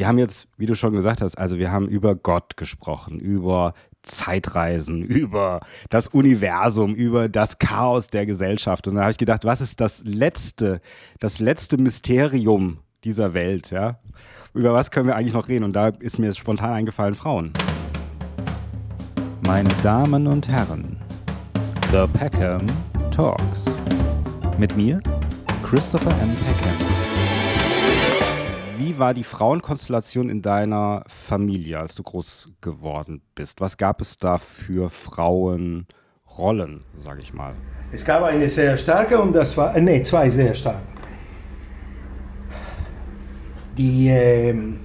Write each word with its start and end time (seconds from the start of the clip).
wir 0.00 0.08
haben 0.08 0.16
jetzt, 0.16 0.48
wie 0.56 0.64
du 0.64 0.74
schon 0.74 0.94
gesagt 0.94 1.20
hast, 1.20 1.36
also 1.36 1.58
wir 1.58 1.70
haben 1.70 1.86
über 1.86 2.14
Gott 2.14 2.56
gesprochen, 2.56 3.20
über 3.20 3.74
Zeitreisen, 4.02 5.02
über 5.04 5.60
das 5.90 6.08
Universum, 6.08 6.94
über 6.94 7.28
das 7.28 7.58
Chaos 7.58 8.08
der 8.08 8.24
Gesellschaft. 8.24 8.88
Und 8.88 8.94
da 8.94 9.02
habe 9.02 9.10
ich 9.10 9.18
gedacht, 9.18 9.44
was 9.44 9.60
ist 9.60 9.78
das 9.78 10.02
letzte, 10.02 10.80
das 11.18 11.38
letzte 11.38 11.76
Mysterium 11.76 12.78
dieser 13.04 13.34
Welt, 13.34 13.72
ja? 13.72 13.98
Über 14.54 14.72
was 14.72 14.90
können 14.90 15.06
wir 15.06 15.16
eigentlich 15.16 15.34
noch 15.34 15.48
reden? 15.48 15.64
Und 15.64 15.74
da 15.74 15.88
ist 15.88 16.18
mir 16.18 16.32
spontan 16.32 16.72
eingefallen, 16.72 17.12
Frauen. 17.12 17.52
Meine 19.46 19.68
Damen 19.82 20.26
und 20.26 20.48
Herren, 20.48 20.96
The 21.92 22.06
Peckham 22.18 22.64
Talks. 23.10 23.66
Mit 24.56 24.74
mir, 24.78 25.02
Christopher 25.62 26.12
M. 26.22 26.34
Peckham. 26.36 26.99
Wie 28.90 28.98
war 28.98 29.14
die 29.14 29.22
Frauenkonstellation 29.22 30.28
in 30.28 30.42
deiner 30.42 31.04
Familie, 31.06 31.78
als 31.78 31.94
du 31.94 32.02
groß 32.02 32.50
geworden 32.60 33.22
bist? 33.36 33.60
Was 33.60 33.76
gab 33.76 34.00
es 34.00 34.18
da 34.18 34.36
für 34.36 34.90
Frauenrollen, 34.90 36.82
sage 36.98 37.20
ich 37.20 37.32
mal? 37.32 37.54
Es 37.92 38.04
gab 38.04 38.24
eine 38.24 38.48
sehr 38.48 38.76
starke 38.76 39.20
und 39.20 39.32
das 39.32 39.56
war, 39.56 39.78
nee, 39.78 40.02
zwei 40.02 40.28
sehr 40.28 40.52
starke. 40.54 40.80
Die, 43.78 44.08
ähm, 44.08 44.80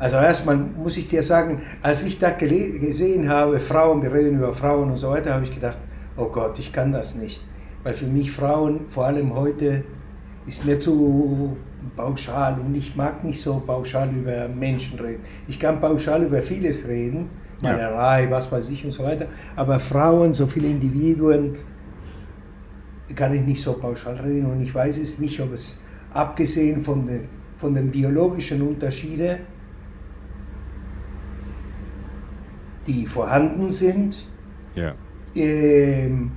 also 0.00 0.16
erstmal 0.16 0.56
muss 0.56 0.96
ich 0.96 1.06
dir 1.06 1.22
sagen, 1.22 1.62
als 1.80 2.02
ich 2.02 2.18
da 2.18 2.30
gesehen 2.30 3.28
habe, 3.28 3.60
Frauen, 3.60 4.02
wir 4.02 4.12
reden 4.12 4.38
über 4.38 4.52
Frauen 4.52 4.90
und 4.90 4.96
so 4.96 5.10
weiter, 5.10 5.34
habe 5.34 5.44
ich 5.44 5.54
gedacht, 5.54 5.78
oh 6.16 6.26
Gott, 6.26 6.58
ich 6.58 6.72
kann 6.72 6.90
das 6.90 7.14
nicht. 7.14 7.40
Weil 7.84 7.94
für 7.94 8.06
mich 8.06 8.32
Frauen, 8.32 8.86
vor 8.88 9.06
allem 9.06 9.36
heute, 9.36 9.84
ist 10.46 10.64
mir 10.64 10.78
zu 10.80 11.56
pauschal 11.96 12.58
und 12.60 12.74
ich 12.74 12.96
mag 12.96 13.22
nicht 13.24 13.40
so 13.40 13.62
pauschal 13.64 14.10
über 14.14 14.48
Menschen 14.48 14.98
reden. 14.98 15.22
Ich 15.48 15.58
kann 15.58 15.80
pauschal 15.80 16.24
über 16.24 16.42
vieles 16.42 16.86
reden, 16.86 17.30
Malerei, 17.60 18.24
ja. 18.24 18.30
was 18.30 18.50
weiß 18.50 18.70
ich 18.70 18.84
und 18.84 18.92
so 18.92 19.04
weiter, 19.04 19.26
aber 19.54 19.78
Frauen, 19.78 20.34
so 20.34 20.46
viele 20.46 20.68
Individuen, 20.68 21.52
kann 23.14 23.34
ich 23.34 23.42
nicht 23.42 23.62
so 23.62 23.74
pauschal 23.74 24.16
reden 24.16 24.46
und 24.46 24.62
ich 24.62 24.74
weiß 24.74 24.98
es 24.98 25.18
nicht, 25.18 25.38
ob 25.40 25.52
es 25.52 25.82
abgesehen 26.12 26.82
von 26.82 27.06
den, 27.06 27.28
von 27.58 27.74
den 27.74 27.90
biologischen 27.90 28.62
Unterschieden, 28.62 29.38
die 32.86 33.06
vorhanden 33.06 33.70
sind, 33.70 34.26
ja. 34.74 34.94
ähm, 35.34 36.32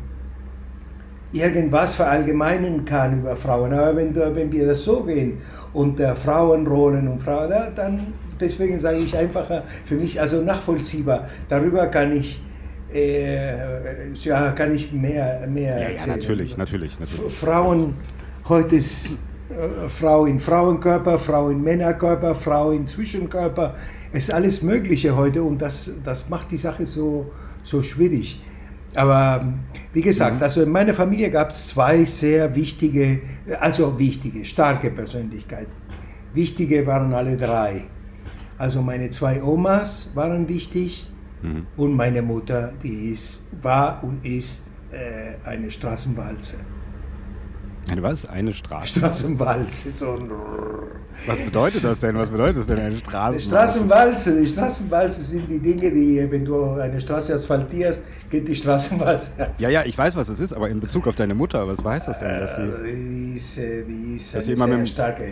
irgendwas 1.31 1.95
verallgemeinern 1.95 2.85
kann 2.85 3.19
über 3.19 3.35
Frauen. 3.35 3.73
Aber 3.73 3.95
wenn, 3.95 4.15
wenn 4.15 4.51
wir 4.51 4.67
das 4.67 4.83
so 4.83 5.03
gehen 5.03 5.39
und 5.73 5.99
äh, 5.99 6.15
Frauenrollen 6.15 7.07
und 7.07 7.21
Frauen, 7.21 7.51
dann 7.75 8.13
deswegen 8.39 8.79
sage 8.79 8.97
ich 8.97 9.17
einfach 9.17 9.63
für 9.85 9.95
mich 9.95 10.19
also 10.19 10.41
nachvollziehbar. 10.41 11.27
Darüber 11.49 11.87
kann 11.87 12.15
ich 12.15 12.41
äh, 12.93 14.13
ja, 14.13 14.51
kann 14.51 14.73
ich 14.73 14.91
mehr, 14.93 15.45
mehr 15.47 15.79
ja, 15.79 15.89
erzählen. 15.89 16.09
Ja, 16.09 16.15
natürlich, 16.15 16.57
natürlich, 16.57 16.99
natürlich. 16.99 17.33
Frauen, 17.33 17.95
heute 18.47 18.77
ist 18.77 19.17
äh, 19.49 19.87
Frau 19.87 20.25
in 20.25 20.39
Frauenkörper, 20.39 21.17
Frau 21.17 21.49
in 21.49 21.61
Männerkörper, 21.61 22.35
Frau 22.35 22.71
in 22.71 22.87
Zwischenkörper. 22.87 23.75
Es 24.13 24.29
ist 24.29 24.33
alles 24.33 24.61
Mögliche 24.61 25.15
heute 25.15 25.43
und 25.43 25.61
das, 25.61 25.91
das 26.03 26.29
macht 26.29 26.51
die 26.51 26.57
Sache 26.57 26.85
so, 26.85 27.31
so 27.63 27.81
schwierig. 27.81 28.41
Aber 28.95 29.45
wie 29.93 30.01
gesagt, 30.01 30.38
mhm. 30.38 30.43
also 30.43 30.63
in 30.63 30.71
meiner 30.71 30.93
Familie 30.93 31.29
gab 31.29 31.49
es 31.49 31.67
zwei 31.67 32.05
sehr 32.05 32.55
wichtige, 32.55 33.21
also 33.59 33.97
wichtige, 33.99 34.45
starke 34.45 34.89
Persönlichkeiten. 34.91 35.71
Wichtige 36.33 36.85
waren 36.85 37.13
alle 37.13 37.38
drei. 37.38 37.83
Also 38.57 38.81
meine 38.81 39.09
zwei 39.09 39.43
Omas 39.43 40.11
waren 40.16 40.47
wichtig 40.47 41.07
mhm. 41.41 41.67
und 41.77 41.93
meine 41.93 42.21
Mutter, 42.21 42.73
die 42.81 43.11
ist, 43.11 43.47
war 43.61 44.03
und 44.03 44.25
ist 44.25 44.72
äh, 44.91 45.47
eine 45.47 45.69
Straßenwalze. 45.69 46.57
Eine 47.90 48.01
was? 48.01 48.25
Eine 48.25 48.51
Straße. 48.51 49.00
Straßenwalze, 49.00 49.94
so 49.94 50.13
ein 50.13 50.31
Was 51.28 51.40
bedeutet 51.40 51.84
das 51.84 52.00
denn? 52.00 52.18
Was 52.18 52.29
bedeutet 52.29 52.57
das 52.57 52.68
denn, 52.68 52.79
eine? 52.79 52.96
Die 52.96 53.41
Straßenwalze, 53.41 54.41
die 54.41 54.47
Straßenwalze 54.47 55.22
sind 55.22 55.50
die 55.50 55.59
Dinge, 55.59 55.91
die, 55.91 56.25
wenn 56.29 56.44
du 56.44 56.72
eine 56.72 57.00
Straße 57.00 57.34
asphaltierst, 57.34 58.01
geht 58.31 58.47
die 58.47 58.56
Straßenwalze. 58.56 59.51
Ja, 59.59 59.69
ja, 59.69 59.84
ich 59.85 59.95
weiß, 59.95 60.16
was 60.16 60.29
es 60.29 60.40
ist, 60.40 60.53
aber 60.53 60.69
in 60.69 60.79
Bezug 60.79 61.07
auf 61.07 61.16
deine 61.16 61.35
Mutter, 61.35 61.68
was 61.68 61.84
heißt 61.84 62.07
das 62.07 62.19
denn? 62.19 62.40
Dass 62.40 62.56
sie, 62.56 62.62
äh, 62.62 62.84
die 62.85 63.35
ist, 63.35 63.57
die 63.57 64.16
ist 64.16 64.35
eine 64.35 64.56
sehr, 64.56 64.68
mit, 64.68 64.90
starke, 64.90 65.25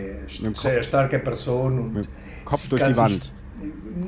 sehr 0.54 0.82
starke 0.82 1.18
Person. 1.18 1.78
Und 1.78 1.94
mit 1.94 2.08
Kopf 2.44 2.68
durch 2.68 2.82
die 2.84 2.96
Wand. 2.96 3.12
Sich, 3.12 3.32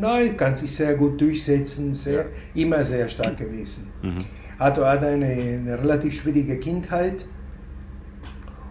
nein, 0.01 0.37
kann 0.37 0.55
sich 0.55 0.75
sehr 0.75 0.95
gut 0.95 1.21
durchsetzen, 1.21 1.95
sehr, 1.95 2.27
ja. 2.55 2.63
immer 2.63 2.85
sehr 2.85 3.09
stark 3.09 3.37
gewesen. 3.39 3.89
Mhm. 4.03 4.19
Hat, 4.59 4.79
hat 4.79 5.03
eine, 5.03 5.27
eine 5.27 5.79
relativ 5.79 6.15
schwierige 6.15 6.59
Kindheit 6.59 7.27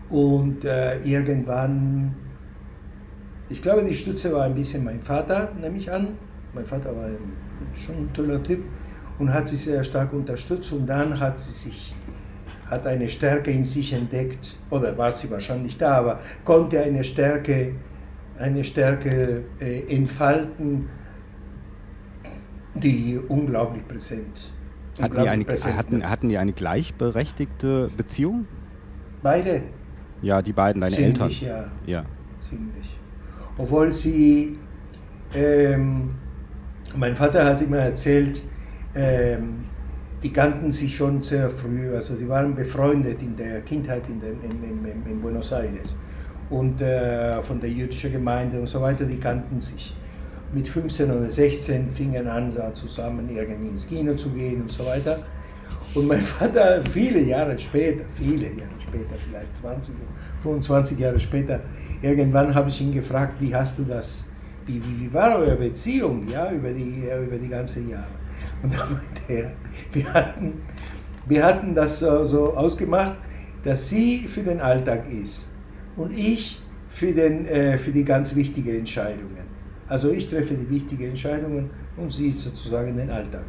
und 0.09 0.66
äh, 0.66 0.99
irgendwann, 1.03 2.13
ich 3.49 3.61
glaube, 3.61 3.83
die 3.83 3.93
Stütze 3.93 4.31
war 4.33 4.43
ein 4.43 4.55
bisschen 4.55 4.83
mein 4.83 5.01
Vater, 5.01 5.51
nehme 5.59 5.77
ich 5.77 5.91
an. 5.91 6.09
Mein 6.53 6.66
Vater 6.66 6.95
war 6.95 7.09
schon 7.85 7.95
ein 7.95 8.13
toller 8.13 8.41
Typ 8.41 8.63
und 9.19 9.33
hat 9.33 9.47
sie 9.47 9.55
sehr 9.55 9.83
stark 9.83 10.13
unterstützt. 10.13 10.71
Und 10.71 10.88
dann 10.88 11.19
hat 11.19 11.39
sie 11.39 11.51
sich, 11.51 11.93
hat 12.69 12.85
eine 12.88 13.09
Stärke 13.09 13.51
in 13.51 13.63
sich 13.63 13.93
entdeckt, 13.93 14.55
oder 14.69 14.97
war 14.97 15.11
sie 15.11 15.29
wahrscheinlich 15.31 15.77
da, 15.77 15.97
aber 15.97 16.19
konnte 16.43 16.81
eine 16.81 17.03
Stärke, 17.03 17.73
eine 18.37 18.63
Stärke 18.63 19.43
äh, 19.59 19.81
entfalten, 19.93 20.87
die 22.75 23.19
unglaublich 23.27 23.87
präsent. 23.87 24.51
Hatten 25.01 25.17
die, 25.17 25.27
eine, 25.27 25.45
hatten, 25.45 26.09
hatten 26.09 26.29
die 26.29 26.37
eine 26.37 26.53
gleichberechtigte 26.53 27.89
Beziehung? 27.97 28.47
Beide. 29.22 29.63
Ja, 30.25 30.41
die 30.41 30.53
beiden, 30.53 30.81
deine 30.81 30.96
Ziemlich, 30.96 31.44
Eltern. 31.44 31.72
Ja. 31.86 32.00
ja. 32.00 32.06
Ziemlich. 32.40 32.97
Obwohl 33.59 33.94
sie, 33.94 34.58
ähm, 35.36 36.16
mein 36.96 37.16
Vater 37.16 37.46
hat 37.46 37.62
immer 37.62 37.78
erzählt, 37.78 38.41
ähm, 38.96 39.58
die 40.24 40.34
kannten 40.34 40.72
sich 40.72 40.96
schon 40.96 41.22
sehr 41.22 41.52
früh, 41.52 41.94
also 41.94 42.16
sie 42.16 42.28
waren 42.28 42.56
befreundet 42.56 43.22
in 43.22 43.38
der 43.38 43.62
Kindheit 43.62 44.02
in, 44.09 44.19
den, 44.19 44.41
in, 44.41 44.64
in, 44.64 45.12
in 45.12 45.22
Buenos 45.22 45.52
Aires 45.52 46.00
und 46.50 46.81
äh, 46.81 47.44
von 47.44 47.59
der 47.59 47.69
jüdischen 47.69 48.12
Gemeinde 48.12 48.59
und 48.59 48.68
so 48.68 48.81
weiter, 48.81 49.06
die 49.06 49.19
kannten 49.19 49.62
sich. 49.62 49.96
Mit 50.52 50.68
15 50.68 51.12
oder 51.12 51.30
16 51.30 51.91
fingen 51.91 52.28
an, 52.28 52.52
zusammen 52.74 53.30
irgendwie 53.30 53.69
ins 53.69 53.88
Kino 53.88 54.16
zu 54.16 54.30
gehen 54.31 54.62
und 54.62 54.72
so 54.72 54.85
weiter. 54.88 55.19
Und 55.95 56.09
mein 56.09 56.22
Vater, 56.22 56.83
viele 56.91 57.22
Jahre 57.22 57.57
später, 57.57 58.03
viele 58.16 58.47
Jahre 58.47 58.79
später, 58.79 59.16
vielleicht 59.29 59.56
20, 59.56 59.95
25 60.44 61.00
Jahre 61.00 61.19
später, 61.19 61.61
irgendwann 62.01 62.53
habe 62.53 62.67
ich 62.67 62.81
ihn 62.81 62.91
gefragt, 62.91 63.35
wie 63.39 63.56
hast 63.56 63.79
du 63.79 63.83
das, 63.83 64.25
wie, 64.66 64.84
wie, 64.84 65.05
wie 65.05 65.13
war 65.13 65.39
eure 65.39 65.55
Beziehung, 65.55 66.28
ja, 66.28 66.51
über 66.51 66.72
die, 66.72 67.03
über 67.25 67.38
die 67.38 67.47
ganzen 67.47 67.89
Jahre. 67.89 68.11
Und 68.61 68.73
dann 68.73 68.91
meinte 68.91 69.22
er, 69.34 69.51
wir 69.94 70.13
hatten, 70.13 70.53
wir 71.28 71.45
hatten 71.45 71.73
das 71.73 72.00
so, 72.00 72.25
so 72.25 72.53
ausgemacht, 72.55 73.16
dass 73.63 73.88
sie 73.88 74.28
für 74.28 74.44
den 74.44 74.59
Alltag 74.59 75.09
ist 75.09 75.50
und 75.95 76.11
ich 76.11 76.61
für, 76.89 77.13
den, 77.13 77.47
äh, 77.47 77.78
für 77.78 77.91
die 77.91 78.03
ganz 78.03 78.35
wichtigen 78.35 78.79
Entscheidungen. 78.79 79.45
Also 79.88 80.11
ich 80.11 80.29
treffe 80.29 80.55
die 80.55 80.69
wichtigen 80.69 81.05
Entscheidungen 81.05 81.69
und 81.95 82.11
sie 82.11 82.29
ist 82.29 82.41
sozusagen 82.41 82.97
den 82.97 83.09
Alltag. 83.09 83.45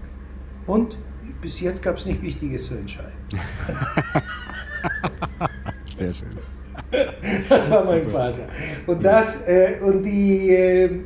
Und 0.67 0.97
bis 1.41 1.61
jetzt 1.61 1.83
gab 1.83 1.97
es 1.97 2.07
nicht 2.07 2.23
Wichtiges 2.23 2.67
zu 2.67 2.75
entscheiden. 2.75 3.13
Sehr 5.95 6.13
schön. 6.13 6.29
Das 7.49 7.71
war 7.71 7.85
mein 7.85 8.07
Vater. 8.09 8.49
Und 8.87 9.05
das 9.05 9.47
äh, 9.49 9.77
und 9.83 10.03
die 10.03 10.51
äh, 10.51 11.01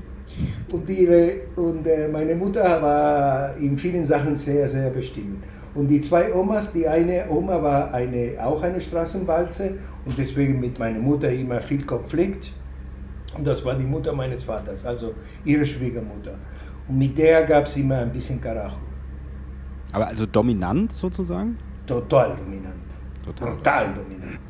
und, 0.72 0.88
die, 0.88 1.08
und 1.56 1.86
äh, 1.86 2.08
meine 2.08 2.34
Mutter 2.34 2.80
war 2.80 3.56
in 3.56 3.76
vielen 3.76 4.04
Sachen 4.04 4.36
sehr, 4.36 4.68
sehr 4.68 4.90
bestimmt. 4.90 5.42
Und 5.74 5.88
die 5.88 6.00
zwei 6.00 6.32
Omas, 6.34 6.72
die 6.72 6.86
eine 6.86 7.28
Oma 7.28 7.62
war 7.62 7.94
eine, 7.94 8.34
auch 8.42 8.62
eine 8.62 8.80
Straßenwalze 8.80 9.74
und 10.04 10.18
deswegen 10.18 10.58
mit 10.60 10.78
meiner 10.78 10.98
Mutter 10.98 11.30
immer 11.30 11.60
viel 11.60 11.84
Konflikt. 11.84 12.52
Und 13.36 13.46
das 13.46 13.64
war 13.64 13.76
die 13.76 13.84
Mutter 13.84 14.12
meines 14.12 14.44
Vaters, 14.44 14.84
also 14.84 15.14
ihre 15.44 15.64
Schwiegermutter. 15.64 16.34
Und 16.88 16.98
mit 16.98 17.16
der 17.16 17.44
gab 17.44 17.66
es 17.66 17.76
immer 17.76 17.98
ein 17.98 18.12
bisschen 18.12 18.40
Karacho. 18.40 18.89
Aber 19.92 20.06
also 20.08 20.26
dominant 20.26 20.92
sozusagen? 20.92 21.58
Total 21.86 22.36
dominant. 22.36 22.74
Total, 23.24 23.56
Total 23.56 23.94
dominant. 23.94 24.40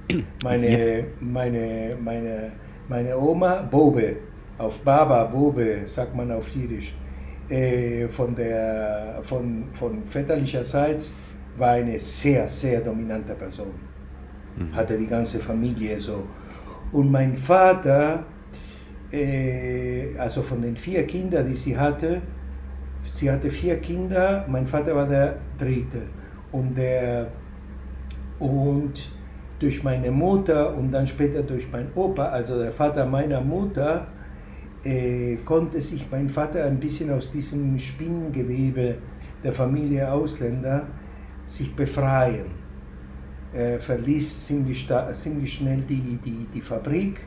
Meine, 0.42 1.06
meine, 1.20 1.96
meine, 2.02 2.52
meine 2.88 3.16
Oma, 3.18 3.62
Bobe, 3.62 4.16
auf 4.58 4.80
Baba, 4.80 5.24
Bobe, 5.24 5.82
sagt 5.84 6.14
man 6.14 6.30
auf 6.32 6.48
Jiddisch, 6.50 6.94
äh, 7.48 8.08
von, 8.08 8.34
der, 8.34 9.20
von, 9.22 9.64
von 9.72 10.04
väterlicherseits 10.04 11.14
war 11.56 11.70
eine 11.70 11.98
sehr, 11.98 12.46
sehr 12.46 12.80
dominante 12.80 13.34
Person. 13.34 13.72
Mhm. 14.56 14.74
Hatte 14.74 14.98
die 14.98 15.06
ganze 15.06 15.38
Familie 15.38 15.98
so. 15.98 16.24
Und 16.92 17.10
mein 17.10 17.36
Vater, 17.36 18.24
äh, 19.12 20.16
also 20.18 20.42
von 20.42 20.60
den 20.60 20.76
vier 20.76 21.06
Kindern, 21.06 21.46
die 21.46 21.54
sie 21.54 21.76
hatte, 21.76 22.20
sie 23.10 23.30
hatte 23.30 23.50
vier 23.50 23.78
Kinder, 23.78 24.44
mein 24.48 24.66
Vater 24.66 24.94
war 24.94 25.06
der 25.06 25.36
dritte. 25.58 26.02
Und, 26.52 26.76
der, 26.76 27.28
und 28.38 29.12
durch 29.58 29.82
meine 29.84 30.10
Mutter 30.10 30.76
und 30.76 30.90
dann 30.90 31.06
später 31.06 31.42
durch 31.42 31.70
meinen 31.70 31.90
Opa, 31.94 32.26
also 32.26 32.58
der 32.58 32.72
Vater 32.72 33.06
meiner 33.06 33.40
Mutter, 33.40 34.06
äh, 34.82 35.36
konnte 35.44 35.80
sich 35.80 36.06
mein 36.10 36.28
Vater 36.28 36.64
ein 36.64 36.80
bisschen 36.80 37.10
aus 37.12 37.30
diesem 37.30 37.78
Spinnengewebe 37.78 38.96
der 39.44 39.52
Familie 39.52 40.10
Ausländer 40.10 40.86
sich 41.44 41.74
befreien. 41.74 42.46
Er 43.52 43.80
verließ 43.80 44.46
ziemlich, 44.46 44.88
ziemlich 45.12 45.52
schnell 45.52 45.80
die, 45.82 46.18
die, 46.24 46.46
die 46.54 46.60
Fabrik, 46.60 47.20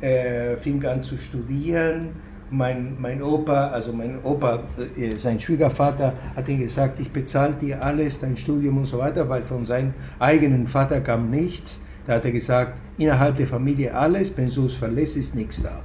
er 0.00 0.56
fing 0.56 0.84
an 0.84 1.02
zu 1.02 1.16
studieren. 1.16 2.10
Mein, 2.54 2.96
mein 3.00 3.22
Opa, 3.22 3.68
also 3.68 3.94
mein 3.94 4.22
Opa, 4.22 4.64
äh, 4.96 5.16
sein 5.16 5.40
Schwiegervater, 5.40 6.12
hat 6.36 6.48
ihm 6.50 6.60
gesagt, 6.60 7.00
ich 7.00 7.10
bezahle 7.10 7.54
dir 7.54 7.82
alles, 7.82 8.20
dein 8.20 8.36
Studium 8.36 8.76
und 8.76 8.86
so 8.86 8.98
weiter, 8.98 9.26
weil 9.28 9.42
von 9.42 9.64
seinem 9.64 9.94
eigenen 10.18 10.66
Vater 10.66 11.00
kam 11.00 11.30
nichts. 11.30 11.82
Da 12.06 12.14
hat 12.14 12.24
er 12.26 12.32
gesagt, 12.32 12.82
innerhalb 12.98 13.36
der 13.36 13.46
Familie 13.46 13.94
alles, 13.94 14.36
wenn 14.36 14.50
du 14.50 14.66
es 14.66 14.74
verlässt, 14.74 15.16
ist 15.16 15.34
nichts 15.34 15.62
da. 15.62 15.80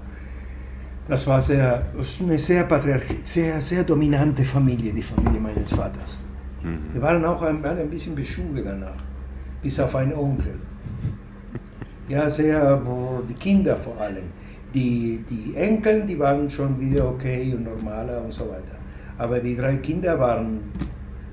Das 1.07 1.25
war 1.25 1.41
sehr, 1.41 1.83
eine 2.21 2.37
sehr, 2.37 2.67
sehr, 3.23 3.61
sehr 3.61 3.83
dominante 3.83 4.43
Familie, 4.43 4.91
die 4.91 5.01
Familie 5.01 5.39
meines 5.39 5.71
Vaters. 5.71 6.19
Mhm. 6.61 6.79
Wir 6.91 7.01
waren 7.01 7.23
auch 7.23 7.41
ein, 7.43 7.63
waren 7.63 7.79
ein 7.79 7.89
bisschen 7.89 8.13
beschuhe 8.13 8.61
danach, 8.61 9.01
bis 9.61 9.79
auf 9.79 9.95
einen 9.95 10.13
Onkel. 10.13 10.55
Ja, 12.09 12.29
sehr, 12.29 12.81
die 13.27 13.33
Kinder 13.33 13.75
vor 13.75 13.99
allem. 13.99 14.23
Die, 14.73 15.23
die 15.29 15.55
Enkel, 15.55 16.05
die 16.05 16.19
waren 16.19 16.49
schon 16.49 16.79
wieder 16.79 17.09
okay 17.09 17.53
und 17.55 17.63
normaler 17.63 18.21
und 18.21 18.33
so 18.33 18.49
weiter. 18.49 18.75
Aber 19.17 19.39
die 19.39 19.55
drei 19.55 19.77
Kinder 19.77 20.19
waren, 20.19 20.59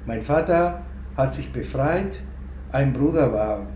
mein 0.06 0.22
Vater 0.22 0.82
hat 1.16 1.34
sich 1.34 1.52
befreit, 1.52 2.20
ein 2.72 2.92
Bruder 2.92 3.32
war 3.32 3.66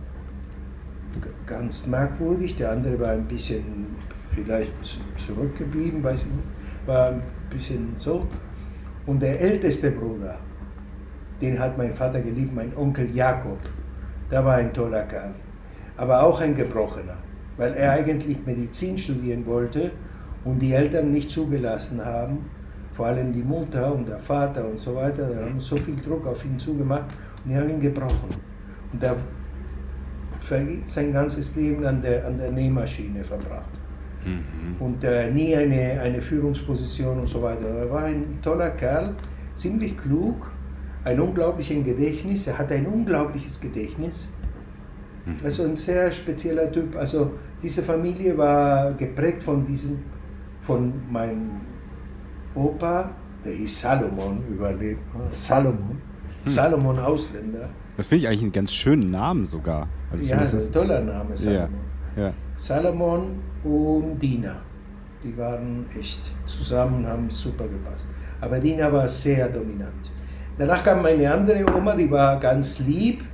ganz 1.47 1.87
merkwürdig, 1.87 2.57
der 2.57 2.73
andere 2.73 2.99
war 3.01 3.11
ein 3.11 3.27
bisschen 3.27 3.87
vielleicht 4.35 4.73
zurückgeblieben, 5.17 6.03
weiß 6.03 6.27
ich 6.27 6.33
nicht, 6.33 6.45
war 6.87 7.09
ein 7.09 7.23
bisschen 7.51 7.93
so. 7.97 8.27
Und 9.07 9.23
der 9.23 9.41
älteste 9.41 9.91
Bruder, 9.91 10.37
den 11.41 11.59
hat 11.59 11.79
mein 11.79 11.93
Vater 11.93 12.21
geliebt, 12.21 12.55
mein 12.55 12.77
Onkel 12.77 13.15
Jakob, 13.15 13.59
der 14.31 14.45
war 14.45 14.57
ein 14.57 14.73
toller 14.73 15.03
Kerl, 15.05 15.35
aber 15.97 16.23
auch 16.23 16.41
ein 16.41 16.55
Gebrochener, 16.55 17.17
weil 17.59 17.75
er 17.75 17.93
eigentlich 17.93 18.39
Medizin 18.47 18.97
studieren 18.97 19.45
wollte 19.45 19.91
und 20.45 20.63
die 20.63 20.73
Eltern 20.73 21.11
nicht 21.11 21.31
zugelassen 21.31 22.03
haben, 22.03 22.47
vor 22.95 23.07
allem 23.07 23.33
die 23.33 23.43
Mutter 23.43 23.95
und 23.95 24.09
der 24.09 24.19
Vater 24.19 24.67
und 24.67 24.79
so 24.79 24.95
weiter, 24.95 25.29
da 25.29 25.45
haben 25.45 25.61
so 25.61 25.77
viel 25.77 25.97
Druck 25.97 26.27
auf 26.27 26.45
ihn 26.45 26.59
zugemacht 26.59 27.07
und 27.45 27.51
die 27.51 27.57
haben 27.57 27.69
ihn 27.69 27.81
gebrochen. 27.81 28.31
Und 28.93 29.03
er 29.03 29.17
sein 30.87 31.13
ganzes 31.13 31.55
Leben 31.57 31.85
an 31.85 32.01
der, 32.01 32.27
an 32.27 32.39
der 32.39 32.51
Nähmaschine 32.51 33.23
verbracht 33.23 33.79
mhm. 34.25 34.77
und 34.81 35.05
äh, 35.05 35.31
nie 35.31 35.55
eine, 35.55 36.01
eine 36.01 36.21
Führungsposition 36.21 37.21
und 37.21 37.27
so 37.27 37.43
weiter. 37.43 37.69
Er 37.69 37.91
war 37.91 38.05
ein 38.05 38.39
toller 38.43 38.71
Kerl, 38.71 39.15
ziemlich 39.55 39.97
klug, 39.99 40.51
ein 41.05 41.21
unglaubliches 41.21 41.85
Gedächtnis. 41.85 42.47
Er 42.47 42.59
hatte 42.59 42.75
ein 42.75 42.87
unglaubliches 42.87 43.61
Gedächtnis. 43.61 44.33
Mhm. 45.27 45.37
Also 45.45 45.65
ein 45.65 45.77
sehr 45.77 46.11
spezieller 46.13 46.71
Typ. 46.71 46.97
Also 46.97 47.33
diese 47.63 47.83
Familie 47.83 48.37
war 48.37 48.93
geprägt 48.93 49.43
von 49.43 49.65
diesem, 49.65 49.99
von 50.63 50.93
meinem 51.11 51.61
Opa, 52.55 53.11
der 53.45 53.53
ist 53.53 53.81
Salomon 53.81 54.43
überlebt. 54.49 55.01
Salomon. 55.33 55.91
Hm. 55.91 55.99
Salomon 56.43 56.99
Ausländer. 56.99 57.69
Das 57.97 58.07
finde 58.07 58.25
ich 58.25 58.29
eigentlich 58.29 58.43
einen 58.43 58.53
ganz 58.53 58.73
schönen 58.73 59.11
Namen 59.11 59.47
sogar. 59.47 59.89
Also 60.11 60.25
ja, 60.25 60.39
das 60.39 60.55
ist 60.55 60.67
ein 60.69 60.73
toller 60.73 61.01
Name, 61.01 61.37
Salomon. 61.37 61.81
Ja, 62.17 62.23
ja. 62.23 62.33
Salomon 62.57 63.41
und 63.65 64.19
Dina. 64.21 64.57
Die 65.23 65.37
waren 65.37 65.85
echt 65.99 66.31
zusammen, 66.47 67.07
haben 67.07 67.29
super 67.31 67.67
gepasst. 67.67 68.09
Aber 68.41 68.61
Dina 68.61 68.93
war 68.93 69.09
sehr 69.09 69.49
dominant. 69.49 70.13
Danach 70.57 70.83
kam 70.85 71.03
meine 71.03 71.33
andere 71.33 71.65
Oma, 71.75 71.95
die 71.95 72.11
war 72.11 72.39
ganz 72.39 72.81
lieb, 72.81 73.25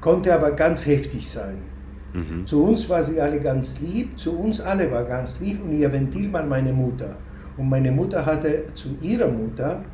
konnte 0.00 0.34
aber 0.34 0.52
ganz 0.52 0.86
heftig 0.86 1.28
sein. 1.28 1.69
Mhm. 2.12 2.46
Zu 2.46 2.64
uns 2.64 2.88
war 2.88 3.04
sie 3.04 3.20
alle 3.20 3.40
ganz 3.40 3.80
lieb, 3.80 4.18
zu 4.18 4.38
uns 4.38 4.60
alle 4.60 4.90
war 4.90 5.04
ganz 5.04 5.40
lieb 5.40 5.62
und 5.62 5.72
ihr 5.72 5.92
Ventil 5.92 6.32
war 6.32 6.44
meine 6.44 6.72
Mutter. 6.72 7.16
Und 7.56 7.68
meine 7.68 7.92
Mutter 7.92 8.24
hatte 8.24 8.64
zu 8.74 8.96
ihrer 9.00 9.28
Mutter 9.28 9.84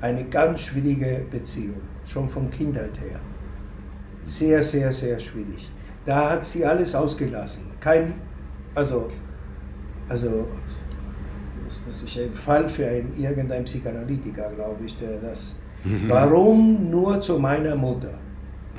eine 0.00 0.24
ganz 0.24 0.60
schwierige 0.60 1.22
Beziehung, 1.30 1.80
schon 2.04 2.28
von 2.28 2.50
Kindheit 2.50 2.98
her. 3.00 3.20
Sehr, 4.24 4.62
sehr, 4.62 4.92
sehr 4.92 5.18
schwierig. 5.18 5.70
Da 6.06 6.30
hat 6.30 6.44
sie 6.44 6.64
alles 6.64 6.94
ausgelassen. 6.94 7.66
Kein, 7.80 8.14
also, 8.74 9.08
also, 10.08 10.46
das 11.86 12.02
ist 12.02 12.18
ein 12.18 12.32
Fall 12.32 12.68
für 12.68 12.86
einen, 12.86 13.12
irgendeinen 13.18 13.64
Psychoanalytiker, 13.64 14.50
glaube 14.54 14.84
ich, 14.84 14.98
der 14.98 15.18
das. 15.18 15.56
Mhm. 15.84 16.08
Warum 16.08 16.90
nur 16.90 17.20
zu 17.20 17.38
meiner 17.38 17.76
Mutter? 17.76 18.14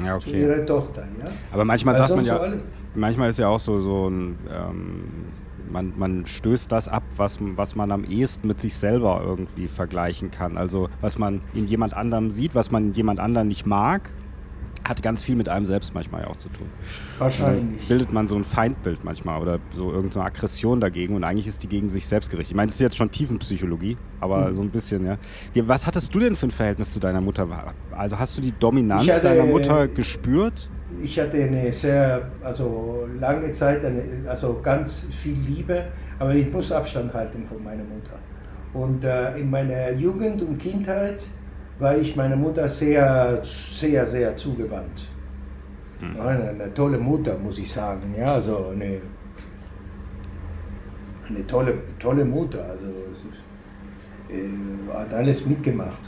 Ja, 0.03 0.15
okay. 0.15 0.31
Zu 0.31 0.37
ihrer 0.37 0.65
Tochter, 0.65 1.07
ja. 1.19 1.25
Aber 1.51 1.65
manchmal 1.65 1.93
Weil 1.95 2.07
sagt 2.07 2.15
man 2.15 2.25
ja, 2.25 2.39
manchmal 2.95 3.29
ist 3.29 3.39
ja 3.39 3.47
auch 3.47 3.59
so, 3.59 3.79
so 3.79 4.09
ein, 4.09 4.37
ähm, 4.49 5.03
man, 5.69 5.93
man 5.97 6.25
stößt 6.25 6.71
das 6.71 6.87
ab, 6.87 7.03
was, 7.15 7.39
was 7.41 7.75
man 7.75 7.91
am 7.91 8.03
ehesten 8.03 8.47
mit 8.47 8.59
sich 8.59 8.75
selber 8.75 9.21
irgendwie 9.23 9.67
vergleichen 9.67 10.31
kann. 10.31 10.57
Also 10.57 10.89
was 11.01 11.17
man 11.17 11.41
in 11.53 11.65
jemand 11.65 11.93
anderem 11.93 12.31
sieht, 12.31 12.55
was 12.55 12.71
man 12.71 12.87
in 12.87 12.93
jemand 12.93 13.19
anderem 13.19 13.47
nicht 13.47 13.65
mag 13.65 14.11
hat 14.87 15.01
ganz 15.01 15.23
viel 15.23 15.35
mit 15.35 15.49
einem 15.49 15.65
selbst 15.65 15.93
manchmal 15.93 16.21
ja 16.21 16.27
auch 16.27 16.35
zu 16.35 16.49
tun. 16.49 16.67
Wahrscheinlich. 17.17 17.79
Dann 17.79 17.87
bildet 17.87 18.13
man 18.13 18.27
so 18.27 18.35
ein 18.35 18.43
Feindbild 18.43 19.03
manchmal 19.03 19.41
oder 19.41 19.59
so 19.73 19.91
irgendeine 19.91 20.25
Aggression 20.25 20.79
dagegen 20.79 21.15
und 21.15 21.23
eigentlich 21.23 21.47
ist 21.47 21.63
die 21.63 21.67
gegen 21.67 21.89
sich 21.89 22.07
selbst 22.07 22.29
gerichtet. 22.29 22.51
Ich 22.51 22.55
meine, 22.55 22.67
das 22.67 22.75
ist 22.75 22.81
jetzt 22.81 22.97
schon 22.97 23.11
Tiefenpsychologie, 23.11 23.97
aber 24.19 24.49
mhm. 24.49 24.55
so 24.55 24.61
ein 24.61 24.69
bisschen, 24.69 25.05
ja. 25.05 25.17
Was 25.65 25.87
hattest 25.87 26.13
du 26.13 26.19
denn 26.19 26.35
für 26.35 26.47
ein 26.47 26.51
Verhältnis 26.51 26.91
zu 26.91 26.99
deiner 26.99 27.21
Mutter? 27.21 27.47
Also 27.91 28.19
hast 28.19 28.37
du 28.37 28.41
die 28.41 28.51
Dominanz 28.51 29.07
hatte, 29.07 29.21
deiner 29.21 29.45
Mutter 29.45 29.87
gespürt? 29.87 30.69
Ich 31.01 31.19
hatte 31.19 31.43
eine 31.43 31.71
sehr, 31.71 32.29
also 32.43 33.07
lange 33.19 33.51
Zeit, 33.51 33.83
eine, 33.83 34.03
also 34.27 34.59
ganz 34.61 35.09
viel 35.11 35.35
Liebe, 35.35 35.85
aber 36.19 36.33
ich 36.35 36.51
muss 36.51 36.71
Abstand 36.71 37.13
halten 37.13 37.45
von 37.47 37.63
meiner 37.63 37.83
Mutter. 37.83 38.19
Und 38.73 39.03
äh, 39.03 39.37
in 39.37 39.49
meiner 39.49 39.91
Jugend 39.91 40.41
und 40.41 40.57
Kindheit 40.57 41.21
war 41.79 41.97
ich 41.97 42.15
meiner 42.15 42.35
Mutter 42.35 42.67
sehr, 42.67 43.41
sehr, 43.43 44.05
sehr 44.05 44.35
zugewandt. 44.35 45.07
Mhm. 45.99 46.19
Eine, 46.19 46.49
eine, 46.49 46.73
tolle 46.73 46.97
Mutter, 46.97 47.37
muss 47.37 47.57
ich 47.59 47.71
sagen. 47.71 48.13
Ja, 48.17 48.33
also 48.33 48.67
eine, 48.73 49.01
eine 51.27 51.47
tolle, 51.47 51.73
tolle 51.99 52.23
Mutter. 52.23 52.65
Also 52.69 52.87
äh, 54.29 54.93
hat 54.93 55.13
alles 55.13 55.45
mitgemacht. 55.45 55.99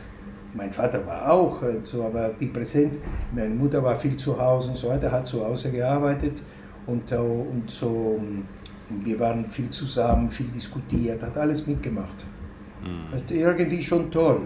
Mein 0.53 0.71
Vater 0.71 1.05
war 1.05 1.29
auch 1.31 1.61
äh, 1.61 1.79
so, 1.83 2.03
aber 2.05 2.29
die 2.39 2.47
Präsenz, 2.47 3.01
meine 3.33 3.53
Mutter 3.53 3.83
war 3.83 3.95
viel 3.97 4.15
zu 4.15 4.39
Hause 4.39 4.71
und 4.71 4.77
so 4.77 4.89
weiter, 4.89 5.11
hat 5.11 5.27
zu 5.27 5.45
Hause 5.45 5.71
gearbeitet 5.71 6.41
und, 6.85 7.11
äh, 7.11 7.15
und 7.15 7.69
so. 7.69 8.19
Und 8.19 8.45
wir 9.03 9.19
waren 9.19 9.49
viel 9.49 9.69
zusammen, 9.69 10.29
viel 10.29 10.47
diskutiert, 10.47 11.21
hat 11.21 11.37
alles 11.37 11.67
mitgemacht. 11.67 12.25
Mhm. 12.81 13.11
Das 13.11 13.21
ist 13.23 13.31
irgendwie 13.31 13.83
schon 13.83 14.09
toll 14.09 14.41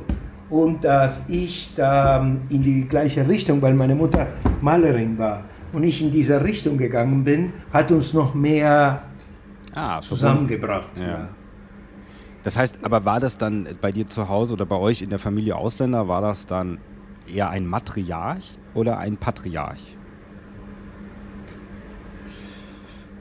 und 0.51 0.84
dass 0.84 1.29
ich 1.29 1.74
da 1.75 2.20
in 2.50 2.62
die 2.62 2.88
gleiche 2.88 3.27
Richtung, 3.27 3.62
weil 3.62 3.74
meine 3.74 3.96
Mutter 3.96 4.27
Malerin 4.62 5.17
war 5.17 5.46
und 5.72 5.84
ich 5.84 6.01
in 6.03 6.12
dieser 6.12 6.43
Richtung 6.43 6.77
gegangen 6.77 7.24
bin, 7.24 7.53
hat 7.72 7.89
uns 7.91 8.13
noch 8.13 8.34
mehr 8.34 9.01
ah, 9.74 10.01
zusammengebracht. 10.01 11.00
Ja. 11.00 11.08
Ja. 11.08 11.29
Das 12.43 12.58
heißt, 12.58 12.79
aber 12.84 13.05
war 13.05 13.20
das 13.20 13.38
dann 13.38 13.67
bei 13.79 13.91
dir 13.91 14.05
zu 14.05 14.27
Hause 14.27 14.53
oder 14.53 14.65
bei 14.65 14.75
euch 14.75 15.01
in 15.01 15.10
der 15.10 15.20
Familie 15.20 15.55
Ausländer, 15.55 16.08
war 16.08 16.22
das 16.22 16.46
dann 16.46 16.79
eher 17.31 17.50
ein 17.50 17.65
Matriarch 17.65 18.60
oder 18.74 18.98
ein 18.98 19.15
Patriarch? 19.15 19.96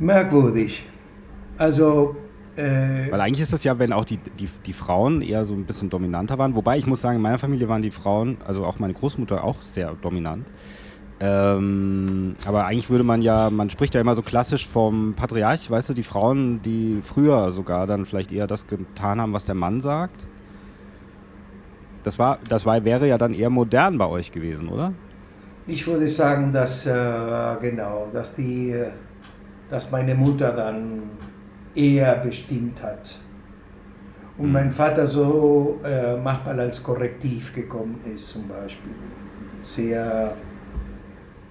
Merkwürdig. 0.01 0.89
Also 1.59 2.17
äh, 2.61 3.11
Weil 3.11 3.21
eigentlich 3.21 3.41
ist 3.41 3.53
das 3.53 3.65
ja, 3.65 3.79
wenn 3.79 3.93
auch 3.93 4.05
die, 4.05 4.19
die, 4.39 4.49
die 4.67 4.73
Frauen 4.73 5.23
eher 5.23 5.45
so 5.45 5.55
ein 5.55 5.65
bisschen 5.65 5.91
dominanter 5.91 6.39
waren. 6.39 6.55
Wobei 6.55 6.79
ich 6.79 6.87
muss 6.87 7.01
sagen, 7.01 7.17
in 7.17 7.23
meiner 7.23 7.39
Familie 7.39 7.69
waren 7.69 7.83
die 7.83 7.91
Frauen, 7.91 8.37
also 8.47 8.65
auch 8.65 8.79
meine 8.79 8.93
Großmutter, 8.93 9.43
auch 9.45 9.63
sehr 9.63 9.95
dominant. 10.01 10.47
Ähm, 11.23 12.37
aber 12.47 12.65
eigentlich 12.65 12.89
würde 12.89 13.05
man 13.05 13.21
ja, 13.21 13.51
man 13.51 13.69
spricht 13.69 13.95
ja 13.95 14.01
immer 14.01 14.15
so 14.15 14.23
klassisch 14.23 14.67
vom 14.67 15.15
Patriarch, 15.15 15.71
weißt 15.71 15.91
du, 15.91 15.95
die 15.95 16.03
Frauen, 16.03 16.63
die 16.63 17.01
früher 17.03 17.51
sogar 17.53 17.87
dann 17.87 18.07
vielleicht 18.07 18.33
eher 18.33 18.47
das 18.47 18.67
getan 18.67 19.21
haben, 19.21 19.33
was 19.35 19.45
der 19.45 19.55
Mann 19.55 19.83
sagt. 19.83 20.27
Das 22.05 22.19
war, 22.19 22.39
das 22.49 22.65
war, 22.65 22.85
wäre 22.85 23.07
ja 23.07 23.19
dann 23.19 23.35
eher 23.35 23.51
modern 23.51 23.99
bei 23.99 24.07
euch 24.07 24.33
gewesen, 24.33 24.69
oder? 24.69 24.95
Ich 25.67 25.87
würde 25.87 26.09
sagen, 26.09 26.53
dass 26.53 26.87
äh, 26.87 27.57
genau, 27.61 28.09
dass 28.11 28.35
die, 28.35 28.75
dass 29.69 29.91
meine 29.91 30.15
Mutter 30.15 30.53
dann 30.53 31.03
er 31.75 32.17
bestimmt 32.17 32.83
hat. 32.83 33.15
Und 34.39 34.47
mhm. 34.47 34.53
mein 34.53 34.71
Vater 34.71 35.07
so 35.07 35.79
äh, 35.85 36.17
manchmal 36.17 36.61
als 36.61 36.83
Korrektiv 36.83 37.55
gekommen 37.55 38.01
ist 38.13 38.29
zum 38.29 38.49
Beispiel. 38.49 38.93
Sehr, 39.63 40.35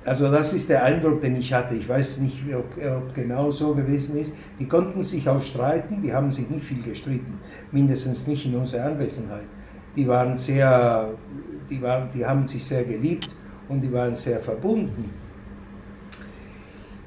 also 0.03 0.31
das 0.31 0.53
ist 0.53 0.69
der 0.69 0.83
Eindruck, 0.83 1.21
den 1.21 1.35
ich 1.35 1.53
hatte. 1.53 1.75
Ich 1.75 1.87
weiß 1.87 2.21
nicht, 2.21 2.43
ob, 2.53 2.65
ob 2.83 3.13
genau 3.13 3.51
so 3.51 3.75
gewesen 3.75 4.17
ist. 4.17 4.37
Die 4.59 4.67
konnten 4.67 5.03
sich 5.03 5.29
auch 5.29 5.41
streiten, 5.41 6.01
die 6.01 6.11
haben 6.11 6.31
sich 6.31 6.49
nicht 6.49 6.65
viel 6.65 6.81
gestritten, 6.81 7.39
mindestens 7.71 8.25
nicht 8.27 8.45
in 8.45 8.55
unserer 8.55 8.85
Anwesenheit. 8.85 9.45
Die 9.95 10.07
waren 10.07 10.35
sehr, 10.35 11.09
die, 11.69 11.81
waren, 11.81 12.09
die 12.11 12.25
haben 12.25 12.47
sich 12.47 12.65
sehr 12.65 12.85
geliebt 12.85 13.35
und 13.67 13.81
die 13.81 13.91
waren 13.93 14.15
sehr 14.15 14.39
verbunden. 14.39 15.11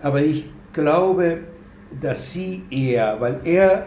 Aber 0.00 0.20
ich 0.20 0.48
glaube, 0.72 1.38
dass 2.00 2.32
sie 2.32 2.62
eher, 2.70 3.20
weil 3.20 3.40
er, 3.44 3.86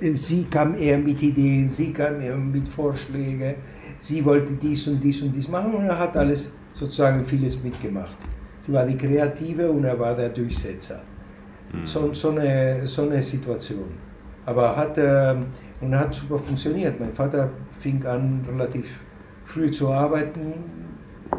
sie 0.00 0.44
kam 0.44 0.76
eher 0.76 0.98
mit 0.98 1.22
Ideen, 1.22 1.68
sie 1.68 1.92
kam 1.92 2.20
eher 2.20 2.36
mit 2.36 2.68
Vorschlägen, 2.68 3.56
sie 3.98 4.24
wollte 4.24 4.52
dies 4.52 4.86
und 4.88 5.00
dies 5.02 5.22
und 5.22 5.32
dies 5.32 5.48
machen 5.48 5.74
und 5.74 5.84
er 5.84 5.98
hat 5.98 6.16
alles 6.16 6.54
sozusagen 6.74 7.24
vieles 7.24 7.62
mitgemacht. 7.62 8.16
Sie 8.60 8.72
war 8.72 8.84
die 8.84 8.96
Kreative 8.96 9.70
und 9.70 9.84
er 9.84 9.98
war 9.98 10.14
der 10.14 10.28
Durchsetzer. 10.30 11.02
Mhm. 11.72 11.86
So, 11.86 12.12
so, 12.12 12.30
eine, 12.30 12.86
so 12.86 13.02
eine 13.02 13.22
Situation. 13.22 13.92
Aber 14.44 14.76
hat, 14.76 14.98
äh, 14.98 15.34
und 15.80 15.98
hat 15.98 16.14
super 16.14 16.38
funktioniert. 16.38 16.98
Mein 16.98 17.12
Vater 17.12 17.50
fing 17.78 18.04
an, 18.06 18.44
relativ 18.48 19.00
früh 19.44 19.70
zu 19.70 19.90
arbeiten, 19.90 20.54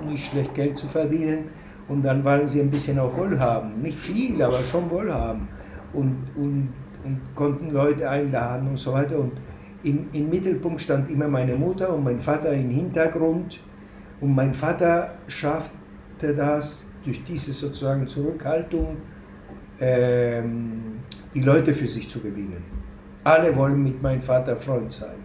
nicht 0.05 0.31
schlecht 0.31 0.53
Geld 0.53 0.77
zu 0.77 0.87
verdienen 0.87 1.45
und 1.87 2.03
dann 2.03 2.23
waren 2.23 2.47
sie 2.47 2.61
ein 2.61 2.69
bisschen 2.69 2.99
auch 2.99 3.15
wohlhabend. 3.15 3.81
Nicht 3.81 3.99
viel, 3.99 4.41
aber 4.41 4.59
schon 4.59 4.89
wohlhabend. 4.89 5.47
Und, 5.93 6.17
und, 6.35 6.69
und 7.03 7.19
konnten 7.35 7.71
Leute 7.71 8.09
einladen 8.09 8.67
und 8.67 8.77
so 8.77 8.93
weiter. 8.93 9.17
Und 9.19 9.33
im, 9.83 10.07
im 10.11 10.29
Mittelpunkt 10.29 10.81
stand 10.81 11.09
immer 11.09 11.27
meine 11.27 11.55
Mutter 11.55 11.93
und 11.93 12.03
mein 12.03 12.19
Vater 12.19 12.53
im 12.53 12.69
Hintergrund. 12.69 13.59
Und 14.19 14.35
mein 14.35 14.53
Vater 14.53 15.15
schaffte 15.27 16.35
das 16.35 16.91
durch 17.03 17.23
diese 17.23 17.53
sozusagen 17.53 18.07
Zurückhaltung, 18.07 18.97
ähm, 19.79 20.99
die 21.33 21.41
Leute 21.41 21.73
für 21.73 21.87
sich 21.87 22.09
zu 22.09 22.19
gewinnen. 22.19 22.63
Alle 23.23 23.55
wollen 23.55 23.83
mit 23.83 24.01
meinem 24.01 24.21
Vater 24.21 24.55
Freund 24.55 24.91
sein. 24.91 25.17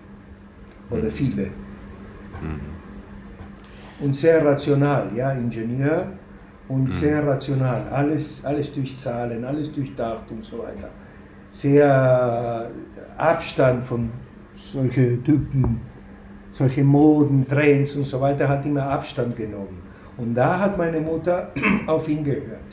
Oder 0.91 1.09
viele. 1.09 1.47
Mhm. 2.43 2.61
Und 4.01 4.17
sehr 4.17 4.45
rational, 4.45 5.11
ja, 5.15 5.33
Ingenieur 5.33 6.13
und 6.73 6.85
mhm. 6.85 6.91
sehr 6.91 7.27
rational. 7.27 7.87
Alles, 7.91 8.45
alles 8.45 8.73
durch 8.73 8.97
Zahlen, 8.97 9.45
alles 9.45 9.73
durchdacht 9.73 10.31
und 10.31 10.45
so 10.45 10.59
weiter. 10.59 10.89
Sehr 11.51 12.71
Abstand 13.17 13.85
von 13.85 14.11
solchen 14.55 15.23
Typen, 15.23 15.81
solche 16.51 16.83
Moden, 16.83 17.47
Trends 17.47 17.95
und 17.97 18.07
so 18.07 18.21
weiter, 18.21 18.49
hat 18.49 18.65
immer 18.65 18.85
Abstand 18.85 19.37
genommen. 19.37 19.83
Und 20.17 20.35
da 20.35 20.59
hat 20.59 20.79
meine 20.79 21.01
Mutter 21.01 21.53
auf 21.87 22.09
ihn 22.09 22.25
gehört. 22.25 22.71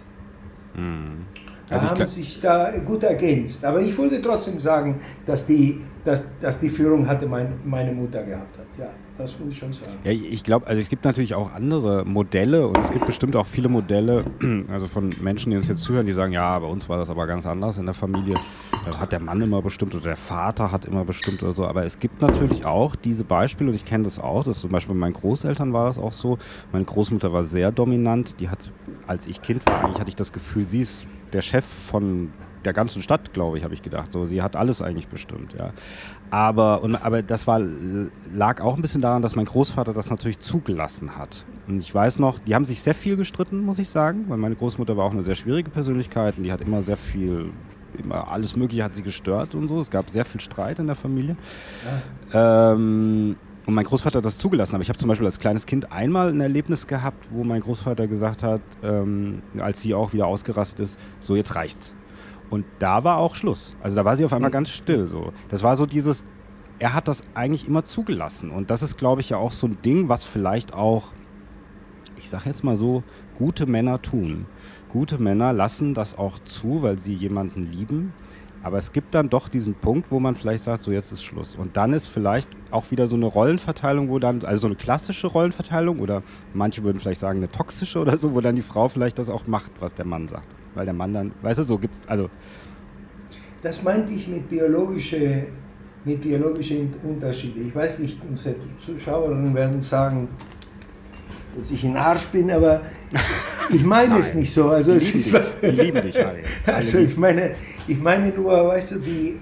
Mhm. 0.75 1.25
Also 1.69 1.85
da 1.85 1.91
haben 1.91 2.05
sich 2.05 2.41
da 2.41 2.71
gut 2.85 3.03
ergänzt. 3.03 3.63
Aber 3.65 3.81
ich 3.81 3.97
würde 3.97 4.21
trotzdem 4.21 4.59
sagen, 4.59 4.99
dass 5.25 5.45
die, 5.45 5.81
dass, 6.05 6.27
dass 6.39 6.59
die 6.59 6.69
Führung 6.69 7.07
hatte 7.07 7.27
mein, 7.27 7.59
meine 7.65 7.91
Mutter 7.91 8.23
gehabt 8.23 8.57
hat. 8.57 8.65
Ja, 8.77 8.89
das 9.19 9.37
würde 9.37 9.51
ich 9.51 9.57
schon 9.57 9.73
sagen. 9.73 9.91
Ja, 10.05 10.11
ich 10.11 10.43
glaube, 10.43 10.65
also 10.65 10.81
es 10.81 10.89
gibt 10.89 11.03
natürlich 11.03 11.35
auch 11.35 11.51
andere 11.53 12.05
Modelle 12.05 12.67
und 12.67 12.77
es 12.77 12.89
gibt 12.89 13.05
bestimmt 13.05 13.35
auch 13.35 13.45
viele 13.45 13.67
Modelle, 13.67 14.23
also 14.71 14.87
von 14.87 15.09
Menschen, 15.21 15.51
die 15.51 15.57
uns 15.57 15.67
jetzt 15.67 15.83
zuhören, 15.83 16.05
die 16.05 16.13
sagen, 16.13 16.31
ja, 16.31 16.57
bei 16.57 16.67
uns 16.67 16.87
war 16.87 16.97
das 16.97 17.09
aber 17.09 17.27
ganz 17.27 17.45
anders 17.45 17.77
in 17.77 17.85
der 17.85 17.93
Familie. 17.93 18.35
Da 18.85 18.97
hat 18.97 19.11
der 19.11 19.19
Mann 19.19 19.41
immer 19.41 19.61
bestimmt 19.61 19.93
oder 19.93 20.05
der 20.05 20.15
Vater 20.15 20.71
hat 20.71 20.85
immer 20.85 21.03
bestimmt 21.03 21.43
oder 21.43 21.53
so. 21.53 21.65
Aber 21.65 21.83
es 21.83 21.99
gibt 21.99 22.21
natürlich 22.21 22.65
auch 22.65 22.95
diese 22.95 23.25
Beispiele 23.25 23.69
und 23.69 23.75
ich 23.75 23.83
kenne 23.83 24.05
das 24.05 24.19
auch. 24.19 24.45
Das 24.45 24.61
zum 24.61 24.71
Beispiel 24.71 24.95
bei 24.95 24.99
meinen 24.99 25.13
Großeltern 25.13 25.73
war 25.73 25.85
das 25.85 25.99
auch 25.99 26.13
so. 26.13 26.37
Meine 26.71 26.85
Großmutter 26.85 27.33
war 27.33 27.43
sehr 27.43 27.73
dominant. 27.73 28.39
Die 28.39 28.47
hat, 28.47 28.59
als 29.05 29.27
ich 29.27 29.41
Kind 29.41 29.65
war, 29.67 29.83
eigentlich 29.83 29.99
hatte 29.99 30.09
ich 30.09 30.15
das 30.15 30.31
Gefühl, 30.31 30.65
sie 30.65 30.79
ist 30.79 31.05
der 31.33 31.41
Chef 31.41 31.65
von 31.65 32.31
der 32.65 32.73
ganzen 32.73 33.01
Stadt, 33.01 33.33
glaube 33.33 33.57
ich, 33.57 33.63
habe 33.63 33.73
ich 33.73 33.81
gedacht. 33.81 34.11
So, 34.11 34.25
sie 34.25 34.41
hat 34.41 34.55
alles 34.55 34.81
eigentlich 34.81 35.07
bestimmt, 35.07 35.53
ja. 35.57 35.71
Aber, 36.31 36.83
und, 36.83 36.95
aber 36.95 37.23
das 37.23 37.47
war, 37.47 37.59
lag 38.33 38.61
auch 38.61 38.75
ein 38.75 38.81
bisschen 38.81 39.01
daran, 39.01 39.21
dass 39.21 39.35
mein 39.35 39.45
Großvater 39.45 39.93
das 39.93 40.09
natürlich 40.09 40.39
zugelassen 40.39 41.17
hat. 41.17 41.45
Und 41.67 41.79
ich 41.79 41.93
weiß 41.93 42.19
noch, 42.19 42.39
die 42.39 42.55
haben 42.55 42.65
sich 42.65 42.81
sehr 42.81 42.95
viel 42.95 43.15
gestritten, 43.15 43.61
muss 43.61 43.79
ich 43.79 43.89
sagen, 43.89 44.25
weil 44.27 44.37
meine 44.37 44.55
Großmutter 44.55 44.97
war 44.97 45.05
auch 45.05 45.11
eine 45.11 45.23
sehr 45.23 45.35
schwierige 45.35 45.69
Persönlichkeit 45.69 46.37
und 46.37 46.43
die 46.43 46.51
hat 46.51 46.61
immer 46.61 46.81
sehr 46.81 46.97
viel, 46.97 47.51
immer 47.97 48.31
alles 48.31 48.55
Mögliche 48.55 48.83
hat 48.83 48.95
sie 48.95 49.03
gestört 49.03 49.55
und 49.55 49.67
so. 49.67 49.79
Es 49.79 49.89
gab 49.89 50.09
sehr 50.09 50.25
viel 50.25 50.41
Streit 50.41 50.79
in 50.79 50.87
der 50.87 50.95
Familie. 50.95 51.35
Ja. 52.33 52.73
Ähm, 52.73 53.35
und 53.65 53.75
mein 53.75 53.85
Großvater 53.85 54.17
hat 54.17 54.25
das 54.25 54.39
zugelassen. 54.39 54.73
Aber 54.73 54.81
ich 54.81 54.89
habe 54.89 54.97
zum 54.97 55.07
Beispiel 55.09 55.27
als 55.27 55.37
kleines 55.37 55.67
Kind 55.67 55.91
einmal 55.91 56.29
ein 56.29 56.41
Erlebnis 56.41 56.87
gehabt, 56.87 57.27
wo 57.29 57.43
mein 57.43 57.61
Großvater 57.61 58.07
gesagt 58.07 58.41
hat, 58.41 58.61
ähm, 58.81 59.43
als 59.59 59.81
sie 59.81 59.93
auch 59.93 60.11
wieder 60.11 60.25
ausgerastet 60.25 60.79
ist, 60.79 60.99
so 61.19 61.35
jetzt 61.35 61.55
reicht's. 61.55 61.93
Und 62.49 62.65
da 62.79 63.03
war 63.03 63.17
auch 63.17 63.35
Schluss. 63.35 63.75
Also 63.81 63.95
da 63.95 64.05
war 64.05 64.15
sie 64.15 64.25
auf 64.25 64.33
einmal 64.33 64.51
ganz 64.51 64.69
still. 64.69 65.07
So. 65.07 65.33
Das 65.49 65.63
war 65.63 65.77
so 65.77 65.85
dieses, 65.85 66.23
er 66.79 66.93
hat 66.93 67.07
das 67.07 67.21
eigentlich 67.33 67.67
immer 67.67 67.83
zugelassen. 67.83 68.49
Und 68.49 68.69
das 68.71 68.81
ist, 68.81 68.97
glaube 68.97 69.21
ich, 69.21 69.29
ja 69.29 69.37
auch 69.37 69.51
so 69.51 69.67
ein 69.67 69.77
Ding, 69.83 70.09
was 70.09 70.25
vielleicht 70.25 70.73
auch, 70.73 71.09
ich 72.17 72.29
sage 72.29 72.45
jetzt 72.47 72.63
mal 72.63 72.75
so, 72.75 73.03
gute 73.37 73.65
Männer 73.65 74.01
tun. 74.01 74.45
Gute 74.89 75.19
Männer 75.19 75.53
lassen 75.53 75.93
das 75.93 76.17
auch 76.17 76.39
zu, 76.39 76.81
weil 76.81 76.97
sie 76.97 77.13
jemanden 77.13 77.71
lieben 77.71 78.13
aber 78.61 78.77
es 78.77 78.91
gibt 78.91 79.15
dann 79.15 79.29
doch 79.29 79.47
diesen 79.47 79.73
Punkt, 79.73 80.11
wo 80.11 80.19
man 80.19 80.35
vielleicht 80.35 80.65
sagt, 80.65 80.83
so 80.83 80.91
jetzt 80.91 81.11
ist 81.11 81.23
Schluss. 81.23 81.55
Und 81.55 81.77
dann 81.77 81.93
ist 81.93 82.07
vielleicht 82.07 82.49
auch 82.71 82.91
wieder 82.91 83.07
so 83.07 83.15
eine 83.15 83.25
Rollenverteilung, 83.25 84.09
wo 84.09 84.19
dann, 84.19 84.43
also 84.43 84.61
so 84.61 84.67
eine 84.67 84.75
klassische 84.75 85.27
Rollenverteilung 85.27 85.99
oder 85.99 86.23
manche 86.53 86.83
würden 86.83 86.99
vielleicht 86.99 87.21
sagen 87.21 87.39
eine 87.39 87.51
toxische 87.51 87.99
oder 87.99 88.17
so, 88.17 88.33
wo 88.33 88.41
dann 88.41 88.55
die 88.55 88.61
Frau 88.61 88.89
vielleicht 88.89 89.17
das 89.17 89.29
auch 89.29 89.47
macht, 89.47 89.71
was 89.79 89.93
der 89.93 90.05
Mann 90.05 90.27
sagt. 90.27 90.47
Weil 90.75 90.85
der 90.85 90.93
Mann 90.93 91.13
dann, 91.13 91.31
weißt 91.41 91.59
du, 91.59 91.63
so 91.63 91.77
gibt 91.77 91.97
es, 91.97 92.07
also. 92.07 92.29
Das 93.61 93.83
meinte 93.83 94.13
ich 94.13 94.27
mit 94.27 94.49
biologische, 94.49 95.47
mit 96.05 96.21
biologischen 96.21 96.93
Unterschieden. 97.03 97.67
Ich 97.67 97.75
weiß 97.75 97.99
nicht, 97.99 98.19
unsere 98.27 98.55
Zuschauerinnen 98.77 99.53
werden 99.53 99.81
sagen, 99.81 100.29
dass 101.55 101.71
ich 101.71 101.83
ein 101.83 101.97
Arsch 101.97 102.27
bin, 102.27 102.51
aber 102.51 102.81
ich 103.69 103.83
meine 103.83 104.17
es 104.17 104.33
nicht 104.33 104.51
so. 104.53 104.69
Also 104.69 104.93
es 104.93 105.13
ist, 105.13 105.33
dich, 105.33 105.71
lieben 105.71 106.01
dich, 106.01 106.17
Harry. 106.17 106.43
Also 106.65 106.99
ich 106.99 107.17
meine, 107.17 107.55
ich 107.87 107.99
meine 107.99 108.29
nur, 108.29 108.67
weißt 108.67 108.91
du, 108.91 108.99
die, 108.99 109.39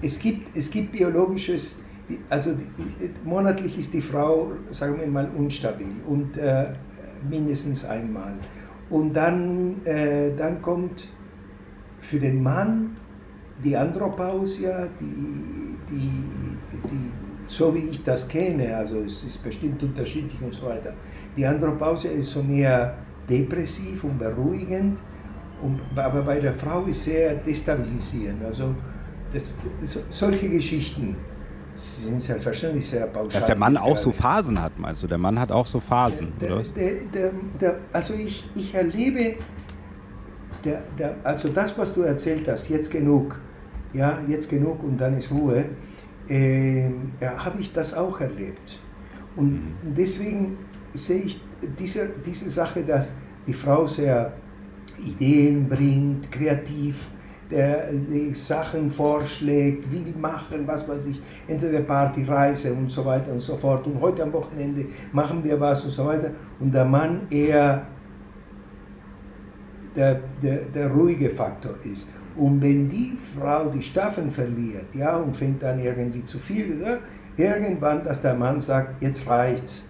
es, 0.00 0.18
gibt, 0.18 0.56
es 0.56 0.70
gibt 0.70 0.92
biologisches, 0.92 1.80
also 2.28 2.52
die, 2.52 3.10
monatlich 3.24 3.78
ist 3.78 3.92
die 3.92 4.02
Frau, 4.02 4.52
sagen 4.70 4.98
wir 4.98 5.06
mal, 5.06 5.28
unstabil 5.36 5.94
und 6.06 6.36
äh, 6.38 6.72
mindestens 7.28 7.84
einmal. 7.84 8.34
Und 8.94 9.12
dann, 9.12 9.84
äh, 9.84 10.30
dann 10.36 10.62
kommt 10.62 11.08
für 12.00 12.20
den 12.20 12.40
Mann 12.40 12.92
die 13.64 13.76
Andropausia, 13.76 14.86
die, 15.00 15.76
die, 15.90 16.22
die, 16.90 17.10
so 17.48 17.74
wie 17.74 17.88
ich 17.90 18.04
das 18.04 18.28
kenne, 18.28 18.76
also 18.76 19.00
es 19.00 19.24
ist 19.24 19.42
bestimmt 19.42 19.82
unterschiedlich 19.82 20.40
und 20.40 20.54
so 20.54 20.66
weiter. 20.66 20.92
Die 21.36 21.44
Andropausia 21.44 22.12
ist 22.12 22.30
so 22.30 22.44
mehr 22.44 22.94
depressiv 23.28 24.04
und 24.04 24.16
beruhigend, 24.16 25.00
und, 25.60 25.80
aber 25.96 26.22
bei 26.22 26.38
der 26.38 26.54
Frau 26.54 26.84
ist 26.84 27.02
sehr 27.02 27.34
destabilisierend. 27.34 28.44
Also 28.44 28.76
das, 29.32 29.58
solche 30.10 30.48
Geschichten 30.48 31.16
sind 31.74 32.22
selbstverständlich 32.22 32.88
sehr 32.88 33.06
pauschal. 33.06 33.40
Dass 33.40 33.46
der 33.46 33.56
Mann 33.56 33.76
auch 33.76 33.96
so 33.96 34.12
Phasen 34.12 34.60
hat, 34.60 34.78
meinst 34.78 35.02
du? 35.02 35.06
Der 35.06 35.18
Mann 35.18 35.38
hat 35.38 35.50
auch 35.50 35.66
so 35.66 35.80
Phasen, 35.80 36.32
der, 36.40 36.62
der, 37.12 37.32
der, 37.60 37.78
also 37.92 38.14
ich, 38.14 38.48
ich 38.54 38.74
erlebe, 38.74 39.36
also 41.22 41.48
das, 41.48 41.76
was 41.76 41.92
du 41.92 42.02
erzählt 42.02 42.48
hast, 42.48 42.68
jetzt 42.68 42.90
genug, 42.90 43.40
ja, 43.92 44.18
jetzt 44.26 44.48
genug 44.48 44.82
und 44.82 44.98
dann 44.98 45.16
ist 45.16 45.30
Ruhe, 45.30 45.66
äh, 46.28 46.88
ja, 47.20 47.44
habe 47.44 47.60
ich 47.60 47.72
das 47.72 47.94
auch 47.94 48.20
erlebt. 48.20 48.78
Und 49.36 49.52
mhm. 49.52 49.94
deswegen 49.96 50.58
sehe 50.92 51.22
ich 51.22 51.40
diese, 51.78 52.10
diese 52.24 52.48
Sache, 52.48 52.82
dass 52.82 53.14
die 53.46 53.52
Frau 53.52 53.86
sehr 53.86 54.32
Ideen 55.04 55.68
bringt, 55.68 56.30
kreativ 56.30 57.08
der, 57.50 57.92
die 57.92 58.34
Sachen 58.34 58.90
vorschlägt, 58.90 59.90
will 59.92 60.14
machen, 60.18 60.66
was 60.66 60.88
weiß 60.88 61.06
ich, 61.06 61.22
entweder 61.46 61.80
Party, 61.80 62.24
Reise 62.24 62.72
und 62.72 62.90
so 62.90 63.04
weiter 63.04 63.32
und 63.32 63.40
so 63.40 63.56
fort. 63.56 63.86
Und 63.86 64.00
heute 64.00 64.22
am 64.22 64.32
Wochenende 64.32 64.86
machen 65.12 65.42
wir 65.44 65.58
was 65.60 65.84
und 65.84 65.90
so 65.90 66.06
weiter. 66.06 66.30
Und 66.60 66.72
der 66.72 66.84
Mann 66.84 67.22
eher 67.30 67.86
der, 69.94 70.20
der, 70.42 70.58
der 70.74 70.88
ruhige 70.90 71.30
Faktor 71.30 71.74
ist. 71.84 72.10
Und 72.36 72.60
wenn 72.60 72.88
die 72.88 73.16
Frau 73.38 73.68
die 73.68 73.82
Staffeln 73.82 74.30
verliert, 74.30 74.92
ja, 74.94 75.16
und 75.16 75.36
fängt 75.36 75.62
dann 75.62 75.78
irgendwie 75.78 76.24
zu 76.24 76.38
viel, 76.38 76.80
ja, 76.80 76.98
irgendwann, 77.36 78.02
dass 78.04 78.22
der 78.22 78.34
Mann 78.34 78.60
sagt, 78.60 79.02
jetzt 79.02 79.26
reicht's 79.28 79.88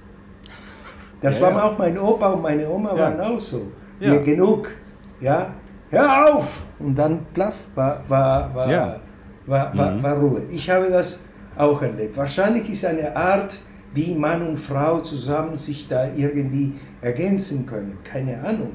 das 1.24 1.40
ja, 1.40 1.46
war 1.46 1.52
ja. 1.52 1.62
auch 1.64 1.78
mein 1.78 1.98
Opa 1.98 2.28
und 2.28 2.42
meine 2.42 2.68
Oma 2.68 2.94
ja. 2.94 2.98
waren 2.98 3.20
auch 3.20 3.40
so. 3.40 3.72
Ja. 3.98 4.18
genug, 4.18 4.68
ja, 5.20 5.54
hör 5.94 6.34
auf! 6.34 6.62
Und 6.78 6.96
dann 6.96 7.26
plaff, 7.34 7.54
war, 7.74 8.02
war, 8.08 8.54
war, 8.54 8.70
ja. 8.70 9.00
war, 9.46 9.76
war, 9.76 9.90
mhm. 9.92 10.02
war 10.02 10.16
Ruhe. 10.18 10.42
Ich 10.50 10.68
habe 10.70 10.90
das 10.90 11.24
auch 11.56 11.80
erlebt. 11.82 12.16
Wahrscheinlich 12.16 12.68
ist 12.70 12.84
eine 12.84 13.14
Art, 13.16 13.58
wie 13.92 14.14
Mann 14.14 14.46
und 14.46 14.56
Frau 14.56 15.00
zusammen 15.00 15.56
sich 15.56 15.88
da 15.88 16.08
irgendwie 16.16 16.74
ergänzen 17.00 17.66
können. 17.66 17.98
Keine 18.04 18.42
Ahnung. 18.42 18.72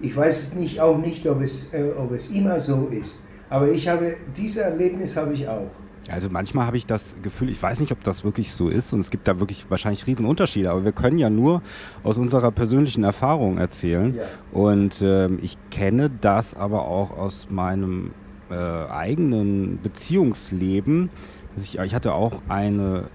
Ich 0.00 0.16
weiß 0.16 0.42
es 0.42 0.54
nicht, 0.54 0.80
auch 0.80 0.98
nicht, 0.98 1.26
ob 1.26 1.40
es, 1.40 1.72
äh, 1.74 1.90
ob 1.96 2.12
es 2.12 2.30
immer 2.30 2.60
so 2.60 2.88
ist. 2.90 3.22
Aber 3.48 3.68
ich 3.68 3.88
habe, 3.88 4.16
dieses 4.36 4.62
Erlebnis 4.62 5.16
habe 5.16 5.34
ich 5.34 5.48
auch. 5.48 5.70
Also 6.08 6.30
manchmal 6.30 6.66
habe 6.66 6.76
ich 6.76 6.86
das 6.86 7.14
Gefühl, 7.22 7.50
ich 7.50 7.62
weiß 7.62 7.78
nicht, 7.80 7.92
ob 7.92 8.02
das 8.02 8.24
wirklich 8.24 8.52
so 8.52 8.68
ist 8.68 8.92
und 8.92 9.00
es 9.00 9.10
gibt 9.10 9.28
da 9.28 9.38
wirklich 9.38 9.66
wahrscheinlich 9.68 10.06
Riesenunterschiede, 10.06 10.70
aber 10.70 10.84
wir 10.84 10.92
können 10.92 11.18
ja 11.18 11.30
nur 11.30 11.62
aus 12.02 12.18
unserer 12.18 12.50
persönlichen 12.50 13.04
Erfahrung 13.04 13.58
erzählen. 13.58 14.14
Ja. 14.14 14.22
Und 14.52 15.02
ähm, 15.02 15.38
ich 15.42 15.58
kenne 15.70 16.10
das 16.10 16.54
aber 16.54 16.86
auch 16.88 17.16
aus 17.16 17.48
meinem 17.50 18.12
äh, 18.50 18.54
eigenen 18.54 19.80
Beziehungsleben. 19.82 21.10
Ich, 21.56 21.78
ich 21.78 21.94
hatte 21.94 22.14
auch 22.14 22.40
eine 22.48 23.08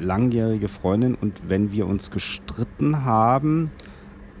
langjährige 0.00 0.68
Freundin 0.68 1.14
und 1.14 1.48
wenn 1.48 1.72
wir 1.72 1.86
uns 1.86 2.10
gestritten 2.10 3.04
haben, 3.04 3.70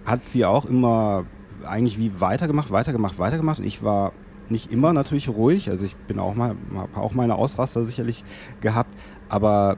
hat 0.04 0.24
sie 0.24 0.44
auch 0.44 0.64
immer 0.64 1.24
eigentlich 1.64 1.98
wie 1.98 2.20
weitergemacht, 2.20 2.70
weitergemacht, 2.70 3.18
weitergemacht 3.18 3.58
und 3.58 3.66
ich 3.66 3.82
war 3.82 4.12
nicht 4.50 4.72
immer 4.72 4.92
natürlich 4.92 5.28
ruhig. 5.28 5.70
Also 5.70 5.84
ich 5.84 5.96
bin 5.96 6.18
auch 6.18 6.34
mal, 6.34 6.56
habe 6.74 6.96
auch 7.00 7.12
meine 7.12 7.36
Ausraster 7.36 7.84
sicherlich 7.84 8.24
gehabt, 8.60 8.94
aber 9.28 9.76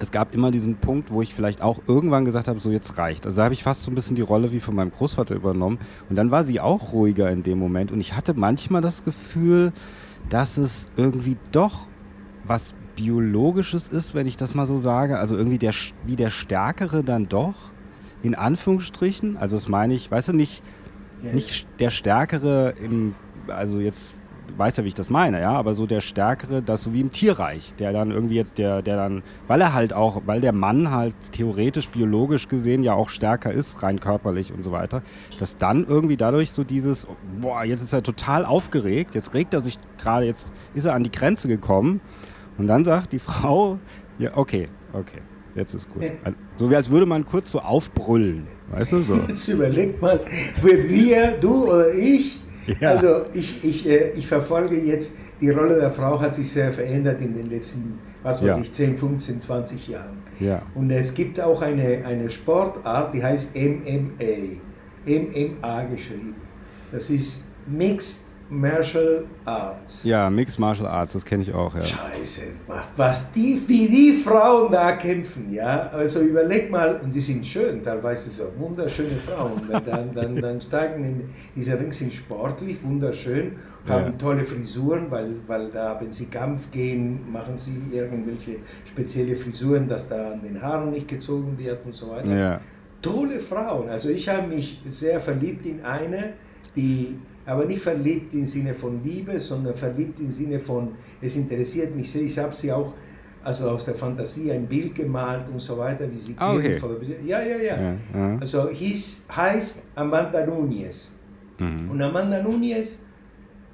es 0.00 0.10
gab 0.10 0.34
immer 0.34 0.50
diesen 0.50 0.76
Punkt, 0.76 1.10
wo 1.10 1.20
ich 1.20 1.34
vielleicht 1.34 1.60
auch 1.60 1.80
irgendwann 1.86 2.24
gesagt 2.24 2.48
habe, 2.48 2.58
so 2.58 2.70
jetzt 2.70 2.96
reicht. 2.96 3.26
Also 3.26 3.36
da 3.36 3.44
habe 3.44 3.54
ich 3.54 3.62
fast 3.62 3.82
so 3.82 3.90
ein 3.90 3.94
bisschen 3.94 4.16
die 4.16 4.22
Rolle 4.22 4.50
wie 4.50 4.60
von 4.60 4.74
meinem 4.74 4.90
Großvater 4.90 5.34
übernommen. 5.34 5.78
Und 6.08 6.16
dann 6.16 6.30
war 6.30 6.44
sie 6.44 6.58
auch 6.58 6.92
ruhiger 6.92 7.30
in 7.30 7.42
dem 7.42 7.58
Moment. 7.58 7.92
Und 7.92 8.00
ich 8.00 8.16
hatte 8.16 8.32
manchmal 8.32 8.80
das 8.80 9.04
Gefühl, 9.04 9.72
dass 10.30 10.56
es 10.56 10.86
irgendwie 10.96 11.36
doch 11.52 11.86
was 12.44 12.74
Biologisches 12.96 13.88
ist, 13.88 14.14
wenn 14.14 14.26
ich 14.26 14.36
das 14.36 14.54
mal 14.54 14.66
so 14.66 14.78
sage. 14.78 15.18
Also 15.18 15.36
irgendwie 15.36 15.58
der, 15.58 15.74
wie 16.06 16.16
der 16.16 16.30
Stärkere 16.30 17.04
dann 17.04 17.28
doch, 17.28 17.54
in 18.22 18.34
Anführungsstrichen. 18.34 19.36
Also 19.36 19.56
das 19.56 19.68
meine 19.68 19.94
ich, 19.94 20.10
weißt 20.10 20.28
du, 20.28 20.32
nicht, 20.32 20.62
nicht 21.20 21.66
der 21.78 21.90
Stärkere 21.90 22.74
im 22.82 23.14
also 23.50 23.80
jetzt 23.80 24.14
weiß 24.56 24.76
ja, 24.76 24.84
wie 24.84 24.88
ich 24.88 24.94
das 24.94 25.10
meine, 25.10 25.40
ja, 25.40 25.52
aber 25.52 25.74
so 25.74 25.86
der 25.86 26.00
Stärkere, 26.00 26.62
das 26.62 26.82
so 26.82 26.92
wie 26.92 27.00
im 27.00 27.12
Tierreich, 27.12 27.74
der 27.78 27.92
dann 27.92 28.10
irgendwie 28.10 28.36
jetzt, 28.36 28.58
der, 28.58 28.82
der 28.82 28.96
dann, 28.96 29.22
weil 29.46 29.60
er 29.60 29.72
halt 29.72 29.92
auch, 29.92 30.22
weil 30.26 30.40
der 30.40 30.52
Mann 30.52 30.90
halt 30.90 31.14
theoretisch, 31.32 31.88
biologisch 31.88 32.48
gesehen 32.48 32.82
ja 32.82 32.94
auch 32.94 33.08
stärker 33.08 33.52
ist, 33.52 33.82
rein 33.82 34.00
körperlich 34.00 34.52
und 34.52 34.62
so 34.62 34.72
weiter, 34.72 35.02
dass 35.38 35.58
dann 35.58 35.86
irgendwie 35.86 36.16
dadurch 36.16 36.52
so 36.52 36.64
dieses, 36.64 37.06
boah, 37.40 37.64
jetzt 37.64 37.82
ist 37.82 37.92
er 37.92 38.02
total 38.02 38.44
aufgeregt, 38.44 39.14
jetzt 39.14 39.34
regt 39.34 39.54
er 39.54 39.60
sich 39.60 39.78
gerade, 39.98 40.26
jetzt 40.26 40.52
ist 40.74 40.84
er 40.84 40.94
an 40.94 41.04
die 41.04 41.12
Grenze 41.12 41.48
gekommen 41.48 42.00
und 42.58 42.66
dann 42.66 42.84
sagt 42.84 43.12
die 43.12 43.18
Frau, 43.30 43.78
ja, 44.18 44.36
okay, 44.36 44.68
okay, 44.92 45.20
jetzt 45.54 45.74
ist 45.74 45.88
gut. 45.92 46.04
So 46.56 46.70
wie 46.70 46.76
als 46.76 46.90
würde 46.90 47.06
man 47.06 47.24
kurz 47.24 47.50
so 47.50 47.60
aufbrüllen, 47.60 48.46
weißt 48.70 48.92
du, 48.92 49.02
so. 49.02 49.14
Jetzt 49.28 49.48
überlegt 49.48 50.02
mal, 50.02 50.20
wir, 50.60 51.38
du 51.40 51.64
oder 51.70 51.94
ich, 51.94 52.38
ja. 52.80 52.90
Also 52.90 53.24
ich, 53.34 53.64
ich, 53.64 53.88
äh, 53.88 54.10
ich 54.12 54.26
verfolge 54.26 54.76
jetzt, 54.76 55.16
die 55.40 55.50
Rolle 55.50 55.78
der 55.78 55.90
Frau 55.90 56.20
hat 56.20 56.34
sich 56.34 56.50
sehr 56.50 56.70
verändert 56.72 57.20
in 57.20 57.34
den 57.34 57.46
letzten, 57.46 57.98
was 58.22 58.42
weiß 58.42 58.56
ja. 58.56 58.62
ich, 58.62 58.72
10, 58.72 58.98
15, 58.98 59.40
20 59.40 59.88
Jahren. 59.88 60.18
Ja. 60.38 60.62
Und 60.74 60.90
es 60.90 61.14
gibt 61.14 61.40
auch 61.40 61.62
eine, 61.62 62.04
eine 62.04 62.30
Sportart, 62.30 63.14
die 63.14 63.22
heißt 63.22 63.56
MMA. 63.56 64.58
MMA 65.06 65.82
geschrieben. 65.84 66.34
Das 66.92 67.08
ist 67.10 67.48
Mixed 67.66 68.29
Martial 68.50 69.24
Arts. 69.44 70.02
Ja, 70.02 70.28
Mixed 70.28 70.58
Martial 70.58 70.88
Arts, 70.88 71.12
das 71.12 71.24
kenne 71.24 71.44
ich 71.44 71.54
auch, 71.54 71.72
ja. 71.74 71.82
Scheiße, 71.82 72.42
was 72.96 73.30
die, 73.30 73.62
wie 73.66 73.88
die 73.88 74.12
Frauen 74.12 74.72
da 74.72 74.92
kämpfen, 74.92 75.52
ja. 75.52 75.88
Also 75.92 76.20
überleg 76.20 76.68
mal, 76.68 77.00
und 77.02 77.14
die 77.14 77.20
sind 77.20 77.46
schön, 77.46 77.82
teilweise 77.84 78.28
so 78.28 78.44
wunderschöne 78.58 79.18
Frauen. 79.18 79.62
dann, 79.86 80.12
dann, 80.12 80.36
dann 80.36 80.60
steigen 80.60 81.04
in 81.04 81.30
diese 81.54 81.78
Ring, 81.78 81.92
sind 81.92 82.12
sportlich, 82.12 82.82
wunderschön, 82.82 83.52
haben 83.88 84.06
ja. 84.06 84.18
tolle 84.18 84.44
Frisuren, 84.44 85.08
weil, 85.10 85.36
weil 85.46 85.68
da, 85.68 85.96
wenn 86.00 86.12
sie 86.12 86.26
Kampf 86.26 86.72
gehen, 86.72 87.30
machen 87.30 87.56
sie 87.56 87.80
irgendwelche 87.92 88.56
spezielle 88.84 89.36
Frisuren, 89.36 89.88
dass 89.88 90.08
da 90.08 90.32
an 90.32 90.42
den 90.42 90.60
Haaren 90.60 90.90
nicht 90.90 91.06
gezogen 91.06 91.56
wird 91.56 91.86
und 91.86 91.94
so 91.94 92.10
weiter. 92.10 92.36
Ja. 92.36 92.60
Tolle 93.00 93.38
Frauen. 93.38 93.88
Also 93.88 94.10
ich 94.10 94.28
habe 94.28 94.48
mich 94.48 94.82
sehr 94.86 95.20
verliebt 95.20 95.64
in 95.64 95.84
eine, 95.84 96.34
die 96.76 97.16
aber 97.46 97.64
nicht 97.64 97.80
verliebt 97.80 98.34
im 98.34 98.44
Sinne 98.44 98.74
von 98.74 99.02
Liebe, 99.02 99.38
sondern 99.40 99.74
verliebt 99.74 100.20
im 100.20 100.30
Sinne 100.30 100.60
von, 100.60 100.92
es 101.20 101.36
interessiert 101.36 101.94
mich 101.94 102.10
sehr. 102.10 102.22
Ich 102.22 102.38
habe 102.38 102.54
sie 102.54 102.72
auch 102.72 102.92
also 103.42 103.70
aus 103.70 103.86
der 103.86 103.94
Fantasie 103.94 104.52
ein 104.52 104.66
Bild 104.66 104.94
gemalt 104.94 105.48
und 105.50 105.60
so 105.60 105.78
weiter, 105.78 106.10
wie 106.10 106.18
sie 106.18 106.34
ah, 106.38 106.54
okay. 106.54 106.78
ja, 107.26 107.40
ja, 107.40 107.56
ja, 107.56 107.80
ja. 108.12 108.38
Also 108.38 108.68
hieß, 108.68 109.26
heißt 109.34 109.84
Amanda 109.94 110.40
Núñez. 110.40 111.08
Mhm. 111.58 111.90
Und 111.90 112.02
Amanda 112.02 112.38
Núñez 112.38 112.98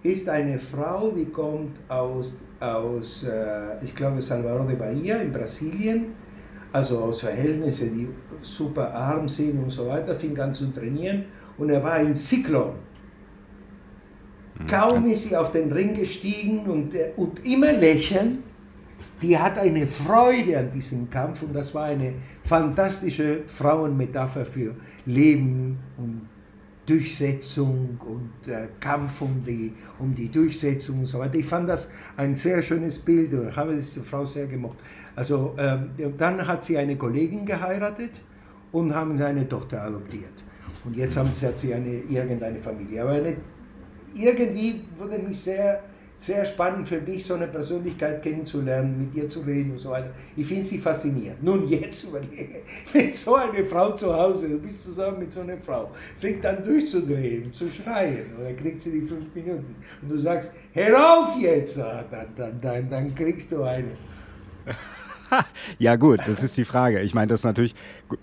ist 0.03 0.29
eine 0.29 0.59
Frau, 0.59 1.11
die 1.11 1.27
kommt 1.27 1.79
aus, 1.89 2.43
aus 2.61 3.25
äh, 3.25 3.85
ich 3.85 3.95
glaube, 3.95 4.23
Salvador 4.23 4.67
de 4.67 4.77
Bahia 4.77 5.17
in 5.17 5.33
Brasilien, 5.33 6.07
also 6.73 7.01
aus 7.01 7.23
Verhältnissen, 7.23 7.93
die 7.93 8.09
super 8.43 8.95
arm 8.95 9.29
sind 9.29 9.59
und 9.63 9.71
so 9.71 9.89
weiter, 9.89 10.15
fing 10.15 10.39
an 10.39 10.55
zu 10.55 10.67
trainieren 10.73 11.25
und 11.59 11.71
er 11.71 11.83
war 11.83 12.01
in 12.01 12.15
Cyclone. 12.15 12.75
Mhm. 14.59 14.67
Kaum 14.67 15.07
ist 15.07 15.25
sie 15.25 15.37
auf 15.37 15.53
den 15.53 15.73
Ring 15.73 15.95
gestiegen 15.95 16.61
und, 16.67 16.95
äh, 16.95 17.13
und 17.17 17.47
immer 17.47 17.73
lächeln. 17.73 18.43
Die 19.23 19.39
hat 19.39 19.59
eine 19.59 19.87
Freude 19.87 20.59
an 20.59 20.71
diesem 20.73 21.09
Kampf 21.09 21.43
und 21.43 21.55
das 21.55 21.75
war 21.75 21.85
eine 21.85 22.13
fantastische 22.45 23.41
Frauenmetapher 23.47 24.45
für 24.45 24.75
Leben 25.07 25.79
und 25.97 26.29
Durchsetzung 26.87 27.99
und 28.07 28.49
äh, 28.49 28.69
Kampf 28.79 29.21
um 29.21 29.43
die, 29.45 29.73
um 29.99 30.15
die 30.15 30.31
Durchsetzung 30.31 31.01
und 31.01 31.07
so 31.07 31.19
weiter. 31.19 31.35
Ich 31.37 31.47
fand 31.47 31.69
das 31.69 31.91
ein 32.17 32.37
sehr 32.37 32.63
schönes 32.63 32.99
Bild 32.99 33.33
und 33.33 33.57
habe 33.57 33.75
diese 33.75 34.03
Frau 34.03 34.25
sehr 34.25 34.47
gemocht. 34.47 34.79
Also 35.17 35.55
ähm, 35.59 35.91
dann 36.17 36.47
hat 36.47 36.63
sie 36.63 36.79
eine 36.79 36.97
Kollegin 36.97 37.45
geheiratet 37.45 38.21
und 38.71 38.95
haben 38.95 39.19
seine 39.19 39.49
Tochter 39.49 39.83
adoptiert. 39.83 40.45
Und 40.85 40.97
jetzt 40.97 41.17
haben 41.17 41.31
hat 41.31 41.59
sie 41.59 41.75
eine, 41.75 42.03
irgendeine 42.09 42.61
Familie. 42.61 43.03
Aber 43.03 43.13
eine 43.13 43.37
irgendwie 44.23 44.83
würde 44.99 45.19
mich 45.19 45.41
sehr, 45.41 45.83
sehr 46.17 46.47
spannend 46.47 46.89
für 46.89 47.01
mich, 47.01 47.25
so 47.25 47.35
eine 47.35 47.47
Persönlichkeit 47.47 48.23
kennenzulernen, 48.23 48.99
mit 48.99 49.15
ihr 49.15 49.29
zu 49.29 49.41
reden 49.41 49.73
und 49.73 49.79
so 49.79 49.91
weiter. 49.91 50.11
Ich 50.37 50.47
finde 50.47 50.65
sie 50.65 50.79
faszinierend. 50.79 51.43
Nun, 51.43 51.69
jetzt 51.69 52.05
überlege, 52.09 52.63
wenn 52.93 53.13
so 53.13 53.35
eine 53.35 53.65
Frau 53.65 53.93
zu 53.93 54.15
Hause, 54.15 54.49
du 54.49 54.59
bist 54.59 54.83
zusammen 54.83 55.19
mit 55.19 55.33
so 55.33 55.41
einer 55.41 55.59
Frau, 55.59 55.91
fängt 56.19 56.43
dann 56.43 56.65
durchzudrehen, 56.65 57.53
zu 57.53 57.69
schreien, 57.69 58.31
dann 58.43 58.57
kriegst 58.57 58.87
du 58.87 58.91
die 58.91 59.03
fünf 59.03 59.35
Minuten. 59.35 59.77
Und 60.03 60.09
du 60.09 60.17
sagst, 60.17 60.53
hör 60.73 61.19
auf 61.19 61.39
jetzt, 61.39 61.79
ah, 61.79 62.05
dann, 62.11 62.27
dann, 62.37 62.61
dann, 62.61 62.91
dann 62.91 63.15
kriegst 63.15 63.53
du 63.53 63.63
eine. 63.63 63.91
ja, 65.79 65.97
gut, 65.97 66.21
das 66.27 66.43
ist 66.43 66.57
die 66.57 66.65
Frage. 66.65 67.01
Ich 67.01 67.15
meine, 67.15 67.29
das 67.29 67.41
ist 67.41 67.45
natürlich, 67.45 67.75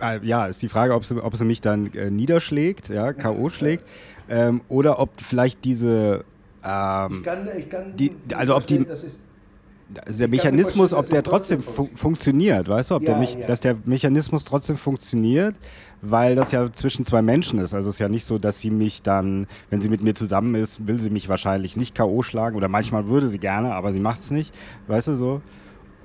äh, 0.02 0.20
ja, 0.26 0.48
ist 0.48 0.62
die 0.62 0.70
Frage, 0.70 0.94
ob 0.94 1.06
sie, 1.06 1.22
ob 1.22 1.36
sie 1.36 1.46
mich 1.46 1.62
dann 1.62 1.94
äh, 1.94 2.10
niederschlägt, 2.10 2.90
ja, 2.90 3.14
K.O. 3.14 3.50
schlägt. 3.50 3.84
Ähm, 4.30 4.62
oder 4.70 5.00
ob 5.00 5.10
vielleicht 5.22 5.64
diese. 5.66 6.24
Ähm, 6.64 7.18
ich 7.18 7.24
kann, 7.24 7.50
ich 7.58 7.70
kann 7.70 7.96
die, 7.96 8.12
also 8.36 8.56
ob 8.56 8.66
die. 8.66 8.86
also 8.88 10.20
der 10.20 10.28
Mechanismus, 10.28 10.94
ob 10.94 11.08
der 11.10 11.24
trotzdem 11.24 11.62
fu 11.62 11.90
funktioniert, 11.96 12.68
weißt 12.68 12.92
du, 12.92 12.96
ob 12.96 13.04
ja, 13.04 13.18
der 13.18 13.40
ja. 13.40 13.48
dass 13.48 13.60
der 13.60 13.76
Mechanismus 13.86 14.46
trotzdem 14.46 14.78
funktioniert, 14.78 15.56
weil 16.02 16.36
das 16.36 16.52
ja 16.52 16.72
zwischen 16.72 17.06
zwei 17.06 17.22
Menschen 17.22 17.60
ist. 17.60 17.74
Also 17.74 17.90
es 17.90 17.96
ist 17.96 18.00
ja 18.00 18.10
nicht 18.10 18.26
so, 18.26 18.38
dass 18.38 18.60
sie 18.60 18.72
mich 18.72 19.02
dann, 19.02 19.48
wenn 19.70 19.82
sie 19.82 19.90
mit 19.90 20.02
mir 20.02 20.14
zusammen 20.14 20.56
ist, 20.56 20.88
will 20.88 21.00
sie 21.00 21.10
mich 21.10 21.30
wahrscheinlich 21.30 21.76
nicht 21.76 21.96
K.O. 21.96 22.22
schlagen 22.22 22.56
oder 22.56 22.68
manchmal 22.68 23.08
würde 23.08 23.28
sie 23.28 23.40
gerne, 23.40 23.74
aber 23.74 23.94
sie 23.94 24.00
macht 24.00 24.22
es 24.22 24.32
nicht, 24.32 24.54
weißt 24.88 25.10
du 25.10 25.16
so. 25.16 25.42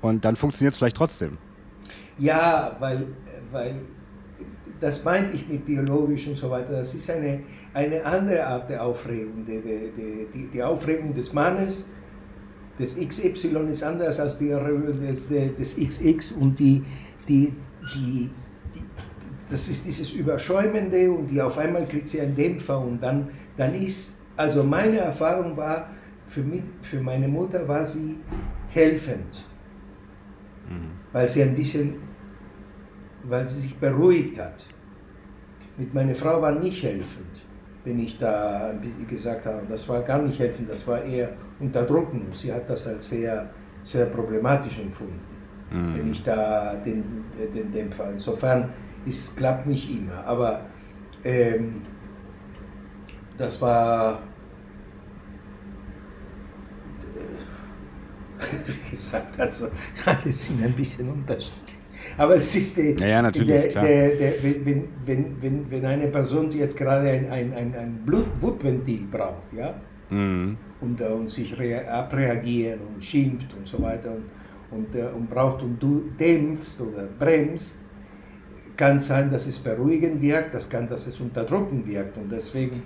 Und 0.01 0.23
dann 0.25 0.35
funktioniert 0.35 0.73
es 0.73 0.77
vielleicht 0.77 0.97
trotzdem. 0.97 1.37
Ja, 2.17 2.75
weil, 2.79 3.07
weil 3.51 3.75
das 4.79 5.03
meinte 5.03 5.35
ich 5.35 5.47
mit 5.47 5.65
biologisch 5.65 6.27
und 6.27 6.37
so 6.37 6.49
weiter. 6.49 6.71
Das 6.71 6.93
ist 6.93 7.09
eine, 7.09 7.41
eine 7.79 8.05
andere 8.05 8.45
Art 8.45 8.69
der 8.69 8.83
Aufregung. 8.83 9.45
Die, 9.45 9.61
die, 9.61 10.27
die, 10.33 10.47
die 10.47 10.63
Aufregung 10.63 11.13
des 11.13 11.33
Mannes, 11.33 11.85
des 12.77 12.97
XY 12.97 13.67
ist 13.69 13.83
anders 13.83 14.19
als 14.19 14.37
die 14.37 14.49
des, 14.49 15.29
des 15.29 15.75
XX 15.75 16.31
und 16.33 16.57
die, 16.59 16.83
die, 17.27 17.53
die, 17.93 18.29
das 19.49 19.67
ist 19.67 19.85
dieses 19.85 20.13
Überschäumende 20.13 21.11
und 21.11 21.27
die 21.29 21.41
auf 21.41 21.57
einmal 21.57 21.85
kriegt 21.87 22.07
sie 22.07 22.21
einen 22.21 22.35
Dämpfer 22.35 22.79
und 22.79 23.01
dann, 23.01 23.29
dann 23.57 23.75
ist, 23.75 24.19
also 24.37 24.63
meine 24.63 24.97
Erfahrung 24.97 25.57
war, 25.57 25.89
für, 26.25 26.41
mich, 26.41 26.61
für 26.81 27.01
meine 27.01 27.27
Mutter 27.27 27.67
war 27.67 27.85
sie 27.85 28.15
helfend, 28.69 29.43
mhm. 30.69 30.91
weil 31.11 31.27
sie 31.27 31.43
ein 31.43 31.55
bisschen 31.55 31.95
weil 33.23 33.45
sie 33.45 33.61
sich 33.61 33.75
beruhigt 33.77 34.39
hat. 34.39 34.65
Mit 35.77 35.93
meiner 35.93 36.15
Frau 36.15 36.41
war 36.41 36.51
nicht 36.51 36.83
helfend. 36.83 37.28
Wenn 37.85 37.99
ich 37.99 38.19
da 38.19 38.73
gesagt 39.07 39.45
habe, 39.45 39.61
das 39.69 39.87
war 39.87 40.01
gar 40.01 40.21
nicht 40.21 40.39
helfen, 40.39 40.67
das 40.67 40.87
war 40.87 41.03
eher 41.03 41.29
unterdrücken. 41.59 42.27
Sie 42.33 42.51
hat 42.51 42.69
das 42.69 42.87
als 42.87 43.09
sehr, 43.09 43.49
sehr 43.83 44.05
problematisch 44.07 44.79
empfunden, 44.79 45.19
mhm. 45.71 45.97
wenn 45.97 46.11
ich 46.11 46.23
da 46.23 46.75
den, 46.75 47.23
den 47.53 47.71
Dämpfer. 47.71 48.11
Insofern 48.11 48.69
es 49.07 49.35
klappt 49.35 49.65
nicht 49.65 49.89
immer, 49.89 50.23
aber 50.25 50.65
ähm, 51.23 51.81
das 53.37 53.61
war 53.61 54.21
wie 58.67 58.91
gesagt, 58.91 59.39
also 59.39 59.67
alle 60.05 60.31
sind 60.31 60.63
ein 60.63 60.73
bisschen 60.73 61.09
unterschiedlich. 61.09 61.58
Aber 62.19 62.35
es 62.35 62.53
ist 62.53 62.75
der, 62.75 62.97
ja, 62.97 63.07
ja, 63.07 63.21
natürlich, 63.21 63.71
der, 63.71 63.81
der, 63.81 64.15
der, 64.17 64.43
wenn, 64.43 64.89
wenn, 65.05 65.41
wenn, 65.41 65.71
wenn 65.71 65.85
eine 65.85 66.07
Person 66.07 66.51
jetzt 66.51 66.75
gerade 66.75 67.09
ein, 67.09 67.31
ein, 67.31 67.53
ein, 67.53 67.73
ein 67.73 68.05
Blutventil 68.05 69.07
braucht, 69.09 69.53
ja, 69.55 69.75
mhm. 70.09 70.57
und, 70.81 70.99
äh, 70.99 71.05
und 71.05 71.31
sich 71.31 71.55
abreagieren 71.87 72.81
und 72.93 73.01
schimpft 73.01 73.55
und 73.57 73.65
so 73.65 73.81
weiter 73.81 74.11
und, 74.11 74.25
und, 74.77 74.95
äh, 74.95 75.05
und 75.15 75.29
braucht 75.29 75.63
und 75.63 75.81
du 75.81 76.09
dämpfst 76.19 76.81
oder 76.81 77.07
bremst, 77.17 77.85
kann 78.75 78.99
sein, 78.99 79.29
dass 79.31 79.47
es 79.47 79.57
beruhigend 79.57 80.21
wirkt, 80.21 80.53
das 80.53 80.69
kann, 80.69 80.89
dass 80.89 81.07
es 81.07 81.17
unterdrücken 81.21 81.87
wirkt 81.87 82.17
und 82.17 82.29
deswegen 82.29 82.83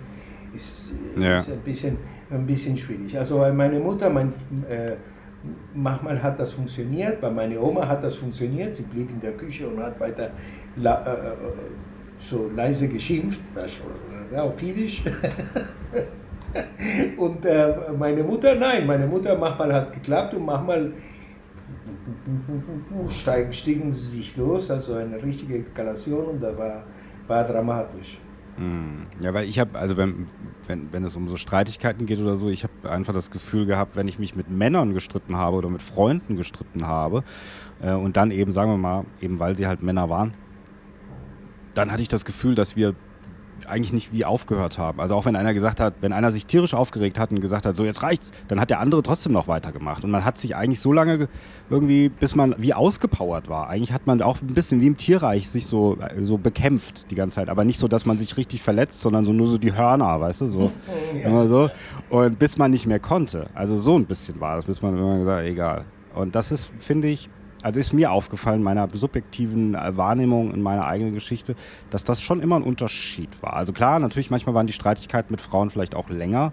ist 0.53 0.93
es 1.15 1.19
ja. 1.19 1.37
ein, 1.37 1.59
bisschen, 1.65 1.97
ein 2.29 2.45
bisschen 2.45 2.77
schwierig. 2.77 3.17
Also 3.17 3.39
meine 3.51 3.79
Mutter, 3.79 4.11
mein 4.11 4.29
äh, 4.69 4.93
manchmal 5.73 6.21
hat 6.21 6.39
das 6.39 6.53
funktioniert, 6.53 7.21
bei 7.21 7.29
meiner 7.29 7.61
Oma 7.61 7.87
hat 7.87 8.03
das 8.03 8.15
funktioniert, 8.15 8.75
sie 8.75 8.83
blieb 8.83 9.09
in 9.09 9.19
der 9.19 9.33
Küche 9.33 9.67
und 9.67 9.81
hat 9.81 9.99
weiter 9.99 10.31
äh, 10.77 10.87
äh, 10.87 11.35
so 12.17 12.49
leise 12.55 12.87
geschimpft, 12.87 13.41
ja, 14.31 14.43
auf 14.43 14.57
Finnisch. 14.57 15.03
und 17.17 17.45
äh, 17.45 17.75
meine 17.97 18.23
Mutter, 18.23 18.55
nein, 18.55 18.87
meine 18.87 19.07
Mutter 19.07 19.37
manchmal 19.37 19.73
hat 19.73 19.93
geklappt 19.93 20.33
und 20.33 20.45
manchmal 20.45 20.93
steigen, 23.09 23.51
stiegen 23.53 23.91
sie 23.91 24.17
sich 24.17 24.37
los, 24.37 24.71
also 24.71 24.95
eine 24.95 25.21
richtige 25.21 25.57
Eskalation 25.57 26.25
und 26.25 26.41
da 26.41 26.57
war, 26.57 26.83
war 27.27 27.43
dramatisch. 27.45 28.19
Ja, 29.19 29.33
weil 29.33 29.47
ich 29.47 29.59
habe, 29.59 29.77
also 29.77 29.97
wenn, 29.97 30.27
wenn, 30.67 30.91
wenn 30.93 31.03
es 31.03 31.15
um 31.15 31.27
so 31.27 31.37
Streitigkeiten 31.37 32.05
geht 32.05 32.19
oder 32.19 32.35
so, 32.35 32.49
ich 32.49 32.63
habe 32.63 32.89
einfach 32.89 33.13
das 33.13 33.31
Gefühl 33.31 33.65
gehabt, 33.65 33.95
wenn 33.95 34.07
ich 34.07 34.19
mich 34.19 34.35
mit 34.35 34.49
Männern 34.49 34.93
gestritten 34.93 35.37
habe 35.37 35.57
oder 35.57 35.69
mit 35.69 35.81
Freunden 35.81 36.35
gestritten 36.35 36.85
habe 36.85 37.23
äh, 37.81 37.93
und 37.93 38.15
dann 38.15 38.31
eben, 38.31 38.51
sagen 38.51 38.71
wir 38.71 38.77
mal, 38.77 39.05
eben 39.21 39.39
weil 39.39 39.55
sie 39.55 39.65
halt 39.65 39.81
Männer 39.81 40.09
waren, 40.09 40.33
dann 41.73 41.91
hatte 41.91 42.03
ich 42.03 42.07
das 42.07 42.25
Gefühl, 42.25 42.53
dass 42.53 42.75
wir 42.75 42.93
eigentlich 43.67 43.93
nicht 43.93 44.11
wie 44.13 44.25
aufgehört 44.25 44.77
haben. 44.77 44.99
Also 44.99 45.15
auch 45.15 45.25
wenn 45.25 45.35
einer 45.35 45.53
gesagt 45.53 45.79
hat, 45.79 45.95
wenn 46.01 46.13
einer 46.13 46.31
sich 46.31 46.45
tierisch 46.45 46.73
aufgeregt 46.73 47.19
hat 47.19 47.31
und 47.31 47.41
gesagt 47.41 47.65
hat, 47.65 47.75
so 47.75 47.85
jetzt 47.85 48.03
reicht's, 48.03 48.31
dann 48.47 48.59
hat 48.59 48.69
der 48.69 48.79
andere 48.79 49.03
trotzdem 49.03 49.31
noch 49.31 49.47
weitergemacht. 49.47 50.03
Und 50.03 50.11
man 50.11 50.25
hat 50.25 50.37
sich 50.37 50.55
eigentlich 50.55 50.79
so 50.79 50.93
lange 50.93 51.27
irgendwie, 51.69 52.09
bis 52.09 52.35
man 52.35 52.55
wie 52.57 52.73
ausgepowert 52.73 53.49
war. 53.49 53.69
Eigentlich 53.69 53.93
hat 53.93 54.07
man 54.07 54.21
auch 54.21 54.41
ein 54.41 54.47
bisschen 54.47 54.81
wie 54.81 54.87
im 54.87 54.97
Tierreich 54.97 55.49
sich 55.49 55.65
so, 55.65 55.97
so 56.21 56.37
bekämpft 56.37 57.09
die 57.11 57.15
ganze 57.15 57.35
Zeit. 57.35 57.49
Aber 57.49 57.63
nicht 57.63 57.79
so, 57.79 57.87
dass 57.87 58.05
man 58.05 58.17
sich 58.17 58.37
richtig 58.37 58.61
verletzt, 58.61 59.01
sondern 59.01 59.25
so 59.25 59.33
nur 59.33 59.47
so 59.47 59.57
die 59.57 59.73
Hörner, 59.73 60.19
weißt 60.19 60.41
du, 60.41 60.47
so. 60.47 60.71
Ja. 61.13 61.29
Immer 61.29 61.47
so. 61.47 61.69
Und 62.09 62.39
bis 62.39 62.57
man 62.57 62.71
nicht 62.71 62.87
mehr 62.87 62.99
konnte. 62.99 63.47
Also 63.53 63.77
so 63.77 63.95
ein 63.95 64.05
bisschen 64.05 64.39
war 64.39 64.55
das, 64.55 64.65
bis 64.65 64.81
man 64.81 64.97
immer 64.97 65.19
gesagt 65.19 65.41
hat, 65.41 65.45
egal. 65.45 65.85
Und 66.15 66.35
das 66.35 66.51
ist, 66.51 66.71
finde 66.79 67.07
ich, 67.07 67.29
also 67.63 67.79
ist 67.79 67.93
mir 67.93 68.11
aufgefallen, 68.11 68.61
meiner 68.61 68.87
subjektiven 68.93 69.73
äh, 69.73 69.97
Wahrnehmung 69.97 70.53
in 70.53 70.61
meiner 70.61 70.85
eigenen 70.85 71.13
Geschichte, 71.13 71.55
dass 71.89 72.03
das 72.03 72.21
schon 72.21 72.41
immer 72.41 72.57
ein 72.57 72.63
Unterschied 72.63 73.29
war. 73.41 73.53
Also 73.53 73.73
klar, 73.73 73.99
natürlich 73.99 74.29
manchmal 74.29 74.53
waren 74.53 74.67
die 74.67 74.73
Streitigkeiten 74.73 75.31
mit 75.31 75.41
Frauen 75.41 75.69
vielleicht 75.69 75.95
auch 75.95 76.09
länger, 76.09 76.51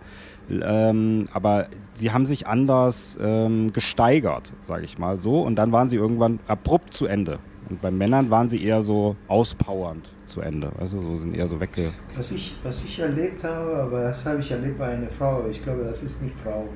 ähm, 0.48 1.28
aber 1.32 1.66
sie 1.94 2.12
haben 2.12 2.26
sich 2.26 2.46
anders 2.46 3.18
ähm, 3.20 3.72
gesteigert, 3.72 4.52
sage 4.62 4.84
ich 4.84 4.98
mal 4.98 5.18
so, 5.18 5.42
und 5.42 5.56
dann 5.56 5.72
waren 5.72 5.88
sie 5.88 5.96
irgendwann 5.96 6.38
abrupt 6.46 6.94
zu 6.94 7.06
Ende. 7.06 7.40
Und 7.68 7.80
bei 7.82 7.90
Männern 7.90 8.30
waren 8.30 8.48
sie 8.48 8.64
eher 8.64 8.82
so 8.82 9.16
auspowernd 9.28 10.10
zu 10.26 10.40
Ende, 10.40 10.72
also 10.78 11.00
so 11.02 11.18
sind 11.18 11.34
eher 11.34 11.46
so 11.46 11.60
wegge. 11.60 11.90
Was 12.16 12.32
ich, 12.32 12.54
was 12.62 12.84
ich 12.84 12.98
erlebt 12.98 13.44
habe, 13.44 13.76
aber 13.76 14.00
das 14.02 14.24
habe 14.26 14.40
ich 14.40 14.50
erlebt 14.50 14.78
bei 14.78 14.88
einer 14.88 15.08
Frau, 15.08 15.46
ich 15.48 15.62
glaube, 15.62 15.84
das 15.84 16.02
ist 16.02 16.22
nicht 16.22 16.34
Frau. 16.40 16.68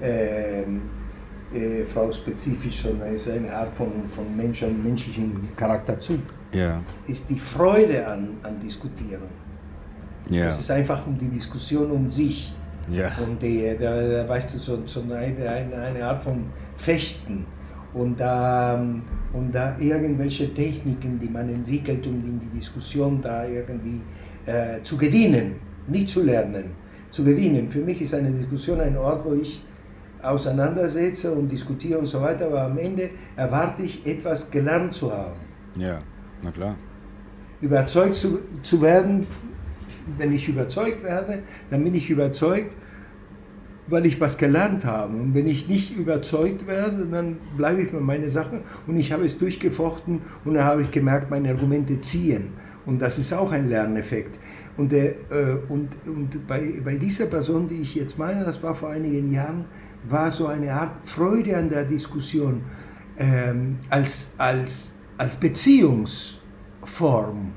Ähm 0.00 0.82
äh, 1.54 1.84
Frau 1.84 2.10
spezifisch, 2.12 2.82
sondern 2.82 3.14
ist 3.14 3.30
eine 3.30 3.52
Art 3.52 3.74
von, 3.74 4.08
von 4.08 4.36
Menschen, 4.36 4.82
menschlichen 4.82 5.48
Charakterzug, 5.56 6.20
yeah. 6.54 6.80
ist 7.06 7.28
die 7.30 7.38
Freude 7.38 8.06
an, 8.06 8.30
an 8.42 8.60
Diskutieren. 8.60 9.28
Yeah. 10.30 10.46
Es 10.46 10.58
ist 10.58 10.70
einfach 10.70 11.06
um 11.06 11.16
die 11.18 11.28
Diskussion 11.28 11.90
um 11.90 12.08
sich. 12.08 12.54
Yeah. 12.90 13.12
Und 13.22 13.40
die, 13.40 13.74
da, 13.78 13.94
da, 13.96 14.28
weißt 14.28 14.52
du, 14.54 14.58
so, 14.58 14.82
so 14.86 15.02
eine, 15.02 15.16
eine, 15.16 15.76
eine 15.76 16.04
Art 16.04 16.22
von 16.24 16.44
Fechten 16.76 17.46
und 17.94 18.18
da, 18.18 18.74
und 19.32 19.54
da 19.54 19.76
irgendwelche 19.78 20.52
Techniken, 20.52 21.18
die 21.20 21.28
man 21.28 21.48
entwickelt, 21.48 22.06
um 22.06 22.14
in 22.14 22.40
die 22.40 22.58
Diskussion 22.58 23.20
da 23.22 23.46
irgendwie 23.46 24.00
äh, 24.46 24.82
zu 24.82 24.96
gewinnen, 24.96 25.56
nicht 25.86 26.08
zu 26.08 26.22
lernen, 26.22 26.64
zu 27.10 27.24
gewinnen. 27.24 27.70
Für 27.70 27.80
mich 27.80 28.02
ist 28.02 28.14
eine 28.14 28.30
Diskussion 28.30 28.80
ein 28.80 28.96
Ort, 28.96 29.24
wo 29.24 29.34
ich 29.34 29.62
auseinandersetze 30.24 31.32
und 31.32 31.50
diskutiere 31.50 31.98
und 31.98 32.06
so 32.06 32.20
weiter, 32.20 32.46
aber 32.46 32.62
am 32.62 32.78
Ende 32.78 33.10
erwarte 33.36 33.82
ich 33.82 34.06
etwas 34.06 34.50
gelernt 34.50 34.94
zu 34.94 35.12
haben. 35.12 35.40
Ja, 35.76 36.00
na 36.42 36.50
klar. 36.50 36.76
Überzeugt 37.60 38.16
zu, 38.16 38.40
zu 38.62 38.82
werden, 38.82 39.26
wenn 40.18 40.32
ich 40.32 40.48
überzeugt 40.48 41.02
werde, 41.02 41.42
dann 41.70 41.82
bin 41.82 41.94
ich 41.94 42.10
überzeugt, 42.10 42.74
weil 43.86 44.06
ich 44.06 44.20
was 44.20 44.38
gelernt 44.38 44.84
habe. 44.84 45.14
Und 45.16 45.34
wenn 45.34 45.46
ich 45.46 45.68
nicht 45.68 45.96
überzeugt 45.96 46.66
werde, 46.66 47.06
dann 47.06 47.38
bleibe 47.56 47.82
ich 47.82 47.92
bei 47.92 48.00
meinen 48.00 48.28
Sachen 48.28 48.60
und 48.86 48.96
ich 48.96 49.12
habe 49.12 49.24
es 49.24 49.38
durchgefochten 49.38 50.22
und 50.44 50.54
dann 50.54 50.64
habe 50.64 50.82
ich 50.82 50.90
gemerkt, 50.90 51.30
meine 51.30 51.50
Argumente 51.50 52.00
ziehen. 52.00 52.52
Und 52.86 53.00
das 53.00 53.18
ist 53.18 53.32
auch 53.32 53.50
ein 53.50 53.68
Lerneffekt. 53.68 54.38
Und, 54.76 54.92
der, 54.92 55.12
äh, 55.30 55.56
und, 55.68 55.88
und 56.06 56.46
bei, 56.46 56.74
bei 56.84 56.96
dieser 56.96 57.26
Person, 57.26 57.68
die 57.68 57.80
ich 57.80 57.94
jetzt 57.94 58.18
meine, 58.18 58.44
das 58.44 58.62
war 58.62 58.74
vor 58.74 58.90
einigen 58.90 59.32
Jahren, 59.32 59.64
war 60.08 60.30
so 60.30 60.46
eine 60.46 60.72
Art 60.72 61.06
Freude 61.06 61.54
an 61.56 61.68
der 61.68 61.84
Diskussion 61.84 62.62
ähm, 63.16 63.78
als, 63.90 64.34
als, 64.38 64.94
als 65.18 65.36
Beziehungsform. 65.36 67.52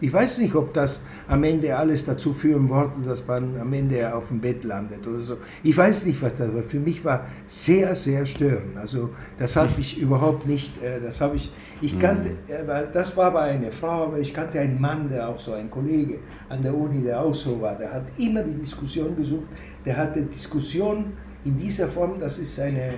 Ich 0.00 0.12
weiß 0.12 0.38
nicht, 0.38 0.54
ob 0.56 0.74
das 0.74 1.04
am 1.28 1.44
Ende 1.44 1.76
alles 1.76 2.04
dazu 2.04 2.34
führen 2.34 2.68
wollte, 2.68 2.98
dass 3.02 3.24
man 3.24 3.56
am 3.56 3.72
Ende 3.72 4.12
auf 4.12 4.26
dem 4.28 4.40
Bett 4.40 4.64
landet 4.64 5.06
oder 5.06 5.22
so. 5.22 5.36
Ich 5.62 5.76
weiß 5.76 6.06
nicht, 6.06 6.20
was 6.20 6.34
das 6.34 6.52
war. 6.52 6.64
Für 6.64 6.80
mich 6.80 7.04
war 7.04 7.24
sehr, 7.46 7.94
sehr 7.94 8.26
störend. 8.26 8.76
Also 8.76 9.10
das 9.38 9.54
habe 9.54 9.74
ich 9.78 10.00
überhaupt 10.00 10.44
nicht, 10.44 10.82
äh, 10.82 11.00
das 11.00 11.20
habe 11.20 11.36
ich, 11.36 11.52
ich 11.80 11.96
kannte, 12.00 12.30
mhm. 12.30 12.36
äh, 12.48 12.86
das 12.92 13.16
war 13.16 13.30
bei 13.30 13.42
einer 13.42 13.70
Frau, 13.70 14.06
aber 14.06 14.18
ich 14.18 14.34
kannte 14.34 14.58
einen 14.58 14.80
Mann, 14.80 15.08
der 15.08 15.28
auch 15.28 15.38
so 15.38 15.52
ein 15.52 15.70
Kollege 15.70 16.18
an 16.48 16.62
der 16.62 16.76
Uni, 16.76 17.00
der 17.00 17.20
auch 17.20 17.34
so 17.34 17.60
war. 17.60 17.76
Der 17.76 17.92
hat 17.92 18.06
immer 18.18 18.42
die 18.42 18.54
Diskussion 18.54 19.14
gesucht, 19.14 19.46
der 19.86 19.96
hatte 19.96 20.22
Diskussion 20.22 21.12
in 21.44 21.58
dieser 21.58 21.88
Form, 21.88 22.18
das 22.20 22.38
ist 22.38 22.58
eine, 22.60 22.94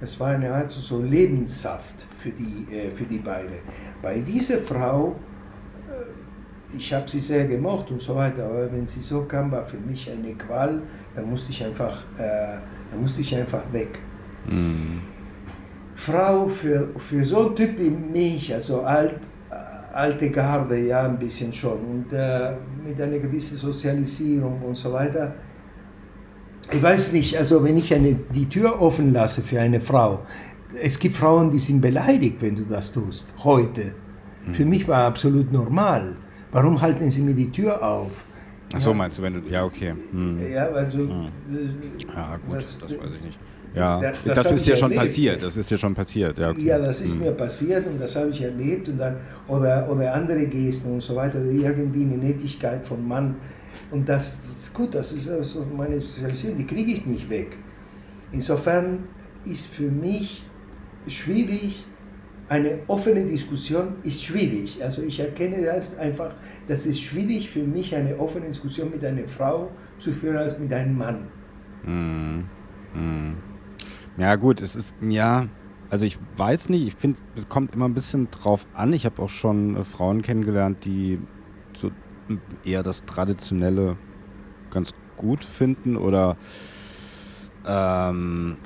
das 0.00 0.18
war 0.18 0.28
eine 0.28 0.52
Art 0.52 0.70
so 0.70 1.00
Lebenssaft 1.00 2.06
für 2.18 2.30
die, 2.30 2.66
äh, 2.74 2.90
für 2.90 3.04
die 3.04 3.18
beiden. 3.18 3.56
Bei 4.02 4.20
dieser 4.20 4.58
Frau, 4.58 5.16
äh, 5.88 6.76
ich 6.76 6.92
habe 6.92 7.08
sie 7.08 7.20
sehr 7.20 7.46
gemocht 7.46 7.90
und 7.90 8.00
so 8.00 8.14
weiter, 8.14 8.44
aber 8.46 8.72
wenn 8.72 8.86
sie 8.86 9.00
so 9.00 9.22
kam, 9.24 9.50
war 9.50 9.64
für 9.64 9.78
mich 9.78 10.10
eine 10.10 10.34
Qual, 10.34 10.82
dann 11.14 11.30
musste 11.30 11.50
ich 11.50 11.64
einfach, 11.64 12.02
äh, 12.18 12.58
dann 12.90 13.00
musste 13.00 13.20
ich 13.20 13.34
einfach 13.34 13.62
weg. 13.72 13.98
Mhm. 14.48 15.00
Frau 15.94 16.46
für, 16.48 16.90
für 16.98 17.24
so 17.24 17.46
einen 17.46 17.56
Typ 17.56 17.78
wie 17.78 17.90
mich, 17.90 18.52
also 18.52 18.82
alt, 18.82 19.20
alte 19.96 20.30
Garde, 20.30 20.78
ja, 20.78 21.06
ein 21.06 21.18
bisschen 21.18 21.52
schon, 21.52 21.78
und 21.78 22.12
äh, 22.12 22.54
mit 22.84 23.00
einer 23.00 23.18
gewissen 23.18 23.56
Sozialisierung 23.56 24.60
und 24.62 24.76
so 24.76 24.92
weiter, 24.92 25.34
ich 26.72 26.82
weiß 26.82 27.12
nicht, 27.12 27.36
also 27.36 27.62
wenn 27.62 27.76
ich 27.76 27.94
eine, 27.94 28.14
die 28.14 28.48
Tür 28.48 28.80
offen 28.80 29.12
lasse 29.12 29.42
für 29.42 29.60
eine 29.60 29.80
Frau, 29.80 30.22
es 30.82 30.98
gibt 30.98 31.14
Frauen, 31.14 31.50
die 31.50 31.58
sind 31.58 31.80
beleidigt, 31.80 32.36
wenn 32.40 32.56
du 32.56 32.62
das 32.62 32.92
tust, 32.92 33.32
heute. 33.44 33.94
Mhm. 34.46 34.54
Für 34.54 34.64
mich 34.64 34.86
war 34.88 35.04
absolut 35.04 35.52
normal. 35.52 36.16
Warum 36.52 36.80
halten 36.80 37.10
sie 37.10 37.22
mir 37.22 37.34
die 37.34 37.50
Tür 37.50 37.82
auf? 37.82 38.24
Ach 38.74 38.80
so, 38.80 38.90
ja. 38.90 38.96
meinst 38.96 39.18
du, 39.18 39.22
wenn 39.22 39.34
du, 39.34 39.48
ja, 39.48 39.64
okay. 39.64 39.94
Mhm. 40.12 40.40
Ja, 40.52 40.68
also. 40.68 40.98
Mhm. 40.98 41.28
Ja, 42.14 42.36
gut, 42.46 42.56
das, 42.56 42.78
das 42.78 42.92
weiß 42.92 43.14
ich 43.14 43.22
nicht. 43.22 43.38
Ja, 43.74 44.00
das, 44.00 44.16
das, 44.24 44.42
das 44.42 44.52
ist 44.52 44.66
dir 44.66 44.76
schon 44.76 44.94
passiert. 44.94 45.42
Das 45.42 45.56
ist 45.56 45.70
dir 45.70 45.76
schon 45.76 45.94
passiert. 45.94 46.38
Ja, 46.38 46.50
okay. 46.50 46.62
ja 46.62 46.78
das 46.78 47.00
ist 47.02 47.14
mhm. 47.14 47.24
mir 47.24 47.32
passiert 47.32 47.86
und 47.86 48.00
das 48.00 48.16
habe 48.16 48.30
ich 48.30 48.40
erlebt 48.40 48.88
und 48.88 48.96
dann 48.96 49.16
oder 49.48 49.86
oder 49.90 50.14
andere 50.14 50.46
Gesten 50.46 50.94
und 50.94 51.02
so 51.02 51.14
weiter. 51.14 51.44
Irgendwie 51.44 52.02
eine 52.02 52.16
Nettigkeit 52.16 52.86
vom 52.86 53.06
Mann 53.06 53.36
und 53.90 54.08
das, 54.08 54.36
das 54.36 54.48
ist 54.48 54.74
gut, 54.74 54.94
das 54.94 55.12
ist 55.12 55.28
also 55.28 55.64
meine 55.76 56.00
Sozialisierung, 56.00 56.58
die 56.58 56.66
kriege 56.66 56.92
ich 56.92 57.06
nicht 57.06 57.28
weg. 57.30 57.56
Insofern 58.32 59.04
ist 59.44 59.66
für 59.66 59.90
mich 59.90 60.44
schwierig, 61.06 61.86
eine 62.48 62.78
offene 62.86 63.24
Diskussion 63.24 63.96
ist 64.02 64.24
schwierig. 64.24 64.82
Also 64.82 65.02
ich 65.02 65.18
erkenne 65.20 65.62
das 65.64 65.98
einfach, 65.98 66.34
das 66.68 66.86
ist 66.86 67.00
schwierig 67.00 67.50
für 67.50 67.64
mich, 67.64 67.94
eine 67.94 68.18
offene 68.18 68.46
Diskussion 68.46 68.90
mit 68.90 69.04
einer 69.04 69.26
Frau 69.26 69.70
zu 69.98 70.12
führen 70.12 70.36
als 70.36 70.58
mit 70.58 70.72
einem 70.72 70.96
Mann. 70.96 71.28
Mm, 71.84 72.98
mm. 72.98 73.36
Ja 74.18 74.36
gut, 74.36 74.62
es 74.62 74.76
ist, 74.76 74.94
ja, 75.00 75.48
also 75.90 76.06
ich 76.06 76.18
weiß 76.36 76.68
nicht, 76.68 76.86
ich 76.86 76.94
finde, 76.94 77.18
es 77.36 77.48
kommt 77.48 77.74
immer 77.74 77.86
ein 77.86 77.94
bisschen 77.94 78.30
drauf 78.30 78.66
an. 78.74 78.92
Ich 78.92 79.04
habe 79.06 79.22
auch 79.22 79.28
schon 79.28 79.76
äh, 79.76 79.84
Frauen 79.84 80.22
kennengelernt, 80.22 80.84
die 80.84 81.18
so 81.76 81.90
eher 82.64 82.82
das 82.82 83.04
Traditionelle 83.04 83.96
ganz 84.70 84.94
gut 85.16 85.44
finden 85.44 85.96
oder 85.96 86.36
ähm, 87.66 88.56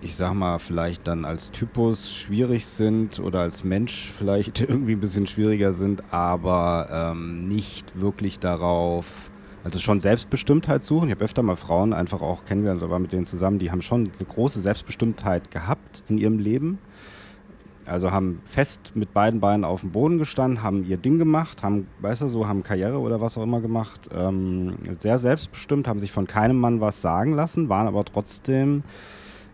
ich 0.00 0.14
sag 0.14 0.34
mal, 0.34 0.58
vielleicht 0.58 1.06
dann 1.06 1.24
als 1.24 1.50
Typus 1.50 2.14
schwierig 2.14 2.66
sind 2.66 3.18
oder 3.18 3.40
als 3.40 3.64
Mensch 3.64 4.12
vielleicht 4.16 4.60
irgendwie 4.68 4.92
ein 4.92 5.00
bisschen 5.00 5.26
schwieriger 5.26 5.72
sind, 5.72 6.02
aber 6.12 6.88
ähm, 6.90 7.48
nicht 7.48 8.00
wirklich 8.00 8.38
darauf, 8.38 9.06
also 9.64 9.78
schon 9.78 10.00
Selbstbestimmtheit 10.00 10.84
suchen. 10.84 11.08
Ich 11.08 11.14
habe 11.14 11.24
öfter 11.24 11.42
mal 11.42 11.56
Frauen 11.56 11.92
einfach 11.92 12.22
auch 12.22 12.44
kennengelernt, 12.44 12.82
aber 12.82 12.98
mit 12.98 13.12
denen 13.12 13.26
zusammen, 13.26 13.58
die 13.58 13.70
haben 13.70 13.82
schon 13.82 14.10
eine 14.18 14.28
große 14.28 14.60
Selbstbestimmtheit 14.60 15.50
gehabt 15.50 16.04
in 16.08 16.18
ihrem 16.18 16.38
Leben. 16.38 16.78
Also 17.86 18.10
haben 18.10 18.40
fest 18.44 18.92
mit 18.94 19.14
beiden 19.14 19.40
Beinen 19.40 19.64
auf 19.64 19.82
dem 19.82 19.92
Boden 19.92 20.18
gestanden, 20.18 20.62
haben 20.62 20.84
ihr 20.84 20.96
Ding 20.96 21.18
gemacht, 21.18 21.62
haben, 21.62 21.86
weißt 22.00 22.22
du, 22.22 22.28
so 22.28 22.48
haben 22.48 22.62
Karriere 22.62 22.98
oder 22.98 23.20
was 23.20 23.38
auch 23.38 23.42
immer 23.42 23.60
gemacht. 23.60 24.08
Ähm, 24.12 24.74
sehr 24.98 25.18
selbstbestimmt, 25.18 25.86
haben 25.86 26.00
sich 26.00 26.10
von 26.10 26.26
keinem 26.26 26.58
Mann 26.58 26.80
was 26.80 27.00
sagen 27.00 27.32
lassen, 27.32 27.68
waren 27.68 27.86
aber 27.86 28.04
trotzdem 28.04 28.82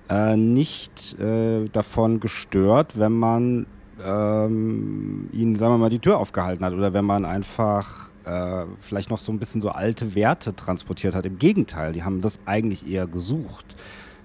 äh, 0.08 0.36
nicht 0.36 1.18
äh, 1.20 1.68
davon 1.68 2.20
gestört, 2.20 2.98
wenn 2.98 3.12
man 3.12 3.66
ähm, 4.02 5.28
ihnen, 5.32 5.56
sagen 5.56 5.74
wir 5.74 5.78
mal, 5.78 5.90
die 5.90 5.98
Tür 5.98 6.18
aufgehalten 6.18 6.64
hat 6.64 6.72
oder 6.72 6.92
wenn 6.92 7.04
man 7.04 7.24
einfach 7.24 8.10
äh, 8.24 8.64
vielleicht 8.80 9.10
noch 9.10 9.18
so 9.18 9.32
ein 9.32 9.38
bisschen 9.38 9.60
so 9.60 9.70
alte 9.70 10.14
Werte 10.14 10.54
transportiert 10.54 11.14
hat. 11.14 11.26
Im 11.26 11.38
Gegenteil, 11.38 11.92
die 11.92 12.02
haben 12.02 12.20
das 12.20 12.38
eigentlich 12.46 12.88
eher 12.88 13.06
gesucht. 13.06 13.76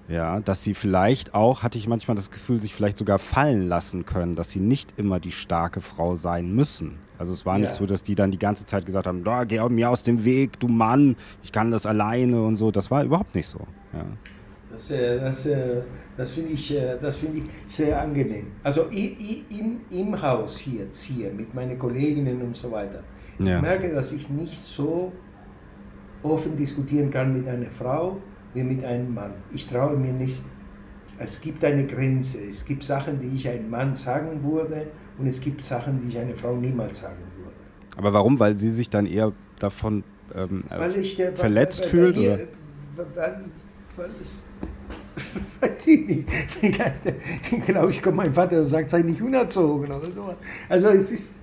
Ja, 0.07 0.39
dass 0.39 0.63
sie 0.63 0.73
vielleicht 0.73 1.33
auch, 1.33 1.63
hatte 1.63 1.77
ich 1.77 1.87
manchmal 1.87 2.15
das 2.15 2.31
Gefühl, 2.31 2.61
sich 2.61 2.73
vielleicht 2.73 2.97
sogar 2.97 3.19
fallen 3.19 3.67
lassen 3.67 4.05
können, 4.05 4.35
dass 4.35 4.51
sie 4.51 4.59
nicht 4.59 4.93
immer 4.97 5.19
die 5.19 5.31
starke 5.31 5.81
Frau 5.81 6.15
sein 6.15 6.55
müssen. 6.55 6.99
Also 7.19 7.33
es 7.33 7.45
war 7.45 7.57
nicht 7.57 7.71
so, 7.71 7.85
dass 7.85 8.03
die 8.03 8.15
dann 8.15 8.31
die 8.31 8.39
ganze 8.39 8.65
Zeit 8.65 8.85
gesagt 8.85 9.07
haben, 9.07 9.23
da, 9.23 9.43
geh 9.43 9.59
mir 9.69 9.89
aus 9.89 10.03
dem 10.03 10.23
Weg, 10.23 10.59
du 10.59 10.67
Mann, 10.67 11.15
ich 11.43 11.51
kann 11.51 11.71
das 11.71 11.85
alleine 11.85 12.41
und 12.43 12.55
so. 12.55 12.71
Das 12.71 12.89
war 12.91 13.03
überhaupt 13.03 13.35
nicht 13.35 13.47
so. 13.47 13.59
Ja. 13.93 14.05
Das, 14.69 14.91
äh, 14.91 15.19
das, 15.19 15.45
äh, 15.45 15.81
das 16.15 16.31
finde 16.31 16.51
ich, 16.51 16.77
äh, 16.77 17.11
find 17.11 17.37
ich 17.37 17.43
sehr 17.65 17.99
angenehm. 17.99 18.47
Also 18.63 18.83
in, 18.83 19.81
im 19.89 20.21
Haus 20.21 20.57
hier, 20.57 20.85
hier 20.93 21.31
mit 21.31 21.53
meinen 21.53 21.79
Kolleginnen 21.79 22.41
und 22.41 22.55
so 22.55 22.71
weiter. 22.71 23.03
Ja. 23.39 23.55
Ich 23.55 23.61
merke, 23.61 23.93
dass 23.93 24.11
ich 24.11 24.29
nicht 24.29 24.61
so 24.61 25.11
offen 26.21 26.55
diskutieren 26.55 27.09
kann 27.09 27.33
mit 27.33 27.47
einer 27.47 27.71
Frau 27.71 28.17
wie 28.57 28.63
mit 28.63 28.83
einem 28.83 29.13
Mann. 29.13 29.33
Ich 29.53 29.67
traue 29.67 29.95
mir 29.95 30.13
nicht. 30.13 30.43
Es 31.19 31.39
gibt 31.41 31.63
eine 31.63 31.85
Grenze. 31.85 32.39
Es 32.39 32.65
gibt 32.65 32.83
Sachen, 32.83 33.19
die 33.19 33.35
ich 33.35 33.47
einem 33.47 33.69
Mann 33.69 33.95
sagen 33.95 34.43
würde 34.43 34.87
und 35.17 35.27
es 35.27 35.39
gibt 35.39 35.63
Sachen, 35.63 35.99
die 35.99 36.09
ich 36.09 36.17
einer 36.17 36.35
Frau 36.35 36.55
niemals 36.55 36.99
sagen 36.99 37.23
würde. 37.37 37.55
Aber 37.95 38.13
warum? 38.13 38.39
Weil 38.39 38.57
sie 38.57 38.71
sich 38.71 38.89
dann 38.89 39.05
eher 39.05 39.31
davon 39.59 40.03
ähm, 40.35 40.63
ich, 40.95 41.21
verletzt 41.35 41.81
weil, 41.81 41.89
fühlt? 41.89 42.17
Mir, 42.17 42.47
weil, 43.15 43.45
weil 43.95 44.09
es 44.21 44.47
weiß 45.61 45.87
ich 45.87 46.07
nicht. 46.07 46.29
Ich 47.51 47.65
glaube, 47.65 47.91
ich 47.91 48.01
komme 48.01 48.17
mein 48.17 48.33
Vater 48.33 48.59
und 48.59 48.65
sagt, 48.65 48.89
sei 48.89 49.01
nicht 49.01 49.21
unerzogen 49.21 49.87
oder 49.87 49.99
so. 50.11 50.35
Also 50.69 50.87
es 50.89 51.11
ist, 51.11 51.41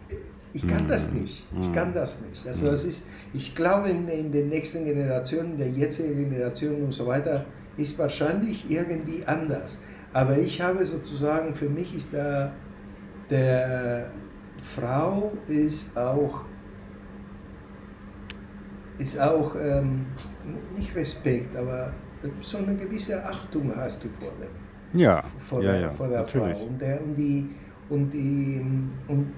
ich 0.55 0.67
kann 0.67 0.87
das 0.89 1.11
mhm. 1.11 1.23
nicht. 1.23 1.47
Ich 1.61 1.73
kann 1.73 1.91
mhm. 1.91 1.95
das 1.95 2.23
nicht. 2.23 2.47
Also 2.47 2.71
das 2.71 2.85
ist, 2.85 3.07
ich 3.35 3.55
glaube, 3.57 3.91
in, 3.91 4.09
in 4.09 4.31
den 4.31 4.49
nächsten 4.49 4.85
Generationen, 4.85 5.59
der 5.59 5.69
jetzigen 5.69 6.17
Generation 6.17 6.83
und 6.83 6.95
so 6.95 7.07
weiter, 7.07 7.45
ist 7.77 7.99
wahrscheinlich 7.99 8.71
irgendwie 8.71 9.25
anders. 9.27 9.81
Aber 10.13 10.39
ich 10.39 10.61
habe 10.61 10.85
sozusagen, 10.85 11.55
für 11.57 11.69
mich 11.69 11.93
ist 11.95 12.15
da, 12.15 12.53
der 13.29 14.13
Frau 14.63 15.33
ist 15.49 15.97
auch, 15.97 16.43
ist 18.99 19.21
auch 19.21 19.57
ähm, 19.61 20.07
nicht 20.79 20.95
Respekt, 20.95 21.57
aber 21.57 21.93
so 22.43 22.59
eine 22.59 22.77
gewisse 22.77 23.25
Achtung 23.25 23.73
hast 23.75 24.05
du 24.05 24.09
vor 24.09 24.31
dem. 24.41 25.01
Ja, 25.01 25.25
vor 25.41 25.61
ja, 25.61 25.73
der, 25.73 25.81
ja, 25.81 25.91
vor 25.91 26.09
der 26.09 26.21
natürlich. 26.21 26.59
Frau. 26.59 26.67
Und, 26.67 26.81
der, 26.81 27.03
und 27.03 27.17
die, 27.17 27.51
und, 27.95 28.11
die, 28.11 28.61
und, 28.61 28.91
und, 29.09 29.33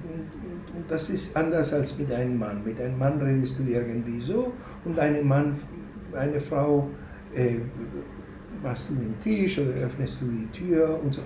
und, 0.74 0.84
das 0.88 1.10
ist 1.10 1.36
anders 1.36 1.72
als 1.72 1.98
mit 1.98 2.12
einem 2.12 2.38
Mann. 2.38 2.64
Mit 2.64 2.80
einem 2.80 2.98
Mann 2.98 3.20
redest 3.20 3.58
du 3.58 3.64
irgendwie 3.64 4.20
so 4.20 4.52
und 4.84 4.98
einem 4.98 5.26
Mann, 5.26 5.56
eine 6.14 6.40
Frau, 6.40 6.88
äh, 7.34 7.56
machst 8.62 8.90
du 8.90 8.94
den 8.94 9.18
Tisch 9.20 9.58
oder 9.58 9.72
öffnest 9.72 10.20
du 10.20 10.26
die 10.26 10.46
Tür 10.46 11.00
und 11.02 11.14
so. 11.14 11.22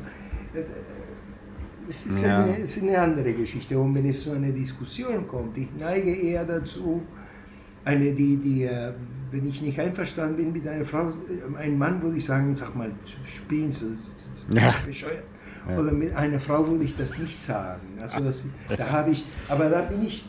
Es 1.88 2.06
ist, 2.06 2.22
ja. 2.22 2.40
eine, 2.40 2.52
es 2.52 2.76
ist 2.76 2.82
eine 2.82 2.98
andere 2.98 3.32
Geschichte. 3.34 3.78
Und 3.78 3.94
wenn 3.94 4.06
es 4.06 4.22
zu 4.22 4.32
einer 4.32 4.52
Diskussion 4.52 5.26
kommt, 5.26 5.56
ich 5.58 5.68
neige 5.78 6.12
eher 6.12 6.44
dazu, 6.44 7.02
eine, 7.84 8.12
die, 8.12 8.36
die, 8.36 8.64
äh, 8.64 8.92
wenn 9.30 9.48
ich 9.48 9.62
nicht 9.62 9.78
einverstanden 9.80 10.36
bin 10.36 10.52
mit 10.52 10.66
einer 10.66 10.84
Frau, 10.84 11.08
äh, 11.08 11.58
einem 11.58 11.78
Mann 11.78 12.02
würde 12.02 12.16
ich 12.16 12.24
sagen, 12.24 12.54
sag 12.54 12.74
mal, 12.74 12.90
spielst 13.24 13.82
du, 13.82 13.96
ja. 14.54 14.74
bescheuert. 14.86 15.24
Ja. 15.68 15.78
Oder 15.78 15.92
mit 15.92 16.14
einer 16.14 16.40
Frau 16.40 16.66
würde 16.66 16.84
ich 16.84 16.96
das 16.96 17.18
nicht 17.18 17.38
sagen. 17.38 17.98
Also 18.00 18.20
das, 18.20 18.46
da 18.76 18.90
habe 18.90 19.10
ich, 19.10 19.26
aber 19.48 19.68
da 19.68 19.82
bin 19.82 20.02
ich, 20.02 20.28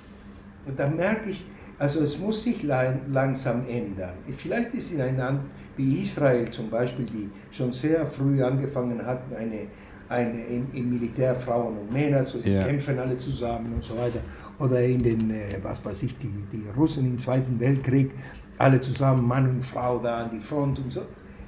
und 0.66 0.78
da 0.78 0.88
merke 0.88 1.32
ich, 1.32 1.46
also 1.80 2.02
es 2.02 2.20
muss 2.20 2.44
sich 2.44 2.62
langsam 2.64 3.66
ändern. 3.68 4.14
Vielleicht 4.38 4.74
ist 4.76 4.92
in 4.92 5.02
einem 5.02 5.18
Land 5.18 5.42
wie 5.78 6.04
Israel 6.04 6.50
zum 6.52 6.70
Beispiel, 6.70 7.06
die 7.06 7.30
schon 7.50 7.74
sehr 7.74 8.06
früh 8.06 8.44
angefangen 8.44 9.04
hatten, 9.04 9.36
eine, 9.36 9.62
eine, 10.08 10.46
im, 10.46 10.68
im 10.74 10.90
Militär 10.92 11.36
Frauen 11.36 11.78
und 11.80 11.92
Männer 11.92 12.24
zu 12.24 12.40
ja. 12.40 12.64
kämpfen 12.64 13.00
alle 13.00 13.18
zusammen 13.18 13.74
und 13.74 13.84
so 13.84 13.98
weiter. 13.98 14.20
Oder 14.62 14.84
in 14.84 15.02
den, 15.02 15.32
äh, 15.32 15.58
was 15.64 15.84
weiß 15.84 16.04
ich, 16.04 16.18
die, 16.18 16.46
die 16.54 16.64
Russen 16.78 17.06
im 17.06 17.18
Zweiten 17.18 17.60
Weltkrieg, 17.60 18.12
alle 18.60 18.80
zusammen, 18.80 19.28
Mann 19.28 19.50
und 19.50 19.66
Frau 19.66 19.98
da 19.98 20.24
an 20.24 20.30
die 20.32 20.40
Front 20.40 20.80
und 20.80 20.94
so. 20.94 21.02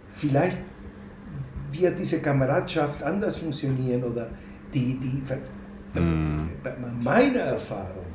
Vielleicht 0.10 0.58
wird 1.72 2.00
diese 2.00 2.20
Kameradschaft 2.20 3.04
anders 3.04 3.38
funktionieren 3.38 4.04
oder 4.04 4.30
die, 4.74 4.98
die 5.00 6.00
mm. 6.00 6.50
meine 7.04 7.40
Erfahrung 7.40 8.06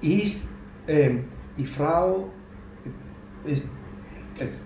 ist, 0.00 0.50
ähm, 0.88 1.24
die 1.58 1.66
Frau 1.66 2.30
ist, 3.44 3.66
ist, 4.38 4.64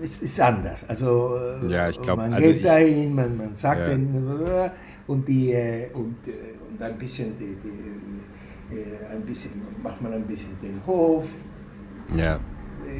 es 0.00 0.22
ist 0.22 0.40
anders. 0.40 0.88
Also 0.88 1.36
ja, 1.68 1.88
ich 1.88 2.00
glaub, 2.00 2.16
man 2.16 2.32
also 2.32 2.46
geht 2.46 2.64
dahin, 2.64 3.14
man, 3.14 3.36
man 3.36 3.56
sagt 3.56 3.80
ja. 3.80 3.88
den 3.88 4.70
und 5.06 5.28
die 5.28 5.52
äh, 5.52 5.90
und, 5.92 6.28
äh, 6.28 6.32
und 6.80 6.86
ein 6.86 6.98
bisschen 6.98 7.38
die, 7.38 7.56
die 7.62 8.76
äh, 8.76 9.12
ein 9.12 9.22
bisschen 9.22 9.62
macht 9.82 10.00
man 10.00 10.12
ein 10.12 10.26
bisschen 10.26 10.58
den 10.62 10.80
Hof. 10.86 11.40
Ja. 12.16 12.40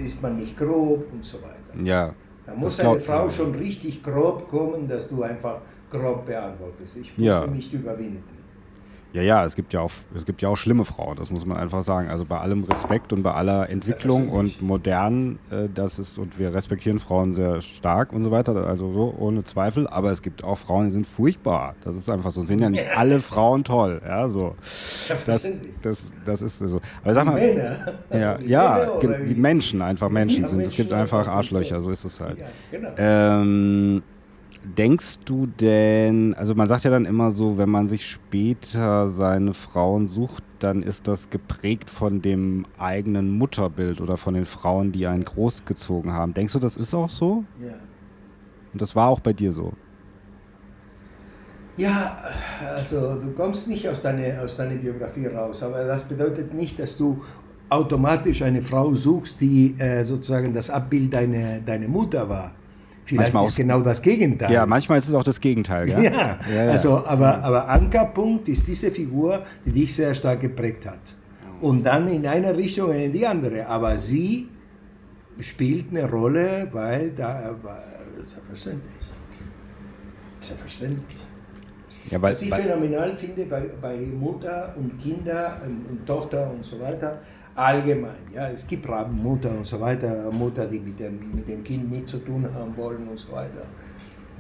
Ist 0.05 0.23
man 0.23 0.37
nicht 0.37 0.57
grob 0.57 1.11
und 1.13 1.25
so 1.25 1.39
weiter. 1.39 1.83
Ja. 1.83 2.15
Da 2.47 2.55
muss 2.55 2.79
eine 2.81 2.99
Frau 2.99 3.31
schon 3.31 3.55
richtig 3.55 4.03
grob 4.03 4.49
kommen, 4.49 4.89
dass 4.89 5.09
du 5.09 5.23
einfach 5.23 5.61
grob 5.91 6.27
beantwortest. 6.27 6.99
Ich 6.99 7.17
muss 7.17 7.27
ja. 7.27 7.47
mich 7.47 7.73
überwinden. 7.73 8.40
Ja, 9.13 9.23
ja, 9.23 9.45
es 9.45 9.57
gibt 9.57 9.73
ja 9.73 9.81
auch, 9.81 9.91
es 10.15 10.25
gibt 10.25 10.41
ja 10.41 10.49
auch 10.49 10.57
schlimme 10.57 10.85
Frauen, 10.85 11.17
das 11.17 11.31
muss 11.31 11.45
man 11.45 11.57
einfach 11.57 11.83
sagen. 11.83 12.09
Also 12.09 12.25
bei 12.25 12.39
allem 12.39 12.63
Respekt 12.65 13.13
und 13.13 13.23
bei 13.23 13.33
aller 13.33 13.69
Entwicklung 13.69 14.29
und 14.29 14.63
modern, 14.63 15.41
äh, 15.51 15.69
das 15.73 15.99
ist, 15.99 16.17
und 16.17 16.39
wir 16.39 16.55
respektieren 16.55 17.01
Frauen 17.01 17.35
sehr 17.35 17.61
stark 17.61 18.13
und 18.13 18.23
so 18.23 18.31
weiter, 18.31 18.55
also 18.55 18.93
so 18.93 19.15
ohne 19.19 19.43
Zweifel, 19.43 19.89
aber 19.89 20.13
es 20.13 20.23
gibt 20.23 20.45
auch 20.45 20.59
Frauen, 20.59 20.87
die 20.87 20.93
sind 20.93 21.07
furchtbar. 21.07 21.75
Das 21.83 21.97
ist 21.97 22.09
einfach 22.09 22.31
so. 22.31 22.45
Sind 22.45 22.61
ja 22.61 22.71
nicht 22.71 22.97
alle 22.97 23.21
Frauen 23.21 23.65
toll, 23.65 24.01
ja, 24.07 24.29
so. 24.29 24.55
Das, 25.27 25.51
das, 25.83 26.13
das 26.25 26.43
ist 26.43 26.59
so. 26.59 26.81
Aber 27.03 27.15
sag 27.15 27.27
mal, 27.27 27.35
Männer. 27.35 27.95
ja, 28.13 28.39
ja, 28.41 28.89
wie 29.03 29.35
Menschen 29.35 29.83
einfach 29.83 30.09
Menschen 30.09 30.47
sind. 30.47 30.61
Es 30.61 30.77
gibt 30.77 30.93
einfach 30.93 31.27
Arschlöcher, 31.27 31.81
so 31.81 31.91
ist 31.91 32.05
es 32.05 32.21
halt. 32.21 32.39
Ja, 32.39 32.47
genau. 32.71 32.91
Ähm, 32.97 34.03
Denkst 34.63 35.21
du 35.25 35.47
denn, 35.47 36.35
also 36.35 36.55
man 36.55 36.69
sagt 36.69 36.85
ja 36.85 36.91
dann 36.91 37.07
immer 37.07 37.31
so, 37.31 37.57
wenn 37.57 37.71
man 37.71 37.89
sich 37.89 38.07
später 38.07 39.11
seine 39.11 39.55
Frauen 39.55 40.07
sucht, 40.07 40.45
dann 40.59 40.83
ist 40.83 41.09
das 41.09 41.31
geprägt 41.31 41.89
von 41.89 42.21
dem 42.21 42.67
eigenen 42.79 43.31
Mutterbild 43.31 44.03
oder 44.03 44.19
von 44.19 44.35
den 44.35 44.45
Frauen, 44.45 44.93
die 44.93 45.07
einen 45.07 45.25
großgezogen 45.25 46.13
haben. 46.13 46.35
Denkst 46.35 46.53
du, 46.53 46.59
das 46.59 46.77
ist 46.77 46.93
auch 46.93 47.09
so? 47.09 47.45
Ja. 47.59 47.73
Und 48.73 48.83
das 48.83 48.95
war 48.95 49.09
auch 49.09 49.21
bei 49.21 49.33
dir 49.33 49.51
so? 49.53 49.73
Ja, 51.79 52.19
also 52.77 53.19
du 53.19 53.33
kommst 53.33 53.67
nicht 53.67 53.89
aus 53.89 54.03
deiner, 54.03 54.43
aus 54.43 54.59
deiner 54.59 54.75
Biografie 54.75 55.27
raus, 55.27 55.63
aber 55.63 55.85
das 55.85 56.05
bedeutet 56.05 56.53
nicht, 56.53 56.79
dass 56.79 56.97
du 56.97 57.23
automatisch 57.71 58.43
eine 58.43 58.61
Frau 58.61 58.93
suchst, 58.93 59.41
die 59.41 59.75
äh, 59.79 60.05
sozusagen 60.05 60.53
das 60.53 60.69
Abbild 60.69 61.15
deiner, 61.15 61.61
deiner 61.61 61.89
Mutter 61.89 62.29
war. 62.29 62.53
Vielleicht 63.11 63.33
Manchmal 63.33 63.45
ist 63.45 63.53
auch- 63.53 63.57
genau 63.57 63.81
das 63.81 64.01
Gegenteil. 64.03 64.53
Ja, 64.53 64.67
manchmal 64.67 64.99
ist 65.01 65.09
es 65.09 65.15
auch 65.15 65.25
das 65.25 65.41
Gegenteil. 65.41 65.87
Gell? 65.87 66.03
Ja, 66.05 66.39
Ja, 66.49 66.65
ja. 66.67 66.71
also, 66.71 67.05
aber, 67.05 67.43
aber 67.43 67.69
Ankerpunkt 67.69 68.49
ist 68.49 68.67
diese 68.69 68.91
Figur, 68.93 69.43
die 69.67 69.73
dich 69.73 69.95
sehr 69.95 70.15
stark 70.15 70.41
geprägt 70.41 70.87
hat. 70.87 71.01
Und 71.61 71.85
dann 71.85 72.07
in 72.09 72.25
eine 72.27 72.57
Richtung 72.57 72.93
in 72.93 73.13
die 73.13 73.27
andere. 73.27 73.67
Aber 73.67 73.99
sie 73.99 74.49
spielt 75.41 75.91
eine 75.91 76.09
Rolle, 76.09 76.69
weil 76.73 77.11
da 77.11 77.55
war 77.63 77.83
selbstverständlich. 78.23 78.93
Selbstverständlich. 80.41 81.19
Ja, 82.11 82.23
weil, 82.23 82.33
Was 82.33 82.43
ich 82.43 82.51
weil, 82.51 82.63
phänomenal 82.63 83.17
finde 83.19 83.45
bei, 83.45 83.63
bei 83.81 83.97
Mutter 83.99 84.75
und 84.79 84.99
Kinder 85.01 85.61
und, 85.67 85.85
und 85.91 86.07
Tochter 86.07 86.51
und 86.51 86.65
so 86.65 86.81
weiter, 86.81 87.21
allgemein. 87.55 88.33
Ja, 88.33 88.49
es 88.51 88.67
gibt 88.67 88.89
Rabenmutter 88.89 89.51
und 89.51 89.67
so 89.67 89.81
weiter, 89.81 90.31
Mutter, 90.31 90.67
die 90.67 90.79
mit 90.79 90.99
dem, 90.99 91.19
mit 91.35 91.49
dem 91.49 91.63
Kind 91.63 91.91
nichts 91.91 92.13
zu 92.13 92.19
tun 92.19 92.49
haben 92.55 92.77
wollen 92.77 93.09
und 93.09 93.19
so 93.19 93.33
weiter. 93.33 93.67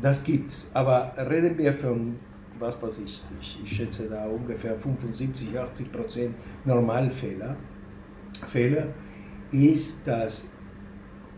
Das 0.00 0.24
gibt's. 0.24 0.70
Aber 0.74 1.12
reden 1.16 1.56
wir 1.58 1.72
von, 1.72 2.18
was 2.58 2.80
weiß 2.80 3.00
ich, 3.00 3.22
ich, 3.40 3.60
ich 3.62 3.76
schätze 3.76 4.08
da 4.08 4.26
ungefähr 4.26 4.76
75, 4.76 5.58
80 5.58 5.92
Prozent 5.92 6.34
Normalfehler. 6.64 7.56
Fehler 8.46 8.86
ist, 9.52 10.06
dass 10.06 10.50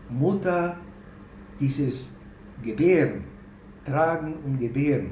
Mutter 0.09 0.77
dieses 1.59 2.17
Gebären, 2.61 3.23
Tragen 3.85 4.35
und 4.45 4.59
Gebären, 4.59 5.11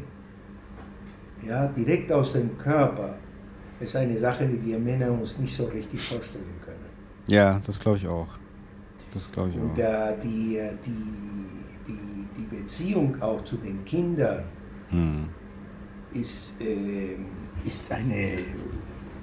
ja, 1.45 1.67
direkt 1.67 2.11
aus 2.11 2.33
dem 2.33 2.57
Körper, 2.57 3.15
ist 3.81 3.95
eine 3.95 4.17
Sache, 4.17 4.47
die 4.47 4.63
wir 4.65 4.79
Männer 4.79 5.11
uns 5.11 5.37
nicht 5.39 5.55
so 5.55 5.65
richtig 5.65 6.01
vorstellen 6.01 6.59
können. 6.65 6.77
ja, 7.27 7.61
das 7.65 7.79
glaube 7.79 7.97
ich 7.97 8.07
auch. 8.07 8.27
Das 9.13 9.31
glaube 9.31 9.49
ich 9.51 9.57
Und 9.57 9.71
auch. 9.73 9.77
äh, 9.77 10.17
die, 10.23 10.59
die, 10.85 10.91
die, 11.87 11.99
die 12.37 12.55
Beziehung 12.55 13.21
auch 13.21 13.43
zu 13.43 13.57
den 13.57 13.83
Kindern 13.85 14.43
Hm. 14.89 15.29
ist, 16.13 16.61
äh, 16.61 17.15
ist 17.63 17.91
eine, 17.91 18.39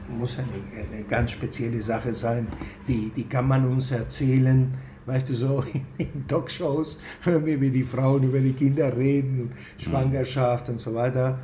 muss 0.08 0.38
eine, 0.38 0.48
eine 0.92 1.04
ganz 1.04 1.32
spezielle 1.32 1.82
Sache 1.82 2.14
sein. 2.14 2.48
Die, 2.86 3.10
die 3.14 3.24
kann 3.28 3.46
man 3.48 3.66
uns 3.66 3.90
erzählen, 3.90 4.74
weißt 5.06 5.28
du, 5.30 5.34
so 5.34 5.64
in 5.98 6.26
Talkshows, 6.26 7.00
wenn 7.24 7.44
wir 7.44 7.54
über 7.56 7.70
die 7.70 7.84
Frauen, 7.84 8.22
über 8.24 8.40
die 8.40 8.52
Kinder 8.54 8.96
reden, 8.96 9.42
und 9.42 9.54
Schwangerschaft 9.82 10.68
und 10.70 10.78
so 10.80 10.94
weiter. 10.94 11.38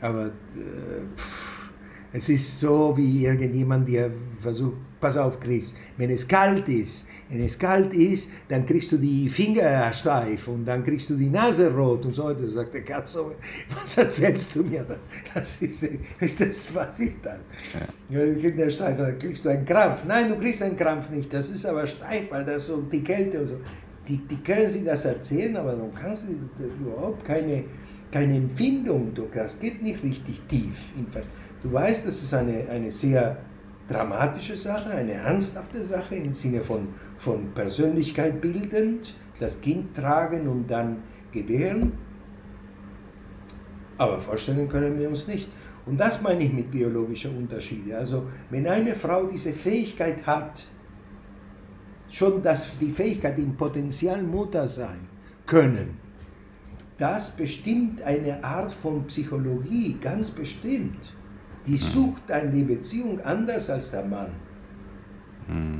Aber 0.00 0.26
äh, 0.26 0.30
pff, 1.16 1.49
es 2.12 2.28
ist 2.28 2.60
so, 2.60 2.96
wie 2.96 3.24
irgendjemand 3.24 3.88
dir 3.88 4.10
versucht, 4.40 4.76
pass 5.00 5.16
auf, 5.16 5.38
Chris, 5.38 5.72
wenn 5.96 6.10
es 6.10 6.26
kalt 6.26 6.68
ist, 6.68 7.06
wenn 7.28 7.40
es 7.40 7.58
kalt 7.58 7.94
ist, 7.94 8.30
dann 8.48 8.66
kriegst 8.66 8.90
du 8.92 8.96
die 8.96 9.28
Finger 9.28 9.92
steif 9.92 10.48
und 10.48 10.64
dann 10.66 10.84
kriegst 10.84 11.08
du 11.08 11.14
die 11.14 11.30
Nase 11.30 11.72
rot 11.72 12.04
und 12.04 12.14
so 12.14 12.24
weiter. 12.24 12.46
Sagt 12.48 12.74
der 12.74 12.82
Katz 12.82 13.12
so, 13.12 13.32
was 13.74 13.96
erzählst 13.96 14.54
du 14.56 14.62
mir 14.64 14.82
da? 14.82 14.96
Das 15.34 15.62
ist, 15.62 15.88
ist 16.20 16.40
das, 16.40 16.74
was 16.74 17.00
ist 17.00 17.24
das? 17.24 17.38
Ja. 18.08 18.24
die 18.26 18.40
Kinder 18.40 18.68
steif, 18.68 18.98
dann 18.98 19.18
kriegst 19.18 19.44
du 19.44 19.48
einen 19.48 19.64
Krampf. 19.64 20.04
Nein, 20.06 20.28
du 20.28 20.36
kriegst 20.38 20.62
einen 20.62 20.76
Krampf 20.76 21.08
nicht, 21.10 21.32
das 21.32 21.50
ist 21.50 21.64
aber 21.64 21.86
steif, 21.86 22.30
weil 22.30 22.44
das 22.44 22.66
so 22.66 22.82
die 22.82 23.02
Kälte 23.02 23.40
und 23.40 23.46
so. 23.48 23.56
Die, 24.08 24.16
die 24.16 24.42
können 24.42 24.68
sie 24.68 24.84
das 24.84 25.04
erzählen, 25.04 25.56
aber 25.56 25.74
du 25.74 25.88
kannst 25.92 26.26
sie 26.26 26.36
überhaupt 26.82 27.24
keine, 27.24 27.64
keine 28.10 28.36
Empfindung, 28.36 29.14
du, 29.14 29.26
das 29.32 29.60
geht 29.60 29.82
nicht 29.82 30.02
richtig 30.02 30.40
tief. 30.48 30.90
Du 31.62 31.72
weißt, 31.72 32.06
das 32.06 32.22
ist 32.22 32.32
eine, 32.32 32.68
eine 32.68 32.90
sehr 32.90 33.36
dramatische 33.88 34.56
Sache, 34.56 34.90
eine 34.90 35.12
ernsthafte 35.12 35.82
Sache 35.82 36.14
im 36.14 36.32
Sinne 36.32 36.62
von, 36.62 36.88
von 37.18 37.52
Persönlichkeit 37.52 38.40
bildend, 38.40 39.14
das 39.38 39.60
Kind 39.60 39.94
tragen 39.94 40.46
und 40.48 40.70
dann 40.70 41.02
gebären. 41.32 41.92
Aber 43.98 44.20
vorstellen 44.20 44.68
können 44.68 44.98
wir 44.98 45.08
uns 45.08 45.26
nicht. 45.26 45.50
Und 45.86 45.98
das 45.98 46.22
meine 46.22 46.44
ich 46.44 46.52
mit 46.52 46.70
biologischer 46.70 47.30
Unterschiede. 47.30 47.96
Also 47.96 48.28
wenn 48.48 48.66
eine 48.66 48.94
Frau 48.94 49.26
diese 49.26 49.52
Fähigkeit 49.52 50.26
hat, 50.26 50.64
schon 52.08 52.42
das, 52.42 52.78
die 52.78 52.92
Fähigkeit 52.92 53.38
im 53.38 53.56
Potenzial 53.56 54.22
Mutter 54.22 54.68
sein 54.68 55.08
können, 55.46 55.98
das 56.96 57.34
bestimmt 57.34 58.02
eine 58.02 58.42
Art 58.44 58.70
von 58.70 59.06
Psychologie, 59.06 59.96
ganz 60.00 60.30
bestimmt. 60.30 61.14
Die 61.66 61.76
sucht 61.76 62.30
eine 62.30 62.64
Beziehung 62.64 63.20
anders 63.20 63.70
als 63.70 63.90
der 63.90 64.04
Mann. 64.04 64.30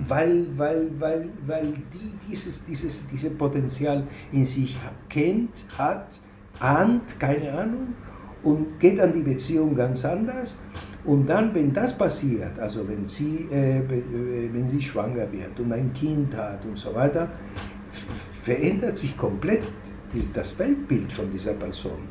Weil, 0.08 0.48
weil, 0.56 0.90
weil, 0.98 1.28
weil 1.46 1.72
die 1.92 2.12
dieses, 2.28 2.64
dieses, 2.64 3.06
dieses 3.06 3.32
Potenzial 3.36 4.04
in 4.32 4.44
sich 4.44 4.76
kennt, 5.08 5.64
hat, 5.78 6.18
ahnt, 6.58 7.20
keine 7.20 7.52
Ahnung, 7.52 7.94
und 8.42 8.80
geht 8.80 8.98
an 8.98 9.12
die 9.12 9.22
Beziehung 9.22 9.76
ganz 9.76 10.04
anders. 10.04 10.58
Und 11.04 11.28
dann, 11.28 11.54
wenn 11.54 11.72
das 11.72 11.96
passiert, 11.96 12.58
also 12.58 12.86
wenn 12.88 13.06
sie, 13.06 13.46
äh, 13.52 13.78
äh, 13.78 14.52
wenn 14.52 14.68
sie 14.68 14.82
schwanger 14.82 15.30
wird 15.30 15.58
und 15.60 15.72
ein 15.72 15.92
Kind 15.92 16.36
hat 16.36 16.64
und 16.66 16.76
so 16.76 16.94
weiter, 16.94 17.28
verändert 18.42 18.98
sich 18.98 19.16
komplett 19.16 19.62
die, 20.12 20.28
das 20.32 20.58
Weltbild 20.58 21.12
von 21.12 21.30
dieser 21.30 21.52
Person. 21.54 22.08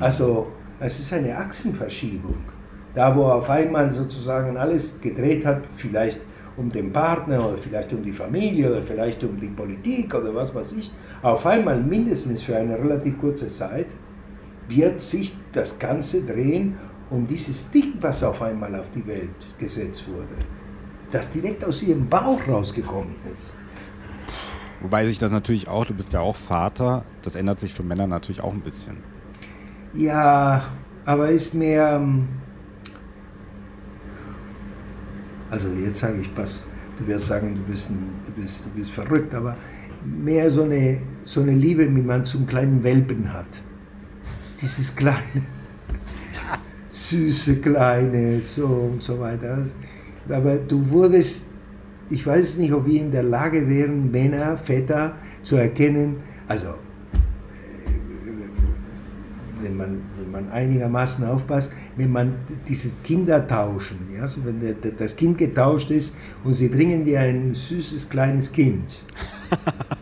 Also 0.00 0.48
es 0.78 1.00
ist 1.00 1.12
eine 1.12 1.36
Achsenverschiebung. 1.36 2.36
Da, 2.94 3.16
wo 3.16 3.24
auf 3.24 3.48
einmal 3.48 3.90
sozusagen 3.92 4.56
alles 4.56 5.00
gedreht 5.00 5.46
hat, 5.46 5.66
vielleicht 5.66 6.20
um 6.56 6.70
den 6.70 6.92
Partner 6.92 7.46
oder 7.46 7.56
vielleicht 7.56 7.92
um 7.92 8.02
die 8.02 8.12
Familie 8.12 8.70
oder 8.70 8.82
vielleicht 8.82 9.24
um 9.24 9.40
die 9.40 9.48
Politik 9.48 10.14
oder 10.14 10.34
was 10.34 10.54
weiß 10.54 10.72
ich, 10.74 10.92
auf 11.22 11.46
einmal 11.46 11.80
mindestens 11.80 12.42
für 12.42 12.56
eine 12.56 12.78
relativ 12.78 13.18
kurze 13.18 13.48
Zeit 13.48 13.86
wird 14.68 15.00
sich 15.00 15.36
das 15.52 15.78
Ganze 15.78 16.24
drehen 16.24 16.76
um 17.10 17.26
dieses 17.26 17.70
Ding, 17.70 17.94
was 18.00 18.24
auf 18.24 18.40
einmal 18.40 18.74
auf 18.74 18.90
die 18.90 19.06
Welt 19.06 19.58
gesetzt 19.58 20.08
wurde, 20.08 20.44
das 21.10 21.30
direkt 21.30 21.64
aus 21.64 21.82
ihrem 21.82 22.08
Bauch 22.08 22.40
rausgekommen 22.48 23.16
ist. 23.34 23.54
Wobei 24.80 25.04
sich 25.06 25.18
das 25.18 25.30
natürlich 25.30 25.68
auch, 25.68 25.84
du 25.84 25.94
bist 25.94 26.12
ja 26.12 26.20
auch 26.20 26.36
Vater, 26.36 27.04
das 27.22 27.36
ändert 27.36 27.60
sich 27.60 27.74
für 27.74 27.82
Männer 27.82 28.06
natürlich 28.06 28.40
auch 28.40 28.52
ein 28.52 28.62
bisschen. 28.62 28.96
Ja, 29.94 30.64
aber 31.04 31.28
ist 31.28 31.54
mehr. 31.54 31.96
ähm, 31.96 32.28
Also 35.52 35.68
jetzt 35.84 36.00
sage 36.00 36.18
ich, 36.22 36.34
pass, 36.34 36.64
du 36.96 37.06
wirst 37.06 37.26
sagen, 37.26 37.54
du 37.54 37.60
bist, 37.70 37.90
ein, 37.90 37.98
du 38.24 38.32
bist, 38.32 38.64
du 38.64 38.70
bist 38.70 38.90
verrückt, 38.90 39.34
aber 39.34 39.54
mehr 40.02 40.48
so 40.48 40.62
eine, 40.62 40.98
so 41.24 41.42
eine 41.42 41.52
Liebe, 41.52 41.94
wie 41.94 42.00
man 42.00 42.24
zum 42.24 42.46
kleinen 42.46 42.82
Welpen 42.82 43.30
hat. 43.30 43.62
Dieses 44.58 44.96
kleine, 44.96 45.18
süße 46.86 47.56
kleine, 47.56 48.40
so 48.40 48.66
und 48.66 49.02
so 49.02 49.20
weiter. 49.20 49.62
Aber 50.30 50.56
du 50.56 50.88
wurdest, 50.88 51.48
ich 52.08 52.26
weiß 52.26 52.56
nicht, 52.56 52.72
ob 52.72 52.86
wir 52.86 53.02
in 53.02 53.12
der 53.12 53.24
Lage 53.24 53.68
wären, 53.68 54.10
Männer, 54.10 54.56
Väter 54.56 55.16
zu 55.42 55.56
erkennen, 55.56 56.16
also 56.48 56.76
wenn 59.60 59.76
man, 59.76 60.00
man 60.32 60.50
einigermaßen 60.50 61.24
aufpasst, 61.24 61.72
wenn 61.96 62.10
man 62.10 62.34
diese 62.66 62.90
Kinder 63.04 63.46
tauschen, 63.46 63.98
ja, 64.16 64.22
also 64.22 64.44
wenn 64.44 64.60
der, 64.60 64.72
der, 64.72 64.92
das 64.92 65.14
Kind 65.14 65.38
getauscht 65.38 65.90
ist 65.90 66.14
und 66.42 66.54
sie 66.54 66.68
bringen 66.68 67.04
dir 67.04 67.20
ein 67.20 67.54
süßes 67.54 68.08
kleines 68.08 68.50
Kind. 68.50 69.02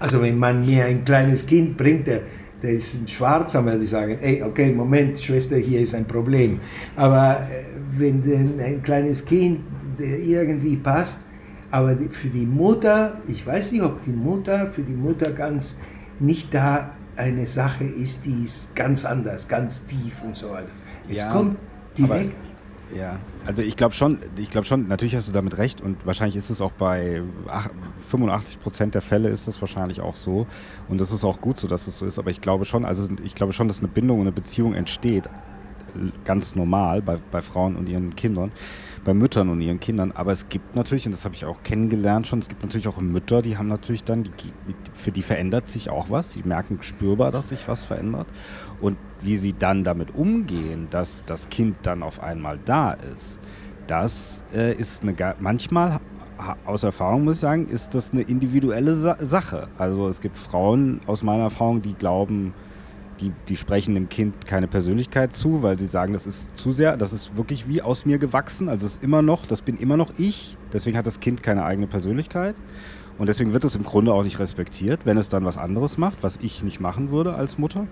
Also 0.00 0.22
wenn 0.22 0.38
man 0.38 0.64
mir 0.64 0.84
ein 0.84 1.04
kleines 1.04 1.44
Kind 1.44 1.76
bringt, 1.76 2.06
der, 2.06 2.20
der 2.62 2.70
ist 2.70 3.02
ein 3.02 3.08
Schwarz, 3.08 3.50
dann 3.52 3.66
werde 3.66 3.82
ich 3.82 3.90
sagen, 3.90 4.16
ey, 4.20 4.44
okay, 4.44 4.72
Moment, 4.72 5.18
Schwester, 5.18 5.56
hier 5.56 5.80
ist 5.80 5.92
ein 5.92 6.04
Problem. 6.04 6.60
Aber 6.94 7.40
äh, 7.40 7.80
wenn 7.98 8.60
ein 8.60 8.80
kleines 8.82 9.24
Kind, 9.24 9.58
der 9.98 10.20
irgendwie 10.20 10.76
passt, 10.76 11.22
aber 11.70 11.94
die, 11.94 12.08
für 12.08 12.28
die 12.28 12.46
Mutter, 12.46 13.20
ich 13.26 13.46
weiß 13.46 13.72
nicht, 13.72 13.82
ob 13.82 14.00
die 14.02 14.12
Mutter, 14.12 14.68
für 14.68 14.82
die 14.82 14.94
Mutter 14.94 15.32
ganz 15.32 15.80
nicht 16.20 16.54
da 16.54 16.94
eine 17.18 17.46
Sache 17.46 17.84
ist, 17.84 18.24
die 18.24 18.44
ist 18.44 18.74
ganz 18.76 19.04
anders, 19.04 19.48
ganz 19.48 19.84
tief 19.86 20.22
und 20.22 20.36
so 20.36 20.50
weiter. 20.50 20.70
Es 21.08 21.16
Ja, 21.16 21.32
kommt 21.32 21.58
direkt. 21.96 22.36
Ja, 22.96 23.18
also 23.44 23.60
ich 23.60 23.76
glaube 23.76 23.92
schon, 23.94 24.18
ich 24.38 24.48
glaube 24.48 24.66
schon, 24.66 24.88
natürlich 24.88 25.14
hast 25.14 25.28
du 25.28 25.32
damit 25.32 25.58
recht 25.58 25.82
und 25.82 26.06
wahrscheinlich 26.06 26.36
ist 26.36 26.48
es 26.48 26.62
auch 26.62 26.72
bei 26.72 27.22
ach- 27.48 27.68
85 28.08 28.60
Prozent 28.60 28.94
der 28.94 29.02
Fälle 29.02 29.28
ist 29.28 29.46
das 29.46 29.60
wahrscheinlich 29.60 30.00
auch 30.00 30.16
so 30.16 30.46
und 30.88 30.98
das 30.98 31.12
ist 31.12 31.22
auch 31.22 31.38
gut 31.42 31.58
so, 31.58 31.68
dass 31.68 31.86
es 31.86 31.98
so 31.98 32.06
ist, 32.06 32.18
aber 32.18 32.30
ich 32.30 32.40
glaube 32.40 32.64
schon, 32.64 32.86
also 32.86 33.06
ich 33.22 33.34
glaube 33.34 33.52
schon, 33.52 33.68
dass 33.68 33.80
eine 33.80 33.88
Bindung 33.88 34.20
und 34.20 34.22
eine 34.26 34.32
Beziehung 34.32 34.72
entsteht, 34.72 35.24
ganz 36.24 36.54
normal 36.54 37.02
bei, 37.02 37.18
bei 37.30 37.42
Frauen 37.42 37.76
und 37.76 37.90
ihren 37.90 38.16
Kindern, 38.16 38.52
bei 39.08 39.14
Müttern 39.14 39.48
und 39.48 39.62
ihren 39.62 39.80
Kindern, 39.80 40.12
aber 40.12 40.32
es 40.32 40.50
gibt 40.50 40.76
natürlich, 40.76 41.06
und 41.06 41.12
das 41.12 41.24
habe 41.24 41.34
ich 41.34 41.46
auch 41.46 41.62
kennengelernt 41.62 42.26
schon, 42.26 42.40
es 42.40 42.48
gibt 42.48 42.62
natürlich 42.62 42.88
auch 42.88 43.00
Mütter, 43.00 43.40
die 43.40 43.56
haben 43.56 43.68
natürlich 43.68 44.04
dann, 44.04 44.24
die, 44.24 44.52
für 44.92 45.12
die 45.12 45.22
verändert 45.22 45.66
sich 45.66 45.88
auch 45.88 46.10
was, 46.10 46.34
die 46.34 46.42
merken 46.42 46.82
spürbar, 46.82 47.32
dass 47.32 47.48
sich 47.48 47.68
was 47.68 47.86
verändert. 47.86 48.26
Und 48.82 48.98
wie 49.22 49.38
sie 49.38 49.54
dann 49.54 49.82
damit 49.82 50.14
umgehen, 50.14 50.88
dass 50.90 51.24
das 51.24 51.48
Kind 51.48 51.76
dann 51.84 52.02
auf 52.02 52.22
einmal 52.22 52.58
da 52.66 52.92
ist, 52.92 53.40
das 53.86 54.44
äh, 54.54 54.74
ist 54.74 55.02
eine, 55.02 55.14
manchmal 55.40 56.00
aus 56.66 56.82
Erfahrung 56.82 57.24
muss 57.24 57.36
ich 57.36 57.40
sagen, 57.40 57.66
ist 57.66 57.94
das 57.94 58.12
eine 58.12 58.20
individuelle 58.20 58.94
Sa 58.94 59.16
Sache. 59.22 59.68
Also 59.78 60.06
es 60.08 60.20
gibt 60.20 60.36
Frauen 60.36 61.00
aus 61.06 61.22
meiner 61.22 61.44
Erfahrung, 61.44 61.80
die 61.80 61.94
glauben, 61.94 62.52
die, 63.20 63.32
die 63.48 63.56
sprechen 63.56 63.94
dem 63.94 64.08
Kind 64.08 64.46
keine 64.46 64.68
Persönlichkeit 64.68 65.34
zu, 65.34 65.62
weil 65.62 65.78
sie 65.78 65.86
sagen, 65.86 66.12
das 66.12 66.26
ist 66.26 66.48
zu 66.56 66.72
sehr, 66.72 66.96
das 66.96 67.12
ist 67.12 67.36
wirklich 67.36 67.68
wie 67.68 67.82
aus 67.82 68.06
mir 68.06 68.18
gewachsen. 68.18 68.68
Also 68.68 68.86
es 68.86 68.92
ist 68.92 69.02
immer 69.02 69.22
noch, 69.22 69.46
das 69.46 69.62
bin 69.62 69.76
immer 69.76 69.96
noch 69.96 70.12
ich. 70.18 70.56
Deswegen 70.72 70.96
hat 70.96 71.06
das 71.06 71.20
Kind 71.20 71.42
keine 71.42 71.64
eigene 71.64 71.86
Persönlichkeit. 71.86 72.54
Und 73.18 73.26
deswegen 73.26 73.52
wird 73.52 73.64
es 73.64 73.74
im 73.74 73.82
Grunde 73.82 74.12
auch 74.12 74.22
nicht 74.22 74.38
respektiert, 74.38 75.00
wenn 75.04 75.18
es 75.18 75.28
dann 75.28 75.44
was 75.44 75.58
anderes 75.58 75.98
macht, 75.98 76.22
was 76.22 76.38
ich 76.40 76.62
nicht 76.62 76.80
machen 76.80 77.10
würde 77.10 77.34
als 77.34 77.58
Mutter. 77.58 77.88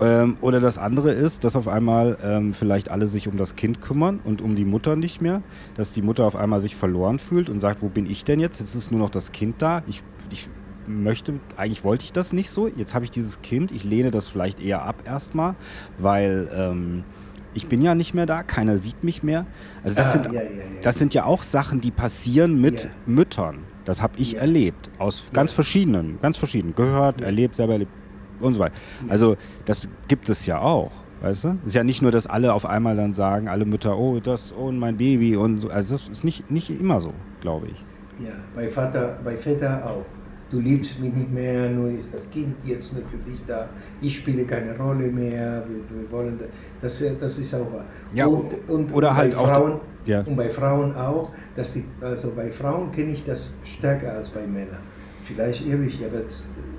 Ähm, 0.00 0.36
oder 0.40 0.60
das 0.60 0.78
andere 0.78 1.10
ist, 1.10 1.42
dass 1.42 1.56
auf 1.56 1.66
einmal 1.66 2.16
ähm, 2.22 2.54
vielleicht 2.54 2.88
alle 2.88 3.08
sich 3.08 3.26
um 3.26 3.36
das 3.36 3.56
Kind 3.56 3.82
kümmern 3.82 4.20
und 4.22 4.40
um 4.40 4.54
die 4.54 4.64
Mutter 4.64 4.94
nicht 4.94 5.20
mehr. 5.20 5.42
Dass 5.74 5.92
die 5.92 6.02
Mutter 6.02 6.24
auf 6.24 6.36
einmal 6.36 6.60
sich 6.60 6.76
verloren 6.76 7.18
fühlt 7.18 7.50
und 7.50 7.58
sagt, 7.58 7.82
wo 7.82 7.88
bin 7.88 8.06
ich 8.06 8.24
denn 8.24 8.38
jetzt? 8.38 8.60
Jetzt 8.60 8.74
ist 8.76 8.92
nur 8.92 9.00
noch 9.00 9.10
das 9.10 9.32
Kind 9.32 9.56
da. 9.60 9.82
Ich, 9.88 10.02
ich 10.30 10.48
möchte, 10.90 11.34
eigentlich 11.56 11.84
wollte 11.84 12.04
ich 12.04 12.12
das 12.12 12.32
nicht 12.32 12.50
so. 12.50 12.68
Jetzt 12.68 12.94
habe 12.94 13.04
ich 13.04 13.10
dieses 13.10 13.40
Kind. 13.42 13.72
Ich 13.72 13.84
lehne 13.84 14.10
das 14.10 14.28
vielleicht 14.28 14.60
eher 14.60 14.82
ab 14.82 15.02
erstmal, 15.04 15.54
weil... 15.98 16.48
Ähm, 16.54 17.04
ich 17.52 17.66
bin 17.66 17.82
ja 17.82 17.94
nicht 17.94 18.14
mehr 18.14 18.26
da, 18.26 18.42
keiner 18.42 18.78
sieht 18.78 19.02
mich 19.02 19.22
mehr. 19.22 19.46
Also 19.82 19.96
das, 19.96 20.06
ah, 20.06 20.10
sind, 20.12 20.26
ja, 20.26 20.32
ja, 20.34 20.42
ja. 20.42 20.48
das 20.82 20.98
sind 20.98 21.14
ja 21.14 21.24
auch 21.24 21.42
Sachen, 21.42 21.80
die 21.80 21.90
passieren 21.90 22.60
mit 22.60 22.88
Müttern. 23.06 23.64
Das 23.84 24.02
habe 24.02 24.12
ich 24.18 24.36
erlebt, 24.36 24.90
aus 24.98 25.30
ganz 25.32 25.52
verschiedenen, 25.52 26.20
ganz 26.20 26.36
verschiedenen, 26.36 26.74
gehört, 26.74 27.20
erlebt, 27.20 27.56
selber 27.56 27.72
erlebt 27.72 27.92
und 28.40 28.54
so 28.54 28.60
weiter. 28.60 28.74
Also 29.08 29.36
das 29.64 29.88
gibt 30.06 30.28
es 30.28 30.46
ja 30.46 30.60
auch. 30.60 30.92
Weißt 31.22 31.44
du? 31.44 31.58
Es 31.62 31.68
ist 31.68 31.74
ja 31.74 31.84
nicht 31.84 32.00
nur, 32.00 32.10
dass 32.10 32.26
alle 32.26 32.54
auf 32.54 32.64
einmal 32.64 32.96
dann 32.96 33.12
sagen, 33.12 33.48
alle 33.48 33.66
Mütter, 33.66 33.98
oh, 33.98 34.20
das, 34.20 34.54
oh, 34.56 34.70
mein 34.72 34.96
Baby 34.96 35.36
und 35.36 35.58
so. 35.58 35.68
Also 35.68 35.94
das 35.94 36.08
ist 36.08 36.24
nicht, 36.24 36.50
nicht 36.50 36.70
immer 36.70 37.00
so, 37.00 37.12
glaube 37.40 37.66
ich. 37.66 37.84
Ja, 38.24 38.32
bei 38.54 38.68
Vater, 38.68 39.18
bei 39.22 39.36
Väter 39.36 39.84
auch 39.84 40.06
du 40.50 40.60
liebst 40.60 41.00
mich 41.00 41.12
nicht 41.12 41.32
mehr, 41.32 41.70
nur 41.70 41.90
ist 41.90 42.12
das 42.12 42.28
Kind 42.30 42.56
jetzt 42.64 42.92
nur 42.92 43.02
für 43.06 43.16
dich 43.18 43.40
da, 43.46 43.68
ich 44.00 44.16
spiele 44.16 44.44
keine 44.44 44.76
Rolle 44.76 45.06
mehr, 45.06 45.64
wir, 45.68 46.00
wir 46.00 46.10
wollen, 46.10 46.38
das, 46.82 47.02
das 47.20 47.38
ist 47.38 47.54
auch 47.54 47.72
wahr. 47.72 47.84
Ja, 48.12 48.26
und, 48.26 48.52
und, 48.68 48.92
oder 48.92 49.16
halt 49.16 49.34
Frauen, 49.34 49.74
auch, 49.74 49.80
ja. 50.06 50.20
und 50.22 50.36
bei 50.36 50.48
Frauen 50.48 50.94
auch, 50.96 51.30
dass 51.54 51.72
die, 51.72 51.84
also 52.00 52.32
bei 52.34 52.50
Frauen 52.50 52.90
kenne 52.92 53.12
ich 53.12 53.24
das 53.24 53.58
stärker 53.64 54.12
als 54.12 54.28
bei 54.28 54.46
Männern. 54.46 54.80
Vielleicht 55.22 55.66
irre 55.66 55.84
ich, 55.84 56.04
aber 56.04 56.22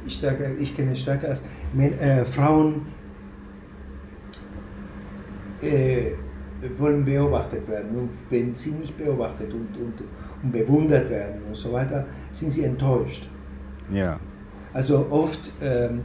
ich, 0.05 0.13
stärker, 0.13 0.45
ich 0.59 0.75
kenne 0.75 0.91
es 0.91 0.99
stärker 0.99 1.29
als 1.29 1.41
Männer, 1.73 2.01
äh, 2.01 2.25
Frauen 2.25 2.87
äh, 5.61 6.11
wollen 6.77 7.05
beobachtet 7.05 7.67
werden 7.67 7.95
und 7.97 8.09
wenn 8.29 8.53
sie 8.53 8.71
nicht 8.71 8.97
beobachtet 8.97 9.51
und, 9.53 9.75
und, 9.77 10.03
und 10.43 10.51
bewundert 10.51 11.09
werden 11.09 11.41
und 11.47 11.55
so 11.55 11.71
weiter, 11.71 12.05
sind 12.31 12.51
sie 12.51 12.65
enttäuscht. 12.65 13.30
Ja. 13.91 14.19
Also 14.73 15.07
oft, 15.09 15.51
ähm, 15.61 16.01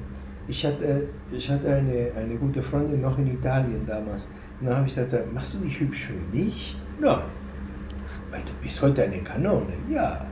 ich 0.49 0.64
hatte, 0.64 1.09
ich 1.30 1.51
hatte 1.51 1.74
eine, 1.74 2.12
eine 2.16 2.37
gute 2.37 2.62
Freundin 2.62 3.01
noch 3.01 3.18
in 3.18 3.28
Italien 3.28 3.87
damals. 3.87 4.28
Und 4.61 4.66
dann 4.66 4.78
habe 4.78 4.89
ich 4.89 4.95
gesagt, 4.95 5.32
machst 5.32 5.55
du 5.55 5.59
dich 5.59 5.78
hübsch 5.78 6.07
für 6.07 6.37
mich? 6.37 6.76
Nein. 7.01 7.20
Weil 8.30 8.41
du 8.41 8.53
bist 8.62 8.80
heute 8.82 9.05
eine 9.05 9.22
Kanone. 9.22 9.74
Ja. 9.89 10.26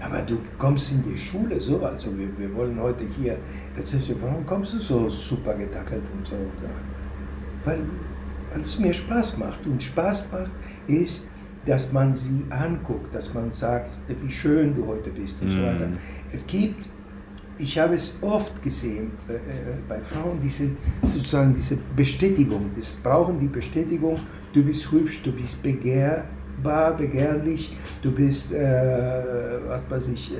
Aber 0.00 0.22
du 0.22 0.38
kommst 0.58 0.92
in 0.92 1.02
die 1.02 1.16
Schule 1.16 1.60
so, 1.60 1.84
also 1.84 2.16
wir, 2.18 2.26
wir 2.36 2.52
wollen 2.54 2.80
heute 2.80 3.04
hier, 3.04 3.38
jetzt 3.76 3.94
ist, 3.94 4.10
warum 4.20 4.44
kommst 4.44 4.74
du 4.74 4.78
so 4.78 5.08
super 5.08 5.54
getackelt 5.54 6.10
und 6.16 6.26
so? 6.26 6.34
Weil, 7.64 7.78
weil 8.50 8.60
es 8.60 8.78
mir 8.80 8.92
Spaß 8.92 9.38
macht. 9.38 9.64
Und 9.64 9.80
Spaß 9.80 10.32
macht 10.32 10.50
ist, 10.88 11.28
dass 11.66 11.92
man 11.92 12.14
sie 12.14 12.44
anguckt, 12.50 13.14
dass 13.14 13.32
man 13.32 13.52
sagt, 13.52 13.98
wie 14.08 14.30
schön 14.30 14.74
du 14.74 14.86
heute 14.86 15.10
bist 15.10 15.40
und 15.40 15.48
mm. 15.48 15.50
so 15.50 15.62
weiter. 15.62 15.88
Es 16.32 16.46
gibt, 16.46 16.88
ich 17.58 17.78
habe 17.78 17.94
es 17.94 18.18
oft 18.22 18.62
gesehen 18.62 19.12
äh, 19.28 19.34
äh, 19.34 19.38
bei 19.88 20.00
Frauen, 20.00 20.40
diese, 20.42 20.70
sozusagen 21.02 21.54
diese 21.54 21.78
Bestätigung, 21.94 22.70
das 22.76 22.96
brauchen 22.96 23.38
die 23.38 23.48
Bestätigung, 23.48 24.20
du 24.52 24.62
bist 24.62 24.90
hübsch, 24.90 25.22
du 25.22 25.32
bist 25.32 25.62
begehrbar, 25.62 26.96
begehrlich, 26.96 27.76
du 28.02 28.10
bist, 28.10 28.52
äh, 28.52 29.58
was 29.68 29.82
weiß 29.90 30.08
ich, 30.08 30.32
äh, 30.32 30.36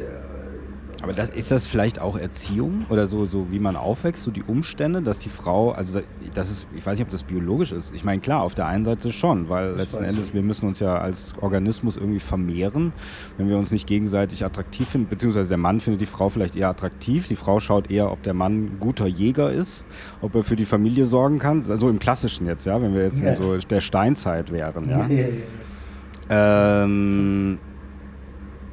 aber 1.03 1.13
das, 1.13 1.31
ist 1.31 1.51
das 1.51 1.67
vielleicht 1.67 1.99
auch 2.01 2.17
Erziehung 2.17 2.87
oder 2.89 3.09
so, 3.09 3.25
so 3.25 3.49
wie 3.51 3.59
man 3.59 3.75
aufwächst, 3.75 4.23
so 4.23 4.31
die 4.31 4.45
Umstände, 4.45 5.03
dass 5.03 5.19
die 5.19 5.31
Frau, 5.31 5.73
also 5.73 6.01
das 6.33 6.49
ist, 6.49 6.67
ich 6.77 6.87
weiß 6.87 6.97
nicht, 6.97 7.07
ob 7.07 7.11
das 7.11 7.25
biologisch 7.25 7.73
ist. 7.73 7.93
Ich 7.93 8.05
meine, 8.05 8.21
klar, 8.21 8.43
auf 8.43 8.55
der 8.55 8.67
einen 8.67 8.85
Seite 8.85 9.13
schon, 9.13 9.49
weil 9.49 9.73
das 9.73 9.83
letzten 9.83 10.05
Endes, 10.05 10.33
wir 10.33 10.43
müssen 10.43 10.69
uns 10.69 10.79
ja 10.79 10.97
als 10.97 11.35
Organismus 11.41 11.97
irgendwie 11.97 12.21
vermehren, 12.21 12.93
wenn 13.37 13.49
wir 13.49 13.59
uns 13.59 13.73
nicht 13.73 13.89
gegenseitig 13.89 14.45
attraktiv 14.45 14.89
finden, 14.89 15.09
beziehungsweise 15.09 15.49
der 15.49 15.59
Mann 15.59 15.81
findet 15.81 16.01
die 16.01 16.07
Frau 16.07 16.29
vielleicht 16.29 16.55
eher 16.55 16.69
attraktiv. 16.69 17.27
Die 17.27 17.37
Frau 17.37 17.59
schaut 17.59 17.91
eher, 17.91 18.13
ob 18.13 18.23
der 18.23 18.35
Mann 18.35 18.77
guter 18.79 19.09
Jäger 19.09 19.53
ist, 19.53 19.83
ob 20.21 20.37
er 20.37 20.45
für 20.45 20.57
die 20.57 20.67
Familie 20.67 21.07
sorgen 21.07 21.41
kann. 21.41 21.65
Also 21.69 21.89
im 21.89 21.99
Klassischen 21.99 22.47
jetzt, 22.47 22.65
ja, 22.65 22.81
wenn 22.81 22.95
wir 22.95 23.03
jetzt 23.03 23.21
ja. 23.21 23.31
in 23.31 23.37
so 23.37 23.57
der 23.57 23.81
Steinzeit 23.81 24.53
wären, 24.53 24.89
ja. 24.89 25.07
ja, 25.07 25.09
ja, 25.09 25.27
ja. 26.31 26.85
Ähm, 26.85 27.59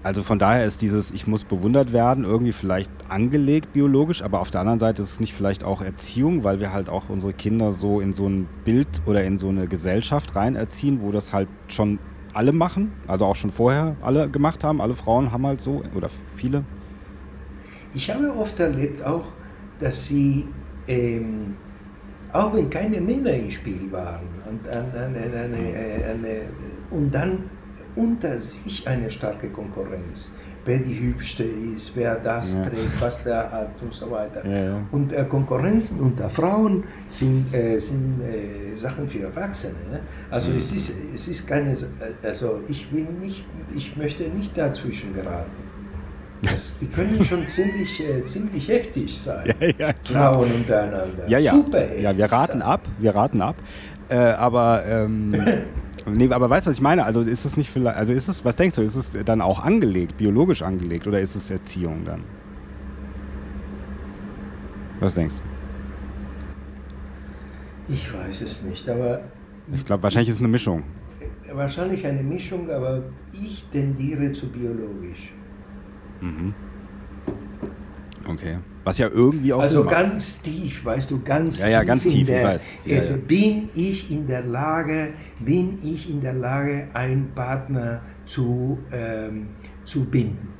also 0.01 0.23
von 0.23 0.39
daher 0.39 0.65
ist 0.65 0.81
dieses, 0.81 1.11
ich 1.11 1.27
muss 1.27 1.43
bewundert 1.43 1.91
werden, 1.91 2.23
irgendwie 2.23 2.53
vielleicht 2.53 2.89
angelegt 3.09 3.73
biologisch, 3.73 4.21
aber 4.21 4.39
auf 4.39 4.49
der 4.49 4.61
anderen 4.61 4.79
Seite 4.79 5.01
ist 5.01 5.13
es 5.13 5.19
nicht 5.19 5.33
vielleicht 5.33 5.63
auch 5.63 5.81
Erziehung, 5.81 6.43
weil 6.43 6.59
wir 6.61 6.71
halt 6.71 6.87
auch 6.87 7.09
unsere 7.09 7.33
Kinder 7.33 7.73
so 7.73 7.99
in 7.99 8.13
so 8.13 8.27
ein 8.27 8.47
Bild 8.63 8.87
oder 9.05 9.23
in 9.23 9.37
so 9.37 9.49
eine 9.49 9.67
Gesellschaft 9.67 10.35
rein 10.37 10.55
erziehen, 10.55 10.99
wo 11.01 11.11
das 11.11 11.33
halt 11.33 11.49
schon 11.67 11.99
alle 12.33 12.53
machen, 12.53 12.93
also 13.07 13.25
auch 13.25 13.35
schon 13.35 13.51
vorher 13.51 13.97
alle 14.01 14.29
gemacht 14.29 14.63
haben, 14.63 14.81
alle 14.81 14.93
Frauen 14.93 15.31
haben 15.31 15.45
halt 15.45 15.59
so 15.59 15.83
oder 15.95 16.09
viele. 16.37 16.63
Ich 17.93 18.09
habe 18.13 18.33
oft 18.37 18.57
erlebt 18.59 19.03
auch, 19.03 19.25
dass 19.79 20.07
sie, 20.07 20.47
ähm, 20.87 21.55
auch 22.31 22.53
wenn 22.53 22.69
keine 22.69 23.01
Männer 23.01 23.31
im 23.31 23.49
Spiel 23.49 23.91
waren, 23.91 24.27
und, 24.49 24.67
eine, 24.69 25.17
eine, 25.17 25.57
eine, 26.05 26.41
und 26.91 27.13
dann 27.13 27.49
unter 27.99 28.39
sich 28.39 28.87
eine 28.87 29.09
starke 29.09 29.49
Konkurrenz. 29.49 30.31
Wer 30.65 30.79
die 30.79 30.99
Hübste 30.99 31.43
ist, 31.43 31.95
wer 31.95 32.15
das 32.15 32.53
ja. 32.53 32.65
trägt, 32.65 33.01
was 33.01 33.23
der 33.23 33.51
hat 33.51 33.81
und 33.81 33.93
so 33.93 34.11
weiter. 34.11 34.45
Ja, 34.45 34.63
ja. 34.63 34.81
Und 34.91 35.11
äh, 35.13 35.23
Konkurrenzen 35.23 35.99
unter 35.99 36.29
Frauen 36.29 36.83
sind, 37.07 37.53
äh, 37.53 37.79
sind 37.79 38.21
äh, 38.21 38.75
Sachen 38.75 39.07
für 39.07 39.21
Erwachsene. 39.23 39.79
Ne? 39.91 39.99
Also 40.29 40.51
es, 40.51 40.71
ist, 40.71 40.93
es 41.13 41.27
ist 41.27 41.47
keine, 41.47 41.75
also 42.23 42.61
ich 42.67 42.91
will 42.91 43.07
nicht, 43.19 43.45
ich 43.75 43.95
möchte 43.97 44.23
nicht 44.29 44.57
dazwischen 44.57 45.13
geraten. 45.13 45.51
Das, 46.41 46.77
die 46.77 46.87
können 46.87 47.23
schon 47.29 47.47
ziemlich, 47.47 48.01
äh, 48.01 48.23
ziemlich 48.25 48.67
heftig 48.67 49.19
sein, 49.19 49.53
ja, 49.59 49.67
ja, 49.77 49.93
Frauen 50.03 50.51
untereinander. 50.51 51.27
Ja, 51.27 51.39
ja. 51.39 51.53
Super 51.53 51.79
heftig. 51.79 52.03
Ja, 52.03 52.17
wir 52.17 52.31
raten 52.31 52.59
sein. 52.59 52.61
ab, 52.61 52.81
wir 52.99 53.15
raten 53.15 53.41
ab. 53.41 53.55
Äh, 54.09 54.15
aber 54.15 54.83
ähm, 54.87 55.35
Nee, 56.13 56.31
aber 56.31 56.49
weißt 56.49 56.67
du, 56.67 56.69
was 56.69 56.77
ich 56.77 56.81
meine? 56.81 57.05
Also 57.05 57.21
ist 57.21 57.45
es 57.45 57.57
nicht 57.57 57.69
vielleicht, 57.69 57.97
also 57.97 58.13
ist 58.13 58.27
es, 58.27 58.45
was 58.45 58.55
denkst 58.55 58.75
du, 58.75 58.81
ist 58.81 58.95
es 58.95 59.17
dann 59.25 59.41
auch 59.41 59.59
angelegt, 59.59 60.17
biologisch 60.17 60.61
angelegt 60.61 61.07
oder 61.07 61.19
ist 61.19 61.35
es 61.35 61.49
Erziehung 61.49 62.05
dann? 62.05 62.23
Was 64.99 65.13
denkst 65.13 65.35
du? 65.35 67.93
Ich 67.93 68.13
weiß 68.13 68.41
es 68.41 68.63
nicht, 68.63 68.87
aber. 68.87 69.21
Ich 69.73 69.83
glaube, 69.83 70.03
wahrscheinlich 70.03 70.29
ich, 70.29 70.33
ist 70.33 70.37
es 70.37 70.41
eine 70.41 70.51
Mischung. 70.51 70.83
Wahrscheinlich 71.51 72.05
eine 72.05 72.21
Mischung, 72.21 72.69
aber 72.69 73.03
ich 73.33 73.65
tendiere 73.71 74.31
zu 74.31 74.49
biologisch. 74.49 75.33
Mhm. 76.21 76.53
Okay. 78.27 78.59
Was 78.83 78.97
ja 78.97 79.09
irgendwie 79.09 79.53
auch. 79.53 79.61
Also 79.61 79.83
ganz 79.83 80.41
tief, 80.41 80.85
weißt 80.85 81.11
du, 81.11 81.21
ganz 81.21 81.61
ja, 81.61 81.67
ja, 81.67 81.79
tief. 81.79 81.87
Ganz 81.87 82.03
tief 82.03 82.27
der. 82.27 82.59
Ja, 82.85 82.97
also 82.97 83.13
ja. 83.13 83.19
bin 83.27 83.69
ich 83.75 84.09
in 84.09 84.27
der 84.27 84.43
Lage, 84.43 85.13
bin 85.39 85.79
ich 85.83 86.09
in 86.09 86.21
der 86.21 86.33
Lage, 86.33 86.87
einen 86.93 87.31
Partner 87.35 88.01
zu, 88.25 88.79
ähm, 88.91 89.49
zu 89.83 90.05
binden? 90.05 90.59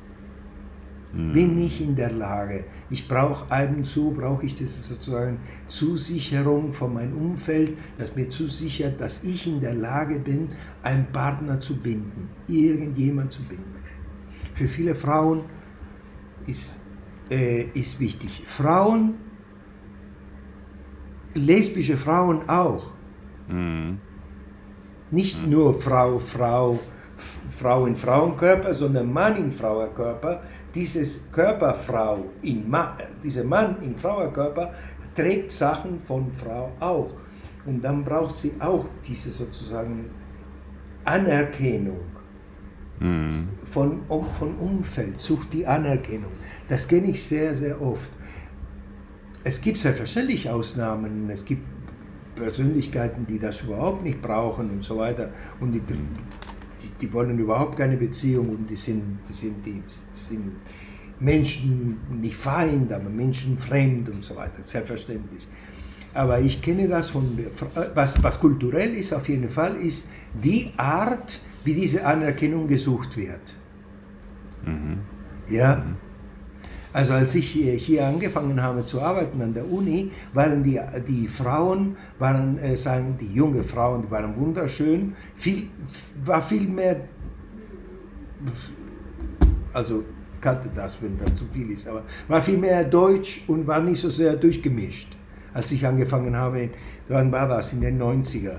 Hm. 1.12 1.32
Bin 1.32 1.58
ich 1.58 1.80
in 1.80 1.96
der 1.96 2.12
Lage? 2.12 2.64
Ich 2.88 3.08
brauche 3.08 3.50
ab 3.50 3.70
und 3.74 3.84
zu, 3.84 4.12
brauche 4.12 4.46
ich 4.46 4.54
das 4.54 4.86
sozusagen 4.86 5.38
Zusicherung 5.68 6.72
von 6.72 6.94
meinem 6.94 7.16
Umfeld, 7.16 7.76
das 7.98 8.14
mir 8.14 8.28
zusichert, 8.28 9.00
dass 9.00 9.24
ich 9.24 9.46
in 9.46 9.60
der 9.60 9.74
Lage 9.74 10.20
bin, 10.20 10.50
einen 10.82 11.06
Partner 11.10 11.60
zu 11.60 11.76
binden, 11.76 12.28
irgendjemand 12.46 13.32
zu 13.32 13.42
binden. 13.42 13.74
Für 14.54 14.68
viele 14.68 14.94
Frauen 14.94 15.44
ist 16.46 16.79
äh, 17.30 17.62
ist 17.74 18.00
wichtig. 18.00 18.42
Frauen, 18.46 19.14
lesbische 21.34 21.96
Frauen 21.96 22.48
auch. 22.48 22.90
Mhm. 23.48 23.98
Nicht 25.10 25.42
mhm. 25.42 25.50
nur 25.50 25.80
Frau, 25.80 26.18
Frau, 26.18 26.78
Frau 27.50 27.86
in 27.86 27.96
Frauenkörper, 27.96 28.74
sondern 28.74 29.12
Mann 29.12 29.36
in 29.36 29.52
Frauenkörper. 29.52 30.42
Dieses 30.74 31.30
Körperfrau, 31.32 32.24
in 32.42 32.68
Ma 32.68 32.96
dieser 33.22 33.44
Mann 33.44 33.76
in 33.82 33.96
Frauenkörper 33.96 34.72
trägt 35.14 35.52
Sachen 35.52 36.00
von 36.02 36.30
Frau 36.32 36.72
auch. 36.80 37.10
Und 37.66 37.82
dann 37.82 38.04
braucht 38.04 38.38
sie 38.38 38.52
auch 38.58 38.86
diese 39.06 39.30
sozusagen 39.30 40.10
Anerkennung. 41.04 42.00
Mhm. 43.00 43.48
von, 43.64 44.02
von 44.38 44.54
Umfeld, 44.56 45.18
sucht 45.18 45.52
die 45.52 45.66
Anerkennung. 45.66 46.30
Das 46.68 46.86
kenne 46.86 47.08
ich 47.08 47.22
sehr, 47.24 47.54
sehr 47.54 47.80
oft. 47.80 48.10
Es 49.42 49.60
gibt 49.60 49.78
selbstverständlich 49.78 50.48
Ausnahmen. 50.48 51.28
Es 51.30 51.44
gibt 51.44 51.62
Persönlichkeiten, 52.36 53.26
die 53.26 53.38
das 53.38 53.62
überhaupt 53.62 54.04
nicht 54.04 54.22
brauchen 54.22 54.70
und 54.70 54.84
so 54.84 54.98
weiter. 54.98 55.30
Und 55.60 55.72
die, 55.72 55.80
die, 55.80 55.98
die 57.00 57.12
wollen 57.12 57.38
überhaupt 57.38 57.76
keine 57.76 57.96
Beziehung 57.96 58.50
und 58.50 58.68
die 58.68 58.76
sind, 58.76 59.18
die 59.28 59.32
sind, 59.32 59.66
die 59.66 59.82
sind 60.12 60.52
Menschen 61.18 61.98
nicht 62.20 62.36
Feind, 62.36 62.92
aber 62.92 63.10
Menschen 63.10 63.58
fremd 63.58 64.08
und 64.08 64.24
so 64.24 64.36
weiter, 64.36 64.62
selbstverständlich. 64.62 65.46
Aber 66.12 66.40
ich 66.40 66.60
kenne 66.60 66.88
das 66.88 67.10
von, 67.10 67.38
was, 67.94 68.22
was 68.22 68.40
kulturell 68.40 68.94
ist 68.94 69.12
auf 69.12 69.28
jeden 69.28 69.48
Fall, 69.48 69.76
ist 69.76 70.10
die 70.42 70.72
Art, 70.76 71.38
wie 71.64 71.74
diese 71.74 72.04
Anerkennung 72.04 72.66
gesucht 72.66 73.16
wird. 73.16 73.54
Mhm. 74.64 75.00
Ja. 75.48 75.76
Mhm. 75.76 75.96
Also 76.92 77.12
als 77.12 77.34
ich 77.36 77.50
hier 77.50 78.06
angefangen 78.06 78.60
habe 78.60 78.84
zu 78.84 79.00
arbeiten 79.00 79.40
an 79.40 79.54
der 79.54 79.70
Uni, 79.70 80.10
waren 80.32 80.64
die, 80.64 80.80
die 81.06 81.28
Frauen, 81.28 81.96
waren, 82.18 82.58
äh, 82.58 82.76
sagen 82.76 83.16
die 83.20 83.32
junge 83.32 83.62
Frauen, 83.62 84.02
die 84.02 84.10
waren 84.10 84.36
wunderschön, 84.36 85.14
viel, 85.36 85.68
war 86.24 86.42
viel 86.42 86.66
mehr, 86.66 86.96
also 89.72 90.02
kannte 90.40 90.68
das, 90.74 91.00
wenn 91.00 91.16
das 91.16 91.36
zu 91.36 91.44
viel 91.52 91.70
ist, 91.70 91.86
aber 91.86 92.02
war 92.26 92.42
viel 92.42 92.58
mehr 92.58 92.82
deutsch 92.82 93.44
und 93.46 93.68
war 93.68 93.80
nicht 93.80 94.00
so 94.00 94.10
sehr 94.10 94.34
durchgemischt, 94.34 95.16
als 95.54 95.70
ich 95.70 95.86
angefangen 95.86 96.34
habe. 96.34 96.70
Wann 97.08 97.30
war 97.30 97.46
das? 97.46 97.72
In 97.72 97.82
den 97.82 98.02
90er. 98.02 98.58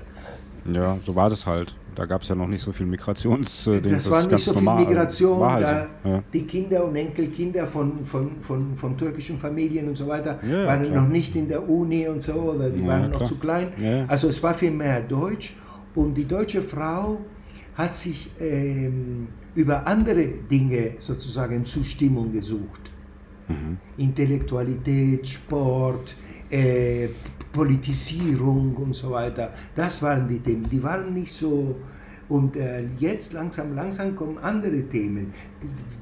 Ja, 0.72 0.96
so 1.04 1.14
war 1.14 1.28
das 1.28 1.44
halt. 1.44 1.74
Da 1.94 2.06
gab 2.06 2.22
es 2.22 2.28
ja 2.28 2.34
noch 2.34 2.46
nicht 2.46 2.62
so 2.62 2.72
viel 2.72 2.86
Migrations. 2.86 3.66
Äh, 3.66 3.80
das, 3.80 3.92
das 3.92 4.10
war 4.10 4.26
nicht 4.26 4.38
so 4.38 4.54
viel 4.54 4.62
Migration. 4.62 5.40
Halt 5.42 5.64
da 5.64 5.86
so. 6.02 6.08
ja. 6.08 6.22
Die 6.32 6.42
Kinder 6.42 6.84
und 6.84 6.96
Enkelkinder 6.96 7.66
von, 7.66 8.04
von, 8.04 8.40
von, 8.40 8.76
von 8.76 8.96
türkischen 8.96 9.38
Familien 9.38 9.88
und 9.88 9.96
so 9.96 10.06
weiter 10.06 10.38
ja, 10.48 10.66
waren 10.66 10.84
klar. 10.84 11.02
noch 11.02 11.08
nicht 11.08 11.36
in 11.36 11.48
der 11.48 11.68
Uni 11.68 12.08
und 12.08 12.22
so, 12.22 12.32
oder 12.32 12.70
die 12.70 12.80
ja, 12.80 12.86
waren 12.86 13.10
noch 13.10 13.24
zu 13.24 13.36
klein. 13.36 13.72
Also 14.08 14.28
es 14.28 14.42
war 14.42 14.54
viel 14.54 14.70
mehr 14.70 15.02
Deutsch. 15.02 15.56
Und 15.94 16.14
die 16.14 16.26
deutsche 16.26 16.62
Frau 16.62 17.18
hat 17.74 17.94
sich 17.94 18.30
ähm, 18.40 19.28
über 19.54 19.86
andere 19.86 20.26
Dinge 20.50 20.94
sozusagen 20.98 21.64
Zustimmung 21.64 22.32
gesucht. 22.32 22.92
Mhm. 23.48 23.78
Intellektualität, 23.98 25.26
Sport, 25.26 26.16
äh, 26.50 27.08
Politisierung 27.52 28.74
und 28.76 28.94
so 28.94 29.10
weiter. 29.10 29.52
Das 29.74 30.02
waren 30.02 30.26
die 30.28 30.40
Themen. 30.40 30.68
Die 30.70 30.82
waren 30.82 31.12
nicht 31.12 31.32
so. 31.32 31.76
Und 32.28 32.56
äh, 32.56 32.84
jetzt 32.98 33.34
langsam, 33.34 33.74
langsam 33.74 34.16
kommen 34.16 34.38
andere 34.38 34.82
Themen. 34.84 35.34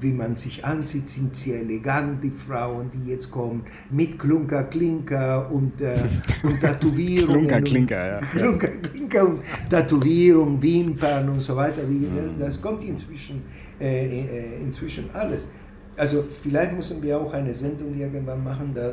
Wie 0.00 0.12
man 0.12 0.36
sich 0.36 0.64
ansieht, 0.64 1.08
sind 1.08 1.34
sehr 1.34 1.60
elegant, 1.60 2.22
die 2.22 2.30
Frauen, 2.30 2.88
die 2.92 3.10
jetzt 3.10 3.32
kommen, 3.32 3.64
mit 3.90 4.16
Klunker, 4.16 4.64
Klinker 4.64 5.50
und, 5.50 5.80
äh, 5.80 5.96
und 6.44 6.60
Tätowierungen. 6.60 7.48
Klunker, 7.48 7.62
Klinker, 7.62 8.06
ja. 8.06 8.18
Klunker, 8.32 8.68
Klinker 8.68 9.28
und 9.28 9.40
Tätowierung, 9.68 10.62
Wimpern 10.62 11.30
und 11.30 11.40
so 11.40 11.56
weiter. 11.56 11.82
Mhm. 11.82 12.38
Das 12.38 12.62
kommt 12.62 12.84
inzwischen, 12.84 13.42
äh, 13.80 14.20
äh, 14.20 14.60
inzwischen 14.60 15.10
alles. 15.12 15.48
Also 15.96 16.22
vielleicht 16.22 16.74
müssen 16.74 17.02
wir 17.02 17.18
auch 17.18 17.32
eine 17.32 17.52
Sendung 17.52 17.92
irgendwann 17.98 18.44
machen, 18.44 18.72
da, 18.72 18.90
äh, 18.90 18.92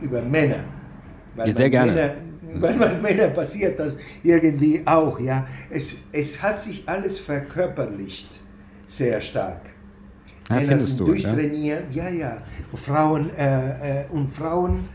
über 0.00 0.22
Männer. 0.22 0.64
Weil 1.36 1.52
sehr 1.54 1.70
gerne. 1.70 1.92
Männer, 1.92 2.14
weil 2.54 2.76
man 2.76 3.02
Männer 3.02 3.28
passiert 3.28 3.78
das 3.78 3.98
irgendwie 4.22 4.82
auch, 4.84 5.20
ja. 5.20 5.46
Es, 5.70 5.98
es 6.12 6.42
hat 6.42 6.60
sich 6.60 6.88
alles 6.88 7.18
verkörperlicht 7.18 8.40
sehr 8.86 9.20
stark. 9.20 9.60
Ja, 10.48 10.56
Männer 10.56 10.78
sind 10.78 11.00
du, 11.00 11.06
durchtrainiert, 11.06 11.92
ja, 11.92 12.08
ja. 12.08 12.18
ja. 12.18 12.42
Frauen, 12.74 13.30
äh, 13.36 14.02
äh, 14.02 14.04
und 14.10 14.30
Frauen 14.30 14.88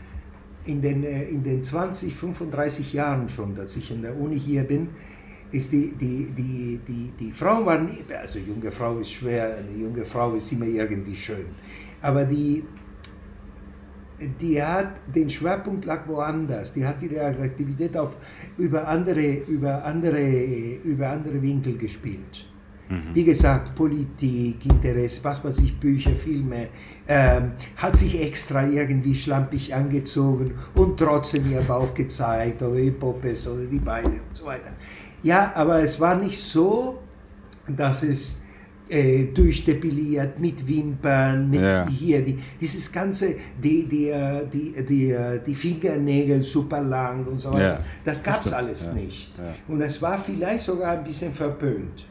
in 0.66 0.80
den, 0.82 1.04
äh, 1.04 1.24
in 1.24 1.42
den 1.42 1.62
20, 1.62 2.14
35 2.14 2.92
Jahren 2.92 3.28
schon, 3.28 3.54
dass 3.54 3.76
ich 3.76 3.90
in 3.90 4.02
der 4.02 4.18
Uni 4.18 4.38
hier 4.38 4.64
bin, 4.64 4.88
ist 5.52 5.70
die, 5.72 5.92
die, 5.92 6.26
die, 6.36 6.80
die, 6.86 7.12
die 7.18 7.30
Frauen 7.30 7.64
waren, 7.66 7.88
also 8.20 8.38
junge 8.40 8.72
Frau 8.72 8.98
ist 8.98 9.12
schwer, 9.12 9.58
eine 9.58 9.76
junge 9.76 10.04
Frau 10.04 10.32
ist 10.34 10.50
immer 10.52 10.66
irgendwie 10.66 11.14
schön, 11.14 11.46
aber 12.02 12.24
die, 12.24 12.64
die 14.40 14.62
hat 14.62 15.00
den 15.14 15.28
Schwerpunkt 15.28 15.84
lag 15.84 16.06
woanders. 16.06 16.72
Die 16.72 16.86
hat 16.86 17.02
ihre 17.02 17.24
Attraktivität 17.24 17.96
auf 17.96 18.16
über 18.56 18.86
andere, 18.86 19.34
über 19.46 19.84
andere, 19.84 20.76
über 20.84 21.10
andere 21.10 21.40
Winkel 21.42 21.76
gespielt. 21.76 22.46
Mhm. 22.88 23.14
Wie 23.14 23.24
gesagt, 23.24 23.74
Politik, 23.74 24.64
Interesse, 24.66 25.24
was 25.24 25.42
weiß 25.44 25.58
ich, 25.60 25.78
Bücher, 25.78 26.12
Filme, 26.16 26.68
ähm, 27.08 27.52
hat 27.76 27.96
sich 27.96 28.20
extra 28.20 28.66
irgendwie 28.66 29.14
schlampig 29.14 29.74
angezogen 29.74 30.54
und 30.74 30.98
trotzdem 30.98 31.50
ihr 31.50 31.62
Bauch 31.62 31.94
gezeigt 31.94 32.62
oder 32.62 32.76
die 32.76 32.90
Poppes 32.90 33.48
oder 33.48 33.64
die 33.64 33.78
Beine 33.78 34.20
und 34.28 34.36
so 34.36 34.46
weiter. 34.46 34.72
Ja, 35.22 35.52
aber 35.54 35.82
es 35.82 35.98
war 35.98 36.16
nicht 36.16 36.38
so, 36.38 36.98
dass 37.66 38.02
es 38.02 38.42
äh, 38.88 39.24
durchdepiliert 39.26 40.38
mit 40.38 40.66
Wimpern, 40.68 41.48
mit 41.48 41.62
ja. 41.62 41.88
hier, 41.88 42.22
die, 42.22 42.38
dieses 42.60 42.92
ganze, 42.92 43.34
die, 43.62 43.86
die, 43.86 44.08
äh, 44.08 44.46
die, 44.46 44.74
die, 44.84 45.10
äh, 45.10 45.40
die 45.44 45.54
Fingernägel 45.54 46.44
super 46.44 46.82
lang 46.82 47.26
und 47.26 47.40
so 47.40 47.50
weiter. 47.52 47.62
Ja. 47.62 47.80
Das 48.04 48.22
gab 48.22 48.44
es 48.44 48.52
alles 48.52 48.86
ja. 48.86 48.92
nicht. 48.92 49.32
Und 49.68 49.80
es 49.80 50.00
war 50.02 50.18
vielleicht 50.18 50.64
sogar 50.64 50.98
ein 50.98 51.04
bisschen 51.04 51.32
verpönt. 51.32 52.04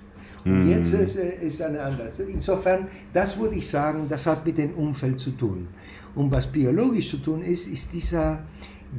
Und 0.46 0.64
mhm. 0.64 0.72
jetzt 0.72 0.94
ist 0.94 1.16
es 1.16 1.62
eine 1.62 1.82
anders. 1.82 2.20
Insofern, 2.20 2.88
das 3.14 3.38
würde 3.38 3.56
ich 3.56 3.70
sagen, 3.70 4.08
das 4.10 4.26
hat 4.26 4.46
mit 4.46 4.58
dem 4.58 4.74
Umfeld 4.74 5.20
zu 5.20 5.32
tun. 5.32 5.68
Und 6.16 6.32
was 6.32 6.48
biologisch 6.48 7.10
zu 7.10 7.18
tun 7.18 7.42
ist, 7.42 7.68
ist 7.68 7.94
dieser 7.94 8.44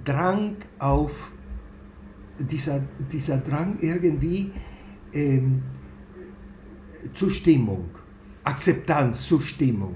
Drang 0.04 0.56
auf, 0.78 1.32
dieser, 2.38 2.80
dieser 3.12 3.38
Drang 3.38 3.76
irgendwie, 3.80 4.50
ähm, 5.12 5.62
Zustimmung, 7.12 7.90
Akzeptanz, 8.44 9.26
Zustimmung. 9.26 9.94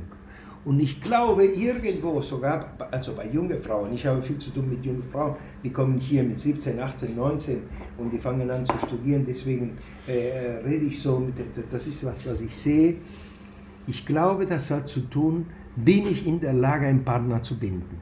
Und 0.64 0.80
ich 0.80 1.00
glaube, 1.00 1.46
irgendwo 1.46 2.20
sogar, 2.20 2.76
also 2.90 3.14
bei 3.14 3.28
jungen 3.28 3.62
Frauen, 3.62 3.92
ich 3.94 4.04
habe 4.04 4.22
viel 4.22 4.38
zu 4.38 4.50
tun 4.50 4.68
mit 4.68 4.84
jungen 4.84 5.04
Frauen, 5.10 5.36
die 5.64 5.70
kommen 5.70 5.98
hier 5.98 6.22
mit 6.22 6.38
17, 6.38 6.78
18, 6.78 7.16
19 7.16 7.62
und 7.96 8.12
die 8.12 8.18
fangen 8.18 8.50
an 8.50 8.66
zu 8.66 8.74
studieren, 8.86 9.24
deswegen 9.26 9.78
äh, 10.06 10.58
rede 10.66 10.84
ich 10.84 11.00
so, 11.00 11.20
mit, 11.20 11.36
das 11.70 11.86
ist 11.86 12.04
was, 12.04 12.26
was 12.26 12.42
ich 12.42 12.54
sehe. 12.54 12.96
Ich 13.86 14.04
glaube, 14.04 14.44
das 14.44 14.70
hat 14.70 14.88
zu 14.88 15.00
tun, 15.00 15.46
bin 15.74 16.06
ich 16.06 16.26
in 16.26 16.40
der 16.40 16.52
Lage, 16.52 16.86
einen 16.86 17.04
Partner 17.04 17.42
zu 17.42 17.58
binden. 17.58 18.00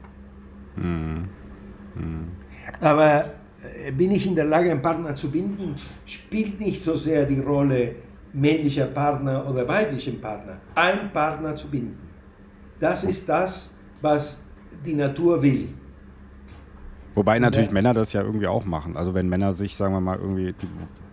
Mhm. 0.75 1.29
Mhm. 1.95 2.27
Aber 2.81 3.33
äh, 3.85 3.91
bin 3.91 4.11
ich 4.11 4.27
in 4.27 4.35
der 4.35 4.45
Lage, 4.45 4.71
einen 4.71 4.81
Partner 4.81 5.15
zu 5.15 5.31
binden, 5.31 5.75
spielt 6.05 6.59
nicht 6.59 6.81
so 6.81 6.95
sehr 6.95 7.25
die 7.25 7.39
Rolle, 7.39 7.95
männlicher 8.37 8.85
Partner 8.85 9.49
oder 9.49 9.67
weiblichen 9.67 10.21
Partner, 10.21 10.57
ein 10.75 11.11
Partner 11.11 11.55
zu 11.55 11.67
binden. 11.69 11.97
Das 12.79 13.03
ist 13.03 13.27
das, 13.27 13.75
was 14.01 14.45
die 14.85 14.93
Natur 14.93 15.41
will. 15.41 15.69
Wobei 17.15 17.39
natürlich 17.39 17.67
ja. 17.67 17.73
Männer 17.73 17.95
das 17.95 18.13
ja 18.13 18.21
irgendwie 18.21 18.45
auch 18.45 18.63
machen. 18.65 18.95
Also 18.95 19.15
wenn 19.15 19.27
Männer 19.27 19.53
sich, 19.53 19.75
sagen 19.75 19.93
wir 19.93 20.01
mal, 20.01 20.19
irgendwie, 20.19 20.53
die 20.53 20.67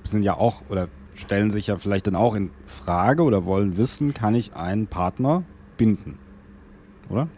sind 0.05 0.23
ja 0.23 0.35
auch 0.35 0.61
oder 0.69 0.89
stellen 1.15 1.51
sich 1.51 1.69
ja 1.69 1.79
vielleicht 1.79 2.07
dann 2.07 2.17
auch 2.17 2.35
in 2.35 2.51
Frage 2.67 3.23
oder 3.23 3.47
wollen 3.47 3.79
wissen, 3.79 4.13
kann 4.13 4.35
ich 4.35 4.55
einen 4.55 4.87
Partner 4.87 5.45
binden? 5.79 6.19
Oder? 7.09 7.29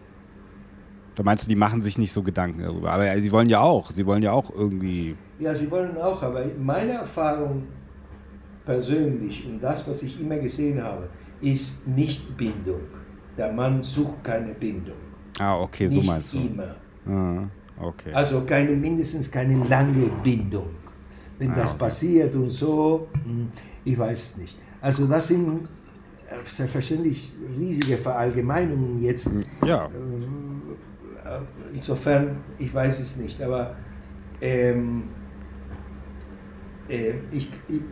Da 1.14 1.22
meinst 1.22 1.44
du, 1.44 1.48
die 1.48 1.56
machen 1.56 1.80
sich 1.80 1.96
nicht 1.96 2.12
so 2.12 2.22
Gedanken 2.22 2.62
darüber. 2.62 2.90
Aber 2.90 3.20
sie 3.20 3.30
wollen 3.30 3.48
ja 3.48 3.60
auch, 3.60 3.92
sie 3.92 4.04
wollen 4.04 4.22
ja 4.22 4.32
auch 4.32 4.50
irgendwie. 4.50 5.16
Ja, 5.38 5.54
sie 5.54 5.70
wollen 5.70 5.96
auch, 5.96 6.22
aber 6.22 6.44
meine 6.58 6.92
Erfahrung 6.92 7.64
persönlich 8.66 9.46
und 9.46 9.60
das, 9.62 9.88
was 9.88 10.02
ich 10.02 10.20
immer 10.20 10.36
gesehen 10.36 10.82
habe, 10.82 11.08
ist 11.40 11.86
nicht 11.86 12.36
Bindung. 12.36 12.80
Der 13.38 13.52
Mann 13.52 13.82
sucht 13.82 14.24
keine 14.24 14.52
Bindung. 14.54 14.96
Ah, 15.38 15.60
okay, 15.60 15.86
so 15.88 16.02
meinst 16.02 16.32
du. 16.32 16.38
immer. 16.38 16.74
Ah, 17.06 17.48
okay. 17.80 18.12
Also 18.12 18.42
keine, 18.42 18.72
mindestens 18.72 19.30
keine 19.30 19.62
lange 19.64 20.10
Bindung. 20.22 20.70
Wenn 21.38 21.52
ah, 21.52 21.56
das 21.56 21.72
okay. 21.72 21.84
passiert 21.84 22.34
und 22.34 22.48
so, 22.48 23.08
hm, 23.24 23.48
ich 23.84 23.98
weiß 23.98 24.38
nicht. 24.38 24.58
Also 24.80 25.06
das 25.06 25.28
sind 25.28 25.68
äh, 26.28 26.34
selbstverständlich 26.44 27.32
riesige 27.58 27.98
Verallgemeinungen 27.98 29.00
jetzt. 29.02 29.30
Ja. 29.64 29.86
Äh, 29.86 31.38
insofern, 31.74 32.38
ich 32.58 32.72
weiß 32.72 33.00
es 33.00 33.16
nicht, 33.16 33.40
aber 33.42 33.76
ähm, 34.40 35.04
äh, 36.88 37.14
ich, 37.30 37.50
ich, 37.68 37.82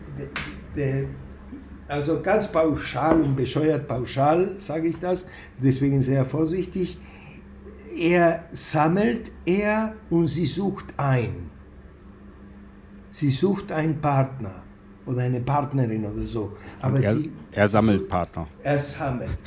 also 1.89 2.21
ganz 2.23 2.49
pauschal 2.51 3.21
und 3.23 3.37
bescheuert 3.37 3.87
pauschal 3.87 4.55
sage 4.59 4.89
ich 4.89 4.99
das, 4.99 5.27
deswegen 5.63 6.01
sehr 6.03 6.25
vorsichtig. 6.25 6.99
Er 7.97 8.45
sammelt 8.51 9.31
er 9.47 9.95
und 10.11 10.27
sie 10.27 10.47
sucht 10.47 10.87
ein. 10.97 11.51
Sie 13.11 13.31
sucht 13.31 13.71
einen 13.71 14.01
Partner. 14.01 14.63
oder 15.07 15.21
eine 15.23 15.41
Partnerin 15.41 16.05
oder 16.07 16.25
so. 16.25 16.53
Aber 16.81 16.99
er, 17.01 17.13
sie, 17.15 17.31
er 17.53 17.69
sammelt 17.69 18.09
Partner. 18.09 18.49
Er 18.63 18.79
sammelt. 18.79 19.39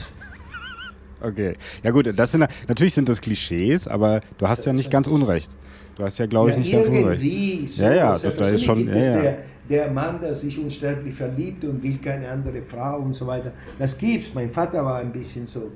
Okay. 1.19 1.55
Ja 1.83 1.89
gut, 1.91 2.07
das 2.15 2.31
sind 2.31 2.45
natürlich 2.67 2.93
sind 2.93 3.09
das 3.09 3.19
Klischees, 3.19 3.87
aber 3.87 4.21
du 4.37 4.47
hast 4.47 4.65
ja 4.67 4.71
nicht 4.73 4.91
ganz 4.91 5.07
unrecht. 5.07 5.49
Du 5.95 6.03
hast 6.03 6.19
ja, 6.19 6.27
glaube 6.27 6.51
ich, 6.51 6.55
Ja, 6.55 6.59
nicht 6.61 6.71
ganz 6.71 6.87
unrecht. 6.87 7.69
so. 7.73 7.83
Ja, 7.83 7.93
ja, 7.93 8.11
das- 8.11 8.35
da 8.35 8.47
ist 8.49 8.63
schon- 8.63 8.87
ja, 8.87 8.95
ja. 8.95 9.21
Der, 9.21 9.37
der 9.69 9.91
Mann, 9.91 10.19
der 10.21 10.33
sich 10.33 10.57
unsterblich 10.59 11.13
verliebt 11.15 11.63
und 11.65 11.81
will 11.83 11.97
keine 11.97 12.29
andere 12.29 12.61
Frau 12.61 12.99
und 12.99 13.13
so 13.13 13.27
weiter. 13.27 13.51
Das 13.77 13.97
gibt's. 13.97 14.33
Mein 14.33 14.51
Vater 14.51 14.83
war 14.83 14.97
ein 14.99 15.11
bisschen 15.11 15.45
so. 15.47 15.71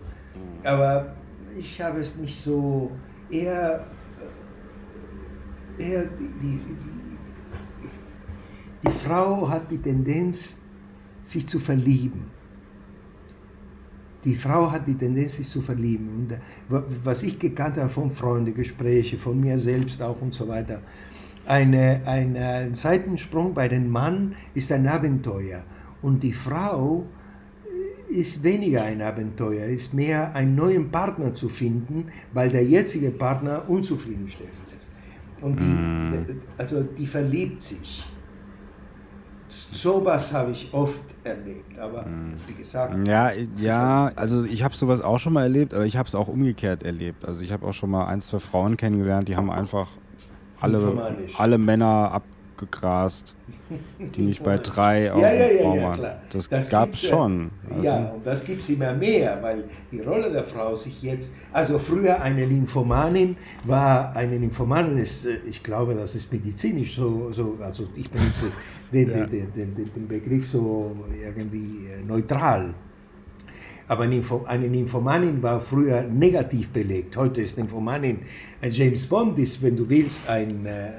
Aber 0.64 1.14
ich 1.58 1.82
habe 1.82 2.00
es 2.00 2.18
nicht 2.18 2.40
so. 2.40 2.92
Eher, 3.30 3.86
eher 5.78 6.04
die, 6.06 6.30
die, 6.42 6.60
die, 6.68 6.76
die 8.88 8.92
Frau 8.92 9.48
hat 9.50 9.70
die 9.72 9.78
Tendenz, 9.78 10.58
sich 11.24 11.48
zu 11.48 11.60
verlieben. 11.60 12.26
Die 14.24 14.36
Frau 14.36 14.72
hat 14.72 14.88
die 14.88 14.96
Tendenz, 14.96 15.38
sich 15.38 15.48
zu 15.50 15.62
verlieben. 15.62 16.08
Und 16.16 16.32
äh, 16.34 16.40
wa- 16.70 16.84
was 17.04 17.24
ich 17.24 17.40
gekannt 17.40 17.78
habe 17.78 17.90
von 17.90 18.12
Freunden, 18.12 18.54
Gespräche, 18.54 19.18
von 19.18 19.40
mir 19.40 19.58
selbst 19.58 20.02
auch 20.02 20.22
und 20.22 20.34
so 20.34 20.48
weiter, 20.48 20.82
eine, 21.46 22.02
ein, 22.06 22.36
äh, 22.36 22.66
ein 22.66 22.76
Seitensprung 22.76 23.54
bei 23.54 23.68
dem 23.68 23.90
Mann 23.90 24.36
ist 24.54 24.72
ein 24.72 24.88
Abenteuer. 24.88 25.64
Und 26.02 26.24
die 26.24 26.34
Frau 26.34 27.06
äh, 28.10 28.14
ist 28.14 28.44
weniger 28.44 28.84
ein 28.84 29.02
Abenteuer, 29.02 29.66
ist 29.66 29.94
mehr 29.94 30.36
einen 30.36 30.56
neuen 30.56 30.92
Partner 30.92 31.34
zu 31.34 31.50
finden, 31.50 32.08
weil 32.34 32.50
der 32.50 32.66
jetzige 32.66 33.12
Partner 33.12 33.64
unzufriedenstellend 33.68 34.54
ist. 34.76 34.92
Und 35.42 35.60
die, 35.60 36.40
also 36.58 36.84
die 36.84 37.08
verliebt 37.08 37.62
sich. 37.62 38.06
Sowas 39.48 40.32
habe 40.32 40.52
ich 40.52 40.70
oft 40.72 41.02
erlebt, 41.26 41.78
aber 41.78 42.06
wie 42.48 42.54
gesagt, 42.54 43.06
Ja, 43.06 43.32
ja, 43.60 44.12
also 44.16 44.46
ich 44.46 44.64
habe 44.64 44.76
sowas 44.76 45.02
auch 45.02 45.20
schon 45.20 45.34
mal 45.34 45.44
erlebt, 45.44 45.74
aber 45.74 45.86
ich 45.86 45.98
habe 45.98 46.08
es 46.08 46.16
auch 46.16 46.30
umgekehrt 46.30 46.84
erlebt. 46.84 47.26
Also 47.26 47.42
ich 47.42 47.52
habe 47.52 47.66
auch 47.66 47.74
schon 47.74 47.90
mal 47.90 48.06
ein, 48.06 48.22
zwei 48.22 48.40
Frauen 48.40 48.78
kennengelernt, 48.78 49.28
die 49.28 49.36
haben 49.36 49.52
einfach 49.52 49.90
alle, 50.62 51.18
alle 51.38 51.58
Männer 51.58 52.12
abgegrast, 52.12 53.36
die 54.00 54.22
nicht 54.22 54.44
bei 54.44 54.58
drei 54.58 55.12
auf 55.12 55.22
Ja, 55.22 55.34
ja, 55.34 55.48
ja, 55.48 55.76
ja, 55.76 55.96
klar. 55.96 56.22
Das, 56.30 56.50
Das 56.50 56.70
gab 56.70 56.94
es 56.94 57.02
schon. 57.02 57.52
Also, 57.70 57.84
ja, 57.84 57.98
und 58.10 58.26
das 58.26 58.46
gibt 58.46 58.62
es 58.62 58.70
immer 58.70 58.94
mehr, 58.94 59.40
weil 59.42 59.64
die 59.92 60.00
Rolle 60.02 60.32
der 60.32 60.44
Frau 60.44 60.76
sich 60.76 61.02
jetzt, 61.02 61.34
also 61.52 61.80
früher 61.80 62.22
eine 62.22 62.46
Nymphomanin 62.46 63.36
war, 63.64 64.16
eine 64.16 64.38
Nymphomanin 64.40 64.98
ist, 64.98 65.26
äh, 65.26 65.38
ich 65.50 65.64
glaube, 65.64 65.96
das 65.96 66.16
ist 66.16 66.32
medizinisch 66.32 66.96
so, 66.96 67.32
so 67.32 67.58
also 67.62 67.88
ich 67.96 68.10
benutze 68.12 68.46
den, 68.92 69.08
den, 69.08 69.54
den, 69.54 69.76
den 69.76 70.08
Begriff 70.08 70.48
so 70.48 70.96
irgendwie 71.24 71.88
äh, 71.88 72.04
neutral. 72.06 72.74
Aber 73.92 74.04
eine 74.04 74.70
Nymphomanin 74.70 75.44
war 75.44 75.60
früher 75.60 76.04
negativ 76.04 76.70
belegt. 76.70 77.18
Heute 77.18 77.42
ist 77.42 77.58
Nymphomanin, 77.58 78.20
ein 78.62 78.72
James 78.72 79.06
Bond 79.06 79.38
ist, 79.38 79.62
wenn 79.62 79.76
du 79.76 79.90
willst, 79.90 80.30
ein, 80.30 80.66
äh, 80.66 80.92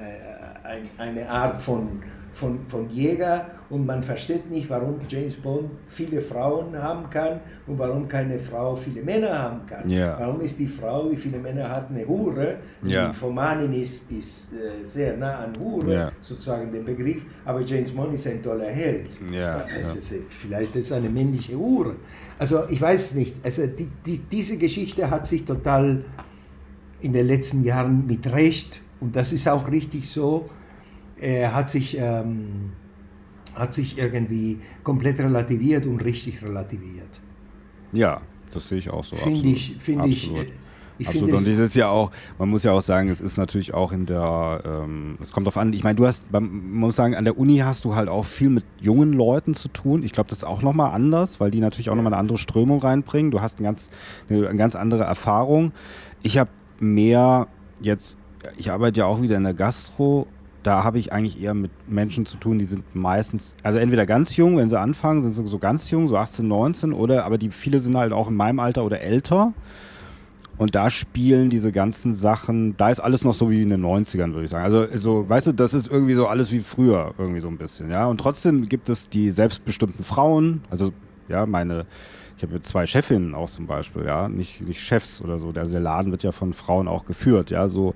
ein, 0.63 0.83
eine 0.99 1.27
Art 1.27 1.59
von, 1.59 2.03
von, 2.33 2.59
von 2.67 2.89
Jäger 2.89 3.45
und 3.69 3.85
man 3.85 4.01
versteht 4.03 4.49
nicht, 4.49 4.69
warum 4.69 4.95
James 5.07 5.35
Bond 5.35 5.69
viele 5.87 6.21
Frauen 6.21 6.75
haben 6.75 7.09
kann 7.09 7.39
und 7.67 7.77
warum 7.79 8.07
keine 8.07 8.37
Frau 8.39 8.75
viele 8.75 9.01
Männer 9.01 9.37
haben 9.37 9.61
kann. 9.67 9.89
Ja. 9.89 10.17
Warum 10.19 10.41
ist 10.41 10.59
die 10.59 10.67
Frau, 10.67 11.09
die 11.09 11.15
viele 11.15 11.37
Männer 11.37 11.69
hat, 11.69 11.89
eine 11.89 12.07
Hure? 12.07 12.57
Die 12.81 12.91
Ja. 12.91 13.05
Nymphomanin 13.07 13.73
ist, 13.73 14.11
ist 14.11 14.51
äh, 14.53 14.85
sehr 14.87 15.15
nah 15.17 15.39
an 15.39 15.57
Hure, 15.59 15.93
Ja. 15.93 16.11
sozusagen 16.21 16.71
den 16.71 16.83
Begriff, 16.85 17.21
aber 17.45 17.61
James 17.61 17.91
Bond 17.91 18.13
ist 18.15 18.27
ein 18.27 18.41
toller 18.41 18.69
Held. 18.69 19.09
Es 19.27 19.33
ja. 19.35 19.57
ist, 19.61 20.13
vielleicht 20.29 20.75
ist 20.75 20.85
es 20.87 20.91
eine 20.91 21.09
männliche 21.09 21.55
Hure. 21.55 21.95
Also 22.39 22.63
ich 22.69 22.81
weiß 22.81 23.15
nicht. 23.15 23.35
Also 23.45 23.67
die, 23.67 23.87
die, 24.05 24.19
diese 24.19 24.57
Geschichte 24.57 25.09
hat 25.09 25.27
sich 25.27 25.45
total 25.45 26.03
in 27.01 27.13
den 27.13 27.27
letzten 27.27 27.63
Jahren 27.63 28.07
mit 28.07 28.31
Recht, 28.31 28.81
und 28.99 29.15
das 29.15 29.33
ist 29.33 29.47
auch 29.49 29.69
richtig 29.69 30.09
so, 30.09 30.49
äh, 31.23 31.47
hat, 31.47 31.69
sich, 31.69 31.97
ähm, 31.97 32.71
hat 33.55 33.73
sich 33.73 33.97
irgendwie 33.97 34.59
komplett 34.83 35.19
relativiert 35.19 35.85
und 35.85 36.03
richtig 36.03 36.43
relativiert. 36.43 37.19
ja, 37.91 38.21
das 38.51 38.67
sehe 38.67 38.77
ich 38.77 38.89
auch 38.89 39.03
so. 39.03 39.15
Finde 39.15 39.47
ich, 39.47 39.75
finde 39.79 40.07
ich, 40.07 40.31
äh, 40.31 40.45
ich 40.99 41.07
Absolut. 41.07 41.29
finde 41.29 41.37
Und 41.37 41.39
es, 41.39 41.45
dieses 41.45 41.73
ja 41.73 41.89
auch, 41.89 42.11
man 42.37 42.49
muss 42.49 42.63
ja 42.63 42.71
auch 42.71 42.81
sagen, 42.81 43.09
es 43.09 43.19
ist 43.19 43.37
natürlich 43.37 43.73
auch 43.73 43.91
in 43.91 44.05
der, 44.05 44.61
ähm, 44.65 45.17
es 45.21 45.31
kommt 45.31 45.47
drauf 45.47 45.57
an, 45.57 45.73
ich 45.73 45.83
meine, 45.83 45.95
du 45.95 46.05
hast, 46.05 46.31
man 46.31 46.71
muss 46.71 46.95
sagen, 46.95 47.15
an 47.15 47.23
der 47.23 47.37
Uni 47.37 47.57
hast 47.57 47.83
du 47.85 47.95
halt 47.95 48.09
auch 48.09 48.25
viel 48.25 48.49
mit 48.49 48.63
jungen 48.79 49.13
Leuten 49.13 49.53
zu 49.55 49.69
tun. 49.69 50.03
Ich 50.03 50.11
glaube, 50.11 50.29
das 50.29 50.39
ist 50.39 50.43
auch 50.43 50.61
nochmal 50.61 50.91
anders, 50.93 51.39
weil 51.39 51.49
die 51.49 51.59
natürlich 51.59 51.89
auch 51.89 51.95
nochmal 51.95 52.13
eine 52.13 52.19
andere 52.19 52.37
Strömung 52.37 52.79
reinbringen. 52.79 53.31
Du 53.31 53.41
hast 53.41 53.59
ein 53.59 53.63
ganz, 53.63 53.89
eine, 54.29 54.47
eine 54.47 54.57
ganz 54.57 54.75
andere 54.75 55.03
Erfahrung. 55.03 55.71
Ich 56.21 56.37
habe 56.37 56.51
mehr 56.79 57.47
jetzt, 57.81 58.17
ich 58.57 58.71
arbeite 58.71 58.99
ja 58.99 59.05
auch 59.07 59.21
wieder 59.21 59.37
in 59.37 59.43
der 59.43 59.53
Gastro, 59.53 60.27
da 60.63 60.83
habe 60.83 60.97
ich 60.97 61.11
eigentlich 61.11 61.41
eher 61.41 61.53
mit 61.53 61.71
Menschen 61.87 62.25
zu 62.25 62.37
tun, 62.37 62.57
die 62.57 62.65
sind 62.65 62.95
meistens, 62.95 63.55
also 63.63 63.79
entweder 63.79 64.05
ganz 64.05 64.35
jung, 64.35 64.57
wenn 64.57 64.69
sie 64.69 64.79
anfangen, 64.79 65.21
sind 65.21 65.33
sie 65.33 65.45
so 65.47 65.59
ganz 65.59 65.91
jung, 65.91 66.07
so 66.07 66.17
18, 66.17 66.47
19, 66.47 66.93
oder 66.93 67.25
aber 67.25 67.37
die 67.37 67.49
viele 67.49 67.79
sind 67.79 67.97
halt 67.97 68.13
auch 68.13 68.29
in 68.29 68.35
meinem 68.35 68.59
Alter 68.59 68.83
oder 68.83 69.01
älter. 69.01 69.53
Und 70.57 70.75
da 70.75 70.91
spielen 70.91 71.49
diese 71.49 71.71
ganzen 71.71 72.13
Sachen, 72.13 72.77
da 72.77 72.91
ist 72.91 72.99
alles 72.99 73.23
noch 73.23 73.33
so 73.33 73.49
wie 73.49 73.63
in 73.63 73.71
den 73.71 73.83
90ern, 73.83 74.33
würde 74.33 74.43
ich 74.43 74.51
sagen. 74.51 74.63
Also, 74.63 74.85
so, 74.97 75.27
weißt 75.27 75.47
du, 75.47 75.51
das 75.51 75.73
ist 75.73 75.89
irgendwie 75.89 76.13
so 76.13 76.27
alles 76.27 76.51
wie 76.51 76.59
früher, 76.59 77.13
irgendwie 77.17 77.39
so 77.39 77.47
ein 77.47 77.57
bisschen, 77.57 77.89
ja. 77.89 78.05
Und 78.05 78.19
trotzdem 78.19 78.69
gibt 78.69 78.87
es 78.87 79.09
die 79.09 79.31
selbstbestimmten 79.31 80.03
Frauen, 80.05 80.61
also, 80.69 80.93
ja, 81.27 81.47
meine, 81.47 81.87
ich 82.37 82.43
habe 82.43 82.61
zwei 82.61 82.85
Chefinnen 82.85 83.33
auch 83.33 83.49
zum 83.49 83.65
Beispiel, 83.65 84.05
ja, 84.05 84.29
nicht, 84.29 84.61
nicht 84.61 84.81
Chefs 84.81 85.21
oder 85.21 85.39
so. 85.39 85.51
Also 85.55 85.71
der 85.71 85.81
Laden 85.81 86.11
wird 86.11 86.23
ja 86.23 86.31
von 86.31 86.53
Frauen 86.53 86.87
auch 86.87 87.05
geführt, 87.05 87.49
ja, 87.49 87.67
so. 87.67 87.93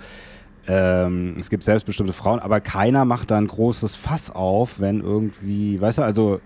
Ähm, 0.68 1.36
es 1.40 1.50
gibt 1.50 1.64
selbstbestimmte 1.64 2.14
Frauen, 2.14 2.40
aber 2.40 2.60
keiner 2.60 3.06
macht 3.06 3.32
da 3.32 3.38
ein 3.38 3.48
großes 3.48 3.96
Fass 3.96 4.30
auf, 4.30 4.80
wenn 4.80 5.02
irgendwie, 5.02 5.80
weißt 5.80 6.00
du, 6.00 6.02
also 6.04 6.42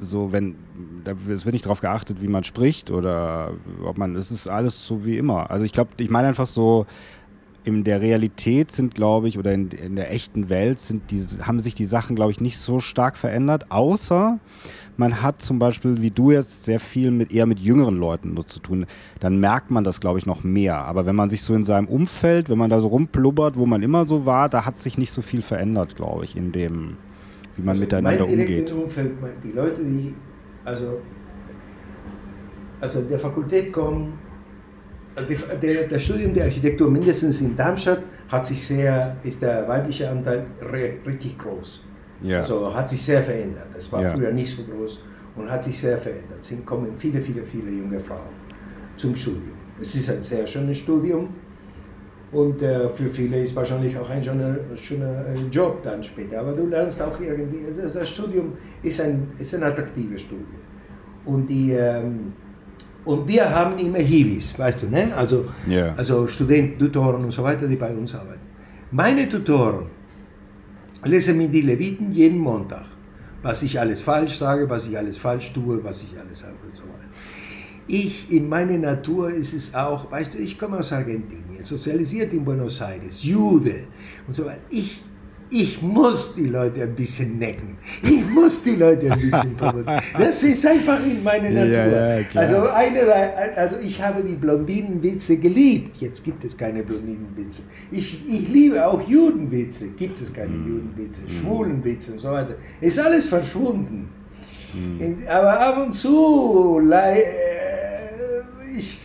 so, 0.00 0.30
wenn, 0.30 0.54
da, 1.02 1.12
es 1.28 1.44
wird 1.44 1.54
nicht 1.54 1.64
darauf 1.64 1.80
geachtet, 1.80 2.22
wie 2.22 2.28
man 2.28 2.44
spricht 2.44 2.90
oder 2.90 3.52
ob 3.84 3.98
man, 3.98 4.14
es 4.14 4.30
ist 4.30 4.46
alles 4.46 4.86
so 4.86 5.04
wie 5.04 5.18
immer. 5.18 5.50
Also 5.50 5.64
ich 5.64 5.72
glaube, 5.72 5.90
ich 5.98 6.08
meine 6.08 6.28
einfach 6.28 6.46
so, 6.46 6.86
in 7.64 7.84
der 7.84 8.00
Realität 8.00 8.72
sind, 8.72 8.94
glaube 8.94 9.28
ich, 9.28 9.38
oder 9.38 9.52
in, 9.52 9.70
in 9.70 9.96
der 9.96 10.12
echten 10.12 10.48
Welt 10.48 10.80
sind 10.80 11.10
die, 11.10 11.20
haben 11.42 11.60
sich 11.60 11.74
die 11.74 11.84
Sachen, 11.84 12.16
glaube 12.16 12.30
ich, 12.30 12.40
nicht 12.40 12.58
so 12.58 12.80
stark 12.80 13.16
verändert, 13.16 13.70
außer 13.70 14.38
man 14.98 15.22
hat 15.22 15.40
zum 15.40 15.60
Beispiel, 15.60 16.02
wie 16.02 16.10
du 16.10 16.32
jetzt, 16.32 16.64
sehr 16.64 16.80
viel 16.80 17.12
mit 17.12 17.32
eher 17.32 17.46
mit 17.46 17.60
jüngeren 17.60 17.96
Leuten 17.96 18.34
nur 18.34 18.46
zu 18.46 18.58
tun. 18.58 18.84
Dann 19.20 19.38
merkt 19.38 19.70
man 19.70 19.84
das, 19.84 20.00
glaube 20.00 20.18
ich, 20.18 20.26
noch 20.26 20.42
mehr. 20.42 20.76
Aber 20.76 21.06
wenn 21.06 21.14
man 21.14 21.30
sich 21.30 21.42
so 21.42 21.54
in 21.54 21.64
seinem 21.64 21.86
Umfeld, 21.86 22.50
wenn 22.50 22.58
man 22.58 22.68
da 22.68 22.80
so 22.80 22.88
rumplubbert, 22.88 23.56
wo 23.56 23.64
man 23.64 23.82
immer 23.82 24.06
so 24.06 24.26
war, 24.26 24.48
da 24.48 24.66
hat 24.66 24.80
sich 24.80 24.98
nicht 24.98 25.12
so 25.12 25.22
viel 25.22 25.40
verändert, 25.40 25.94
glaube 25.94 26.24
ich, 26.24 26.36
in 26.36 26.50
dem, 26.50 26.96
wie 27.54 27.62
man 27.62 27.70
also 27.70 27.80
miteinander 27.80 28.26
mein 28.26 28.40
umgeht. 28.40 28.72
Umfeld, 28.72 29.12
die 29.44 29.52
Leute, 29.52 29.84
die 29.84 30.14
also, 30.64 31.00
also 32.80 33.02
der 33.02 33.20
Fakultät 33.20 33.72
kommen, 33.72 34.18
der, 35.62 35.86
der 35.86 35.98
Studium 36.00 36.34
der 36.34 36.44
Architektur 36.44 36.90
mindestens 36.90 37.40
in 37.40 37.56
Darmstadt 37.56 38.02
hat 38.28 38.46
sich 38.46 38.66
sehr, 38.66 39.16
ist 39.22 39.42
der 39.42 39.68
weibliche 39.68 40.10
Anteil 40.10 40.46
richtig 40.72 41.38
groß. 41.38 41.84
Ja. 42.22 42.38
Also 42.38 42.74
hat 42.74 42.88
sich 42.88 43.02
sehr 43.02 43.22
verändert. 43.22 43.68
Es 43.76 43.90
war 43.92 44.02
Ja. 44.02 44.10
früher 44.10 44.32
nicht 44.32 44.54
so 44.56 44.62
groß 44.64 45.02
und 45.36 45.50
hat 45.50 45.62
sich 45.64 45.78
sehr 45.78 45.98
verändert. 45.98 46.38
Es 46.40 46.52
kommen 46.64 46.92
viele, 46.98 47.20
viele, 47.20 47.42
viele 47.42 47.70
junge 47.70 48.00
Frauen 48.00 48.32
zum 48.96 49.14
Studium. 49.14 49.52
Es 49.80 49.94
ist 49.94 50.10
ein 50.10 50.22
sehr 50.22 50.46
schönes 50.46 50.78
Studium 50.78 51.28
und 52.32 52.60
äh, 52.62 52.88
für 52.88 53.08
viele 53.08 53.40
ist 53.40 53.54
wahrscheinlich 53.56 53.96
auch 53.96 54.10
ein 54.10 54.22
schöner, 54.22 54.56
schöner 54.74 55.26
äh, 55.28 55.40
Job 55.50 55.82
dann 55.82 56.02
später. 56.02 56.40
Aber 56.40 56.52
du 56.52 56.66
lernst 56.66 57.00
auch 57.00 57.18
irgendwie, 57.20 57.60
das, 57.74 57.92
das 57.92 58.08
Studium 58.08 58.54
ist 58.82 59.00
ein, 59.00 59.28
ist 59.38 59.54
ein 59.54 59.62
attraktives 59.62 60.22
Studium. 60.22 60.46
Und, 61.24 61.48
die, 61.48 61.72
ähm, 61.72 62.32
und 63.04 63.28
wir 63.28 63.48
haben 63.54 63.78
immer 63.78 63.98
Hiwis, 63.98 64.58
weißt 64.58 64.82
du, 64.82 64.88
ne? 64.88 65.14
also, 65.16 65.46
Ja. 65.66 65.94
also 65.96 66.26
Studenten, 66.26 66.78
Tutoren 66.78 67.24
und 67.24 67.30
so 67.30 67.42
weiter, 67.42 67.66
die 67.68 67.76
bei 67.76 67.92
uns 67.94 68.14
arbeiten. 68.14 68.40
Meine 68.90 69.28
Tutoren 69.28 69.86
lesen 71.04 71.36
mir 71.36 71.48
die 71.48 71.62
Leviten 71.62 72.12
jeden 72.12 72.38
Montag, 72.38 72.86
was 73.42 73.62
ich 73.62 73.78
alles 73.78 74.00
falsch 74.00 74.36
sage, 74.36 74.68
was 74.68 74.88
ich 74.88 74.96
alles 74.96 75.16
falsch 75.16 75.52
tue, 75.52 75.82
was 75.82 76.02
ich 76.02 76.18
alles 76.18 76.42
habe 76.42 76.56
und 76.66 76.76
so 76.76 76.82
weiter. 76.84 77.08
Ich, 77.86 78.30
in 78.30 78.48
meiner 78.48 78.76
Natur 78.76 79.30
ist 79.30 79.54
es 79.54 79.74
auch, 79.74 80.10
weißt 80.10 80.34
du, 80.34 80.38
ich 80.38 80.58
komme 80.58 80.78
aus 80.78 80.92
Argentinien, 80.92 81.62
sozialisiert 81.62 82.32
in 82.34 82.44
Buenos 82.44 82.80
Aires, 82.80 83.22
Jude 83.22 83.84
und 84.26 84.34
so 84.34 84.44
weiter. 84.44 84.60
Ich, 84.68 85.02
ich 85.50 85.80
muss 85.82 86.34
die 86.34 86.46
Leute 86.46 86.82
ein 86.82 86.94
bisschen 86.94 87.38
necken. 87.38 87.78
Ich 88.02 88.24
muss 88.28 88.62
die 88.62 88.76
Leute 88.76 89.10
ein 89.12 89.20
bisschen 89.20 89.56
provozieren. 89.56 90.00
Das 90.18 90.42
ist 90.42 90.66
einfach 90.66 91.04
in 91.04 91.22
meiner 91.22 91.50
Natur. 91.50 91.72
Ja, 91.72 92.18
ja, 92.18 92.24
also, 92.34 92.68
eine, 92.68 93.00
also 93.56 93.76
ich 93.82 94.00
habe 94.02 94.22
die 94.22 94.34
Blondinenwitze 94.34 95.38
geliebt. 95.38 95.96
Jetzt 95.98 96.22
gibt 96.24 96.44
es 96.44 96.56
keine 96.56 96.82
Blondinenwitze. 96.82 97.62
Ich, 97.90 98.28
ich 98.28 98.48
liebe 98.48 98.86
auch 98.86 99.06
Judenwitze. 99.08 99.88
Gibt 99.90 100.20
es 100.20 100.32
keine 100.32 100.50
mhm. 100.50 100.68
Judenwitze. 100.68 101.22
Mhm. 101.22 101.40
Schwulenwitze 101.40 102.12
und 102.12 102.20
so 102.20 102.30
weiter. 102.30 102.54
Ist 102.80 102.98
alles 102.98 103.28
verschwunden. 103.28 104.08
Mhm. 104.74 105.18
Aber 105.28 105.60
ab 105.60 105.86
und 105.86 105.92
zu, 105.92 106.80
äh, 106.92 107.22
ich, 108.76 109.00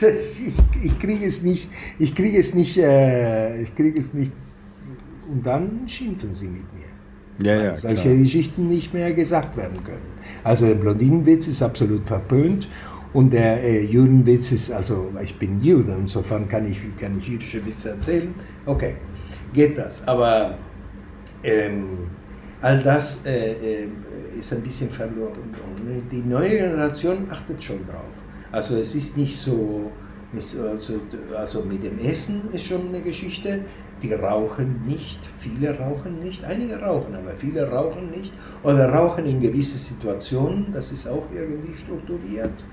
ich, 0.02 0.84
ich 0.84 0.98
kriege 0.98 1.24
es 1.24 1.42
nicht, 1.42 1.70
ich 1.98 2.14
kriege 2.14 2.38
es 2.38 2.54
nicht, 2.54 2.76
äh, 2.76 3.62
ich 3.62 3.74
kriege 3.74 3.98
es 3.98 4.12
nicht 4.12 4.32
und 5.28 5.44
dann 5.46 5.86
schimpfen 5.86 6.32
sie 6.34 6.48
mit 6.48 6.64
mir. 6.74 6.86
Ja, 7.42 7.62
ja, 7.62 7.76
solche 7.76 8.02
klar. 8.02 8.14
Geschichten 8.14 8.68
nicht 8.68 8.94
mehr 8.94 9.12
gesagt 9.12 9.56
werden 9.56 9.82
können. 9.84 10.06
Also 10.42 10.66
der 10.66 10.74
Blondinenwitz 10.74 11.46
ist 11.48 11.62
absolut 11.62 12.06
verpönt 12.06 12.68
und 13.12 13.32
der 13.32 13.62
äh, 13.62 13.84
Judenwitz 13.84 14.52
ist, 14.52 14.70
also 14.72 15.12
ich 15.22 15.38
bin 15.38 15.60
Jude, 15.60 15.96
insofern 15.98 16.48
kann 16.48 16.70
ich, 16.70 16.80
kann 16.98 17.18
ich 17.18 17.28
jüdische 17.28 17.64
Witze 17.66 17.90
erzählen. 17.90 18.34
Okay, 18.64 18.96
geht 19.52 19.76
das. 19.76 20.06
Aber 20.08 20.58
ähm, 21.42 22.08
all 22.62 22.82
das 22.82 23.24
äh, 23.26 23.52
äh, 23.52 23.88
ist 24.38 24.52
ein 24.52 24.62
bisschen 24.62 24.90
verloren. 24.90 25.54
Und 25.76 26.10
die 26.10 26.22
neue 26.22 26.48
Generation 26.48 27.26
achtet 27.30 27.62
schon 27.62 27.86
drauf. 27.86 28.02
Also 28.52 28.76
es 28.76 28.94
ist 28.94 29.16
nicht 29.16 29.36
so, 29.36 29.90
nicht 30.32 30.46
so 30.46 30.62
also, 30.62 31.00
also 31.36 31.62
mit 31.62 31.84
dem 31.84 31.98
Essen 31.98 32.42
ist 32.52 32.66
schon 32.66 32.88
eine 32.88 33.00
Geschichte 33.00 33.60
die 34.02 34.12
rauchen 34.12 34.82
nicht, 34.86 35.18
viele 35.36 35.78
rauchen 35.78 36.20
nicht, 36.20 36.44
einige 36.44 36.78
rauchen, 36.80 37.14
aber 37.14 37.30
viele 37.36 37.68
rauchen 37.68 38.10
nicht 38.10 38.32
oder 38.62 38.90
rauchen 38.90 39.26
in 39.26 39.40
gewissen 39.40 39.78
Situationen, 39.78 40.66
das 40.72 40.92
ist 40.92 41.08
auch 41.08 41.24
irgendwie 41.34 41.74
strukturiert. 41.74 42.64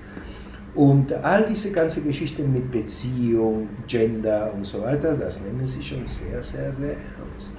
Und 0.74 1.12
all 1.12 1.46
diese 1.46 1.70
ganze 1.72 2.02
Geschichten 2.02 2.52
mit 2.52 2.70
Beziehung, 2.70 3.68
Gender 3.86 4.52
und 4.54 4.66
so 4.66 4.82
weiter, 4.82 5.14
das 5.14 5.40
nehmen 5.40 5.64
sie 5.64 5.82
schon 5.82 6.06
sehr, 6.06 6.42
sehr, 6.42 6.72
sehr 6.72 6.96
ernst. 6.96 7.54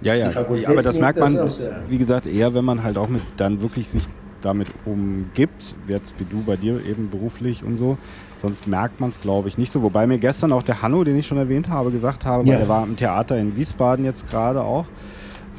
Ja, 0.00 0.14
ja, 0.14 0.30
aber 0.66 0.82
das 0.82 0.98
merkt 0.98 1.18
man, 1.18 1.34
das 1.34 1.62
wie 1.88 1.98
gesagt, 1.98 2.26
eher, 2.26 2.54
wenn 2.54 2.64
man 2.64 2.82
halt 2.82 2.98
auch 2.98 3.08
mit 3.08 3.22
dann 3.36 3.62
wirklich 3.62 3.88
sich 3.88 4.04
damit 4.42 4.68
umgibt, 4.84 5.74
jetzt 5.88 6.12
wie 6.18 6.24
du 6.24 6.42
bei 6.42 6.56
dir 6.56 6.84
eben 6.84 7.08
beruflich 7.10 7.64
und 7.64 7.78
so, 7.78 7.96
Sonst 8.44 8.66
merkt 8.66 9.00
man 9.00 9.08
es, 9.08 9.22
glaube 9.22 9.48
ich, 9.48 9.56
nicht 9.56 9.72
so. 9.72 9.82
Wobei 9.82 10.06
mir 10.06 10.18
gestern 10.18 10.52
auch 10.52 10.62
der 10.62 10.82
Hanno, 10.82 11.02
den 11.02 11.18
ich 11.18 11.26
schon 11.26 11.38
erwähnt 11.38 11.70
habe, 11.70 11.90
gesagt 11.90 12.26
habe, 12.26 12.46
ja. 12.46 12.58
der 12.58 12.68
war 12.68 12.84
im 12.84 12.94
Theater 12.94 13.38
in 13.38 13.56
Wiesbaden 13.56 14.04
jetzt 14.04 14.28
gerade 14.28 14.62
auch. 14.62 14.84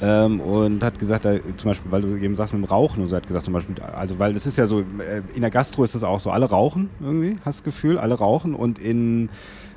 Ähm, 0.04 0.40
und 0.40 0.84
hat 0.84 1.00
gesagt, 1.00 1.26
er, 1.26 1.40
zum 1.58 1.72
Beispiel, 1.72 1.92
weil 1.92 2.02
du 2.02 2.16
eben 2.16 2.36
sagst 2.36 2.54
mit 2.54 2.62
dem 2.62 2.70
Rauchen 2.70 3.02
und 3.02 3.08
so, 3.08 3.16
hat 3.16 3.26
gesagt 3.26 3.46
zum 3.46 3.56
Beispiel, 3.56 3.76
also 3.82 4.20
weil 4.20 4.34
das 4.34 4.46
ist 4.46 4.56
ja 4.60 4.68
so, 4.68 4.82
äh, 4.82 5.24
in 5.34 5.42
der 5.42 5.50
Gastro 5.50 5.84
ist 5.84 5.96
das 5.96 6.04
auch 6.04 6.20
so, 6.20 6.30
alle 6.30 6.48
rauchen 6.48 6.90
irgendwie, 7.00 7.38
hast 7.46 7.62
du 7.62 7.64
das 7.64 7.64
Gefühl, 7.64 7.98
alle 7.98 8.14
rauchen 8.14 8.54
und 8.54 8.78
in, 8.78 9.30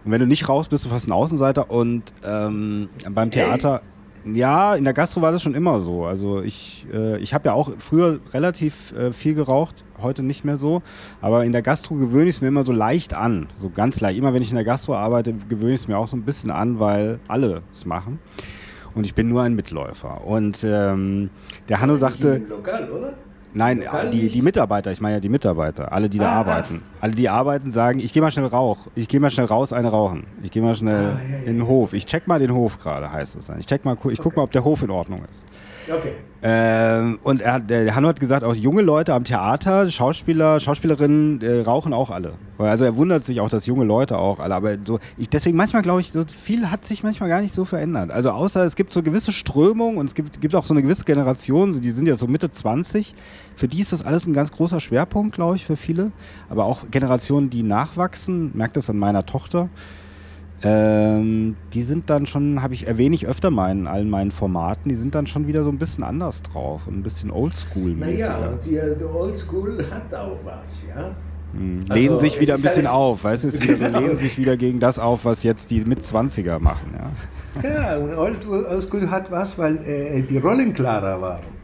wenn 0.04 0.20
du 0.20 0.26
nicht 0.26 0.48
rauchst, 0.48 0.68
bist 0.68 0.84
du 0.84 0.88
fast 0.90 1.06
ein 1.06 1.12
Außenseiter 1.12 1.70
und 1.70 2.12
ähm, 2.24 2.90
beim 3.08 3.30
Theater... 3.30 3.80
Hey 3.82 3.90
ja, 4.34 4.74
in 4.74 4.84
der 4.84 4.92
Gastro 4.92 5.22
war 5.22 5.32
das 5.32 5.42
schon 5.42 5.54
immer 5.54 5.80
so. 5.80 6.04
Also 6.04 6.42
ich, 6.42 6.86
äh, 6.92 7.18
ich 7.18 7.34
habe 7.34 7.48
ja 7.48 7.54
auch 7.54 7.70
früher 7.78 8.20
relativ 8.32 8.92
äh, 8.92 9.12
viel 9.12 9.34
geraucht, 9.34 9.84
heute 10.00 10.22
nicht 10.22 10.44
mehr 10.44 10.56
so. 10.56 10.82
Aber 11.20 11.44
in 11.44 11.52
der 11.52 11.62
Gastro 11.62 11.94
gewöhne 11.94 12.28
ich 12.28 12.36
es 12.36 12.40
mir 12.40 12.48
immer 12.48 12.64
so 12.64 12.72
leicht 12.72 13.14
an. 13.14 13.48
So 13.56 13.70
ganz 13.70 14.00
leicht. 14.00 14.18
Immer 14.18 14.34
wenn 14.34 14.42
ich 14.42 14.50
in 14.50 14.56
der 14.56 14.64
Gastro 14.64 14.94
arbeite, 14.94 15.34
gewöhne 15.48 15.74
ich 15.74 15.80
es 15.80 15.88
mir 15.88 15.98
auch 15.98 16.08
so 16.08 16.16
ein 16.16 16.22
bisschen 16.22 16.50
an, 16.50 16.78
weil 16.80 17.20
alle 17.28 17.62
es 17.72 17.86
machen. 17.86 18.18
Und 18.94 19.04
ich 19.04 19.14
bin 19.14 19.28
nur 19.28 19.42
ein 19.42 19.54
Mitläufer. 19.54 20.24
Und 20.26 20.64
ähm, 20.64 21.30
der 21.68 21.80
Hanno 21.80 21.96
sagte. 21.96 22.42
Lokal, 22.48 22.90
oder? 22.90 23.14
Nein, 23.54 23.82
die, 24.12 24.28
die 24.28 24.42
Mitarbeiter, 24.42 24.92
ich 24.92 25.00
meine 25.00 25.16
ja 25.16 25.20
die 25.20 25.28
Mitarbeiter, 25.28 25.90
alle, 25.90 26.08
die 26.08 26.18
da 26.18 26.32
ah, 26.32 26.40
arbeiten. 26.40 26.82
Alle, 27.00 27.14
die 27.14 27.28
arbeiten, 27.28 27.70
sagen, 27.70 27.98
ich 27.98 28.12
gehe 28.12 28.20
mal 28.20 28.30
schnell 28.30 28.46
rauch, 28.46 28.88
ich 28.94 29.08
gehe 29.08 29.20
mal 29.20 29.30
schnell 29.30 29.46
raus, 29.46 29.72
eine 29.72 29.88
rauchen. 29.88 30.24
Ich 30.42 30.50
gehe 30.50 30.62
mal 30.62 30.74
schnell 30.74 31.16
ah, 31.16 31.20
ja, 31.28 31.38
ja, 31.38 31.44
in 31.44 31.58
den 31.58 31.66
Hof. 31.66 31.94
Ich 31.94 32.04
check 32.04 32.28
mal 32.28 32.38
den 32.38 32.52
Hof 32.52 32.78
gerade, 32.78 33.10
heißt 33.10 33.36
es 33.36 33.46
dann. 33.46 33.58
Ich 33.58 33.66
check 33.66 33.84
mal, 33.84 33.94
ich 33.94 34.04
okay. 34.04 34.16
guck 34.22 34.36
mal, 34.36 34.42
ob 34.42 34.52
der 34.52 34.64
Hof 34.64 34.82
in 34.82 34.90
Ordnung 34.90 35.22
ist. 35.30 35.44
Okay. 35.90 36.12
Ähm, 36.40 37.18
und 37.24 37.40
er, 37.42 37.58
der 37.58 37.94
Hanno 37.96 38.08
hat 38.08 38.20
gesagt, 38.20 38.44
auch 38.44 38.54
junge 38.54 38.82
Leute 38.82 39.12
am 39.12 39.24
Theater, 39.24 39.90
Schauspieler, 39.90 40.60
Schauspielerinnen 40.60 41.42
äh, 41.42 41.60
rauchen 41.62 41.92
auch 41.92 42.10
alle. 42.10 42.34
Also 42.58 42.84
er 42.84 42.96
wundert 42.96 43.24
sich 43.24 43.40
auch, 43.40 43.48
dass 43.48 43.66
junge 43.66 43.84
Leute 43.84 44.18
auch 44.18 44.38
alle. 44.38 44.54
Aber 44.54 44.76
so, 44.84 45.00
ich, 45.16 45.28
deswegen 45.28 45.56
manchmal 45.56 45.82
glaube 45.82 46.00
ich, 46.00 46.12
so 46.12 46.22
viel 46.24 46.70
hat 46.70 46.86
sich 46.86 47.02
manchmal 47.02 47.28
gar 47.28 47.40
nicht 47.40 47.54
so 47.54 47.64
verändert. 47.64 48.12
Also 48.12 48.30
außer 48.30 48.64
es 48.64 48.76
gibt 48.76 48.92
so 48.92 49.02
gewisse 49.02 49.32
Strömungen 49.32 49.98
und 49.98 50.06
es 50.06 50.14
gibt, 50.14 50.40
gibt 50.40 50.54
auch 50.54 50.64
so 50.64 50.74
eine 50.74 50.82
gewisse 50.82 51.04
Generation, 51.04 51.80
die 51.80 51.90
sind 51.90 52.06
ja 52.06 52.14
so 52.14 52.28
Mitte 52.28 52.52
20. 52.52 53.14
Für 53.56 53.66
die 53.66 53.80
ist 53.80 53.92
das 53.92 54.04
alles 54.04 54.26
ein 54.26 54.32
ganz 54.32 54.52
großer 54.52 54.78
Schwerpunkt, 54.78 55.34
glaube 55.34 55.56
ich, 55.56 55.66
für 55.66 55.76
viele. 55.76 56.12
Aber 56.48 56.66
auch 56.66 56.82
Generationen, 56.92 57.50
die 57.50 57.64
nachwachsen, 57.64 58.52
merkt 58.54 58.76
das 58.76 58.88
an 58.88 58.98
meiner 58.98 59.26
Tochter 59.26 59.68
ähm, 60.62 61.56
die 61.72 61.82
sind 61.82 62.10
dann 62.10 62.26
schon, 62.26 62.62
habe 62.62 62.74
ich 62.74 62.86
erwähne 62.86 63.14
ich 63.14 63.26
öfter 63.26 63.50
mal 63.50 63.70
in 63.70 63.86
allen 63.86 64.10
meinen 64.10 64.30
Formaten, 64.30 64.88
die 64.88 64.96
sind 64.96 65.14
dann 65.14 65.26
schon 65.26 65.46
wieder 65.46 65.62
so 65.62 65.70
ein 65.70 65.78
bisschen 65.78 66.02
anders 66.02 66.42
drauf 66.42 66.86
und 66.86 66.98
ein 66.98 67.02
bisschen 67.02 67.30
oldschool 67.30 67.94
mäßiger. 67.94 68.28
Naja, 68.28 68.48
und 68.48 68.64
die, 68.64 68.80
die 68.98 69.04
Oldschool 69.04 69.84
hat 69.90 70.12
auch 70.14 70.38
was, 70.44 70.86
ja. 70.88 71.14
Hm. 71.52 71.80
Also, 71.82 71.94
lehnen 71.94 72.18
sich 72.18 72.40
wieder 72.40 72.54
ein 72.54 72.62
bisschen 72.62 72.86
auf, 72.86 73.24
weißt 73.24 73.44
du, 73.44 73.50
genau. 73.58 73.76
so, 73.76 73.84
lehnen 74.00 74.18
sich 74.18 74.36
wieder 74.36 74.56
gegen 74.56 74.80
das 74.80 74.98
auf, 74.98 75.24
was 75.24 75.44
jetzt 75.44 75.70
die 75.70 75.80
Mitzwanziger 75.80 76.58
machen, 76.58 76.92
ja. 76.92 77.12
Ja, 77.62 77.96
und 77.96 78.16
Oldschool 78.16 79.10
hat 79.10 79.30
was, 79.30 79.56
weil 79.58 79.76
äh, 79.86 80.22
die 80.22 80.38
Rollen 80.38 80.72
klarer 80.74 81.20
waren. 81.20 81.57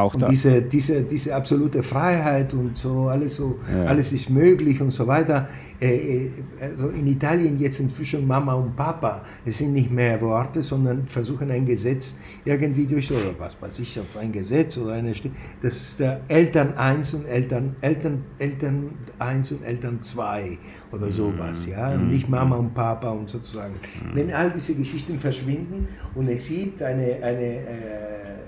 Auch 0.00 0.14
und 0.14 0.26
diese, 0.30 0.62
diese, 0.62 1.02
diese 1.02 1.34
absolute 1.34 1.82
Freiheit 1.82 2.54
und 2.54 2.78
so, 2.78 3.08
alles 3.08 3.36
so, 3.36 3.58
ja. 3.70 3.84
alles 3.84 4.14
ist 4.14 4.30
möglich 4.30 4.80
und 4.80 4.92
so 4.92 5.06
weiter. 5.06 5.46
Äh, 5.78 5.88
äh, 5.88 6.30
also 6.58 6.88
in 6.88 7.06
Italien 7.06 7.58
jetzt 7.58 7.80
inzwischen 7.80 8.26
Mama 8.26 8.54
und 8.54 8.74
Papa, 8.74 9.22
es 9.44 9.58
sind 9.58 9.74
nicht 9.74 9.90
mehr 9.90 10.18
Worte, 10.22 10.62
sondern 10.62 11.06
versuchen 11.06 11.50
ein 11.50 11.66
Gesetz 11.66 12.16
irgendwie 12.46 12.86
durch, 12.86 13.12
oder 13.12 13.34
was 13.38 13.60
weiß 13.60 13.78
ich, 13.80 14.00
ein 14.18 14.32
Gesetz 14.32 14.78
oder 14.78 14.94
eine, 14.94 15.12
das 15.60 15.76
ist 15.76 16.00
der 16.00 16.22
Eltern 16.28 16.72
1 16.78 17.12
und 17.12 17.26
Eltern, 17.26 17.76
Eltern, 17.82 18.24
Eltern 18.38 18.92
1 19.18 19.52
und 19.52 19.64
Eltern 19.64 20.00
2 20.00 20.58
oder 20.92 21.06
mhm. 21.06 21.10
sowas, 21.10 21.66
ja, 21.66 21.94
mhm. 21.94 22.08
nicht 22.08 22.26
Mama 22.26 22.56
und 22.56 22.72
Papa 22.72 23.10
und 23.10 23.28
sozusagen. 23.28 23.74
Mhm. 23.74 24.16
Wenn 24.16 24.32
all 24.32 24.50
diese 24.50 24.74
Geschichten 24.74 25.20
verschwinden 25.20 25.88
und 26.14 26.26
es 26.26 26.48
gibt 26.48 26.82
eine, 26.82 27.22
eine 27.22 27.44
äh, 27.44 28.40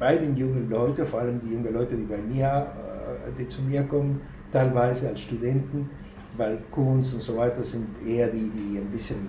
bei 0.00 0.16
den 0.16 0.34
jungen 0.36 0.68
Leuten, 0.68 1.04
vor 1.04 1.20
allem 1.20 1.40
die 1.40 1.52
jungen 1.52 1.72
Leute, 1.72 1.94
die 1.94 2.04
bei 2.04 2.16
mir, 2.16 2.66
äh, 3.26 3.30
die 3.38 3.46
zu 3.48 3.62
mir 3.62 3.84
kommen, 3.84 4.20
teilweise 4.50 5.10
als 5.10 5.20
Studenten, 5.20 5.88
weil 6.36 6.58
Kunst 6.70 7.14
und 7.14 7.20
so 7.20 7.36
weiter 7.36 7.62
sind 7.62 7.86
eher 8.04 8.28
die, 8.28 8.50
die 8.50 8.78
ein 8.78 8.90
bisschen 8.90 9.28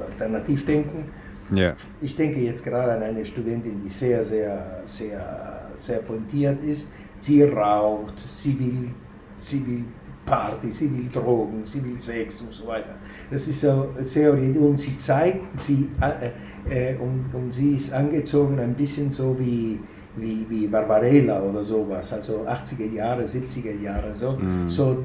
alternativ 0.00 0.66
denken. 0.66 1.08
Yeah. 1.52 1.76
Ich 2.00 2.16
denke 2.16 2.40
jetzt 2.40 2.64
gerade 2.64 2.92
an 2.92 3.02
eine 3.02 3.24
Studentin, 3.24 3.80
die 3.82 3.88
sehr, 3.88 4.24
sehr, 4.24 4.80
sehr, 4.84 5.68
sehr 5.76 5.98
pointiert 5.98 6.62
ist. 6.64 6.88
Sie 7.20 7.42
raucht, 7.42 8.18
sie 8.18 8.58
will, 8.58 8.88
sie 9.34 9.66
will 9.66 9.84
Party, 10.24 10.70
sie 10.70 10.90
will 10.90 11.08
Drogen, 11.08 11.64
sie 11.64 11.84
will 11.84 12.00
Sex 12.00 12.40
und 12.40 12.52
so 12.52 12.66
weiter. 12.66 12.94
Das 13.30 13.46
ist 13.46 13.60
so 13.60 13.90
sehr 13.98 14.30
orientiert 14.30 14.64
und 14.64 14.78
sie 14.78 14.96
zeigt, 14.96 15.60
sie, 15.60 15.88
äh, 16.00 16.30
äh, 16.68 16.94
und, 16.96 17.34
und 17.34 17.52
sie 17.52 17.76
ist 17.76 17.92
angezogen 17.92 18.58
ein 18.58 18.74
bisschen 18.74 19.10
so 19.10 19.36
wie, 19.38 19.80
wie, 20.16 20.46
wie 20.48 20.66
Barbarella 20.66 21.42
oder 21.42 21.64
sowas, 21.64 22.12
also 22.12 22.44
80er 22.46 22.90
Jahre, 22.90 23.22
70er 23.22 23.80
Jahre, 23.80 24.14
so, 24.14 24.32
mm. 24.32 24.68
so 24.68 25.04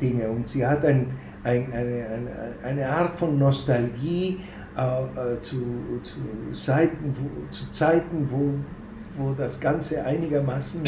Dinge. 0.00 0.28
Und 0.28 0.48
sie 0.48 0.66
hat 0.66 0.84
ein, 0.84 1.06
ein, 1.42 1.72
eine, 1.72 2.06
eine, 2.06 2.54
eine 2.62 2.88
Art 2.88 3.18
von 3.18 3.38
Nostalgie 3.38 4.40
äh, 4.76 5.34
äh, 5.34 5.40
zu, 5.40 6.00
zu, 6.02 6.18
Zeiten, 6.52 7.12
wo, 7.14 7.50
zu 7.50 7.70
Zeiten, 7.70 8.26
wo, 8.30 8.54
wo 9.16 9.32
das 9.34 9.60
Ganze 9.60 10.04
einigermaßen 10.04 10.82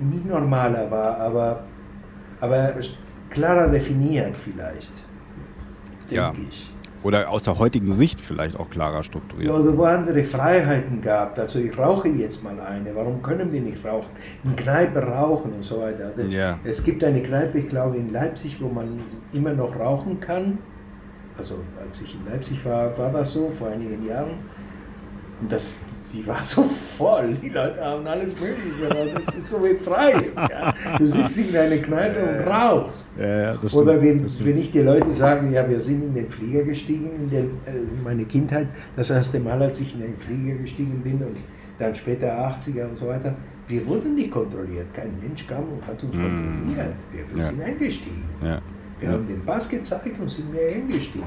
nicht 0.00 0.24
normaler 0.24 0.90
war, 0.90 1.18
aber, 1.18 1.64
aber 2.40 2.74
klarer 3.28 3.68
definiert 3.68 4.36
vielleicht, 4.36 5.04
denke 6.08 6.14
ja. 6.14 6.32
ich. 6.48 6.70
Oder 7.02 7.30
aus 7.30 7.44
der 7.44 7.58
heutigen 7.58 7.92
Sicht 7.92 8.20
vielleicht 8.20 8.58
auch 8.58 8.68
klarer 8.68 9.02
strukturiert. 9.02 9.50
Ja, 9.50 9.58
oder 9.58 9.76
wo 9.76 9.84
andere 9.84 10.22
Freiheiten 10.22 11.00
gab. 11.00 11.38
Also 11.38 11.58
ich 11.58 11.76
rauche 11.78 12.08
jetzt 12.08 12.44
mal 12.44 12.60
eine, 12.60 12.94
warum 12.94 13.22
können 13.22 13.50
wir 13.52 13.60
nicht 13.60 13.84
rauchen? 13.84 14.10
In 14.44 14.54
Kneipe 14.54 15.00
rauchen 15.00 15.52
und 15.52 15.64
so 15.64 15.80
weiter. 15.80 16.12
Also 16.14 16.22
ja. 16.28 16.58
Es 16.62 16.84
gibt 16.84 17.02
eine 17.02 17.22
Kneipe, 17.22 17.58
ich 17.58 17.68
glaube 17.68 17.96
in 17.96 18.12
Leipzig, 18.12 18.58
wo 18.60 18.68
man 18.68 19.00
immer 19.32 19.54
noch 19.54 19.78
rauchen 19.78 20.20
kann. 20.20 20.58
Also 21.38 21.54
als 21.80 22.02
ich 22.02 22.14
in 22.16 22.26
Leipzig 22.26 22.64
war, 22.66 22.96
war 22.98 23.10
das 23.10 23.32
so, 23.32 23.48
vor 23.48 23.68
einigen 23.68 24.06
Jahren. 24.06 24.32
Und 25.40 25.50
das, 25.50 25.82
sie 26.04 26.26
war 26.26 26.44
so 26.44 26.64
voll, 26.64 27.34
die 27.42 27.48
Leute 27.48 27.80
haben 27.82 28.06
alles 28.06 28.34
Mögliche, 28.38 28.88
das 29.14 29.34
ist 29.34 29.46
so 29.46 29.62
wie 29.62 29.74
frei. 29.74 30.28
Ja. 30.36 30.74
Du 30.98 31.06
sitzt 31.06 31.38
in 31.38 31.56
einer 31.56 31.78
Kneipe 31.78 32.20
und 32.20 32.52
rauchst. 32.52 33.08
Ja, 33.18 33.54
ja, 33.54 33.58
Oder 33.72 34.02
wenn, 34.02 34.26
wenn 34.44 34.58
ich 34.58 34.70
die 34.70 34.80
Leute 34.80 35.12
sage, 35.12 35.48
ja, 35.48 35.68
wir 35.68 35.80
sind 35.80 36.02
in 36.02 36.14
den 36.14 36.28
Flieger 36.28 36.62
gestiegen, 36.62 37.10
in, 37.14 37.30
den, 37.30 37.50
äh, 37.64 37.70
in 37.70 38.02
meine 38.04 38.24
Kindheit, 38.24 38.68
das 38.96 39.10
erste 39.10 39.40
Mal, 39.40 39.62
als 39.62 39.80
ich 39.80 39.94
in 39.94 40.02
den 40.02 40.18
Flieger 40.18 40.56
gestiegen 40.56 41.00
bin 41.02 41.22
und 41.22 41.38
dann 41.78 41.94
später 41.94 42.28
80er 42.28 42.88
und 42.90 42.98
so 42.98 43.08
weiter, 43.08 43.34
wir 43.68 43.86
wurden 43.86 44.14
nicht 44.14 44.30
kontrolliert. 44.30 44.92
Kein 44.92 45.18
Mensch 45.22 45.46
kam 45.46 45.62
und 45.62 45.86
hat 45.86 46.02
uns 46.02 46.14
mm. 46.14 46.20
kontrolliert. 46.20 46.94
Wir, 47.12 47.34
wir 47.34 47.42
sind 47.42 47.62
eingestiegen. 47.62 48.24
Wir 48.98 49.08
haben 49.08 49.26
den 49.26 49.42
Pass 49.44 49.68
gezeigt 49.68 50.18
und 50.18 50.28
sind 50.28 50.52
mehr 50.52 50.74
eingestiegen. 50.74 51.24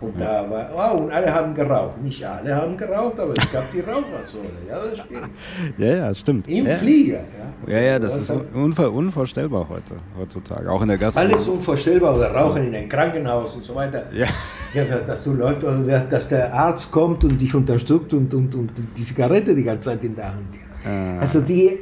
Und 0.00 0.18
da 0.18 0.48
war, 0.48 0.94
oh, 0.94 1.02
und 1.02 1.10
alle 1.10 1.32
haben 1.32 1.54
geraucht. 1.54 2.02
Nicht 2.02 2.24
alle 2.24 2.54
haben 2.54 2.76
geraucht, 2.76 3.20
aber 3.20 3.34
es 3.36 3.52
gab 3.52 3.70
die 3.70 3.80
Rauchersäule. 3.80 4.48
Ja, 4.66 4.78
das 4.78 4.98
stimmt. 4.98 5.30
ja, 5.76 5.86
ja, 5.86 6.08
das 6.08 6.18
stimmt. 6.18 6.48
Im 6.48 6.66
ja. 6.66 6.76
Flieger. 6.76 7.24
Ja, 7.66 7.74
ja, 7.74 7.80
ja 7.80 7.98
das, 7.98 8.14
das 8.14 8.30
ist 8.30 8.36
unver 8.54 8.90
unvorstellbar 8.90 9.68
heute, 9.68 9.96
heutzutage. 10.18 10.70
Auch 10.70 10.80
in 10.80 10.88
der 10.88 10.96
Gastronomie. 10.96 11.34
Alles 11.34 11.48
unvorstellbar. 11.48 12.16
Oder 12.16 12.32
Rauchen 12.32 12.66
in 12.66 12.74
ein 12.74 12.88
Krankenhaus 12.88 13.54
und 13.56 13.64
so 13.64 13.74
weiter. 13.74 14.04
Ja. 14.12 14.26
dass 15.06 15.22
du 15.24 15.34
läufst, 15.34 15.64
oder 15.64 16.00
dass 16.00 16.28
der 16.28 16.54
Arzt 16.54 16.90
kommt 16.90 17.22
und 17.24 17.38
dich 17.38 17.54
unterstützt 17.54 18.14
und, 18.14 18.32
und, 18.32 18.54
und 18.54 18.70
die 18.96 19.02
Zigarette 19.02 19.54
die 19.54 19.64
ganze 19.64 19.90
Zeit 19.90 20.02
in 20.02 20.16
der 20.16 20.32
Hand. 20.32 20.56
Ah. 20.86 21.18
Also 21.20 21.42
die, 21.42 21.78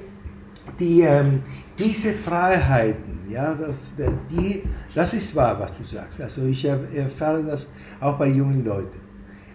die, 0.81 1.03
ähm, 1.03 1.43
diese 1.79 2.15
Freiheiten, 2.15 3.19
ja, 3.29 3.55
das, 3.55 3.95
die, 4.31 4.63
das 4.95 5.15
ist 5.15 5.35
wahr, 5.37 5.59
was 5.61 5.75
du 5.77 5.85
sagst. 5.85 6.21
Also 6.21 6.47
ich 6.47 6.65
erfahre 6.65 7.43
das 7.43 7.71
auch 8.01 8.19
bei 8.19 8.29
jungen 8.29 8.65
Leuten. 8.65 8.99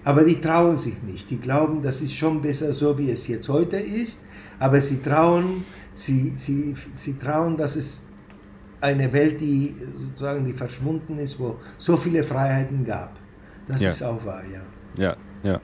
Aber 0.06 0.24
die 0.24 0.40
trauen 0.40 0.78
sich 0.78 1.02
nicht. 1.04 1.30
Die 1.30 1.40
glauben, 1.40 1.82
das 1.82 2.02
ist 2.02 2.14
schon 2.14 2.42
besser 2.42 2.74
so, 2.74 2.98
wie 2.98 3.10
es 3.10 3.28
jetzt 3.28 3.48
heute 3.50 3.78
ist. 3.78 4.26
Aber 4.60 4.82
sie 4.82 5.02
trauen, 5.02 5.66
sie, 5.94 6.34
sie, 6.36 6.74
sie 6.92 7.18
trauen, 7.18 7.58
dass 7.58 7.76
es 7.76 8.04
eine 8.82 9.12
Welt, 9.14 9.40
die 9.40 9.76
sozusagen 9.96 10.46
die 10.46 10.54
verschwunden 10.54 11.18
ist, 11.20 11.40
wo 11.40 11.58
so 11.78 11.96
viele 11.96 12.24
Freiheiten 12.24 12.84
gab. 12.84 13.18
Das 13.68 13.82
ja. 13.82 13.90
ist 13.90 14.04
auch 14.04 14.24
wahr, 14.26 14.44
ja. 14.52 14.62
Ja, 15.02 15.16
ja. 15.42 15.62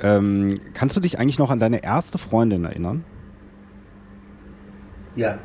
Ähm, 0.00 0.60
kannst 0.72 0.96
du 0.96 1.00
dich 1.00 1.18
eigentlich 1.18 1.38
noch 1.38 1.50
an 1.50 1.58
deine 1.58 1.82
erste 1.82 2.18
Freundin 2.18 2.64
erinnern? 2.64 3.04
Ja. 5.16 5.38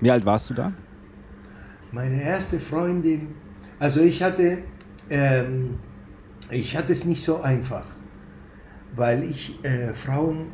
Wie 0.00 0.10
alt 0.10 0.24
warst 0.24 0.50
du 0.50 0.54
da? 0.54 0.72
Meine 1.92 2.22
erste 2.22 2.60
Freundin, 2.60 3.28
also 3.78 4.00
ich 4.00 4.22
hatte, 4.22 4.58
ähm, 5.08 5.78
ich 6.50 6.76
hatte 6.76 6.92
es 6.92 7.04
nicht 7.04 7.24
so 7.24 7.40
einfach, 7.40 7.86
weil 8.94 9.24
ich 9.24 9.62
äh, 9.64 9.94
Frauen, 9.94 10.46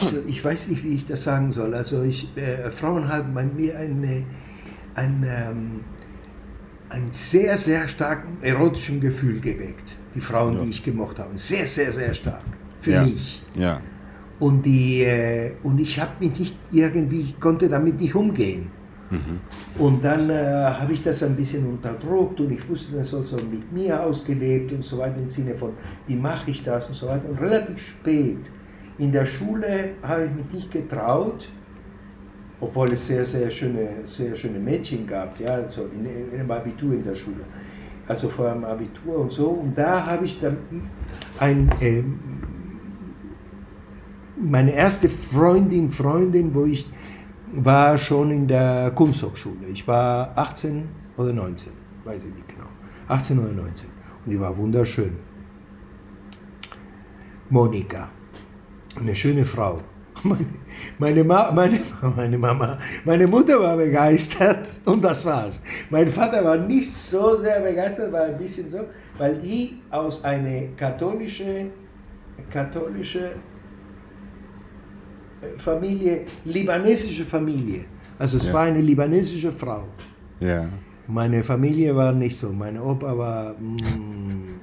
also 0.00 0.18
ich 0.26 0.44
weiß 0.44 0.68
nicht, 0.68 0.84
wie 0.84 0.94
ich 0.94 1.06
das 1.06 1.24
sagen 1.24 1.52
soll, 1.52 1.74
also 1.74 2.02
ich, 2.02 2.36
äh, 2.36 2.70
Frauen 2.70 3.08
haben 3.08 3.34
bei 3.34 3.44
mir 3.44 3.78
eine, 3.78 4.24
ein, 4.94 5.24
ähm, 5.26 5.80
ein 6.88 7.10
sehr, 7.10 7.56
sehr 7.58 7.88
starken 7.88 8.38
erotischen 8.42 9.00
Gefühl 9.00 9.40
geweckt, 9.40 9.96
die 10.14 10.20
Frauen, 10.20 10.54
ja. 10.54 10.62
die 10.62 10.70
ich 10.70 10.84
gemocht 10.84 11.18
habe, 11.18 11.36
sehr, 11.36 11.66
sehr, 11.66 11.92
sehr 11.92 12.14
stark 12.14 12.44
für 12.80 12.92
ja. 12.92 13.02
mich. 13.02 13.42
Ja. 13.54 13.80
Und, 14.40 14.64
die, 14.66 15.02
äh, 15.02 15.52
und 15.62 15.80
ich 15.80 16.00
habe 16.00 16.12
mich 16.18 16.38
nicht 16.38 16.56
irgendwie, 16.72 17.34
konnte 17.38 17.68
damit 17.68 18.00
nicht 18.00 18.14
umgehen. 18.14 18.70
Mhm. 19.10 19.40
Und 19.78 20.04
dann 20.04 20.30
äh, 20.30 20.34
habe 20.34 20.92
ich 20.92 21.02
das 21.02 21.22
ein 21.22 21.36
bisschen 21.36 21.66
unterdrückt 21.66 22.40
und 22.40 22.50
ich 22.52 22.68
wusste 22.68 22.96
das 22.96 23.12
also 23.12 23.36
mit 23.50 23.70
mir 23.72 24.02
ausgelebt 24.02 24.72
und 24.72 24.84
so 24.84 24.98
weiter 24.98 25.18
im 25.18 25.28
Sinne 25.28 25.54
von, 25.54 25.72
wie 26.06 26.16
mache 26.16 26.50
ich 26.50 26.62
das 26.62 26.88
und 26.88 26.94
so 26.94 27.06
weiter. 27.08 27.28
Und 27.28 27.40
relativ 27.40 27.78
spät 27.78 28.50
in 28.98 29.12
der 29.12 29.26
Schule 29.26 29.90
habe 30.02 30.26
ich 30.26 30.30
mich 30.30 30.52
nicht 30.52 30.70
getraut, 30.70 31.50
obwohl 32.60 32.92
es 32.92 33.06
sehr, 33.06 33.24
sehr 33.24 33.50
schöne, 33.50 33.88
sehr 34.04 34.36
schöne 34.36 34.58
Mädchen 34.58 35.06
gab, 35.06 35.40
ja, 35.40 35.54
also 35.54 35.88
in, 35.92 36.04
in 36.04 36.38
einem 36.38 36.50
Abitur 36.50 36.92
in 36.92 37.02
der 37.02 37.14
Schule, 37.14 37.44
also 38.06 38.28
vor 38.28 38.52
dem 38.52 38.64
Abitur 38.64 39.18
und 39.18 39.32
so. 39.32 39.48
Und 39.48 39.76
da 39.76 40.06
habe 40.06 40.24
ich 40.24 40.38
dann 40.38 40.58
ein, 41.38 41.70
äh, 41.80 42.02
meine 44.40 44.72
erste 44.72 45.08
Freundin, 45.08 45.90
Freundin, 45.90 46.54
wo 46.54 46.64
ich 46.64 46.90
war 47.52 47.98
schon 47.98 48.30
in 48.30 48.46
der 48.46 48.92
Kunsthochschule. 48.94 49.66
Ich 49.72 49.86
war 49.86 50.32
18 50.36 50.88
oder 51.16 51.32
19, 51.32 51.72
weiß 52.04 52.24
ich 52.24 52.34
nicht 52.34 52.48
genau. 52.48 52.68
18 53.08 53.38
oder 53.38 53.52
19. 53.52 53.88
Und 54.24 54.30
die 54.30 54.40
war 54.40 54.56
wunderschön. 54.56 55.16
Monika, 57.48 58.08
eine 58.98 59.14
schöne 59.14 59.44
Frau. 59.44 59.80
Meine, 60.22 60.44
meine, 60.98 61.24
Ma, 61.24 61.50
meine, 61.50 61.80
meine 62.16 62.36
Mama, 62.36 62.78
meine 63.06 63.26
Mutter 63.26 63.58
war 63.58 63.74
begeistert 63.74 64.68
und 64.84 65.02
das 65.02 65.24
war's. 65.24 65.62
Mein 65.88 66.08
Vater 66.08 66.44
war 66.44 66.58
nicht 66.58 66.92
so 66.92 67.36
sehr 67.36 67.60
begeistert, 67.60 68.12
war 68.12 68.24
ein 68.24 68.36
bisschen 68.36 68.68
so, 68.68 68.80
weil 69.16 69.38
die 69.38 69.80
aus 69.90 70.22
einer 70.22 70.68
katholischen 70.76 71.70
katholische 72.50 73.36
Familie, 75.58 76.22
libanesische 76.44 77.24
Familie. 77.24 77.84
Also 78.18 78.38
es 78.38 78.46
ja. 78.46 78.52
war 78.52 78.62
eine 78.62 78.80
libanesische 78.80 79.52
Frau. 79.52 79.84
Ja. 80.40 80.68
Meine 81.06 81.42
Familie 81.42 81.94
war 81.96 82.12
nicht 82.12 82.38
so. 82.38 82.50
Mein 82.52 82.78
Opa 82.78 83.16
war 83.16 83.52
mm, 83.54 84.60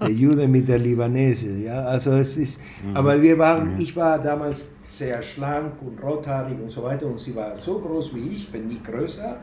der 0.00 0.10
Jude 0.10 0.48
mit 0.48 0.68
der 0.68 0.78
Libanese. 0.78 1.56
Ja, 1.56 1.84
also 1.84 2.12
es 2.12 2.36
ist. 2.36 2.60
Mhm. 2.84 2.96
Aber 2.96 3.20
wir 3.20 3.38
waren. 3.38 3.74
Mhm. 3.74 3.80
Ich 3.80 3.96
war 3.96 4.18
damals 4.18 4.74
sehr 4.86 5.22
schlank 5.22 5.80
und 5.80 6.02
rothaarig 6.02 6.58
und 6.60 6.70
so 6.70 6.82
weiter 6.82 7.06
und 7.06 7.18
sie 7.18 7.34
war 7.34 7.56
so 7.56 7.78
groß 7.78 8.14
wie 8.14 8.28
ich, 8.28 8.52
bin 8.52 8.68
nicht 8.68 8.84
größer 8.84 9.38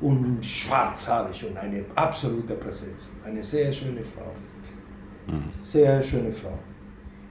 und 0.00 0.44
schwarzhaarig 0.44 1.46
und 1.48 1.56
eine 1.56 1.84
absolute 1.94 2.54
Präsenz. 2.54 3.16
Eine 3.24 3.42
sehr 3.42 3.72
schöne 3.72 4.04
Frau. 4.04 4.32
Mhm. 5.26 5.50
Sehr 5.60 6.02
schöne 6.02 6.30
Frau. 6.30 6.58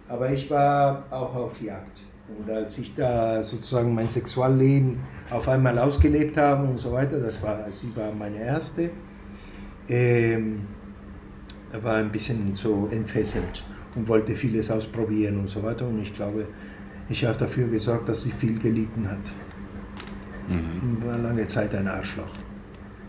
Aber 0.07 0.31
ich 0.31 0.49
war 0.49 1.05
auch 1.09 1.33
auf 1.35 1.61
Jagd. 1.61 2.01
Und 2.27 2.49
als 2.49 2.77
ich 2.79 2.95
da 2.95 3.43
sozusagen 3.43 3.93
mein 3.93 4.09
Sexualleben 4.09 4.97
auf 5.29 5.47
einmal 5.47 5.77
ausgelebt 5.77 6.37
habe 6.37 6.67
und 6.67 6.79
so 6.79 6.91
weiter, 6.91 7.19
das 7.19 7.41
war, 7.43 7.71
sie 7.71 7.95
war 7.95 8.11
meine 8.11 8.43
erste, 8.43 8.89
ähm, 9.87 10.61
war 11.83 11.97
ein 11.97 12.11
bisschen 12.11 12.55
so 12.55 12.87
entfesselt 12.91 13.63
und 13.95 14.07
wollte 14.07 14.35
vieles 14.35 14.71
ausprobieren 14.71 15.39
und 15.39 15.49
so 15.49 15.61
weiter. 15.61 15.87
Und 15.87 15.99
ich 15.99 16.13
glaube, 16.13 16.47
ich 17.09 17.23
habe 17.25 17.37
dafür 17.37 17.67
gesorgt, 17.67 18.09
dass 18.09 18.23
sie 18.23 18.31
viel 18.31 18.57
gelitten 18.59 19.07
hat. 19.09 19.31
Mhm. 20.47 20.81
Und 20.81 21.05
war 21.05 21.17
lange 21.17 21.45
Zeit 21.45 21.75
ein 21.75 21.87
Arschloch. 21.87 22.33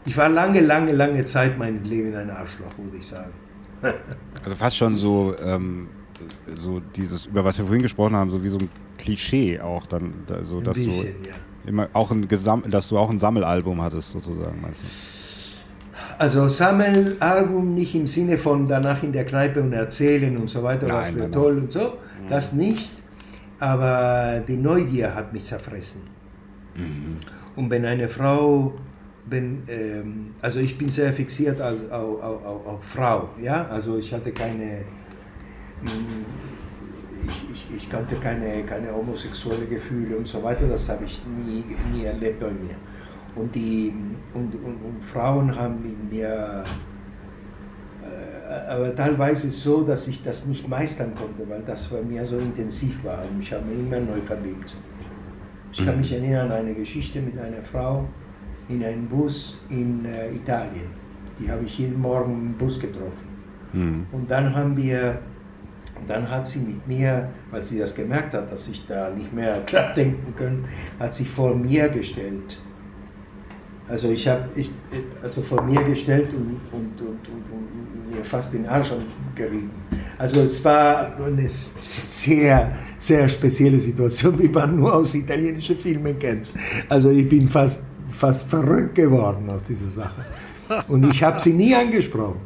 Ich 0.05 0.17
war 0.17 0.29
lange, 0.29 0.61
lange, 0.61 0.93
lange 0.93 1.25
Zeit 1.25 1.59
mein 1.59 1.83
Leben 1.85 2.14
ein 2.14 2.31
Arschloch, 2.31 2.77
würde 2.79 2.99
ich 2.99 3.07
sagen. 3.07 3.33
also 4.45 4.57
fast 4.57 4.77
schon 4.77 4.95
so, 4.95 5.35
ähm, 5.43 5.89
so 6.55 6.81
dieses, 6.95 7.27
über 7.27 7.45
was 7.45 7.59
wir 7.59 7.64
vorhin 7.64 7.83
gesprochen 7.83 8.14
haben, 8.14 8.31
so 8.31 8.43
wie 8.43 8.49
so 8.49 8.59
ein 8.59 8.69
Klischee 8.99 9.61
auch 9.61 9.86
dann, 9.86 10.12
so, 10.44 10.61
dass 10.61 10.76
bisschen, 10.76 11.14
du 11.22 11.28
ja. 11.28 11.34
immer 11.66 11.88
auch 11.92 12.11
ein 12.11 12.28
Gesam 12.28 12.64
dass 12.70 12.88
du 12.88 12.99
auch 12.99 13.11
ein 13.11 13.18
Sammelalbum 13.18 13.82
hattest 13.82 14.11
sozusagen, 14.11 14.61
meinst 14.61 14.80
du? 14.80 14.86
Also 16.18 16.49
Sammelalbum 16.49 17.74
nicht 17.74 17.94
im 17.94 18.07
Sinne 18.07 18.38
von 18.38 18.68
danach 18.68 19.03
in 19.03 19.12
der 19.12 19.24
Kneipe 19.24 19.61
und 19.61 19.72
erzählen 19.72 20.36
und 20.36 20.49
so 20.49 20.62
weiter, 20.62 20.86
nein, 20.86 20.97
was 20.97 21.09
für 21.09 21.30
toll 21.30 21.55
nein. 21.55 21.64
und 21.64 21.72
so, 21.72 21.80
mhm. 21.80 22.28
das 22.28 22.53
nicht, 22.53 22.92
aber 23.59 24.42
die 24.47 24.57
Neugier 24.57 25.14
hat 25.14 25.32
mich 25.32 25.44
zerfressen. 25.44 26.03
Mhm. 26.74 27.18
Und 27.57 27.70
wenn 27.70 27.84
eine 27.86 28.09
Frau, 28.09 28.74
wenn, 29.26 29.62
ähm, 29.68 30.34
also 30.40 30.61
ich 30.61 30.76
bin 30.76 30.88
sehr 30.88 31.12
fixiert 31.12 31.61
als, 31.61 31.90
auf, 31.90 32.22
auf, 32.22 32.44
auf, 32.44 32.66
auf 32.66 32.84
Frau, 32.84 33.30
ja, 33.40 33.66
also 33.68 33.99
ich 33.99 34.12
hatte 34.12 34.32
keine, 34.32 34.82
mh, 35.82 35.90
ich, 37.27 37.51
ich, 37.53 37.77
ich 37.77 37.91
kannte 37.91 38.16
keine, 38.16 38.64
keine 38.64 38.95
homosexuelle 38.95 39.66
Gefühle 39.66 40.16
und 40.16 40.27
so 40.27 40.43
weiter, 40.43 40.66
das 40.66 40.89
habe 40.89 41.05
ich 41.05 41.20
nie, 41.27 41.64
nie 41.93 42.05
erlebt 42.05 42.41
bei 42.41 42.51
mir. 42.51 42.74
Und, 43.35 43.55
die, 43.55 43.93
und, 44.33 44.55
und, 44.55 44.77
und 44.83 45.05
Frauen 45.05 45.55
haben 45.55 45.85
in 45.85 46.09
mir, 46.09 46.64
äh, 48.03 48.70
aber 48.70 48.95
teilweise 48.95 49.51
so, 49.51 49.83
dass 49.83 50.09
ich 50.09 50.22
das 50.22 50.47
nicht 50.47 50.68
meistern 50.68 51.14
konnte, 51.14 51.49
weil 51.49 51.62
das 51.62 51.87
bei 51.89 52.03
mir 52.03 52.24
so 52.24 52.39
intensiv 52.39 53.05
war 53.05 53.22
und 53.31 53.41
ich 53.41 53.53
habe 53.53 53.66
mich 53.66 53.79
immer 53.79 54.01
neu 54.01 54.20
verliebt. 54.22 54.74
Ich 55.72 55.85
kann 55.85 55.99
mich 55.99 56.11
erinnern 56.12 56.51
an 56.51 56.59
eine 56.59 56.74
Geschichte 56.74 57.20
mit 57.20 57.39
einer 57.39 57.61
Frau 57.61 58.09
in 58.68 58.83
einem 58.83 59.07
Bus 59.07 59.61
in 59.68 60.05
äh, 60.05 60.33
Italien. 60.33 60.87
Die 61.39 61.51
habe 61.51 61.64
ich 61.64 61.79
jeden 61.79 62.01
Morgen 62.01 62.33
im 62.33 62.53
Bus 62.55 62.81
getroffen. 62.81 63.27
Mhm. 63.72 64.07
Und 64.11 64.31
dann 64.31 64.55
haben 64.55 64.77
wir 64.77 65.20
und 65.99 66.09
dann 66.09 66.30
hat 66.30 66.47
sie 66.47 66.61
mit 66.61 66.86
mir, 66.86 67.28
weil 67.51 67.64
sie 67.64 67.78
das 67.78 67.94
gemerkt 67.94 68.34
hat, 68.34 68.53
dass 68.53 68.68
ich 68.68 68.86
da 68.86 69.11
nicht 69.11 69.32
mehr 69.32 69.61
klar 69.66 69.94
denken 69.94 70.34
kann, 70.38 70.64
hat 70.99 71.14
sich 71.14 71.28
vor 71.28 71.55
mir 71.55 71.88
gestellt 71.88 72.59
Also 73.88 74.11
ich 74.11 74.26
habe 74.26 74.49
ich, 74.57 74.70
also 75.22 75.42
vor 75.42 75.62
mir 75.62 75.82
gestellt 75.84 76.32
und, 76.32 76.61
und, 76.72 77.01
und, 77.01 77.28
und, 77.28 78.14
mir 78.14 78.24
fast 78.24 78.55
den 78.55 78.66
Arsch 78.66 78.90
gerieben. 79.34 79.70
Also 80.18 80.40
es 80.40 80.64
war 80.64 81.16
eine 81.16 81.49
sehr, 81.49 82.72
sehr 82.99 83.28
spezielle 83.28 83.78
Situation, 83.78 84.38
wie 84.38 84.49
man 84.49 84.76
nur 84.76 84.94
aus 84.94 85.14
italienischen 85.14 85.76
Filmen 85.76 86.18
kennt. 86.18 86.47
Also 86.88 87.11
ich 87.11 87.28
bin 87.28 87.49
fast, 87.49 87.82
fast 88.09 88.49
verrückt 88.49 88.94
geworden 88.94 89.51
aus 89.51 89.62
dieser 89.64 89.88
Sache. 89.88 90.24
Und 90.88 91.09
ich 91.11 91.22
habe 91.22 91.40
sie 91.40 91.53
nie 91.53 91.74
angesprochen. 91.74 92.40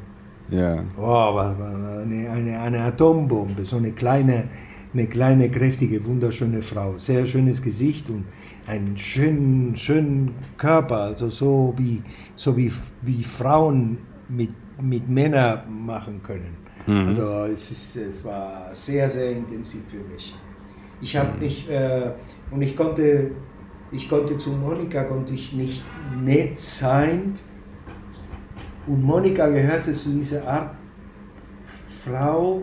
Ja. 0.51 0.85
Oh, 0.99 1.39
eine, 1.39 2.31
eine, 2.31 2.61
eine 2.61 2.81
Atombombe, 2.83 3.65
so 3.65 3.77
eine 3.77 3.93
kleine, 3.93 4.49
eine 4.93 5.07
kleine, 5.07 5.51
kräftige, 5.51 6.05
wunderschöne 6.05 6.63
Frau. 6.63 6.97
Sehr 6.97 7.25
schönes 7.27 7.63
Gesicht 7.63 8.11
und 8.11 8.25
einen 8.67 8.97
schönen, 8.97 9.77
schönen 9.77 10.35
Körper, 10.57 11.03
also 11.03 11.31
so 11.31 11.75
wie, 11.77 12.03
so 12.35 12.57
wie, 12.57 12.73
wie 13.03 13.23
Frauen 13.25 13.99
mit, 14.29 14.51
mit 14.81 15.09
Männern 15.09 15.63
machen 15.87 16.21
können. 16.23 16.57
Mhm. 16.87 17.09
Also 17.09 17.45
es, 17.45 17.71
ist, 17.71 17.97
es 17.97 18.25
war 18.25 18.69
sehr, 18.73 19.09
sehr 19.09 19.33
intensiv 19.33 19.83
für 19.89 20.13
mich. 20.13 20.35
Ich 21.01 21.17
habe 21.17 21.33
mhm. 21.35 21.39
mich, 21.39 21.71
äh, 21.71 22.13
und 22.51 22.63
ich 22.63 22.77
konnte, 22.77 23.31
ich 23.93 24.09
konnte 24.09 24.39
zu 24.39 24.51
Monika 24.51 25.05
konnte 25.05 25.35
ich 25.35 25.53
nicht 25.53 25.85
nett 26.23 26.59
sein. 26.59 27.35
Und 28.87 29.03
Monika 29.03 29.47
gehörte 29.49 29.93
zu 29.93 30.11
dieser 30.11 30.47
Art 30.47 30.75
Frau, 32.05 32.63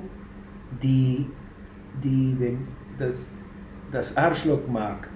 die, 0.81 1.27
die 2.03 2.35
den, 2.35 2.67
das, 2.97 3.35
das 3.91 4.15
Arschloch 4.17 4.67
mag. 4.67 5.09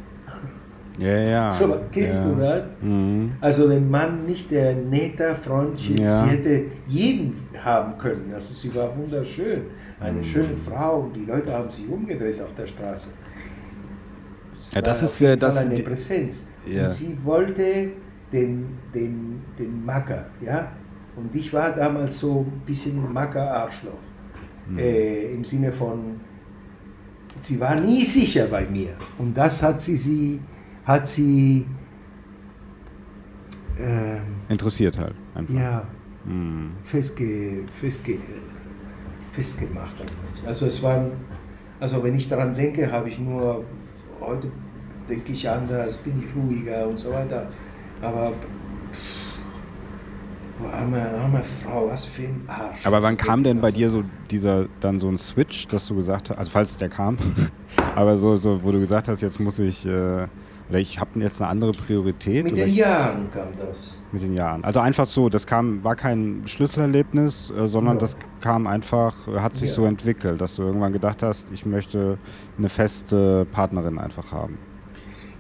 Ja, 1.00 1.18
ja. 1.18 1.52
So, 1.52 1.76
kennst 1.92 2.24
ja. 2.24 2.30
du 2.30 2.40
das? 2.40 2.74
Mhm. 2.82 3.32
Also 3.42 3.68
den 3.68 3.90
Mann 3.90 4.26
nicht 4.26 4.52
der 4.52 4.76
netter, 4.76 5.36
ja. 5.78 6.26
sie 6.26 6.30
hätte 6.30 6.66
jeden 6.88 7.36
haben 7.64 7.98
können. 7.98 8.32
Also 8.34 8.54
sie 8.54 8.74
war 8.76 8.96
wunderschön, 8.96 9.64
eine 10.00 10.20
mhm. 10.20 10.24
schöne 10.24 10.56
Frau 10.56 11.02
und 11.02 11.16
die 11.16 11.26
Leute 11.26 11.52
haben 11.52 11.70
sie 11.70 11.88
umgedreht 11.88 12.42
auf 12.42 12.54
der 12.56 12.68
Straße. 12.68 13.10
Es 14.58 14.74
ja, 14.74 14.82
das 14.82 15.02
ist 15.02 15.20
ja 15.20 15.36
das 15.36 15.58
eine 15.58 15.74
die, 15.74 15.82
Präsenz. 15.82 16.48
Ja. 16.68 16.84
Und 16.84 16.92
sie 16.92 17.18
wollte 17.24 17.90
den, 18.32 18.78
den, 18.94 19.42
den 19.58 19.84
Macker, 19.84 20.28
ja. 20.40 20.72
Und 21.22 21.36
ich 21.36 21.54
war 21.54 21.72
damals 21.72 22.20
so 22.20 22.46
ein 22.48 22.62
bisschen 22.66 23.12
Macker-Arschloch. 23.14 23.92
Mhm. 24.68 24.78
Äh, 24.78 25.34
Im 25.34 25.44
Sinne 25.44 25.72
von, 25.72 26.20
sie 27.42 27.60
war 27.60 27.80
nie 27.80 28.04
sicher 28.04 28.48
bei 28.48 28.66
mir. 28.68 28.96
Und 29.18 29.36
das 29.38 29.62
hat 29.62 29.82
sie 29.82 29.98
sie 29.98 30.40
hat 30.84 31.06
sie 31.08 31.66
ähm, 33.78 34.22
interessiert 34.50 34.98
halt 34.98 35.16
einfach. 35.36 35.54
Ja, 35.54 35.88
hm. 36.26 36.72
festge, 36.84 37.64
festge, 37.72 38.18
festgemacht 39.32 40.00
eigentlich. 40.00 40.48
Also 40.48 40.66
es 40.66 40.82
waren, 40.84 41.12
also 41.80 42.04
wenn 42.04 42.16
ich 42.16 42.28
daran 42.30 42.54
denke, 42.56 42.92
habe 42.92 43.10
ich 43.10 43.20
nur, 43.20 43.66
heute 44.20 44.52
denke 45.10 45.32
ich 45.32 45.50
anders, 45.50 45.98
bin 45.98 46.14
ich 46.22 46.36
ruhiger 46.36 46.88
und 46.88 47.00
so 47.00 47.12
weiter. 47.12 47.50
Aber 48.02 48.34
arme, 50.68 51.10
arme 51.12 51.44
Frau, 51.44 51.90
was 51.90 52.06
für 52.06 52.24
ein 52.24 52.44
Arsch. 52.48 52.86
Aber 52.86 53.02
wann 53.04 53.18
kam 53.18 53.44
denn 53.44 53.62
bei 53.62 53.72
dir 53.72 53.90
so 53.90 54.04
dieser 54.30 54.66
dann 54.80 55.00
so 55.00 55.08
ein 55.08 55.18
Switch, 55.18 55.68
dass 55.68 55.88
du 55.88 55.96
gesagt 55.96 56.30
hast, 56.30 56.38
also 56.38 56.52
falls 56.52 56.78
der 56.78 56.90
kam, 56.90 57.18
aber 57.96 58.18
so, 58.18 58.38
so 58.38 58.64
wo 58.64 58.72
du 58.72 58.80
gesagt 58.80 59.08
hast, 59.08 59.22
jetzt 59.22 59.40
muss 59.40 59.60
ich 59.60 59.86
äh, 59.86 60.28
oder 60.72 60.80
ich 60.80 61.02
habe 61.02 61.20
jetzt 61.20 61.42
eine 61.42 61.50
andere 61.50 61.74
Priorität. 61.74 62.46
Mit 62.46 62.58
den 62.58 62.70
ich, 62.70 62.78
Jahren 62.78 63.30
kam 63.30 63.50
das. 63.58 63.98
Mit 64.14 64.22
den 64.22 64.34
Jahren. 64.34 64.64
Also 64.64 64.80
einfach 64.80 65.06
so, 65.06 65.28
das 65.28 65.46
kam, 65.46 65.84
war 65.84 65.98
kein 65.98 66.44
Schlüsselerlebnis, 66.46 67.52
äh, 67.52 67.68
sondern 67.68 67.96
ja. 67.96 68.00
das 68.00 68.16
kam 68.40 68.68
einfach, 68.68 69.28
hat 69.28 69.58
sich 69.58 69.70
ja. 69.70 69.76
so 69.76 69.84
entwickelt, 69.84 70.40
dass 70.40 70.56
du 70.56 70.64
irgendwann 70.64 70.94
gedacht 70.94 71.24
hast, 71.24 71.52
ich 71.52 71.66
möchte 71.66 72.18
eine 72.58 72.70
feste 72.70 73.46
Partnerin 73.52 74.00
einfach 74.00 74.32
haben. 74.32 74.58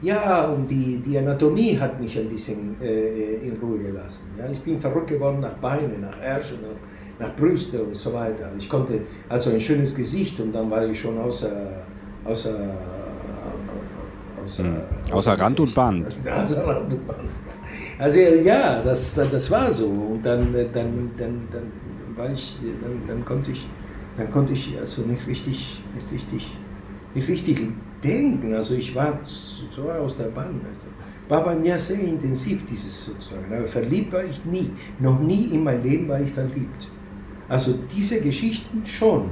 Ja, 0.01 0.45
und 0.45 0.67
die, 0.67 0.99
die 1.05 1.17
Anatomie 1.17 1.77
hat 1.79 1.99
mich 2.01 2.17
ein 2.17 2.27
bisschen 2.27 2.75
äh, 2.81 3.35
in 3.35 3.57
Ruhe 3.61 3.77
gelassen. 3.77 4.29
Ja, 4.37 4.49
ich 4.51 4.59
bin 4.59 4.79
verrückt 4.79 5.07
geworden 5.07 5.39
nach 5.41 5.53
Beinen, 5.53 6.01
nach 6.01 6.19
Ärsche, 6.21 6.55
nach, 6.55 7.27
nach 7.27 7.35
Brüste 7.35 7.83
und 7.83 7.95
so 7.95 8.11
weiter. 8.13 8.51
Ich 8.57 8.67
konnte 8.67 9.01
also 9.29 9.51
ein 9.51 9.61
schönes 9.61 9.93
Gesicht 9.93 10.39
und 10.39 10.53
dann 10.53 10.71
war 10.71 10.87
ich 10.87 10.99
schon 10.99 11.19
außer, 11.19 11.51
außer 12.25 12.55
Außer, 14.43 14.63
hm. 14.63 14.81
außer 15.11 15.39
Rand 15.39 15.59
und 15.59 15.75
Band. 15.75 16.07
Außer 16.25 16.65
Rand 16.65 16.91
und 16.93 17.07
Band. 17.07 17.29
Also 17.99 18.19
ja, 18.19 18.81
das, 18.81 19.13
das 19.13 19.51
war 19.51 19.71
so. 19.71 19.85
Und 19.85 20.25
dann, 20.25 20.51
dann, 20.73 21.11
dann, 21.17 21.47
dann 21.51 21.71
war 22.15 22.31
ich, 22.31 22.57
dann, 22.81 23.07
dann 23.07 23.23
konnte 23.23 23.51
ich, 23.51 23.67
dann 24.17 24.31
konnte 24.31 24.53
ich 24.53 24.77
also 24.79 25.03
nicht 25.03 25.25
richtig, 25.27 25.83
nicht 25.93 26.11
richtig, 26.11 26.57
nicht 27.13 27.29
richtig 27.29 27.59
denken. 28.03 28.53
Also 28.53 28.75
ich 28.75 28.93
war 28.95 29.19
so 29.25 29.89
aus 29.89 30.17
der 30.17 30.25
Bahn. 30.25 30.61
Also 30.67 30.87
war 31.29 31.43
bei 31.45 31.55
mir 31.55 31.79
sehr 31.79 31.99
intensiv 31.99 32.65
dieses 32.65 33.05
sozusagen. 33.05 33.53
Aber 33.53 33.67
verliebt 33.67 34.11
war 34.11 34.23
ich 34.23 34.43
nie. 34.45 34.71
Noch 34.99 35.19
nie 35.19 35.45
in 35.45 35.63
meinem 35.63 35.83
Leben 35.83 36.07
war 36.09 36.19
ich 36.19 36.31
verliebt. 36.31 36.89
Also 37.47 37.73
diese 37.93 38.21
Geschichten 38.21 38.85
schon, 38.85 39.29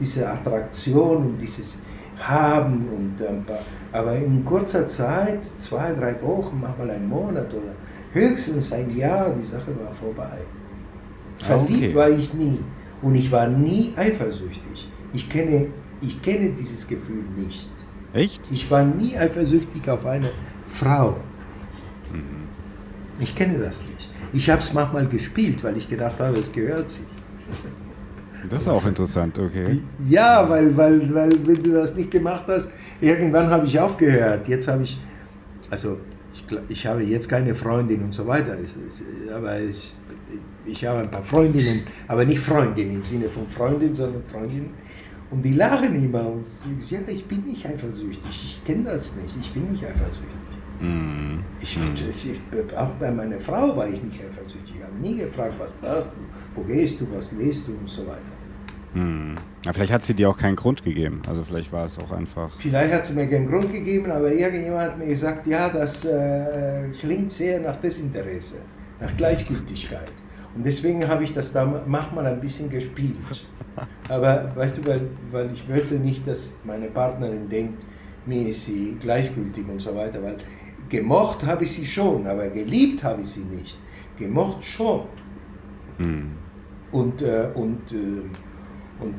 diese 0.00 0.28
Attraktion 0.28 1.18
und 1.18 1.38
dieses 1.38 1.82
haben 2.18 2.88
und 2.88 3.46
paar 3.46 3.60
aber 3.92 4.16
in 4.16 4.44
kurzer 4.44 4.86
Zeit, 4.86 5.44
zwei, 5.44 5.92
drei 5.92 6.20
Wochen, 6.22 6.60
manchmal 6.60 6.90
einen 6.90 7.08
Monat 7.08 7.52
oder 7.54 7.74
höchstens 8.12 8.72
ein 8.72 8.94
Jahr, 8.94 9.34
die 9.34 9.42
Sache 9.42 9.74
war 9.82 9.94
vorbei. 9.94 10.38
Verliebt 11.38 11.78
okay. 11.78 11.94
war 11.94 12.10
ich 12.10 12.34
nie 12.34 12.58
und 13.00 13.14
ich 13.14 13.30
war 13.32 13.48
nie 13.48 13.92
eifersüchtig. 13.96 14.88
Ich 15.12 15.28
kenne, 15.30 15.68
ich 16.00 16.20
kenne 16.20 16.50
dieses 16.50 16.86
Gefühl 16.86 17.24
nicht. 17.36 17.70
Echt? 18.12 18.40
Ich 18.50 18.70
war 18.70 18.84
nie 18.84 19.16
eifersüchtig 19.16 19.88
auf 19.90 20.06
eine 20.06 20.30
Frau. 20.66 21.16
Mhm. 22.12 22.48
Ich 23.20 23.34
kenne 23.34 23.58
das 23.58 23.82
nicht. 23.82 24.08
Ich 24.32 24.48
habe 24.50 24.60
es 24.60 24.72
manchmal 24.72 25.06
gespielt, 25.06 25.62
weil 25.64 25.76
ich 25.76 25.88
gedacht 25.88 26.18
habe, 26.20 26.38
es 26.38 26.52
gehört 26.52 26.90
sich. 26.90 27.06
Das 28.48 28.62
ist 28.62 28.68
auch 28.68 28.86
interessant, 28.86 29.38
okay. 29.38 29.82
Ja, 30.08 30.48
weil, 30.48 30.76
weil, 30.76 31.12
weil 31.12 31.30
wenn 31.46 31.62
du 31.62 31.72
das 31.72 31.96
nicht 31.96 32.10
gemacht 32.10 32.44
hast, 32.46 32.70
irgendwann 33.00 33.50
habe 33.50 33.66
ich 33.66 33.78
aufgehört. 33.78 34.46
Jetzt 34.46 34.68
habe 34.68 34.84
ich, 34.84 35.00
also 35.70 35.98
ich, 36.32 36.44
ich 36.68 36.86
habe 36.86 37.02
jetzt 37.02 37.28
keine 37.28 37.54
Freundin 37.54 38.04
und 38.04 38.14
so 38.14 38.26
weiter, 38.26 38.56
aber 39.34 39.60
ich, 39.60 39.94
ich 40.64 40.84
habe 40.84 41.00
ein 41.00 41.10
paar 41.10 41.22
Freundinnen, 41.22 41.82
aber 42.06 42.24
nicht 42.24 42.40
Freundinnen 42.40 42.96
im 42.96 43.04
Sinne 43.04 43.28
von 43.28 43.48
Freundin, 43.48 43.94
sondern 43.94 44.22
Freundinnen. 44.30 44.70
Und 45.30 45.42
die 45.42 45.52
lachen 45.52 45.94
immer 46.02 46.26
und 46.26 46.46
sagen, 46.46 46.78
ja, 46.88 47.00
ich 47.06 47.26
bin 47.26 47.44
nicht 47.44 47.66
eifersüchtig, 47.66 48.30
ich 48.30 48.64
kenne 48.64 48.84
das 48.84 49.14
nicht, 49.16 49.36
ich 49.40 49.52
bin 49.52 49.70
nicht 49.70 49.84
eifersüchtig. 49.84 50.48
Mm. 50.80 51.40
Ich, 51.60 51.78
ich, 51.78 52.40
auch 52.76 52.90
bei 53.00 53.10
meiner 53.10 53.38
Frau 53.38 53.76
war 53.76 53.88
ich 53.88 54.02
nicht 54.02 54.20
eifersüchtig. 54.20 54.76
Ich 54.76 54.82
habe 54.82 54.96
nie 55.00 55.16
gefragt, 55.16 55.54
was 55.58 55.72
machst 55.82 56.06
du, 56.06 56.54
wo 56.54 56.62
gehst 56.62 57.00
du, 57.00 57.06
was 57.14 57.32
liest 57.32 57.68
du 57.68 57.72
und 57.72 57.88
so 57.88 58.06
weiter. 58.06 58.22
Hm. 58.94 59.34
Ja, 59.64 59.72
vielleicht 59.72 59.92
hat 59.92 60.02
sie 60.02 60.14
dir 60.14 60.30
auch 60.30 60.38
keinen 60.38 60.56
Grund 60.56 60.82
gegeben. 60.82 61.20
Also 61.28 61.44
vielleicht 61.44 61.72
war 61.72 61.84
es 61.84 61.98
auch 61.98 62.10
einfach. 62.10 62.50
Vielleicht 62.58 62.92
hat 62.92 63.04
sie 63.04 63.14
mir 63.14 63.26
keinen 63.26 63.48
Grund 63.48 63.72
gegeben, 63.72 64.10
aber 64.10 64.32
irgendjemand 64.32 64.92
hat 64.92 64.98
mir 64.98 65.08
gesagt, 65.08 65.46
ja, 65.46 65.68
das 65.68 66.04
äh, 66.06 66.88
klingt 66.98 67.32
sehr 67.32 67.60
nach 67.60 67.76
Desinteresse, 67.76 68.56
nach 69.00 69.14
Gleichgültigkeit. 69.16 70.10
Und 70.58 70.66
deswegen 70.66 71.06
habe 71.06 71.22
ich 71.22 71.32
das 71.32 71.52
da 71.52 71.64
manchmal 71.86 72.26
ein 72.26 72.40
bisschen 72.40 72.68
gespielt. 72.68 73.46
Aber 74.08 74.50
weißt 74.56 74.78
du, 74.78 74.86
weil, 74.88 75.02
weil 75.30 75.52
ich 75.52 75.68
wollte 75.68 75.94
nicht, 75.94 76.26
dass 76.26 76.56
meine 76.64 76.88
Partnerin 76.88 77.48
denkt, 77.48 77.84
mir 78.26 78.48
ist 78.48 78.64
sie 78.64 78.96
gleichgültig 79.00 79.64
und 79.68 79.78
so 79.78 79.94
weiter, 79.94 80.20
weil 80.20 80.38
gemocht 80.88 81.46
habe 81.46 81.62
ich 81.62 81.72
sie 81.72 81.86
schon, 81.86 82.26
aber 82.26 82.48
geliebt 82.48 83.04
habe 83.04 83.22
ich 83.22 83.28
sie 83.28 83.44
nicht. 83.44 83.78
Gemocht 84.18 84.64
schon. 84.64 85.02
Hm. 85.98 86.32
Und, 86.90 87.22
äh, 87.22 87.50
und, 87.54 87.92
äh, 87.92 88.22
und, 88.98 89.14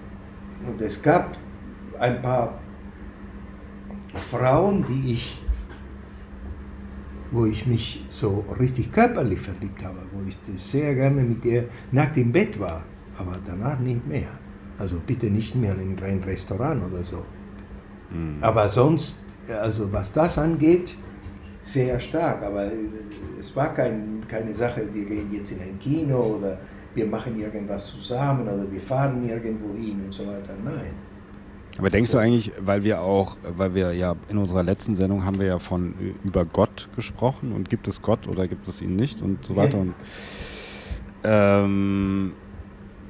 und 0.67 0.81
es 0.81 1.01
gab 1.01 1.37
ein 1.97 2.21
paar 2.21 2.59
Frauen, 4.29 4.85
die 4.89 5.13
ich, 5.13 5.41
wo 7.31 7.45
ich 7.45 7.65
mich 7.67 8.05
so 8.09 8.43
richtig 8.59 8.91
körperlich 8.91 9.39
verliebt 9.39 9.83
habe, 9.83 9.99
wo 10.11 10.27
ich 10.27 10.37
sehr 10.59 10.95
gerne 10.95 11.21
mit 11.21 11.45
ihr 11.45 11.65
nackt 11.91 12.17
im 12.17 12.31
Bett 12.31 12.59
war, 12.59 12.83
aber 13.17 13.35
danach 13.45 13.79
nicht 13.79 14.05
mehr. 14.07 14.29
Also 14.77 14.99
bitte 15.05 15.27
nicht 15.29 15.55
mehr 15.55 15.77
in 15.77 16.01
ein 16.01 16.23
Restaurant 16.23 16.81
oder 16.91 17.03
so. 17.03 17.23
Mhm. 18.11 18.37
Aber 18.41 18.67
sonst, 18.69 19.25
also 19.61 19.91
was 19.91 20.11
das 20.11 20.37
angeht, 20.37 20.95
sehr 21.61 21.99
stark. 21.99 22.41
Aber 22.43 22.71
es 23.39 23.55
war 23.55 23.73
kein, 23.73 24.25
keine 24.27 24.53
Sache, 24.53 24.87
wir 24.93 25.05
gehen 25.05 25.31
jetzt 25.31 25.51
in 25.51 25.61
ein 25.61 25.77
Kino 25.79 26.37
oder 26.37 26.57
wir 26.95 27.05
machen 27.05 27.39
irgendwas 27.39 27.87
zusammen 27.87 28.43
oder 28.43 28.71
wir 28.71 28.81
fahren 28.81 29.27
irgendwo 29.27 29.75
hin 29.75 30.01
und 30.05 30.13
so 30.13 30.25
weiter. 30.25 30.53
Nein. 30.63 31.08
Aber 31.79 31.89
denkst 31.89 32.11
du 32.11 32.17
eigentlich, 32.17 32.51
weil 32.59 32.83
wir 32.83 33.01
auch, 33.01 33.37
weil 33.43 33.73
wir 33.73 33.93
ja 33.93 34.15
in 34.27 34.37
unserer 34.37 34.63
letzten 34.63 34.95
Sendung 34.95 35.23
haben 35.23 35.39
wir 35.39 35.47
ja 35.47 35.59
von 35.59 35.93
über 36.25 36.43
Gott 36.43 36.89
gesprochen 36.95 37.53
und 37.53 37.69
gibt 37.69 37.87
es 37.87 38.01
Gott 38.01 38.27
oder 38.27 38.47
gibt 38.47 38.67
es 38.67 38.81
ihn 38.81 38.97
nicht 38.97 39.21
und 39.21 39.45
so 39.45 39.55
weiter 39.55 39.77
und 39.77 39.93
ähm, 41.23 42.33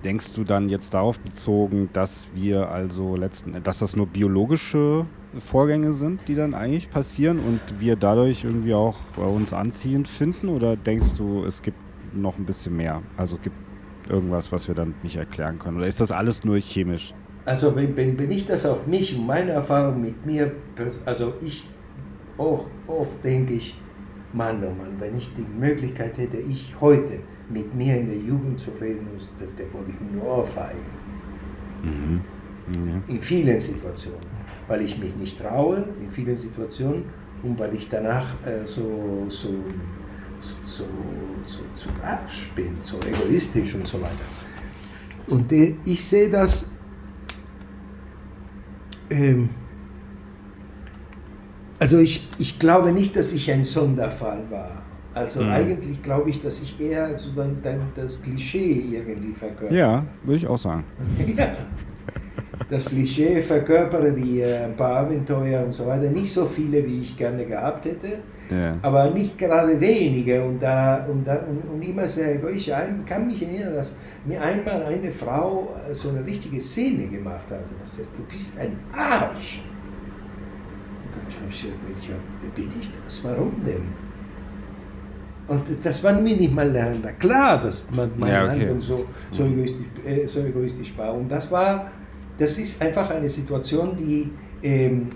denkst 0.03 0.33
du 0.33 0.43
dann 0.43 0.69
jetzt 0.69 0.93
darauf 0.93 1.19
bezogen, 1.19 1.89
dass 1.93 2.27
wir 2.33 2.69
also 2.69 3.15
letzten, 3.15 3.61
dass 3.63 3.79
das 3.79 3.95
nur 3.95 4.05
biologische 4.07 5.05
Vorgänge 5.37 5.93
sind, 5.93 6.27
die 6.27 6.35
dann 6.35 6.53
eigentlich 6.53 6.89
passieren 6.89 7.39
und 7.39 7.59
wir 7.79 7.95
dadurch 7.95 8.43
irgendwie 8.43 8.73
auch 8.73 8.97
bei 9.15 9.25
uns 9.25 9.53
anziehend 9.53 10.07
finden? 10.07 10.47
Oder 10.49 10.75
denkst 10.75 11.15
du, 11.17 11.43
es 11.43 11.61
gibt 11.61 11.77
noch 12.13 12.37
ein 12.37 12.45
bisschen 12.45 12.77
mehr? 12.77 13.01
Also 13.17 13.35
es 13.35 13.41
gibt 13.41 13.57
irgendwas, 14.09 14.51
was 14.51 14.67
wir 14.67 14.75
dann 14.75 14.95
nicht 15.03 15.17
erklären 15.17 15.59
können? 15.59 15.77
Oder 15.77 15.87
ist 15.87 16.01
das 16.01 16.11
alles 16.11 16.43
nur 16.43 16.57
chemisch? 16.57 17.13
Also 17.49 17.75
wenn, 17.75 17.97
wenn, 17.97 18.19
wenn 18.19 18.29
ich 18.29 18.45
das 18.45 18.63
auf 18.65 18.85
mich 18.85 19.17
und 19.17 19.25
meine 19.25 19.51
Erfahrung 19.51 19.99
mit 19.99 20.23
mir, 20.23 20.51
also 21.03 21.33
ich 21.41 21.67
auch 22.37 22.67
oft 22.85 23.23
denke 23.23 23.53
ich, 23.53 23.75
Mann, 24.33 24.63
oh 24.63 24.69
Mann, 24.69 24.99
wenn 24.99 25.17
ich 25.17 25.33
die 25.33 25.47
Möglichkeit 25.59 26.19
hätte, 26.19 26.37
ich 26.37 26.75
heute 26.79 27.21
mit 27.49 27.73
mir 27.73 27.97
in 27.97 28.05
der 28.05 28.17
Jugend 28.17 28.59
zu 28.59 28.69
reden, 28.79 29.07
das 29.15 29.31
würde 29.73 29.91
ich 29.91 29.99
mir 29.99 30.21
nur 30.21 30.37
ohrfeigen. 30.37 30.79
Mhm. 31.81 32.21
Ja. 32.75 33.01
In 33.07 33.19
vielen 33.19 33.59
Situationen 33.59 34.29
weil 34.67 34.81
ich 34.81 34.99
mich 34.99 35.15
nicht 35.15 35.39
traue 35.41 35.83
in 35.99 36.11
vielen 36.11 36.37
Situationen 36.37 37.05
und 37.41 37.57
weil 37.57 37.73
ich 37.73 37.89
danach 37.89 38.27
äh, 38.45 38.65
so, 38.65 39.25
so, 39.27 39.49
so, 40.39 40.55
so, 40.63 40.83
so, 41.47 41.61
so 41.73 41.89
Arsch 42.03 42.51
bin, 42.55 42.77
so 42.83 42.99
egoistisch 42.99 43.73
und 43.73 43.87
so 43.87 43.99
weiter. 43.99 44.27
Und 45.27 45.51
ich 45.51 46.05
sehe 46.05 46.29
das, 46.29 46.69
ähm, 49.09 49.49
also 51.79 51.97
ich, 51.99 52.27
ich 52.37 52.59
glaube 52.59 52.91
nicht, 52.91 53.15
dass 53.15 53.33
ich 53.33 53.51
ein 53.51 53.63
Sonderfall 53.63 54.43
war. 54.49 54.83
Also 55.13 55.41
mhm. 55.41 55.49
eigentlich 55.49 56.03
glaube 56.03 56.29
ich, 56.29 56.41
dass 56.41 56.61
ich 56.61 56.79
eher 56.79 57.17
so 57.17 57.29
das 57.95 58.21
Klischee 58.21 58.83
irgendwie 58.91 59.33
verkörper. 59.33 59.73
Ja, 59.73 60.05
würde 60.23 60.37
ich 60.37 60.47
auch 60.47 60.57
sagen. 60.57 60.83
ja 61.37 61.55
das 62.69 62.85
Klischee 62.85 63.41
verkörpere, 63.41 64.13
die 64.13 64.41
äh, 64.41 64.65
ein 64.65 64.75
paar 64.75 64.97
Abenteuer 64.97 65.63
und 65.65 65.73
so 65.73 65.85
weiter, 65.87 66.09
nicht 66.09 66.31
so 66.31 66.45
viele, 66.45 66.85
wie 66.85 67.01
ich 67.01 67.17
gerne 67.17 67.45
gehabt 67.45 67.85
hätte, 67.85 68.19
ja. 68.49 68.77
aber 68.81 69.09
nicht 69.11 69.37
gerade 69.37 69.79
wenige 69.79 70.43
und, 70.43 70.61
da, 70.61 71.05
und, 71.05 71.25
da, 71.25 71.37
und, 71.37 71.61
und 71.71 71.81
immer 71.81 72.07
sehr 72.07 72.35
egoistisch. 72.35 72.73
Ich 72.73 73.05
kann 73.05 73.27
mich 73.27 73.41
erinnern, 73.41 73.75
dass 73.75 73.95
mir 74.25 74.41
einmal 74.41 74.83
eine 74.83 75.11
Frau 75.11 75.75
so 75.91 76.09
eine 76.09 76.25
richtige 76.25 76.59
Szene 76.61 77.07
gemacht 77.07 77.45
hat. 77.49 77.59
Und 77.59 77.87
sagt, 77.87 78.17
du 78.17 78.23
bist 78.23 78.59
ein 78.59 78.77
Arsch. 78.93 79.63
Und 81.05 81.15
dann 81.15 81.41
habe 81.41 81.51
ich 81.51 81.61
gesagt, 81.61 82.55
bin 82.55 82.69
ich 82.79 82.89
das? 83.03 83.23
Warum 83.23 83.53
denn? 83.65 84.09
Und 85.47 85.63
das 85.83 86.03
war 86.03 86.13
mir 86.13 86.35
nicht 86.35 86.53
mal 86.53 86.69
lernen. 86.69 87.03
Klar, 87.17 87.59
dass 87.61 87.89
man 87.89 88.11
meine 88.17 88.33
ja, 88.33 88.43
okay. 88.43 88.51
Handlung 88.51 88.81
so, 88.81 89.05
so, 89.31 89.43
mhm. 89.43 89.53
egoistisch, 89.53 89.85
äh, 90.05 90.27
so 90.27 90.41
egoistisch 90.41 90.95
war. 90.97 91.13
Und 91.15 91.27
das 91.29 91.51
war 91.51 91.89
das 92.39 92.57
ist 92.57 92.81
einfach 92.81 93.09
eine 93.09 93.27
Situation, 93.27 93.95
die, 93.97 94.31
ähm, 94.63 95.09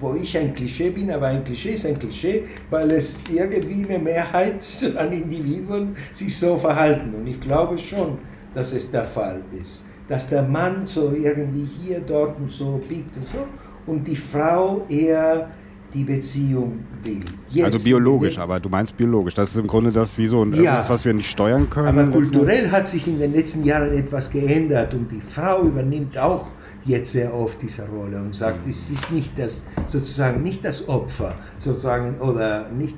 wo 0.00 0.14
ich 0.14 0.36
ein 0.36 0.54
Klischee 0.54 0.90
bin, 0.90 1.10
aber 1.10 1.26
ein 1.26 1.44
Klischee 1.44 1.72
ist 1.72 1.86
ein 1.86 1.98
Klischee, 1.98 2.44
weil 2.70 2.90
es 2.92 3.22
irgendwie 3.30 3.84
eine 3.88 3.98
Mehrheit 4.02 4.64
an 4.96 5.12
Individuen 5.12 5.94
sich 6.12 6.36
so 6.36 6.56
verhalten. 6.56 7.14
Und 7.14 7.26
ich 7.26 7.40
glaube 7.40 7.76
schon, 7.78 8.18
dass 8.54 8.72
es 8.72 8.90
der 8.90 9.04
Fall 9.04 9.40
ist. 9.60 9.84
Dass 10.08 10.28
der 10.28 10.42
Mann 10.42 10.86
so 10.86 11.12
irgendwie 11.12 11.68
hier, 11.80 12.00
dort 12.00 12.38
und 12.40 12.50
so 12.50 12.80
biegt 12.88 13.16
und 13.16 13.28
so 13.28 13.46
und 13.86 14.06
die 14.06 14.16
Frau 14.16 14.84
eher 14.88 15.50
die 15.92 16.04
Beziehung 16.04 16.84
will. 17.02 17.20
Jetzt 17.48 17.64
also 17.64 17.84
biologisch, 17.84 18.38
aber 18.38 18.60
du 18.60 18.68
meinst 18.68 18.96
biologisch. 18.96 19.34
Das 19.34 19.50
ist 19.50 19.56
im 19.56 19.66
Grunde 19.66 19.90
das 19.90 20.16
wie 20.16 20.26
so 20.26 20.44
ein 20.44 20.52
ja, 20.52 20.74
etwas, 20.74 20.90
was 20.90 21.04
wir 21.04 21.12
nicht 21.12 21.28
steuern 21.28 21.68
können. 21.68 21.88
Aber 21.88 22.06
kulturell 22.06 22.70
hat 22.70 22.86
sich 22.86 23.08
in 23.08 23.18
den 23.18 23.34
letzten 23.34 23.64
Jahren 23.64 23.92
etwas 23.92 24.30
geändert 24.30 24.94
und 24.94 25.10
die 25.10 25.20
Frau 25.20 25.62
übernimmt 25.62 26.16
auch 26.16 26.46
jetzt 26.84 27.12
sehr 27.12 27.34
oft 27.34 27.60
diese 27.62 27.86
Rolle 27.88 28.18
und 28.18 28.34
sagt, 28.34 28.64
mhm. 28.64 28.70
es 28.70 28.90
ist 28.90 29.12
nicht 29.12 29.38
das 29.38 29.62
sozusagen 29.86 30.42
nicht 30.42 30.64
das 30.64 30.88
Opfer 30.88 31.34
sozusagen 31.58 32.18
oder 32.20 32.68
nicht 32.70 32.96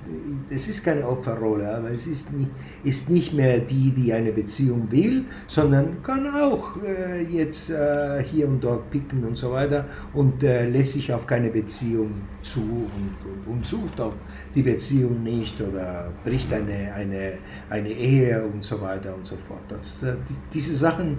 es 0.51 0.68
ist 0.68 0.85
keine 0.85 1.07
Opferrolle, 1.07 1.76
aber 1.76 1.91
es 1.91 2.07
ist 2.07 2.33
nicht, 2.33 2.51
ist 2.85 3.11
nicht 3.11 3.33
mehr 3.33 3.59
die, 3.59 3.91
die 3.91 4.12
eine 4.12 4.33
Beziehung 4.33 4.91
will, 4.91 5.24
sondern 5.47 6.03
kann 6.03 6.28
auch 6.28 6.76
äh, 6.83 7.22
jetzt 7.22 7.70
äh, 7.70 8.22
hier 8.22 8.49
und 8.49 8.62
dort 8.62 8.91
picken 8.91 9.24
und 9.24 9.37
so 9.37 9.53
weiter 9.53 9.87
und 10.12 10.43
äh, 10.43 10.68
lässt 10.68 10.93
sich 10.93 11.12
auf 11.12 11.26
keine 11.26 11.51
Beziehung 11.51 12.12
zu 12.43 12.61
und, 12.61 13.47
und, 13.47 13.53
und, 13.53 13.66
sucht 13.66 14.01
auch 14.01 14.14
die 14.55 14.62
Beziehung 14.62 15.22
nicht 15.22 15.61
oder 15.61 16.12
bricht 16.24 16.53
eine, 16.53 16.93
eine, 16.95 17.35
eine 17.70 17.89
Ehe 17.91 18.45
und 18.45 18.64
so 18.64 18.80
weiter 18.80 19.14
und 19.14 19.26
so 19.26 19.37
fort. 19.37 19.62
Das, 19.68 20.03
äh, 20.03 20.16
die, 20.28 20.35
diese 20.53 20.74
Sachen 20.74 21.18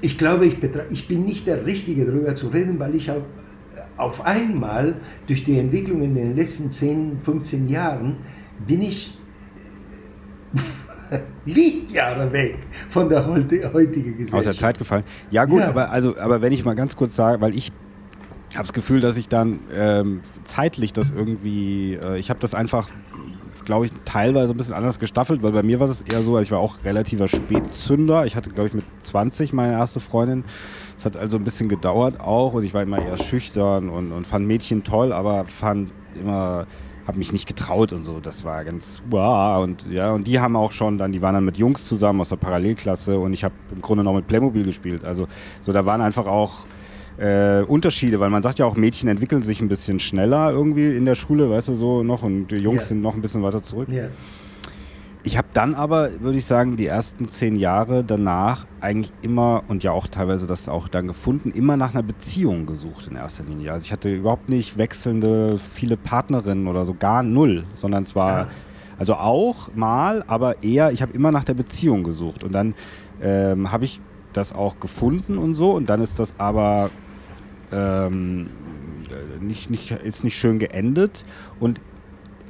ich 0.00 0.18
glaube, 0.18 0.46
ich, 0.46 0.58
ich 0.90 1.08
bin 1.08 1.24
nicht 1.24 1.46
der 1.46 1.64
Richtige 1.66 2.04
darüber 2.04 2.34
zu 2.34 2.48
reden, 2.48 2.78
weil 2.78 2.94
ich 2.94 3.10
auf 3.96 4.24
einmal 4.24 4.96
durch 5.26 5.44
die 5.44 5.58
Entwicklung 5.58 6.02
in 6.02 6.14
den 6.14 6.36
letzten 6.36 6.70
10, 6.70 7.20
15 7.22 7.68
Jahren 7.68 8.16
bin 8.66 8.82
ich 8.82 9.16
Lichtjahre 11.44 12.32
weg 12.32 12.58
von 12.90 13.08
der 13.08 13.26
heutigen 13.26 14.16
Gesellschaft. 14.16 14.34
Aus 14.34 14.44
der 14.44 14.54
Zeit 14.54 14.78
gefallen. 14.78 15.04
Ja 15.30 15.44
gut, 15.44 15.60
ja. 15.60 15.68
Aber, 15.68 15.90
also, 15.90 16.16
aber 16.18 16.42
wenn 16.42 16.52
ich 16.52 16.64
mal 16.64 16.74
ganz 16.74 16.96
kurz 16.96 17.16
sage, 17.16 17.40
weil 17.40 17.54
ich 17.54 17.72
habe 18.54 18.62
das 18.62 18.72
Gefühl, 18.72 19.00
dass 19.00 19.16
ich 19.16 19.28
dann 19.28 19.60
ähm, 19.72 20.20
zeitlich 20.44 20.92
das 20.92 21.10
irgendwie, 21.10 21.94
äh, 21.94 22.18
ich 22.18 22.30
habe 22.30 22.40
das 22.40 22.54
einfach 22.54 22.88
glaube 23.66 23.86
ich, 23.86 23.92
teilweise 24.06 24.54
ein 24.54 24.56
bisschen 24.56 24.74
anders 24.74 24.98
gestaffelt, 24.98 25.42
weil 25.42 25.52
bei 25.52 25.62
mir 25.62 25.78
war 25.78 25.88
es 25.90 26.00
eher 26.00 26.22
so, 26.22 26.38
ich 26.38 26.50
war 26.50 26.60
auch 26.60 26.76
relativer 26.84 27.28
Spätzünder. 27.28 28.24
Ich 28.24 28.34
hatte, 28.34 28.50
glaube 28.50 28.68
ich, 28.68 28.74
mit 28.74 28.84
20 29.02 29.52
meine 29.52 29.72
erste 29.72 30.00
Freundin. 30.00 30.44
Es 30.96 31.04
hat 31.04 31.16
also 31.16 31.36
ein 31.36 31.44
bisschen 31.44 31.68
gedauert 31.68 32.18
auch 32.20 32.54
und 32.54 32.64
ich 32.64 32.72
war 32.72 32.82
immer 32.82 32.98
eher 32.98 33.18
schüchtern 33.18 33.90
und, 33.90 34.12
und 34.12 34.26
fand 34.26 34.46
Mädchen 34.46 34.84
toll, 34.84 35.12
aber 35.12 35.44
fand 35.44 35.92
immer, 36.14 36.66
habe 37.06 37.18
mich 37.18 37.32
nicht 37.32 37.46
getraut 37.46 37.92
und 37.92 38.04
so. 38.04 38.20
Das 38.20 38.44
war 38.44 38.64
ganz 38.64 39.02
wow. 39.10 39.62
Und 39.62 39.86
ja, 39.90 40.12
und 40.12 40.26
die 40.26 40.40
haben 40.40 40.56
auch 40.56 40.72
schon 40.72 40.96
dann, 40.96 41.12
die 41.12 41.20
waren 41.20 41.34
dann 41.34 41.44
mit 41.44 41.58
Jungs 41.58 41.84
zusammen 41.84 42.20
aus 42.20 42.30
der 42.30 42.36
Parallelklasse 42.36 43.18
und 43.18 43.34
ich 43.34 43.44
habe 43.44 43.54
im 43.72 43.82
Grunde 43.82 44.04
noch 44.04 44.14
mit 44.14 44.26
Playmobil 44.26 44.64
gespielt. 44.64 45.04
Also 45.04 45.26
so, 45.60 45.72
da 45.72 45.84
waren 45.84 46.00
einfach 46.00 46.26
auch 46.26 46.60
äh, 47.18 47.62
Unterschiede, 47.62 48.20
weil 48.20 48.30
man 48.30 48.42
sagt 48.42 48.58
ja 48.58 48.66
auch, 48.66 48.76
Mädchen 48.76 49.08
entwickeln 49.08 49.42
sich 49.42 49.60
ein 49.60 49.68
bisschen 49.68 49.98
schneller 49.98 50.50
irgendwie 50.50 50.96
in 50.96 51.04
der 51.04 51.14
Schule, 51.14 51.50
weißt 51.50 51.68
du, 51.68 51.74
so 51.74 52.02
noch 52.02 52.22
und 52.22 52.48
die 52.48 52.56
Jungs 52.56 52.78
yeah. 52.78 52.86
sind 52.86 53.02
noch 53.02 53.14
ein 53.14 53.22
bisschen 53.22 53.42
weiter 53.42 53.62
zurück. 53.62 53.88
Yeah. 53.90 54.10
Ich 55.26 55.36
habe 55.36 55.48
dann 55.52 55.74
aber, 55.74 56.20
würde 56.20 56.38
ich 56.38 56.44
sagen, 56.44 56.76
die 56.76 56.86
ersten 56.86 57.28
zehn 57.28 57.56
Jahre 57.56 58.04
danach 58.04 58.64
eigentlich 58.80 59.12
immer 59.22 59.64
und 59.66 59.82
ja 59.82 59.90
auch 59.90 60.06
teilweise 60.06 60.46
das 60.46 60.68
auch 60.68 60.86
dann 60.86 61.08
gefunden, 61.08 61.50
immer 61.50 61.76
nach 61.76 61.94
einer 61.94 62.04
Beziehung 62.04 62.64
gesucht 62.64 63.08
in 63.08 63.16
erster 63.16 63.42
Linie. 63.42 63.72
Also 63.72 63.86
ich 63.86 63.92
hatte 63.92 64.14
überhaupt 64.14 64.48
nicht 64.48 64.78
wechselnde, 64.78 65.58
viele 65.58 65.96
Partnerinnen 65.96 66.68
oder 66.68 66.84
so, 66.84 66.94
gar 66.94 67.24
null, 67.24 67.64
sondern 67.72 68.06
zwar, 68.06 68.30
ah. 68.42 68.48
also 69.00 69.14
auch 69.14 69.74
mal, 69.74 70.22
aber 70.28 70.62
eher, 70.62 70.92
ich 70.92 71.02
habe 71.02 71.12
immer 71.12 71.32
nach 71.32 71.42
der 71.42 71.54
Beziehung 71.54 72.04
gesucht 72.04 72.44
und 72.44 72.52
dann 72.52 72.74
ähm, 73.20 73.72
habe 73.72 73.84
ich 73.84 74.00
das 74.32 74.52
auch 74.52 74.78
gefunden 74.78 75.38
und 75.38 75.54
so 75.54 75.72
und 75.72 75.90
dann 75.90 76.02
ist 76.02 76.20
das 76.20 76.34
aber 76.38 76.90
ähm, 77.72 78.48
nicht, 79.40 79.70
nicht, 79.70 79.90
ist 79.90 80.24
nicht 80.24 80.36
schön 80.36 80.58
geendet 80.58 81.24
und 81.60 81.80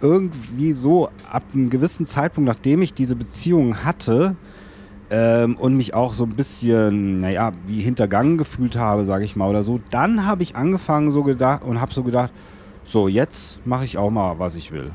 irgendwie 0.00 0.72
so 0.72 1.08
ab 1.30 1.42
einem 1.54 1.70
gewissen 1.70 2.06
Zeitpunkt, 2.06 2.46
nachdem 2.48 2.82
ich 2.82 2.94
diese 2.94 3.16
Beziehung 3.16 3.84
hatte 3.84 4.36
ähm, 5.10 5.56
und 5.56 5.76
mich 5.76 5.94
auch 5.94 6.12
so 6.12 6.24
ein 6.24 6.34
bisschen, 6.36 7.20
naja, 7.20 7.52
wie 7.66 7.80
hintergangen 7.80 8.38
gefühlt 8.38 8.76
habe, 8.76 9.04
sage 9.04 9.24
ich 9.24 9.36
mal 9.36 9.48
oder 9.48 9.62
so, 9.62 9.80
dann 9.90 10.26
habe 10.26 10.42
ich 10.42 10.56
angefangen 10.56 11.10
so 11.10 11.22
gedacht 11.22 11.62
und 11.64 11.80
habe 11.80 11.94
so 11.94 12.02
gedacht, 12.02 12.30
so 12.84 13.08
jetzt 13.08 13.66
mache 13.66 13.84
ich 13.84 13.98
auch 13.98 14.10
mal, 14.10 14.38
was 14.38 14.54
ich 14.54 14.72
will. 14.72 14.92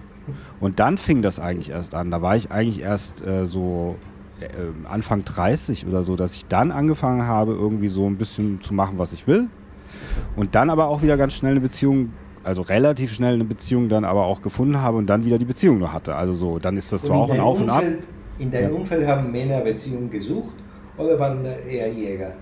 Und 0.59 0.80
dann 0.80 0.97
fing 0.97 1.22
das 1.22 1.39
eigentlich 1.39 1.71
erst 1.71 1.95
an. 1.95 2.12
Da 2.12 2.21
war 2.21 2.36
ich 2.36 2.51
eigentlich 2.51 2.82
erst 2.82 3.25
äh, 3.25 3.45
so 3.45 3.95
äh, 4.39 4.47
Anfang 4.87 5.25
30 5.25 5.87
oder 5.87 6.04
so, 6.04 6.16
dass 6.16 6.36
ich 6.36 6.45
dann 6.45 6.71
angefangen 6.71 7.25
habe, 7.25 7.54
irgendwie 7.54 7.87
so 7.87 8.08
ein 8.08 8.17
bisschen 8.17 8.62
zu 8.62 8.74
machen, 8.74 8.97
was 8.97 9.13
ich 9.13 9.28
will. 9.28 9.47
Und 10.36 10.55
dann 10.55 10.70
aber 10.70 10.88
auch 10.88 11.01
wieder 11.01 11.18
ganz 11.18 11.34
schnell 11.34 11.51
eine 11.51 11.62
Beziehung, 11.62 12.13
also 12.43 12.62
relativ 12.62 13.13
schnell 13.13 13.36
eine 13.36 13.46
Beziehung 13.46 13.89
dann 13.89 14.05
aber 14.05 14.26
auch 14.26 14.42
gefunden 14.42 14.82
habe 14.82 14.97
und 14.97 15.08
dann 15.08 15.26
wieder 15.26 15.38
die 15.38 15.46
Beziehung 15.46 15.80
nur 15.80 15.93
hatte. 15.93 16.16
Also 16.16 16.34
so, 16.34 16.59
dann 16.59 16.78
ist 16.78 16.92
das 16.92 17.04
zwar 17.04 17.18
auch 17.18 17.32
ein 17.32 17.39
Auf 17.39 17.62
und 17.62 17.70
Ab. 17.70 17.84
In 18.39 18.51
deinem 18.51 18.74
ja. 18.74 18.80
Umfeld 18.80 19.08
haben 19.08 19.32
Männer 19.32 19.62
Beziehungen 19.62 20.09
gesucht 20.09 20.55
oder 20.97 21.20
waren 21.20 21.46
eher 21.46 21.92
Jäger? 21.92 22.34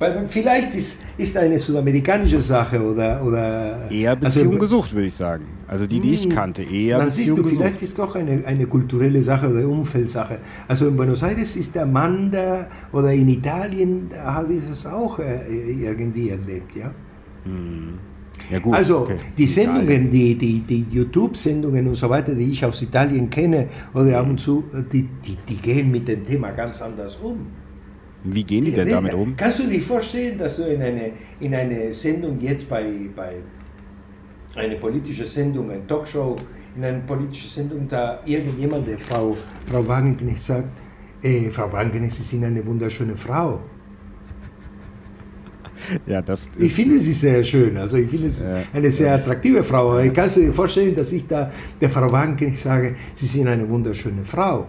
Weil 0.00 0.26
vielleicht 0.28 0.74
ist, 0.74 1.02
ist 1.18 1.36
eine 1.36 1.58
südamerikanische 1.58 2.40
Sache 2.40 2.80
oder. 2.80 3.22
oder 3.22 3.90
eher 3.90 4.16
Beziehung 4.16 4.54
also, 4.54 4.58
gesucht, 4.58 4.94
würde 4.94 5.08
ich 5.08 5.14
sagen. 5.14 5.44
Also 5.68 5.86
die, 5.86 6.00
die 6.00 6.14
ich 6.14 6.24
hm. 6.24 6.30
kannte, 6.30 6.62
eher 6.62 6.96
dann 6.96 7.08
Beziehung 7.08 7.26
siehst 7.26 7.38
du, 7.38 7.42
gesucht. 7.42 7.54
vielleicht 7.54 7.82
ist 7.82 7.98
doch 7.98 8.14
eine, 8.14 8.42
eine 8.46 8.66
kulturelle 8.66 9.22
Sache 9.22 9.50
oder 9.50 9.68
Umfeldsache. 9.68 10.38
Also 10.66 10.88
in 10.88 10.96
Buenos 10.96 11.22
Aires 11.22 11.54
ist 11.54 11.74
der 11.74 11.84
Mann 11.84 12.30
da 12.30 12.66
oder 12.92 13.12
in 13.12 13.28
Italien 13.28 14.08
habe 14.24 14.54
ich 14.54 14.70
es 14.70 14.86
auch 14.86 15.18
äh, 15.18 15.44
irgendwie 15.70 16.30
erlebt, 16.30 16.74
ja. 16.74 16.94
Hm. 17.44 17.98
Ja, 18.50 18.58
gut, 18.58 18.74
also 18.74 19.00
okay. 19.00 19.16
die 19.36 19.46
Sendungen, 19.46 20.08
die, 20.08 20.34
die, 20.34 20.60
die 20.60 20.86
YouTube-Sendungen 20.90 21.86
und 21.86 21.94
so 21.94 22.08
weiter, 22.08 22.34
die 22.34 22.50
ich 22.50 22.64
aus 22.64 22.80
Italien 22.80 23.28
kenne 23.28 23.68
oder 23.92 24.18
ab 24.18 24.30
und 24.30 24.40
zu, 24.40 24.64
die, 24.90 25.02
die, 25.02 25.36
die 25.46 25.56
gehen 25.56 25.90
mit 25.90 26.08
dem 26.08 26.24
Thema 26.24 26.52
ganz 26.52 26.80
anders 26.80 27.16
um. 27.22 27.59
Wie 28.24 28.44
gehen 28.44 28.64
die 28.64 28.72
denn 28.72 28.88
damit 28.88 29.14
um? 29.14 29.34
Kannst 29.36 29.60
du 29.60 29.66
dir 29.66 29.80
vorstellen, 29.80 30.38
dass 30.38 30.56
du 30.56 30.64
in 30.64 30.82
eine, 30.82 31.12
in 31.40 31.54
eine 31.54 31.92
Sendung 31.92 32.38
jetzt 32.40 32.68
bei, 32.68 32.84
bei 33.16 33.36
eine 34.56 34.76
politische 34.76 35.26
Sendung, 35.26 35.70
eine 35.70 35.86
Talkshow, 35.86 36.36
in 36.76 36.84
einer 36.84 37.00
politischen 37.00 37.48
Sendung, 37.48 37.88
da 37.88 38.20
irgendjemand, 38.24 38.86
der 38.86 38.98
Frau, 38.98 39.36
Frau 39.66 39.88
Wagenknecht 39.88 40.42
sagt, 40.42 40.68
äh, 41.22 41.50
Frau 41.50 41.72
Wagenknecht, 41.72 42.12
Sie 42.12 42.22
sind 42.22 42.44
eine 42.44 42.64
wunderschöne 42.64 43.16
Frau. 43.16 43.60
Ja, 46.06 46.20
das 46.20 46.48
ich 46.58 46.72
finde 46.72 46.98
sie 46.98 47.14
sehr 47.14 47.42
schön. 47.42 47.76
Also 47.76 47.96
ich 47.96 48.08
finde 48.10 48.30
sie 48.30 48.46
ja. 48.46 48.62
eine 48.72 48.92
sehr 48.92 49.14
attraktive 49.14 49.64
Frau. 49.64 49.92
Aber 49.92 50.08
kannst 50.10 50.36
du 50.36 50.40
dir 50.40 50.52
vorstellen, 50.52 50.94
dass 50.94 51.10
ich 51.10 51.26
da 51.26 51.50
der 51.80 51.88
Frau 51.88 52.12
Wagenknecht 52.12 52.58
sage, 52.58 52.94
Sie 53.14 53.26
sind 53.26 53.48
eine 53.48 53.68
wunderschöne 53.68 54.24
Frau, 54.24 54.66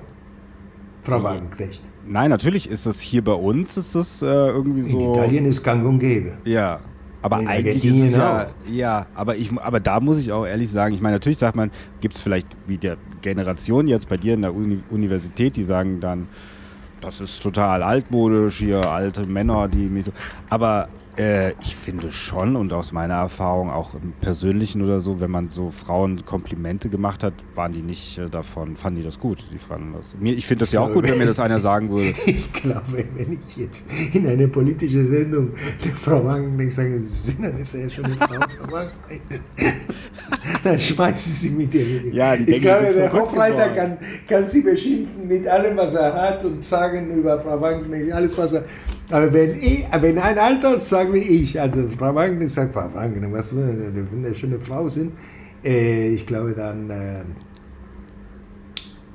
Frau 1.04 1.22
Wagenknecht. 1.22 1.91
Nein, 2.06 2.30
natürlich 2.30 2.70
ist 2.70 2.86
das 2.86 3.00
hier 3.00 3.24
bei 3.24 3.34
uns 3.34 3.78
ist 3.78 3.96
das 3.96 4.22
äh, 4.22 4.26
irgendwie 4.26 4.90
so. 4.90 5.00
In 5.00 5.12
Italien 5.14 5.46
ist 5.46 5.64
gang 5.64 5.86
und 5.86 6.00
gäbe. 6.00 6.38
Ja, 6.46 6.80
aber 7.22 7.40
In 7.40 7.48
eigentlich 7.48 7.86
ist 7.86 8.02
es 8.02 8.16
ja, 8.16 8.50
ja, 8.70 9.06
aber 9.14 9.36
ich, 9.36 9.52
aber 9.52 9.80
da 9.80 10.00
muss 10.00 10.18
ich 10.18 10.32
auch 10.32 10.46
ehrlich 10.46 10.72
sagen, 10.72 10.96
ich 10.96 11.02
meine, 11.02 11.16
natürlich 11.16 11.38
sagt 11.38 11.56
man, 11.56 11.70
gibt 12.00 12.16
es 12.16 12.22
vielleicht 12.22 12.48
wie 12.66 12.78
der 12.78 12.98
Generation 13.22 13.88
jetzt 13.88 14.10
bei 14.10 14.18
dir 14.18 14.34
in 14.34 14.42
der 14.42 14.56
Uni 14.56 14.82
Universität, 14.90 15.56
die 15.56 15.64
sagen 15.64 16.00
dann, 16.00 16.28
das 17.00 17.22
ist 17.22 17.42
total 17.42 17.84
altmodisch 17.84 18.58
hier, 18.58 18.90
alte 18.90 19.28
Männer, 19.28 19.68
die 19.68 19.88
mich 19.88 20.06
so. 20.06 20.12
Aber 20.50 20.90
äh, 21.18 21.52
ich 21.62 21.76
finde 21.76 22.12
schon 22.12 22.56
und 22.56 22.72
aus 22.74 22.92
meiner 22.92 23.16
Erfahrung 23.16 23.70
auch 23.70 23.96
im 23.96 24.14
Persönlichen 24.22 24.82
oder 24.82 25.00
so, 25.00 25.20
wenn 25.20 25.32
man 25.32 25.50
so 25.50 25.72
Frauen 25.72 26.26
Komplimente 26.26 26.90
gemacht 26.90 27.24
hat, 27.24 27.34
waren 27.56 27.74
die 27.74 27.82
nicht 27.82 28.18
äh, 28.18 28.30
davon, 28.30 28.76
fanden 28.76 29.00
die 29.00 29.06
das 29.06 29.20
gut. 29.20 29.46
Die 29.52 29.58
fanden 29.58 29.94
das. 29.94 30.16
Mir, 30.20 30.34
ich 30.34 30.46
finde 30.48 30.62
das 30.62 30.72
ja 30.72 30.82
auch 30.82 30.92
gut, 30.92 31.08
wenn 31.08 31.18
mir 31.18 31.26
das 31.26 31.40
einer 31.40 31.60
sagen 31.60 31.90
würde. 31.90 32.14
Ich 32.26 32.52
glaube, 32.54 33.06
wenn 33.16 33.34
ich 33.34 33.58
jetzt 33.58 33.88
in 34.14 34.26
eine 34.28 34.48
politische 34.48 35.04
Sendung 35.06 35.52
der 35.84 35.92
Frau 35.92 36.24
Wagenknecht 36.24 36.72
sage, 36.72 37.02
Sie 37.04 37.32
sind 37.32 37.46
eine 37.46 37.64
sehr 37.66 37.90
schöne 37.90 38.16
Frau, 38.16 38.28
Frau 38.28 38.72
Wagenknecht, 38.72 39.42
dann 40.64 40.80
schmeißen 40.80 41.34
Sie 41.34 41.50
mit 41.52 41.74
ihr. 41.74 42.14
Ja, 42.14 42.34
ich 42.36 42.46
denken, 42.46 42.62
glaube, 42.62 42.94
der 42.94 43.12
Hofreiter 43.12 43.70
kann, 43.70 43.98
kann 44.28 44.46
sie 44.46 44.62
beschimpfen 44.62 45.28
mit 45.28 45.48
allem, 45.48 45.76
was 45.78 45.94
er 45.94 46.14
hat 46.14 46.44
und 46.46 46.64
sagen 46.64 47.12
über 47.16 47.40
Frau 47.40 47.60
Wagenknecht 47.60 48.12
alles, 48.14 48.38
was 48.38 48.54
er 48.54 48.66
aber 49.12 49.34
wenn, 49.34 49.56
ich, 49.56 49.86
wenn 50.00 50.18
ein 50.18 50.38
Alter 50.38 50.78
sagt 50.78 51.01
wie 51.12 51.20
ich, 51.20 51.60
also 51.60 51.88
Frau 51.90 52.14
Wagner 52.16 52.48
sagt, 52.48 52.74
Frau 52.74 52.94
Wagner, 52.94 53.32
was 53.32 53.50
für 53.50 53.64
eine 53.64 54.12
wunderschöne 54.12 54.60
Frau 54.60 54.88
sind, 54.88 55.14
äh, 55.64 56.10
ich 56.10 56.26
glaube 56.26 56.54
dann, 56.54 56.90
äh, 56.90 57.24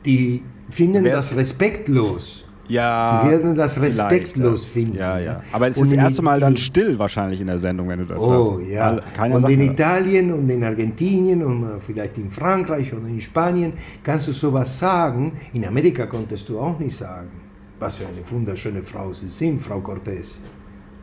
die 0.04 0.42
finden 0.70 1.04
Wer? 1.04 1.16
das 1.16 1.34
respektlos. 1.34 2.44
Ja. 2.68 3.22
Sie 3.22 3.30
werden 3.30 3.54
das 3.54 3.80
respektlos 3.80 4.64
finden. 4.64 4.96
Ja, 4.96 5.18
ja. 5.20 5.42
Aber 5.52 5.68
es 5.68 5.76
ist 5.76 5.92
das 5.92 5.92
erste 5.92 6.22
Mal 6.22 6.40
dann 6.40 6.56
still 6.56 6.98
wahrscheinlich 6.98 7.40
in 7.40 7.46
der 7.46 7.60
Sendung, 7.60 7.88
wenn 7.88 8.00
du 8.00 8.06
das 8.06 8.20
sagst. 8.20 8.50
Oh, 8.50 8.58
ja. 8.58 9.00
Keine 9.16 9.36
und 9.36 9.42
Sache. 9.42 9.52
in 9.52 9.60
Italien 9.60 10.32
und 10.32 10.50
in 10.50 10.64
Argentinien 10.64 11.44
und 11.44 11.80
vielleicht 11.86 12.18
in 12.18 12.28
Frankreich 12.28 12.92
und 12.92 13.06
in 13.06 13.20
Spanien 13.20 13.74
kannst 14.02 14.26
du 14.26 14.32
sowas 14.32 14.76
sagen. 14.78 15.32
In 15.52 15.64
Amerika 15.64 16.06
konntest 16.06 16.48
du 16.48 16.58
auch 16.58 16.76
nicht 16.78 16.96
sagen 16.96 17.30
was 17.78 17.96
für 17.96 18.06
eine 18.06 18.30
wunderschöne 18.30 18.82
Frau 18.82 19.12
Sie 19.12 19.28
sind, 19.28 19.60
Frau 19.60 19.78
Cortés. 19.78 20.38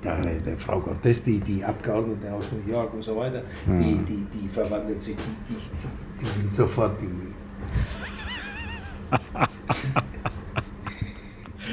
Der, 0.03 0.17
der 0.17 0.57
Frau 0.57 0.80
Cortés, 0.80 1.23
die, 1.23 1.39
die 1.39 1.63
Abgeordnete 1.63 2.34
aus 2.34 2.45
New 2.51 2.71
York 2.71 2.93
und 2.93 3.03
so 3.03 3.15
weiter, 3.15 3.41
mhm. 3.65 3.80
die, 3.80 3.97
die, 3.99 4.27
die 4.34 4.49
verwandelt 4.49 5.01
sich, 5.01 5.15
die, 5.15 5.53
die, 5.53 5.57
die 6.19 6.43
will 6.43 6.51
sofort 6.51 7.01
die. 7.01 7.07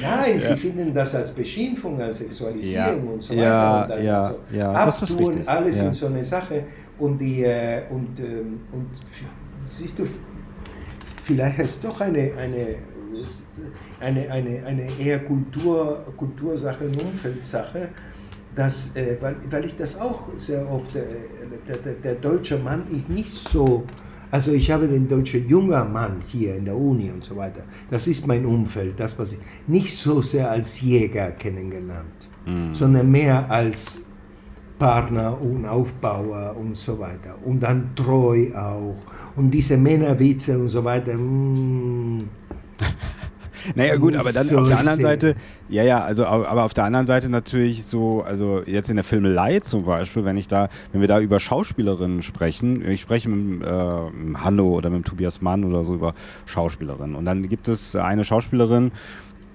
Nein, 0.02 0.34
ja. 0.34 0.38
sie 0.38 0.56
finden 0.56 0.94
das 0.94 1.14
als 1.14 1.32
Beschimpfung, 1.32 2.00
als 2.00 2.18
Sexualisierung 2.18 3.06
ja. 3.06 3.12
und 3.12 3.22
so 3.22 3.34
weiter. 3.34 3.42
Ja, 3.42 3.82
und 3.82 3.90
dann 3.90 4.04
ja, 4.04 4.24
so 4.24 4.56
ja, 4.56 4.72
abtun, 4.72 5.42
alles 5.46 5.78
ja. 5.78 5.86
in 5.86 5.92
so 5.92 6.06
eine 6.06 6.24
Sache. 6.24 6.64
Und, 6.98 7.18
die, 7.18 7.42
äh, 7.44 7.82
und, 7.88 8.20
ähm, 8.20 8.60
und 8.72 8.90
siehst 9.70 9.98
du, 9.98 10.06
vielleicht 11.24 11.58
ist 11.60 11.70
es 11.70 11.80
doch 11.80 12.00
eine, 12.00 12.32
eine 12.36 12.76
eine, 14.00 14.30
eine, 14.30 14.64
eine 14.64 14.88
eher 14.98 15.18
Kultur, 15.20 16.04
Kultursache, 16.16 16.84
eine 16.84 17.02
Umfeldsache, 17.02 17.88
dass, 18.54 18.94
äh, 18.96 19.16
weil, 19.20 19.36
weil 19.50 19.64
ich 19.64 19.76
das 19.76 19.98
auch 19.98 20.24
sehr 20.36 20.68
oft, 20.70 20.94
äh, 20.96 21.04
der, 21.66 21.76
der, 21.76 21.94
der, 21.94 22.14
deutsche 22.16 22.58
Mann 22.58 22.84
ist 22.90 23.08
nicht 23.08 23.30
so, 23.30 23.84
also 24.30 24.52
ich 24.52 24.70
habe 24.70 24.88
den 24.88 25.08
deutschen 25.08 25.48
junger 25.48 25.84
Mann 25.84 26.20
hier 26.26 26.56
in 26.56 26.64
der 26.64 26.76
Uni 26.76 27.10
und 27.10 27.24
so 27.24 27.36
weiter, 27.36 27.62
das 27.90 28.06
ist 28.06 28.26
mein 28.26 28.44
Umfeld, 28.44 28.98
das 28.98 29.18
was 29.18 29.34
ich 29.34 29.38
nicht 29.66 29.96
so 29.96 30.22
sehr 30.22 30.50
als 30.50 30.80
Jäger 30.80 31.30
kennengelernt, 31.32 32.28
mhm. 32.46 32.74
sondern 32.74 33.10
mehr 33.10 33.50
als 33.50 34.02
Partner 34.80 35.38
und 35.40 35.66
Aufbauer 35.66 36.56
und 36.58 36.74
so 36.74 36.98
weiter. 36.98 37.36
Und 37.44 37.60
dann 37.60 37.94
treu 37.94 38.50
auch. 38.56 38.96
Und 39.36 39.50
diese 39.50 39.76
Männerwitze 39.76 40.58
und 40.58 40.70
so 40.70 40.82
weiter. 40.82 41.14
Mm. 41.14 42.24
Naja 43.74 43.96
gut, 43.96 44.14
aber 44.16 44.32
dann 44.32 44.44
so 44.44 44.58
auf 44.58 44.68
der 44.68 44.78
anderen. 44.78 45.00
Seite, 45.00 45.34
ja, 45.68 45.82
ja, 45.82 46.02
also 46.02 46.26
aber 46.26 46.64
auf 46.64 46.74
der 46.74 46.84
anderen 46.84 47.06
Seite 47.06 47.28
natürlich 47.28 47.84
so, 47.84 48.22
also 48.22 48.62
jetzt 48.66 48.90
in 48.90 48.96
der 48.96 49.04
Filmelei 49.04 49.60
zum 49.60 49.84
Beispiel, 49.84 50.24
wenn 50.24 50.36
ich 50.36 50.48
da, 50.48 50.68
wenn 50.92 51.00
wir 51.00 51.08
da 51.08 51.20
über 51.20 51.40
Schauspielerinnen 51.40 52.22
sprechen, 52.22 52.86
ich 52.88 53.00
spreche 53.00 53.28
mit 53.28 53.62
äh, 53.62 54.36
Hanno 54.36 54.68
oder 54.68 54.90
mit 54.90 55.06
Tobias 55.06 55.40
Mann 55.40 55.64
oder 55.64 55.84
so 55.84 55.94
über 55.94 56.14
Schauspielerinnen 56.46 57.16
und 57.16 57.24
dann 57.24 57.48
gibt 57.48 57.68
es 57.68 57.96
eine 57.96 58.24
Schauspielerin 58.24 58.92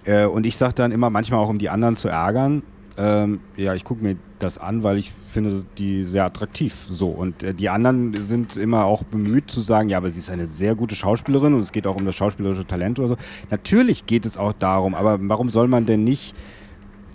äh, 0.05 0.25
und 0.25 0.45
ich 0.45 0.57
sage 0.57 0.73
dann 0.75 0.91
immer 0.91 1.09
manchmal 1.09 1.39
auch, 1.39 1.49
um 1.49 1.57
die 1.57 1.69
anderen 1.69 1.95
zu 1.95 2.07
ärgern, 2.07 2.63
ähm, 2.97 3.41
ja, 3.57 3.75
ich 3.75 3.83
gucke 3.83 4.03
mir 4.03 4.15
das 4.39 4.57
an, 4.57 4.83
weil 4.83 4.97
ich 4.97 5.11
finde 5.31 5.65
die 5.77 6.03
sehr 6.03 6.25
attraktiv. 6.25 6.87
So 6.89 7.09
und 7.09 7.43
äh, 7.43 7.53
die 7.53 7.69
anderen 7.69 8.13
sind 8.21 8.55
immer 8.55 8.85
auch 8.85 9.03
bemüht 9.03 9.51
zu 9.51 9.61
sagen, 9.61 9.89
ja, 9.89 9.97
aber 9.97 10.09
sie 10.09 10.19
ist 10.19 10.29
eine 10.29 10.47
sehr 10.47 10.75
gute 10.75 10.95
Schauspielerin 10.95 11.53
und 11.53 11.59
es 11.59 11.71
geht 11.71 11.87
auch 11.87 11.95
um 11.95 12.05
das 12.05 12.15
schauspielerische 12.15 12.65
Talent 12.65 12.99
oder 12.99 13.09
so. 13.09 13.17
Natürlich 13.49 14.05
geht 14.05 14.25
es 14.25 14.37
auch 14.37 14.53
darum, 14.53 14.95
aber 14.95 15.17
warum 15.21 15.49
soll 15.49 15.67
man 15.67 15.85
denn 15.85 16.03
nicht 16.03 16.35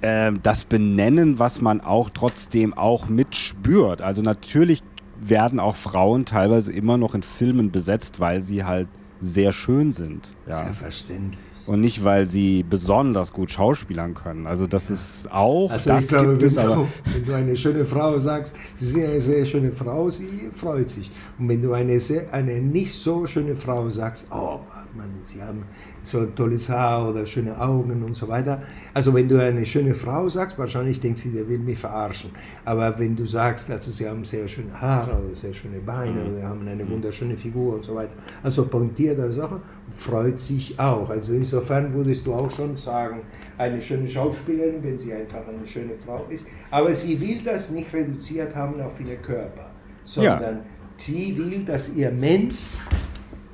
äh, 0.02 0.32
das 0.42 0.64
benennen, 0.64 1.38
was 1.38 1.60
man 1.60 1.80
auch 1.80 2.10
trotzdem 2.10 2.74
auch 2.74 3.08
mitspürt? 3.08 4.02
Also 4.02 4.20
natürlich 4.20 4.82
werden 5.18 5.60
auch 5.60 5.76
Frauen 5.76 6.24
teilweise 6.26 6.72
immer 6.72 6.98
noch 6.98 7.14
in 7.14 7.22
Filmen 7.22 7.70
besetzt, 7.70 8.20
weil 8.20 8.42
sie 8.42 8.64
halt 8.64 8.88
sehr 9.20 9.52
schön 9.52 9.92
sind. 9.92 10.32
Ja. 10.46 10.56
Selbstverständlich 10.64 11.49
und 11.70 11.80
nicht, 11.80 12.02
weil 12.02 12.26
sie 12.26 12.64
besonders 12.64 13.32
gut 13.32 13.52
schauspielern 13.52 14.14
können. 14.14 14.48
Also 14.48 14.66
das 14.66 14.90
ist 14.90 15.30
auch. 15.30 15.70
Also 15.70 15.98
ich 15.98 16.08
glaube, 16.08 16.40
wenn, 16.40 16.54
du, 16.54 16.88
wenn 17.14 17.24
du 17.24 17.32
eine 17.32 17.56
schöne 17.56 17.84
Frau 17.84 18.18
sagst, 18.18 18.56
sie 18.74 18.86
sind 18.86 19.04
eine 19.04 19.20
sehr 19.20 19.44
schöne 19.44 19.70
Frau, 19.70 20.08
sie 20.08 20.50
freut 20.52 20.90
sich. 20.90 21.12
Und 21.38 21.48
wenn 21.48 21.62
du 21.62 21.72
eine, 21.72 22.00
sehr, 22.00 22.34
eine 22.34 22.60
nicht 22.60 22.92
so 22.92 23.24
schöne 23.24 23.54
Frau 23.54 23.88
sagst, 23.88 24.26
oh 24.32 24.58
Mann, 24.94 25.10
sie 25.22 25.42
haben 25.42 25.64
so 26.02 26.26
tolles 26.26 26.68
Haar 26.68 27.08
oder 27.08 27.26
schöne 27.26 27.58
Augen 27.60 28.02
und 28.02 28.14
so 28.14 28.28
weiter. 28.28 28.62
Also 28.94 29.14
wenn 29.14 29.28
du 29.28 29.42
eine 29.42 29.64
schöne 29.66 29.94
Frau 29.94 30.28
sagst, 30.28 30.58
wahrscheinlich 30.58 31.00
denkt 31.00 31.18
sie, 31.18 31.32
der 31.32 31.48
will 31.48 31.58
mich 31.58 31.78
verarschen. 31.78 32.30
Aber 32.64 32.98
wenn 32.98 33.16
du 33.16 33.26
sagst, 33.26 33.70
also 33.70 33.90
sie 33.90 34.08
haben 34.08 34.24
sehr 34.24 34.48
schöne 34.48 34.78
Haare 34.80 35.22
oder 35.22 35.34
sehr 35.34 35.52
schöne 35.52 35.80
Beine 35.80 36.20
mhm. 36.20 36.34
oder 36.34 36.48
haben 36.48 36.66
eine 36.66 36.88
wunderschöne 36.88 37.36
Figur 37.36 37.74
und 37.74 37.84
so 37.84 37.94
weiter, 37.94 38.14
also 38.42 38.66
pointierte 38.66 39.32
Sache, 39.32 39.60
freut 39.92 40.40
sich 40.40 40.78
auch. 40.78 41.08
Also 41.10 41.32
insofern 41.32 41.92
würdest 41.92 42.26
du 42.26 42.34
auch 42.34 42.50
schon 42.50 42.76
sagen, 42.76 43.22
eine 43.58 43.80
schöne 43.80 44.08
Schauspielerin, 44.08 44.82
wenn 44.82 44.98
sie 44.98 45.12
einfach 45.12 45.46
eine 45.46 45.66
schöne 45.66 45.94
Frau 46.04 46.26
ist. 46.28 46.48
Aber 46.70 46.94
sie 46.94 47.20
will 47.20 47.42
das 47.44 47.70
nicht 47.70 47.92
reduziert 47.92 48.54
haben 48.54 48.80
auf 48.80 48.98
ihren 49.00 49.20
Körper, 49.22 49.70
sondern 50.04 50.56
ja. 50.56 50.64
sie 50.96 51.36
will, 51.36 51.64
dass 51.64 51.94
ihr 51.94 52.10
Mensch 52.10 52.78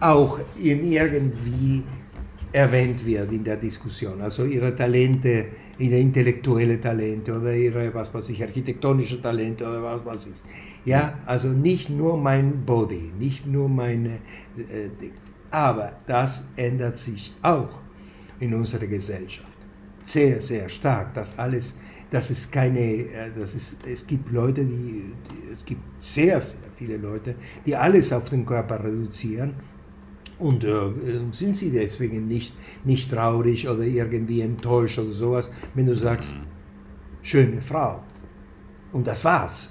auch 0.00 0.38
in 0.56 0.84
irgendwie 0.84 1.82
erwähnt 2.52 3.04
wird 3.04 3.32
in 3.32 3.44
der 3.44 3.56
Diskussion. 3.56 4.20
Also 4.20 4.44
ihre 4.44 4.74
Talente, 4.74 5.46
ihre 5.78 5.96
intellektuelle 5.96 6.80
Talente 6.80 7.36
oder 7.38 7.54
ihre, 7.54 7.92
was 7.92 8.12
weiß 8.12 8.30
ich, 8.30 8.42
architektonische 8.42 9.20
Talente 9.20 9.64
oder 9.64 9.82
was 9.82 10.04
weiß 10.04 10.26
ich. 10.26 10.42
Ja, 10.84 11.18
also 11.26 11.48
nicht 11.48 11.90
nur 11.90 12.16
mein 12.16 12.64
Body, 12.64 13.12
nicht 13.18 13.46
nur 13.46 13.68
meine, 13.68 14.20
äh, 14.56 14.88
aber 15.50 15.92
das 16.06 16.48
ändert 16.56 16.98
sich 16.98 17.34
auch 17.42 17.80
in 18.40 18.54
unserer 18.54 18.86
Gesellschaft. 18.86 19.48
Sehr, 20.02 20.40
sehr 20.40 20.68
stark. 20.68 21.14
Das 21.14 21.36
alles 21.38 21.74
dass 22.10 22.30
es 22.30 22.50
keine, 22.50 22.80
äh, 22.80 23.30
dass 23.36 23.54
es, 23.54 23.78
es 23.86 24.06
gibt 24.06 24.30
Leute, 24.30 24.64
die, 24.64 25.12
die, 25.30 25.52
es 25.52 25.64
gibt 25.64 25.82
sehr, 25.98 26.40
sehr 26.40 26.58
viele 26.76 26.96
Leute, 26.96 27.34
die 27.64 27.74
alles 27.74 28.12
auf 28.12 28.28
den 28.28 28.46
Körper 28.46 28.82
reduzieren. 28.82 29.54
Und 30.38 30.64
äh, 30.64 30.70
sind 31.32 31.56
sie 31.56 31.70
deswegen 31.70 32.28
nicht, 32.28 32.54
nicht 32.84 33.10
traurig 33.10 33.68
oder 33.68 33.82
irgendwie 33.82 34.42
enttäuscht 34.42 34.98
oder 34.98 35.14
sowas, 35.14 35.50
wenn 35.74 35.86
du 35.86 35.94
sagst, 35.94 36.36
schöne 37.22 37.60
Frau. 37.60 38.02
Und 38.92 39.06
das 39.06 39.24
war's. 39.24 39.68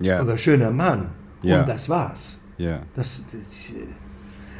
Ja. 0.00 0.22
Oder 0.22 0.36
schöner 0.36 0.70
Mann. 0.70 1.10
Ja. 1.42 1.60
Und 1.60 1.68
das 1.68 1.88
war's. 1.88 2.38
Ja. 2.58 2.82
Das, 2.94 3.22
das, 3.32 3.72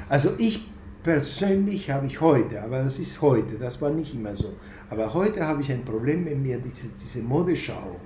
also 0.08 0.30
ich 0.38 0.68
persönlich 1.02 1.90
habe 1.90 2.06
ich 2.06 2.20
heute, 2.20 2.62
aber 2.62 2.82
das 2.82 2.98
ist 2.98 3.20
heute, 3.22 3.56
das 3.56 3.80
war 3.80 3.90
nicht 3.90 4.14
immer 4.14 4.34
so, 4.34 4.54
aber 4.90 5.12
heute 5.14 5.46
habe 5.46 5.62
ich 5.62 5.70
ein 5.70 5.84
Problem, 5.84 6.24
wenn 6.26 6.42
mir 6.42 6.58
diese, 6.58 6.88
diese 6.88 7.22
Modeschau 7.22 7.96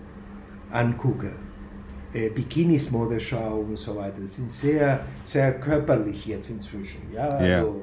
angucke. 0.71 1.33
Äh, 2.15 2.29
Bikinis 2.31 2.91
Modeschau 2.91 3.61
und 3.61 3.79
so 3.79 3.97
weiter, 3.97 4.21
das 4.21 4.37
sind 4.37 4.53
sehr, 4.53 5.01
sehr 5.25 5.59
körperlich 5.61 6.27
jetzt 6.27 6.51
inzwischen. 6.51 7.01
Ja, 7.13 7.29
also 7.29 7.83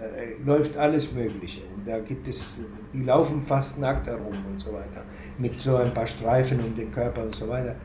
äh, 0.00 0.42
läuft 0.44 0.76
alles 0.76 1.12
Mögliche. 1.12 1.62
Und 1.76 1.86
da 1.86 1.98
gibt 2.00 2.26
es, 2.28 2.60
die 2.92 3.02
laufen 3.02 3.42
fast 3.46 3.78
nackt 3.78 4.06
herum 4.06 4.36
und 4.50 4.60
so 4.60 4.72
weiter, 4.72 5.02
mit 5.38 5.60
so 5.60 5.76
ein 5.76 5.92
paar 5.92 6.06
Streifen 6.06 6.60
um 6.60 6.74
den 6.74 6.90
Körper 6.90 7.22
und 7.22 7.34
so 7.34 7.48
weiter. 7.48 7.76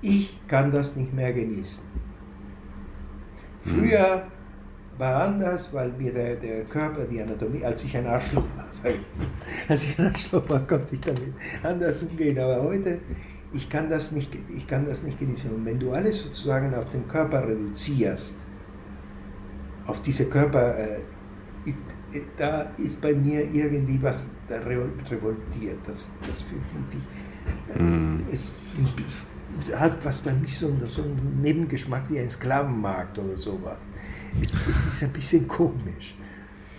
Ich 0.00 0.38
kann 0.48 0.70
das 0.70 0.96
nicht 0.96 1.12
mehr 1.12 1.32
genießen. 1.32 1.84
Früher 3.62 4.24
war 4.98 5.24
anders, 5.24 5.72
weil 5.72 5.90
mir 5.92 6.12
der, 6.12 6.36
der 6.36 6.64
Körper, 6.64 7.04
die 7.04 7.22
Anatomie, 7.22 7.64
als 7.64 7.84
ich 7.84 7.96
ein 7.96 8.06
Arschloch 8.06 8.44
war, 8.56 8.90
ich, 8.90 9.00
als 9.68 9.84
ich 9.84 9.98
ein 9.98 10.06
Arschloch 10.06 10.48
war, 10.48 10.66
konnte 10.66 10.94
ich 10.94 11.00
damit 11.00 11.32
anders 11.62 12.02
umgehen. 12.02 12.38
Aber 12.38 12.62
heute, 12.62 12.98
ich 13.52 13.68
kann 13.68 13.90
das 13.90 14.12
nicht, 14.12 14.30
ich 14.54 14.66
kann 14.66 14.86
das 14.86 15.02
nicht 15.02 15.18
genießen. 15.18 15.54
Und 15.54 15.64
wenn 15.64 15.78
du 15.78 15.92
alles 15.92 16.22
sozusagen 16.22 16.74
auf 16.74 16.90
den 16.90 17.06
Körper 17.08 17.46
reduzierst, 17.46 18.46
auf 19.86 20.02
diese 20.02 20.28
Körper, 20.28 20.78
äh, 20.78 21.00
da 22.36 22.70
ist 22.78 23.00
bei 23.00 23.14
mir 23.14 23.50
irgendwie 23.52 24.02
was 24.02 24.30
revoltiert. 24.50 25.78
Das, 25.86 26.12
das 26.26 26.44
mm. 27.78 28.20
es 28.30 28.52
hat 29.74 30.04
was 30.04 30.20
bei 30.20 30.32
mir 30.32 30.46
so, 30.46 30.74
so 30.86 31.02
einen 31.02 31.40
Nebengeschmack 31.42 32.08
wie 32.08 32.18
ein 32.18 32.30
Sklavenmarkt 32.30 33.18
oder 33.18 33.36
sowas 33.36 33.78
es, 34.40 34.54
es 34.68 34.86
ist 34.86 35.02
ein 35.02 35.12
bisschen 35.12 35.46
komisch. 35.46 36.16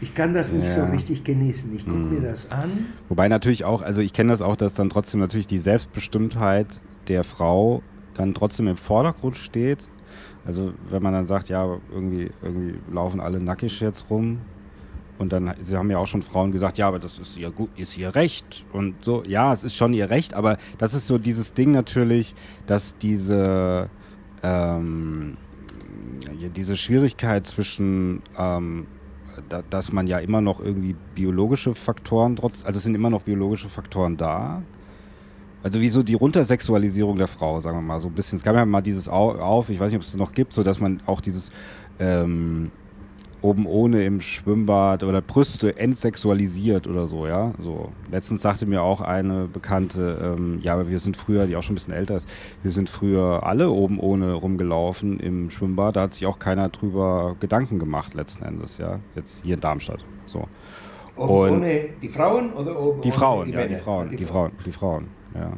Ich 0.04 0.14
kann 0.14 0.34
das 0.34 0.52
nicht 0.52 0.66
ja. 0.66 0.86
so 0.86 0.92
richtig 0.92 1.24
genießen. 1.24 1.74
Ich 1.74 1.86
gucke 1.86 1.98
hm. 1.98 2.10
mir 2.10 2.20
das 2.20 2.52
an. 2.52 2.88
Wobei 3.08 3.30
natürlich 3.30 3.64
auch, 3.64 3.82
also 3.82 4.02
ich 4.02 4.12
kenne 4.12 4.34
das 4.34 4.42
auch, 4.42 4.58
dass 4.58 4.74
dann 4.74 4.90
trotzdem 4.90 5.22
natürlich 5.22 5.48
die 5.48 5.60
Selbstbestimmtheit 5.60 6.82
der 7.08 7.24
Frau 7.24 7.82
dann 8.14 8.34
trotzdem 8.34 8.68
im 8.68 8.76
Vordergrund 8.76 9.38
steht. 9.38 9.80
Also 10.46 10.74
wenn 10.90 11.02
man 11.02 11.14
dann 11.14 11.26
sagt, 11.26 11.48
ja, 11.48 11.78
irgendwie, 11.90 12.30
irgendwie 12.42 12.76
laufen 12.92 13.22
alle 13.22 13.40
nackig 13.40 13.80
jetzt 13.80 14.10
rum. 14.10 14.40
Und 15.20 15.32
dann, 15.32 15.54
sie 15.62 15.78
haben 15.78 15.90
ja 15.90 16.00
auch 16.00 16.08
schon 16.08 16.22
Frauen 16.22 16.52
gesagt, 16.52 16.78
ja, 16.78 16.90
aber 16.90 17.00
das 17.00 17.18
ist 17.18 17.38
ihr, 17.38 17.54
ist 17.78 17.98
ihr 17.98 18.14
Recht. 18.14 18.66
Und 18.74 19.06
so, 19.06 19.24
ja, 19.26 19.54
es 19.54 19.64
ist 19.64 19.78
schon 19.78 19.94
ihr 19.94 20.10
Recht, 20.10 20.34
aber 20.34 20.58
das 20.80 20.94
ist 20.94 21.08
so 21.08 21.18
dieses 21.18 21.54
Ding 21.54 21.72
natürlich, 21.72 22.36
dass 22.68 22.98
diese, 22.98 23.90
ähm, 24.42 25.38
diese 26.58 26.76
Schwierigkeit 26.76 27.48
zwischen, 27.48 28.22
ähm, 28.38 28.88
da, 29.50 29.64
dass 29.70 29.92
man 29.92 30.08
ja 30.08 30.20
immer 30.20 30.42
noch 30.42 30.60
irgendwie 30.60 30.96
biologische 31.16 31.74
Faktoren 31.74 32.36
trotz, 32.36 32.64
also 32.64 32.78
es 32.78 32.84
sind 32.84 32.96
immer 32.96 33.10
noch 33.10 33.24
biologische 33.24 33.70
Faktoren 33.70 34.18
da. 34.18 34.62
Also 35.64 35.80
wie 35.80 35.90
so 35.90 36.04
die 36.04 36.16
Runtersexualisierung 36.16 37.18
der 37.18 37.28
Frau, 37.28 37.60
sagen 37.62 37.78
wir 37.78 37.82
mal, 37.82 38.02
so 38.02 38.10
ein 38.10 38.14
bisschen. 38.14 38.38
Es 38.38 38.44
gab 38.44 38.56
ja 38.56 38.66
mal 38.66 38.82
dieses 38.82 39.08
auf, 39.08 39.70
ich 39.70 39.80
weiß 39.80 39.92
nicht, 39.92 40.00
ob 40.00 40.04
es 40.04 40.14
noch 40.16 40.34
gibt, 40.34 40.54
so 40.54 40.62
dass 40.62 40.80
man 40.80 41.02
auch 41.06 41.22
dieses 41.22 41.52
ähm, 42.00 42.72
oben 43.44 43.66
ohne 43.66 44.06
im 44.06 44.22
Schwimmbad 44.22 45.04
oder 45.04 45.22
Brüste 45.22 45.78
entsexualisiert 45.78 46.88
oder 46.88 47.06
so, 47.08 47.28
ja. 47.28 47.54
So. 47.60 47.92
Letztens 48.10 48.42
sagte 48.42 48.66
mir 48.66 48.82
auch 48.82 49.02
eine 49.02 49.48
Bekannte, 49.48 50.36
ähm, 50.38 50.60
ja, 50.62 50.74
aber 50.74 50.90
wir 50.90 51.00
sind 51.00 51.18
früher, 51.18 51.46
die 51.46 51.56
auch 51.56 51.62
schon 51.62 51.74
ein 51.74 51.76
bisschen 51.76 51.94
älter 51.94 52.16
ist, 52.16 52.28
wir 52.64 52.72
sind 52.72 52.90
früher 52.90 53.44
alle 53.44 53.70
oben 53.70 54.00
ohne 54.00 54.34
rumgelaufen 54.34 55.20
im 55.20 55.50
Schwimmbad, 55.50 55.98
da 55.98 56.04
hat 56.04 56.14
sich 56.14 56.26
auch 56.26 56.40
keiner 56.40 56.70
drüber 56.70 57.36
Gedanken 57.40 57.80
gemacht 57.80 58.14
letzten 58.14 58.46
Endes, 58.46 58.78
ja. 58.78 59.00
Jetzt 59.16 59.44
hier 59.44 59.56
in 59.56 59.62
Darmstadt. 59.62 60.00
So. 60.26 60.48
Oben 61.18 61.58
ohne 61.58 61.90
die 62.02 62.10
Frauen 62.10 62.54
oder 62.54 62.80
oben 62.80 63.02
die 63.02 63.12
Frauen, 63.12 63.48
die 63.48 63.54
ja, 63.54 63.68
die 63.68 63.76
Frauen, 63.76 64.10
die, 64.10 64.16
die 64.16 64.26
Frauen, 64.26 64.52
die 64.66 64.72
Frauen, 64.72 65.08
ja. 65.36 65.52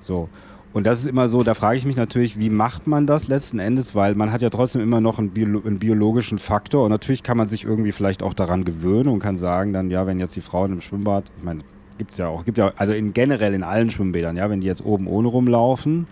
So. 0.00 0.28
Und 0.76 0.86
das 0.86 1.00
ist 1.00 1.06
immer 1.06 1.28
so, 1.28 1.42
da 1.42 1.54
frage 1.54 1.78
ich 1.78 1.86
mich 1.86 1.96
natürlich, 1.96 2.38
wie 2.38 2.50
macht 2.50 2.86
man 2.86 3.06
das 3.06 3.28
letzten 3.28 3.58
Endes, 3.58 3.94
weil 3.94 4.14
man 4.14 4.30
hat 4.30 4.42
ja 4.42 4.50
trotzdem 4.50 4.82
immer 4.82 5.00
noch 5.00 5.18
einen, 5.18 5.30
Bio 5.30 5.62
einen, 5.64 5.78
biologischen 5.78 6.38
Faktor. 6.38 6.84
Und 6.84 6.90
natürlich 6.90 7.22
kann 7.22 7.38
man 7.38 7.48
sich 7.48 7.64
irgendwie 7.64 7.92
vielleicht 7.92 8.22
auch 8.22 8.34
daran 8.34 8.66
gewöhnen 8.66 9.08
und 9.08 9.18
kann 9.18 9.38
sagen 9.38 9.72
dann, 9.72 9.88
ja, 9.88 10.06
wenn 10.06 10.20
jetzt 10.20 10.36
die 10.36 10.42
Frauen 10.42 10.74
im 10.74 10.82
Schwimmbad, 10.82 11.24
ich 11.38 11.42
meine, 11.42 11.60
gibt 11.96 12.12
es 12.12 12.18
ja 12.18 12.28
auch, 12.28 12.44
gibt 12.44 12.58
ja, 12.58 12.74
also 12.76 12.92
in, 12.92 13.14
generell 13.14 13.54
in 13.54 13.62
allen 13.62 13.88
Schwimmbädern, 13.88 14.36
ja, 14.36 14.50
wenn 14.50 14.60
die 14.60 14.66
jetzt 14.66 14.84
oben 14.84 15.06
ohne 15.06 15.28
rumlaufen, 15.28 16.08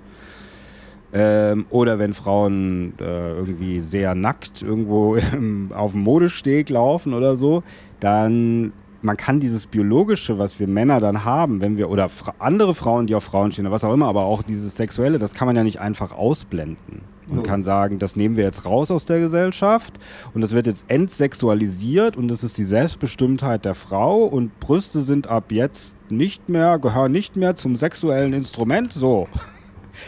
ähm, 1.12 1.66
oder 1.68 1.98
wenn 1.98 2.14
Frauen 2.14 2.94
äh, 2.98 3.32
irgendwie 3.32 3.80
sehr 3.80 4.14
nackt 4.14 4.62
irgendwo 4.62 5.18
auf 5.74 5.92
dem 5.92 6.00
Modesteg 6.00 6.70
laufen 6.70 7.12
oder 7.12 7.36
so, 7.36 7.62
dann 8.00 8.72
man 9.04 9.16
kann 9.16 9.38
dieses 9.38 9.66
Biologische, 9.66 10.38
was 10.38 10.58
wir 10.58 10.66
Männer 10.66 10.98
dann 10.98 11.24
haben, 11.24 11.60
wenn 11.60 11.76
wir, 11.76 11.90
oder 11.90 12.08
fra 12.08 12.34
andere 12.38 12.74
Frauen, 12.74 13.06
die 13.06 13.14
auf 13.14 13.24
Frauen 13.24 13.52
stehen, 13.52 13.66
oder 13.66 13.74
was 13.74 13.84
auch 13.84 13.92
immer, 13.92 14.06
aber 14.06 14.24
auch 14.24 14.42
dieses 14.42 14.76
Sexuelle, 14.76 15.18
das 15.18 15.34
kann 15.34 15.46
man 15.46 15.56
ja 15.56 15.62
nicht 15.62 15.78
einfach 15.78 16.12
ausblenden. 16.12 17.02
Man 17.26 17.42
kann 17.42 17.62
sagen, 17.62 17.98
das 17.98 18.16
nehmen 18.16 18.36
wir 18.36 18.44
jetzt 18.44 18.66
raus 18.66 18.90
aus 18.90 19.06
der 19.06 19.18
Gesellschaft 19.18 19.98
und 20.34 20.42
das 20.42 20.52
wird 20.52 20.66
jetzt 20.66 20.84
entsexualisiert 20.88 22.18
und 22.18 22.28
das 22.28 22.44
ist 22.44 22.58
die 22.58 22.64
Selbstbestimmtheit 22.64 23.64
der 23.64 23.74
Frau 23.74 24.24
und 24.24 24.60
Brüste 24.60 25.00
sind 25.00 25.26
ab 25.26 25.50
jetzt 25.50 25.96
nicht 26.10 26.50
mehr, 26.50 26.78
gehören 26.78 27.12
nicht 27.12 27.36
mehr 27.36 27.56
zum 27.56 27.76
sexuellen 27.76 28.34
Instrument. 28.34 28.92
So. 28.92 29.26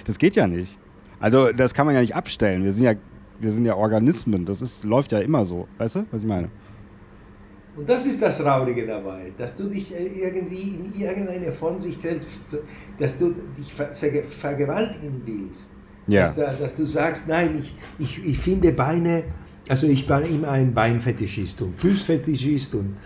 Das 0.04 0.18
geht 0.18 0.36
ja 0.36 0.46
nicht. 0.46 0.78
Also, 1.18 1.52
das 1.52 1.72
kann 1.72 1.86
man 1.86 1.94
ja 1.94 2.02
nicht 2.02 2.14
abstellen. 2.14 2.64
Wir 2.64 2.72
sind 2.72 2.84
ja, 2.84 2.94
wir 3.40 3.50
sind 3.50 3.64
ja 3.64 3.76
Organismen. 3.76 4.44
Das 4.44 4.60
ist, 4.60 4.84
läuft 4.84 5.12
ja 5.12 5.20
immer 5.20 5.46
so. 5.46 5.68
Weißt 5.78 5.96
du, 5.96 6.06
was 6.10 6.22
ich 6.22 6.28
meine? 6.28 6.50
Und 7.76 7.88
das 7.88 8.06
ist 8.06 8.22
das 8.22 8.38
Traurige 8.38 8.86
dabei, 8.86 9.32
dass 9.36 9.54
du 9.54 9.64
dich 9.64 9.94
äh, 9.94 10.06
irgendwie 10.06 10.76
in 10.76 11.00
irgendeiner 11.00 11.52
Form 11.52 11.80
sich 11.80 11.98
selbst, 12.00 12.26
dass 12.98 13.18
du 13.18 13.34
dich 13.56 13.72
vergewaltigen 13.74 15.20
willst. 15.26 15.70
Ja. 16.06 16.30
Dass, 16.30 16.58
dass, 16.58 16.74
du 16.74 16.84
sagst, 16.86 17.28
nein, 17.28 17.58
ich, 17.60 17.74
ich, 17.98 18.24
ich 18.24 18.38
finde 18.38 18.72
Beine, 18.72 19.24
also 19.68 19.86
ich 19.88 20.06
bin 20.06 20.22
immer 20.22 20.52
ein 20.52 20.72
Beinfetischist 20.72 21.60
und 21.62 21.76
Fußfetischist 21.78 22.74
und, 22.76 22.96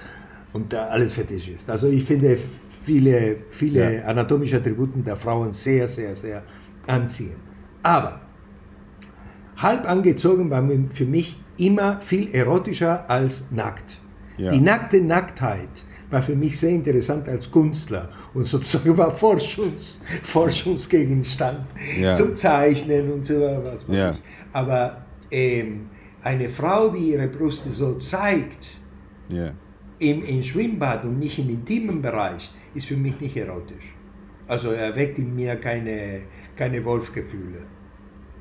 und 0.52 0.72
alles 0.74 1.14
Fetischist. 1.14 1.68
Also 1.68 1.88
ich 1.88 2.04
finde 2.04 2.38
viele, 2.84 3.38
viele 3.48 3.96
ja. 3.96 4.04
anatomische 4.04 4.58
Attribute 4.58 4.90
der 5.04 5.16
Frauen 5.16 5.52
sehr, 5.52 5.88
sehr, 5.88 6.14
sehr 6.14 6.44
anziehend. 6.86 7.38
Aber 7.82 8.20
halb 9.56 9.88
angezogen 9.88 10.50
war 10.50 10.68
für 10.90 11.06
mich 11.06 11.40
immer 11.58 12.00
viel 12.00 12.32
erotischer 12.32 13.08
als 13.10 13.50
nackt. 13.50 14.00
Ja. 14.40 14.50
Die 14.50 14.60
nackte 14.60 15.00
Nacktheit 15.02 15.84
war 16.08 16.22
für 16.22 16.34
mich 16.34 16.58
sehr 16.58 16.70
interessant 16.70 17.28
als 17.28 17.50
Künstler 17.50 18.08
und 18.32 18.44
sozusagen 18.44 18.96
war 18.96 19.10
Forschungs, 19.10 20.00
Forschungsgegenstand 20.22 21.66
ja. 21.98 22.14
zum 22.14 22.34
Zeichnen 22.34 23.12
und 23.12 23.24
so 23.24 23.40
was 23.40 23.86
weiß 23.86 23.98
ja. 23.98 24.10
ich. 24.12 24.22
Aber 24.52 25.04
ähm, 25.30 25.90
eine 26.22 26.48
Frau, 26.48 26.88
die 26.88 27.12
ihre 27.12 27.28
Brüste 27.28 27.70
so 27.70 27.94
zeigt, 27.98 28.80
im, 29.98 30.24
im 30.24 30.42
Schwimmbad 30.42 31.04
und 31.04 31.18
nicht 31.18 31.38
im 31.38 31.50
intimen 31.50 32.00
Bereich, 32.00 32.50
ist 32.74 32.86
für 32.86 32.96
mich 32.96 33.20
nicht 33.20 33.36
erotisch. 33.36 33.94
Also 34.48 34.70
er 34.70 34.96
weckt 34.96 35.18
in 35.18 35.34
mir 35.36 35.56
keine, 35.56 36.22
keine 36.56 36.84
Wolfgefühle 36.84 37.60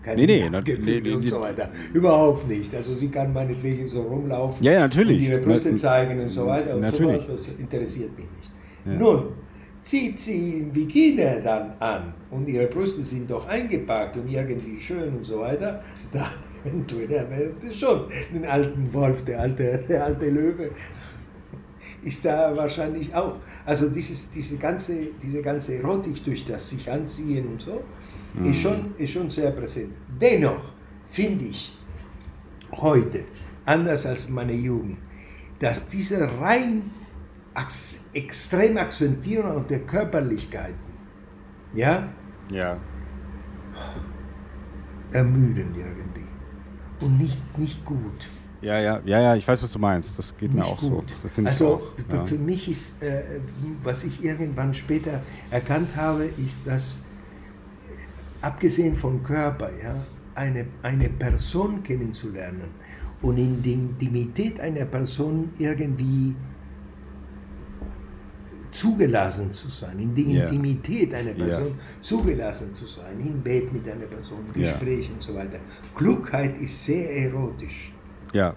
keine 0.04 0.26
nee, 0.26 0.50
nee, 0.50 0.78
nee, 0.78 1.02
nee, 1.02 1.12
und 1.14 1.28
so 1.28 1.42
weiter. 1.42 1.70
Überhaupt 1.94 2.48
nicht. 2.48 2.74
Also 2.74 2.94
sie 2.94 3.10
kann 3.10 3.34
meinetwegen 3.34 3.88
so 3.88 4.02
rumlaufen 4.02 4.64
ja, 4.64 4.74
ja, 4.74 4.80
natürlich. 4.80 5.18
und 5.18 5.24
ihre 5.24 5.42
Brüste 5.42 5.76
zeigen 5.76 6.20
und 6.20 6.30
so 6.30 6.46
weiter. 6.48 6.76
Und 6.76 6.82
natürlich. 6.82 7.24
So, 7.24 7.36
das 7.36 7.48
interessiert 7.58 8.18
mich 8.18 8.28
nicht. 8.38 8.52
Ja. 8.86 8.94
Nun, 8.94 9.24
zieht 9.82 10.20
sie 10.20 10.60
in 10.60 10.72
Bikini 10.72 11.42
dann 11.44 11.74
an 11.80 12.14
und 12.32 12.48
ihre 12.48 12.68
Brüste 12.68 13.02
sind 13.02 13.30
doch 13.30 13.48
eingepackt 13.48 14.18
und 14.18 14.30
irgendwie 14.30 14.80
schön 14.80 15.18
und 15.18 15.26
so 15.26 15.40
weiter, 15.40 15.84
dann 16.12 16.28
eventuell 16.64 17.54
das 17.66 17.76
schon 17.76 18.06
den 18.34 18.46
alten 18.46 18.94
Wolf, 18.94 19.24
der 19.24 19.42
alte, 19.42 19.84
der 19.88 20.06
alte 20.06 20.30
Löwe, 20.30 20.72
ist 22.04 22.24
da 22.24 22.56
wahrscheinlich 22.56 23.14
auch. 23.14 23.36
Also 23.66 23.90
dieses, 23.90 24.32
diese, 24.32 24.58
ganze, 24.58 25.08
diese 25.22 25.42
ganze 25.42 25.76
Erotik 25.76 26.24
durch 26.24 26.46
das 26.46 26.70
sich 26.70 26.90
anziehen 26.90 27.48
und 27.48 27.62
so, 27.62 27.82
mhm. 28.40 28.46
ist, 28.52 28.62
schon, 28.62 28.96
ist 28.98 29.12
schon 29.12 29.30
sehr 29.30 29.52
präsent. 29.52 29.94
Dennoch 30.20 30.74
finde 31.10 31.46
ich 31.46 31.78
heute, 32.72 33.26
anders 33.66 34.06
als 34.06 34.30
meine 34.30 34.54
Jugend, 34.54 34.98
dass 35.60 35.88
diese 35.90 36.30
rein 36.40 36.92
extrem 38.14 38.78
Akzentierung 38.78 39.68
der 39.68 39.82
Körperlichkeiten 39.82 40.80
ja, 41.74 42.10
Ja. 42.52 42.78
ermüdend 45.12 45.76
irgendwie. 45.76 46.26
Und 47.02 47.18
nicht, 47.18 47.58
nicht 47.58 47.84
gut. 47.86 48.30
Ja, 48.62 48.78
ja, 48.80 49.02
ja, 49.06 49.22
ja, 49.22 49.36
ich 49.36 49.48
weiß, 49.48 49.64
was 49.64 49.72
du 49.72 49.80
meinst. 49.80 50.18
Das 50.18 50.36
geht 50.36 50.54
mir 50.54 50.60
Nicht 50.62 50.72
auch 50.72 50.80
so. 50.80 50.90
gut. 50.90 51.16
Ich 51.38 51.48
Also 51.48 51.68
auch. 51.76 52.14
Ja. 52.14 52.26
für 52.26 52.38
mich 52.38 52.70
ist, 52.70 53.02
äh, 53.02 53.40
was 53.84 54.04
ich 54.04 54.24
irgendwann 54.24 54.74
später 54.74 55.22
erkannt 55.50 55.90
habe, 55.96 56.26
ist, 56.26 56.68
dass 56.68 57.00
abgesehen 58.42 58.96
vom 58.96 59.24
Körper, 59.24 59.70
ja, 59.82 59.96
eine, 60.36 60.66
eine 60.84 61.10
Person 61.10 61.84
kennenzulernen 61.84 62.72
und 63.22 63.38
in 63.38 63.62
die 63.62 63.74
Intimität 63.74 64.60
einer 64.60 64.86
Person 64.86 65.50
irgendwie 65.58 66.36
zugelassen 68.72 69.52
zu 69.52 69.70
sein, 69.70 70.00
in 70.00 70.16
die. 70.16 70.36
Intimität 70.38 71.14
einer. 71.14 71.32
Person 71.32 71.74
zugelassen 72.02 72.74
zu 72.74 72.86
sein, 72.86 73.20
im 73.20 73.42
Bett 73.42 73.72
mit 73.74 73.88
einer 73.90 74.06
Person. 74.06 74.40
Gespräch 74.54 75.10
und 75.12 75.22
so 75.22 75.36
weiter. 75.36 75.60
Klugheit 75.96 76.60
ist 76.62 76.86
sehr 76.86 77.12
erotisch. 77.26 77.94
Ja, 78.32 78.56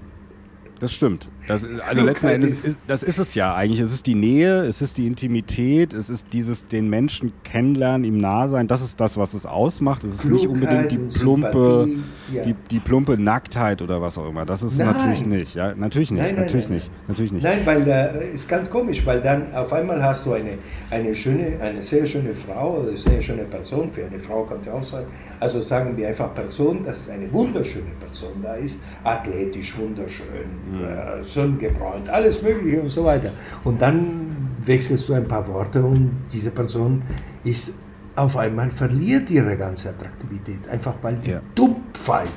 das 0.82 0.92
stimmt. 0.92 1.28
Das 1.46 1.62
ist, 1.62 1.70
also 1.70 1.84
Klugheit 1.84 2.04
letzten 2.06 2.26
Endes, 2.26 2.64
ist- 2.64 2.78
das 2.88 3.04
ist 3.04 3.18
es 3.18 3.36
ja 3.36 3.54
eigentlich. 3.54 3.78
Es 3.78 3.92
ist 3.92 4.04
die 4.08 4.16
Nähe, 4.16 4.64
es 4.64 4.82
ist 4.82 4.98
die 4.98 5.06
Intimität, 5.06 5.94
es 5.94 6.10
ist 6.10 6.26
dieses 6.32 6.66
den 6.66 6.90
Menschen 6.90 7.32
kennenlernen, 7.44 8.02
ihm 8.04 8.16
nah 8.16 8.48
sein. 8.48 8.66
Das 8.66 8.82
ist 8.82 9.00
das, 9.00 9.16
was 9.16 9.32
es 9.32 9.46
ausmacht. 9.46 10.02
Es 10.02 10.16
ist 10.16 10.24
nicht 10.24 10.48
unbedingt 10.48 10.90
die 10.90 10.98
plumpe, 10.98 11.88
ja. 12.32 12.42
die, 12.44 12.56
die 12.72 12.80
plumpe 12.80 13.16
Nacktheit 13.16 13.80
oder 13.80 14.02
was 14.02 14.18
auch 14.18 14.28
immer. 14.28 14.44
Das 14.44 14.64
ist 14.64 14.72
es 14.72 14.78
Nein. 14.78 14.88
natürlich 14.88 15.24
nicht. 15.24 15.54
Ja, 15.54 15.72
natürlich 15.76 16.10
nicht. 16.10 16.20
Nein, 16.20 16.34
nein, 16.34 16.44
natürlich 16.46 16.68
nicht. 16.68 16.90
Natürlich 17.06 17.32
nicht. 17.32 17.44
Nein, 17.44 17.60
weil 17.64 17.86
äh, 17.86 18.32
ist 18.34 18.48
ganz 18.48 18.68
komisch, 18.68 19.06
weil 19.06 19.20
dann 19.20 19.54
auf 19.54 19.72
einmal 19.72 20.02
hast 20.02 20.26
du 20.26 20.32
eine, 20.32 20.58
eine 20.90 21.14
schöne, 21.14 21.60
eine 21.60 21.80
sehr 21.80 22.06
schöne 22.06 22.34
Frau 22.34 22.78
oder 22.80 22.88
eine 22.88 22.98
sehr 22.98 23.22
schöne 23.22 23.44
Person, 23.44 23.90
für 23.92 24.04
eine 24.04 24.18
Frau 24.18 24.42
kann 24.46 24.58
es 24.62 24.68
auch 24.68 24.82
sein, 24.82 25.04
also 25.38 25.62
sagen 25.62 25.96
wir 25.96 26.08
einfach 26.08 26.34
Person, 26.34 26.84
dass 26.84 27.02
es 27.02 27.10
eine 27.10 27.32
wunderschöne 27.32 27.92
Person 28.00 28.32
da 28.42 28.54
ist, 28.54 28.82
athletisch, 29.04 29.78
wunderschön. 29.78 30.71
Äh, 30.80 31.22
sonnengebräunt, 31.22 32.08
alles 32.08 32.42
mögliche 32.42 32.80
und 32.82 32.88
so 32.88 33.04
weiter. 33.04 33.30
Und 33.64 33.80
dann 33.80 34.36
wechselst 34.64 35.08
du 35.08 35.14
ein 35.14 35.26
paar 35.26 35.46
Worte 35.48 35.82
und 35.84 36.22
diese 36.32 36.50
Person 36.50 37.02
ist 37.44 37.78
auf 38.14 38.36
einmal 38.36 38.70
verliert 38.70 39.30
ihre 39.30 39.56
ganze 39.56 39.90
Attraktivität, 39.90 40.68
einfach 40.68 40.94
weil 41.02 41.16
die 41.16 41.30
Ja. 41.30 41.40
Dumpfheit, 41.54 42.28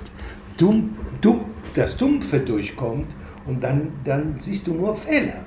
dumm, 0.57 0.95
dumm, 1.21 1.41
das 1.73 1.97
Dumpfe 1.97 2.39
durchkommt 2.39 3.07
und 3.45 3.63
dann, 3.63 3.89
dann 4.03 4.35
siehst 4.37 4.67
du 4.67 4.73
nur 4.73 4.95
Fehler. 4.95 5.43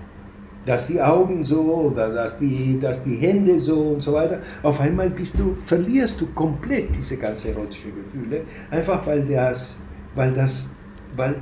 Dass 0.67 0.87
die 0.87 1.01
Augen 1.01 1.43
so 1.45 1.63
oder 1.63 2.13
dass 2.13 2.37
die, 2.39 2.79
dass 2.79 3.03
die 3.03 3.15
Hände 3.17 3.59
so 3.59 3.81
und 3.95 4.03
so 4.03 4.13
weiter. 4.13 4.41
Auf 4.63 4.79
einmal 4.81 5.09
bist 5.09 5.39
du, 5.39 5.57
verlierst 5.65 6.21
du 6.21 6.27
komplett 6.35 6.95
diese 6.95 7.17
ganze 7.17 7.51
erotische 7.53 7.89
Gefühle, 7.91 8.43
einfach 8.71 9.07
weil 9.07 9.25
das, 9.25 9.79
weil 10.15 10.35
das, 10.35 10.71
weil, 11.17 11.37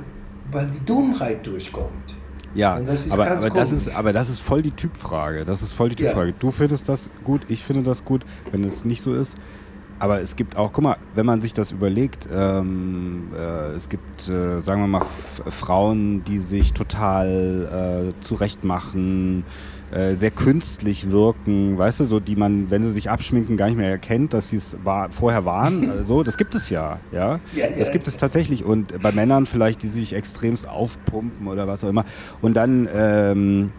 weil 0.51 0.67
die 0.71 0.83
Dummheit 0.85 1.45
durchkommt. 1.45 2.15
Ja, 2.55 2.79
das 2.79 3.11
aber, 3.11 3.29
aber, 3.29 3.49
das 3.49 3.71
ist, 3.71 3.89
aber 3.89 4.13
das 4.13 4.29
ist 4.29 4.39
voll 4.39 4.61
die 4.61 4.71
Typfrage. 4.71 5.45
Das 5.45 5.61
ist 5.61 5.73
voll 5.73 5.89
die 5.89 6.01
Ja. 6.01 6.09
Typfrage. 6.09 6.33
Du 6.39 6.51
findest 6.51 6.89
das 6.89 7.09
gut, 7.23 7.41
ich 7.49 7.63
finde 7.63 7.83
das 7.83 8.03
gut, 8.03 8.25
wenn 8.51 8.63
es 8.63 8.83
nicht 8.85 9.01
so 9.01 9.13
ist. 9.13 9.37
Aber 9.99 10.21
es 10.21 10.35
gibt 10.35 10.55
auch, 10.55 10.71
guck 10.73 10.83
mal, 10.83 10.97
wenn 11.15 11.25
man 11.25 11.41
sich 11.41 11.53
das 11.53 11.71
überlegt, 11.71 12.27
ähm, 12.31 13.29
äh, 13.35 13.71
es 13.73 13.89
gibt, 13.89 14.29
äh, 14.29 14.59
sagen 14.61 14.81
wir 14.81 14.87
mal, 14.87 15.05
Frauen, 15.49 16.23
die 16.23 16.37
sich 16.37 16.73
total 16.73 18.13
äh, 18.15 18.23
zurechtmachen, 18.23 19.43
äh, 19.91 20.15
sehr 20.15 20.31
künstlich 20.31 21.11
wirken, 21.11 21.77
weißt 21.77 22.01
du, 22.01 22.05
so 22.05 22.19
die 22.19 22.35
man, 22.35 22.69
wenn 22.69 22.83
sie 22.83 22.91
sich 22.91 23.09
abschminken, 23.09 23.55
gar 23.55 23.67
nicht 23.67 23.77
mehr 23.77 23.89
erkennt, 23.89 24.33
dass 24.33 24.49
sie 24.49 24.57
es 24.57 24.77
war, 24.83 25.09
vorher 25.11 25.45
waren. 25.45 25.91
Also, 25.97 26.23
das 26.23 26.37
gibt 26.37 26.53
es 26.55 26.69
ja, 26.69 26.99
ja. 27.11 27.39
Ja, 27.53 27.67
Das 27.77 27.87
ja. 27.87 27.93
gibt 27.93 28.07
es 28.07 28.17
tatsächlich. 28.17 28.63
Und 28.63 29.01
bei 29.01 29.11
Männern 29.11 29.45
vielleicht, 29.45 29.81
die 29.83 29.87
sich 29.87 30.13
extremst 30.13 30.67
aufpumpen 30.67 31.47
oder 31.47 31.67
was 31.67 31.83
auch 31.83 31.89
immer. 31.89 32.05
Und 32.41 32.55
dann 32.55 32.87
ähm, 32.93 33.71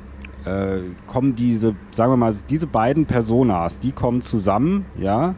äh, 0.44 0.78
kommen 1.06 1.36
diese, 1.36 1.74
sagen 1.92 2.12
wir 2.12 2.16
mal, 2.16 2.34
diese 2.48 2.66
beiden 2.66 3.06
Personas, 3.06 3.78
die 3.78 3.92
kommen 3.92 4.22
zusammen, 4.22 4.86
ja. 4.98 5.34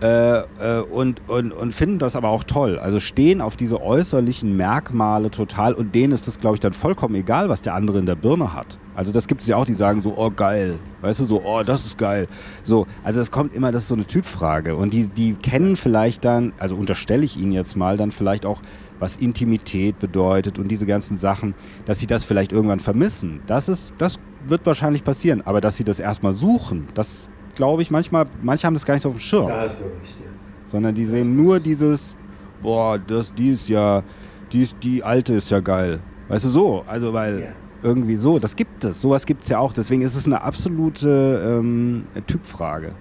Äh, 0.00 0.38
äh, 0.38 0.80
und, 0.80 1.28
und, 1.28 1.52
und 1.52 1.74
finden 1.74 1.98
das 1.98 2.14
aber 2.14 2.28
auch 2.28 2.44
toll. 2.44 2.78
Also 2.78 3.00
stehen 3.00 3.40
auf 3.40 3.56
diese 3.56 3.82
äußerlichen 3.82 4.56
Merkmale 4.56 5.30
total 5.30 5.74
und 5.74 5.94
denen 5.94 6.12
ist 6.12 6.28
es, 6.28 6.38
glaube 6.38 6.54
ich, 6.54 6.60
dann 6.60 6.72
vollkommen 6.72 7.16
egal, 7.16 7.48
was 7.48 7.62
der 7.62 7.74
andere 7.74 7.98
in 7.98 8.06
der 8.06 8.14
Birne 8.14 8.54
hat. 8.54 8.78
Also 8.94 9.12
das 9.12 9.26
gibt 9.26 9.40
es 9.40 9.48
ja 9.48 9.56
auch, 9.56 9.64
die 9.64 9.74
sagen 9.74 10.00
so, 10.00 10.14
oh 10.16 10.30
geil, 10.30 10.78
weißt 11.02 11.20
du, 11.20 11.24
so, 11.24 11.42
oh, 11.44 11.62
das 11.64 11.84
ist 11.84 11.98
geil. 11.98 12.28
So, 12.62 12.86
also 13.02 13.20
es 13.20 13.30
kommt 13.30 13.54
immer, 13.54 13.72
das 13.72 13.82
ist 13.82 13.88
so 13.88 13.94
eine 13.94 14.06
Typfrage. 14.06 14.76
Und 14.76 14.92
die, 14.92 15.08
die 15.08 15.34
kennen 15.34 15.74
vielleicht 15.74 16.24
dann, 16.24 16.52
also 16.58 16.76
unterstelle 16.76 17.24
ich 17.24 17.36
ihnen 17.36 17.52
jetzt 17.52 17.76
mal, 17.76 17.96
dann 17.96 18.12
vielleicht 18.12 18.46
auch, 18.46 18.60
was 19.00 19.16
Intimität 19.16 19.98
bedeutet 20.00 20.58
und 20.58 20.68
diese 20.68 20.86
ganzen 20.86 21.16
Sachen, 21.16 21.54
dass 21.86 22.00
sie 22.00 22.08
das 22.08 22.24
vielleicht 22.24 22.50
irgendwann 22.50 22.80
vermissen. 22.80 23.40
Das 23.46 23.68
ist, 23.68 23.92
das 23.98 24.18
wird 24.46 24.66
wahrscheinlich 24.66 25.04
passieren. 25.04 25.42
Aber 25.44 25.60
dass 25.60 25.76
sie 25.76 25.84
das 25.84 26.00
erstmal 26.00 26.32
suchen, 26.32 26.88
das 26.94 27.28
glaube 27.58 27.82
ich 27.82 27.90
manchmal, 27.90 28.26
manche 28.40 28.66
haben 28.66 28.74
das 28.74 28.86
gar 28.86 28.94
nicht 28.94 29.02
so 29.02 29.08
auf 29.10 29.16
dem 29.16 29.20
Schirm 29.20 29.48
Da 29.48 29.62
hast 29.62 29.80
du 29.80 29.84
recht, 29.84 30.20
ja. 30.20 30.26
sondern 30.64 30.94
die 30.94 31.04
sehen 31.04 31.36
nur 31.36 31.58
dieses, 31.58 32.14
boah, 32.62 32.98
das, 32.98 33.34
die 33.34 33.50
ist 33.50 33.68
ja, 33.68 34.04
die, 34.52 34.62
ist, 34.62 34.76
die 34.82 35.02
alte 35.02 35.34
ist 35.34 35.50
ja 35.50 35.58
geil. 35.58 35.98
Weißt 36.28 36.44
du, 36.44 36.50
so, 36.50 36.84
also 36.86 37.12
weil 37.12 37.40
Ja. 37.40 37.46
irgendwie 37.82 38.14
so, 38.14 38.38
das 38.38 38.54
gibt 38.54 38.84
es, 38.84 39.00
sowas 39.00 39.26
gibt 39.26 39.42
es 39.42 39.48
ja 39.48 39.58
auch, 39.58 39.72
deswegen 39.72 40.02
ist 40.02 40.14
es 40.14 40.24
eine 40.26 40.40
absolute 40.40 41.58
ähm, 41.58 42.04
Typfrage. 42.28 42.92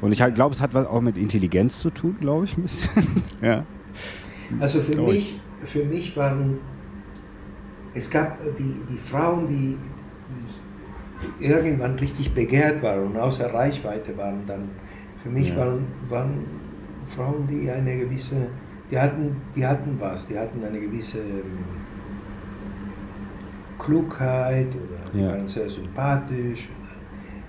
Und 0.00 0.12
ich 0.12 0.22
halt 0.22 0.36
glaube, 0.36 0.54
es 0.54 0.60
hat 0.60 0.74
was 0.74 0.86
auch 0.86 1.00
mit 1.00 1.18
Intelligenz 1.18 1.80
zu 1.80 1.90
tun, 1.90 2.16
glaube 2.20 2.44
ich, 2.44 2.56
ein 2.56 2.62
bisschen. 2.62 3.22
ja. 3.42 3.64
Also 4.60 4.78
für 4.78 4.92
Glaub 4.92 5.08
mich, 5.08 5.40
für 5.64 5.84
mich 5.84 6.16
waren, 6.16 6.58
es 7.94 8.08
gab 8.08 8.38
die, 8.56 8.76
die 8.88 8.96
Frauen, 8.96 9.48
die 9.48 9.76
irgendwann 11.40 11.98
richtig 11.98 12.32
begehrt 12.34 12.82
waren 12.82 13.06
und 13.08 13.16
außer 13.16 13.52
Reichweite 13.52 14.16
waren, 14.16 14.46
dann 14.46 14.68
für 15.22 15.28
mich 15.30 15.50
Ja. 15.50 15.58
waren, 15.58 15.86
waren 16.08 16.44
Frauen, 17.04 17.46
die 17.46 17.70
eine 17.70 17.96
gewisse, 17.96 18.46
die 18.90 18.98
hatten, 18.98 19.36
die 19.56 19.66
hatten 19.66 19.96
was, 19.98 20.26
die 20.26 20.38
hatten 20.38 20.62
eine 20.64 20.78
gewisse 20.78 21.18
ähm, 21.18 21.64
Klugheit 23.78 24.68
oder 24.74 25.10
die 25.12 25.20
Ja. 25.22 25.30
waren 25.30 25.48
sehr 25.48 25.68
sympathisch. 25.70 26.68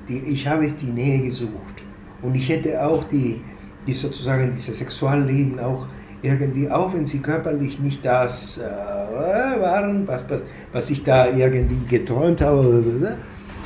Die, 0.08 0.18
ich 0.20 0.48
habe 0.48 0.68
die 0.68 0.92
Nähe 0.92 1.22
gesucht 1.24 1.84
und 2.22 2.36
ich 2.36 2.50
hätte 2.50 2.84
auch 2.84 3.04
die, 3.04 3.42
die 3.86 3.94
sozusagen 3.94 4.52
dieses 4.52 4.80
Sexualleben 4.80 5.60
auch 5.60 5.88
irgendwie, 6.22 6.70
auch 6.70 6.94
wenn 6.94 7.06
sie 7.06 7.20
körperlich 7.20 7.80
nicht 7.80 8.04
das 8.04 8.58
äh, 8.58 9.62
waren, 9.62 10.08
was, 10.08 10.30
was, 10.30 10.42
was 10.74 10.90
ich 10.90 11.04
da 11.04 11.28
irgendwie 11.30 11.80
geträumt 11.88 12.42
habe, 12.42 13.16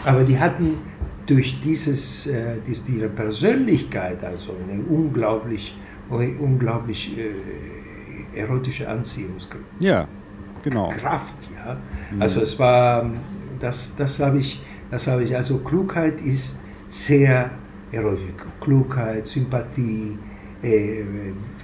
aber 0.06 0.24
die 0.24 0.38
hatten 0.40 0.78
durch 1.26 1.60
dieses, 1.62 2.28
äh, 2.28 2.58
dies- 2.66 2.84
ihre 2.88 3.10
Persönlichkeit 3.10 4.24
also 4.24 4.56
eine 4.70 4.82
unglaublich, 4.84 5.78
unglaublich 6.10 7.18
äh, 7.18 8.40
erotische 8.40 8.88
Anziehungskraft 8.90 9.64
ja, 9.80 10.08
genau. 10.64 10.90
ja. 11.56 11.78
Also 12.20 12.42
es 12.42 12.58
war, 12.60 13.10
das, 13.60 13.94
das 13.96 14.20
habe 14.20 14.40
ich, 14.40 14.62
das 14.92 15.08
habe 15.08 15.24
ich, 15.24 15.36
also 15.36 15.60
Klugheit 15.60 16.20
ist 16.22 16.60
sehr 16.90 17.52
erotisch. 17.92 18.34
Klugheit, 18.60 19.26
Sympathie, 19.28 20.18
äh, 20.62 21.04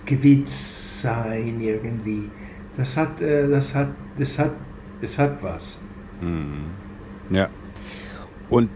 Gewitz 0.05 1.01
sein 1.01 1.59
irgendwie. 1.59 2.29
Das 2.77 2.95
hat, 2.97 3.21
äh, 3.21 3.47
das 3.47 3.75
hat, 3.75 3.89
das 4.17 4.39
hat, 4.39 4.53
es 5.01 5.17
hat 5.17 5.41
was. 5.43 5.79
Mhm. 6.21 6.65
Ja. 7.29 7.49
Und 8.49 8.69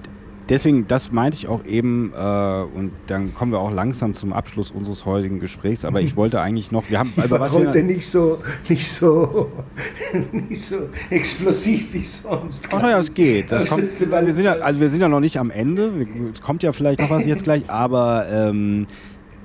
deswegen, 0.49 0.87
das 0.87 1.11
meinte 1.11 1.37
ich 1.37 1.47
auch 1.47 1.65
eben, 1.65 2.11
äh, 2.15 2.63
und 2.75 2.91
dann 3.07 3.33
kommen 3.33 3.51
wir 3.51 3.59
auch 3.59 3.71
langsam 3.71 4.13
zum 4.13 4.33
Abschluss 4.33 4.71
unseres 4.71 5.05
heutigen 5.05 5.39
Gesprächs, 5.39 5.85
aber 5.85 6.01
ich 6.01 6.15
wollte 6.17 6.41
eigentlich 6.41 6.71
noch, 6.71 6.89
wir 6.89 6.99
haben, 6.99 7.11
Ich 7.15 7.25
über 7.25 7.39
war 7.39 7.47
was 7.47 7.53
wir, 7.53 7.67
heute 7.67 7.83
nicht 7.83 8.07
so, 8.07 8.39
nicht 8.69 8.91
so, 8.91 9.51
nicht 10.31 10.61
so 10.61 10.89
explosiv 11.09 11.93
wie 11.93 12.03
sonst. 12.03 12.67
Ach 12.71 12.81
ja, 12.81 12.99
es 12.99 13.13
geht. 13.13 13.51
Das 13.51 13.71
Also, 13.71 13.75
kommt, 13.75 14.25
wir 14.27 14.33
sind 14.33 14.45
ja, 14.45 14.53
also 14.53 14.79
wir 14.79 14.89
sind 14.89 15.01
ja 15.01 15.07
noch 15.07 15.19
nicht 15.19 15.37
am 15.37 15.49
Ende. 15.49 16.05
Es 16.33 16.41
kommt 16.41 16.63
ja 16.63 16.71
vielleicht 16.71 16.99
noch 16.99 17.09
was 17.09 17.25
jetzt 17.25 17.43
gleich, 17.43 17.69
aber 17.69 18.27
ähm, 18.29 18.87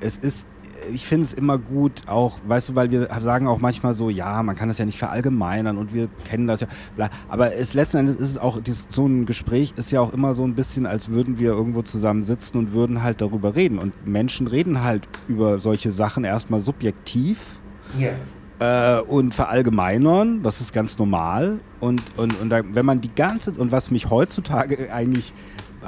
es 0.01 0.19
ist, 0.19 0.47
ich 0.93 1.07
finde 1.07 1.25
es 1.27 1.33
immer 1.33 1.59
gut, 1.59 2.03
auch, 2.07 2.39
weißt 2.47 2.71
du, 2.71 2.75
weil 2.75 2.91
wir 2.91 3.09
sagen 3.21 3.47
auch 3.47 3.59
manchmal 3.59 3.95
so, 3.95 4.11
ja, 4.11 4.43
man 4.43 4.57
kann 4.57 4.69
das 4.69 4.79
ja 4.79 4.85
nicht 4.85 4.99
verallgemeinern 4.99 5.79
und 5.79 5.95
wir 5.95 6.09
kennen 6.25 6.47
das 6.47 6.61
ja, 6.61 6.69
bla. 6.97 7.11
aber 7.29 7.55
es 7.55 7.75
letzten 7.75 7.99
Endes 7.99 8.17
ist 8.17 8.31
es 8.31 8.39
auch, 8.39 8.61
dies, 8.61 8.87
so 8.91 9.07
ein 9.07 9.27
Gespräch 9.27 9.73
ist 9.77 9.93
ja 9.93 10.01
auch 10.01 10.13
immer 10.13 10.35
so 10.35 10.45
ein 10.45 10.55
bisschen, 10.55 10.87
als 10.87 11.09
würden 11.09 11.39
wir 11.39 11.51
irgendwo 11.51 11.83
zusammen 11.83 12.23
sitzen 12.23 12.59
und 12.59 12.73
würden 12.73 13.03
halt 13.03 13.21
darüber 13.21 13.55
reden. 13.55 13.79
Und 13.79 14.07
Menschen 14.07 14.47
reden 14.47 14.83
halt 14.83 15.09
über 15.29 15.59
solche 15.59 15.91
Sachen 15.91 16.25
erstmal 16.25 16.61
subjektiv 16.61 17.39
Ja. 17.97 18.99
äh, 18.99 19.01
und 19.03 19.35
verallgemeinern, 19.35 20.43
das 20.43 20.61
ist 20.61 20.73
ganz 20.73 20.99
normal. 20.99 21.61
Und, 21.81 22.03
und, 22.17 22.41
und 22.41 22.51
da, 22.51 22.63
wenn 22.73 22.87
man 22.87 23.01
die 23.01 23.15
ganze, 23.15 23.53
und 23.53 23.73
was 23.73 23.91
mich 23.91 24.11
heutzutage 24.11 24.93
eigentlich 24.93 25.33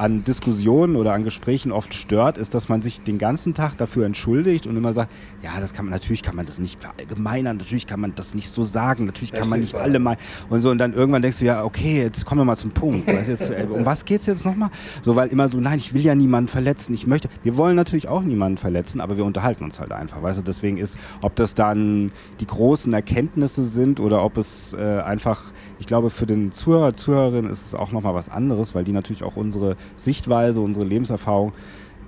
an 0.01 0.25
Diskussionen 0.25 0.97
oder 0.97 1.13
an 1.13 1.25
Gesprächen 1.25 1.73
oft 1.73 1.93
stört, 1.93 2.39
ist, 2.39 2.55
dass 2.55 2.71
man 2.71 2.81
sich 2.81 3.03
den 3.03 3.19
ganzen 3.19 3.53
Tag 3.53 3.77
dafür 3.77 4.07
entschuldigt 4.07 4.67
und 4.67 4.75
immer 4.75 4.95
sagt, 4.95 5.13
ja, 5.43 5.61
das 5.61 5.75
kann 5.75 5.85
man, 5.85 5.93
natürlich 5.93 6.23
kann 6.23 6.35
man 6.35 6.47
das 6.47 6.59
nicht 6.59 6.81
verallgemeinern, 6.81 7.59
natürlich 7.59 7.87
kann 7.87 8.01
man 8.01 8.15
das 8.15 8.35
nicht 8.35 8.49
so 8.49 8.65
sagen, 8.65 9.05
natürlich 9.05 9.31
kann 9.31 9.51
man 9.51 9.61
nicht 9.61 9.75
alle 9.75 9.99
mal 9.99 10.17
und 10.49 10.63
so 10.63 10.71
und 10.71 10.79
dann 10.79 10.95
irgendwann 10.95 11.21
denkst 11.21 11.41
du, 11.41 11.45
ja, 11.45 11.65
okay, 11.65 11.99
jetzt 12.03 12.25
kommen 12.25 12.41
wir 12.41 12.47
mal 12.47 12.57
zum 12.57 12.71
Punkt. 12.71 13.07
Weißt 13.07 13.29
jetzt, 13.29 13.51
äh, 13.51 13.67
um 13.69 13.85
was 13.85 14.07
geht 14.07 14.23
es 14.23 14.27
jetzt 14.27 14.47
nochmal? 14.47 14.71
So, 15.03 15.17
weil 15.17 15.29
immer 15.29 15.51
so, 15.51 15.61
nein, 15.61 15.77
ich 15.77 15.93
will 15.93 16.01
ja 16.01 16.15
niemanden 16.15 16.49
verletzen, 16.49 16.95
ich 16.95 17.07
möchte, 17.07 17.29
wir 17.43 17.59
wollen 17.59 17.77
natürlich 17.77 18.09
auch 18.09 18.23
niemanden 18.23 18.57
verletzen, 18.57 19.03
aber 19.03 19.19
wir 19.19 19.27
unterhalten 19.27 19.65
uns 19.65 19.81
halt 19.81 19.93
einfach, 19.93 20.23
weißt 20.23 20.39
du, 20.39 20.43
deswegen 20.43 20.79
ist, 20.79 20.97
ob 21.21 21.37
das 21.37 21.55
dann 21.55 22.11
die 22.41 22.47
großen 22.47 22.91
Erkenntnisse 22.95 23.67
sind 23.67 24.01
oder 24.01 24.25
ob 24.25 24.39
es 24.39 24.73
äh, 24.73 25.01
einfach, 25.01 25.43
ich 25.79 25.87
glaube, 25.87 26.09
für 26.09 26.25
den 26.25 26.53
Zuhörer, 26.53 26.97
Zuhörerin 26.97 27.51
ist 27.51 27.67
es 27.67 27.75
auch 27.75 27.93
nochmal 27.93 28.15
was 28.15 28.31
anderes, 28.31 28.75
weil 28.75 28.85
die 28.85 28.93
natürlich 28.93 29.23
auch 29.23 29.37
unsere 29.37 29.77
Sichtweise, 29.97 30.61
unsere 30.61 30.85
Lebenserfahrung 30.85 31.53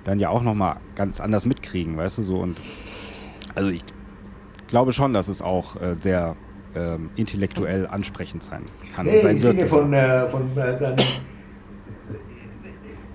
dann 0.03 0.19
ja 0.19 0.29
auch 0.29 0.43
nochmal 0.43 0.77
ganz 0.95 1.19
anders 1.19 1.45
mitkriegen, 1.45 1.97
weißt 1.97 2.17
du, 2.17 2.23
so 2.23 2.37
und 2.39 2.57
also 3.55 3.69
ich 3.69 3.83
glaube 4.67 4.93
schon, 4.93 5.13
dass 5.13 5.27
es 5.27 5.41
auch 5.41 5.79
äh, 5.81 5.95
sehr 5.99 6.35
ähm, 6.75 7.09
intellektuell 7.15 7.87
ansprechend 7.87 8.43
sein 8.43 8.63
kann. 8.95 9.05
Nee, 9.05 9.19
im 9.19 9.37
Sinne 9.37 9.65
von, 9.67 9.93
äh, 9.93 10.27
von 10.27 10.57
äh, 10.57 10.79
dann, 10.79 10.97
äh, 10.97 11.03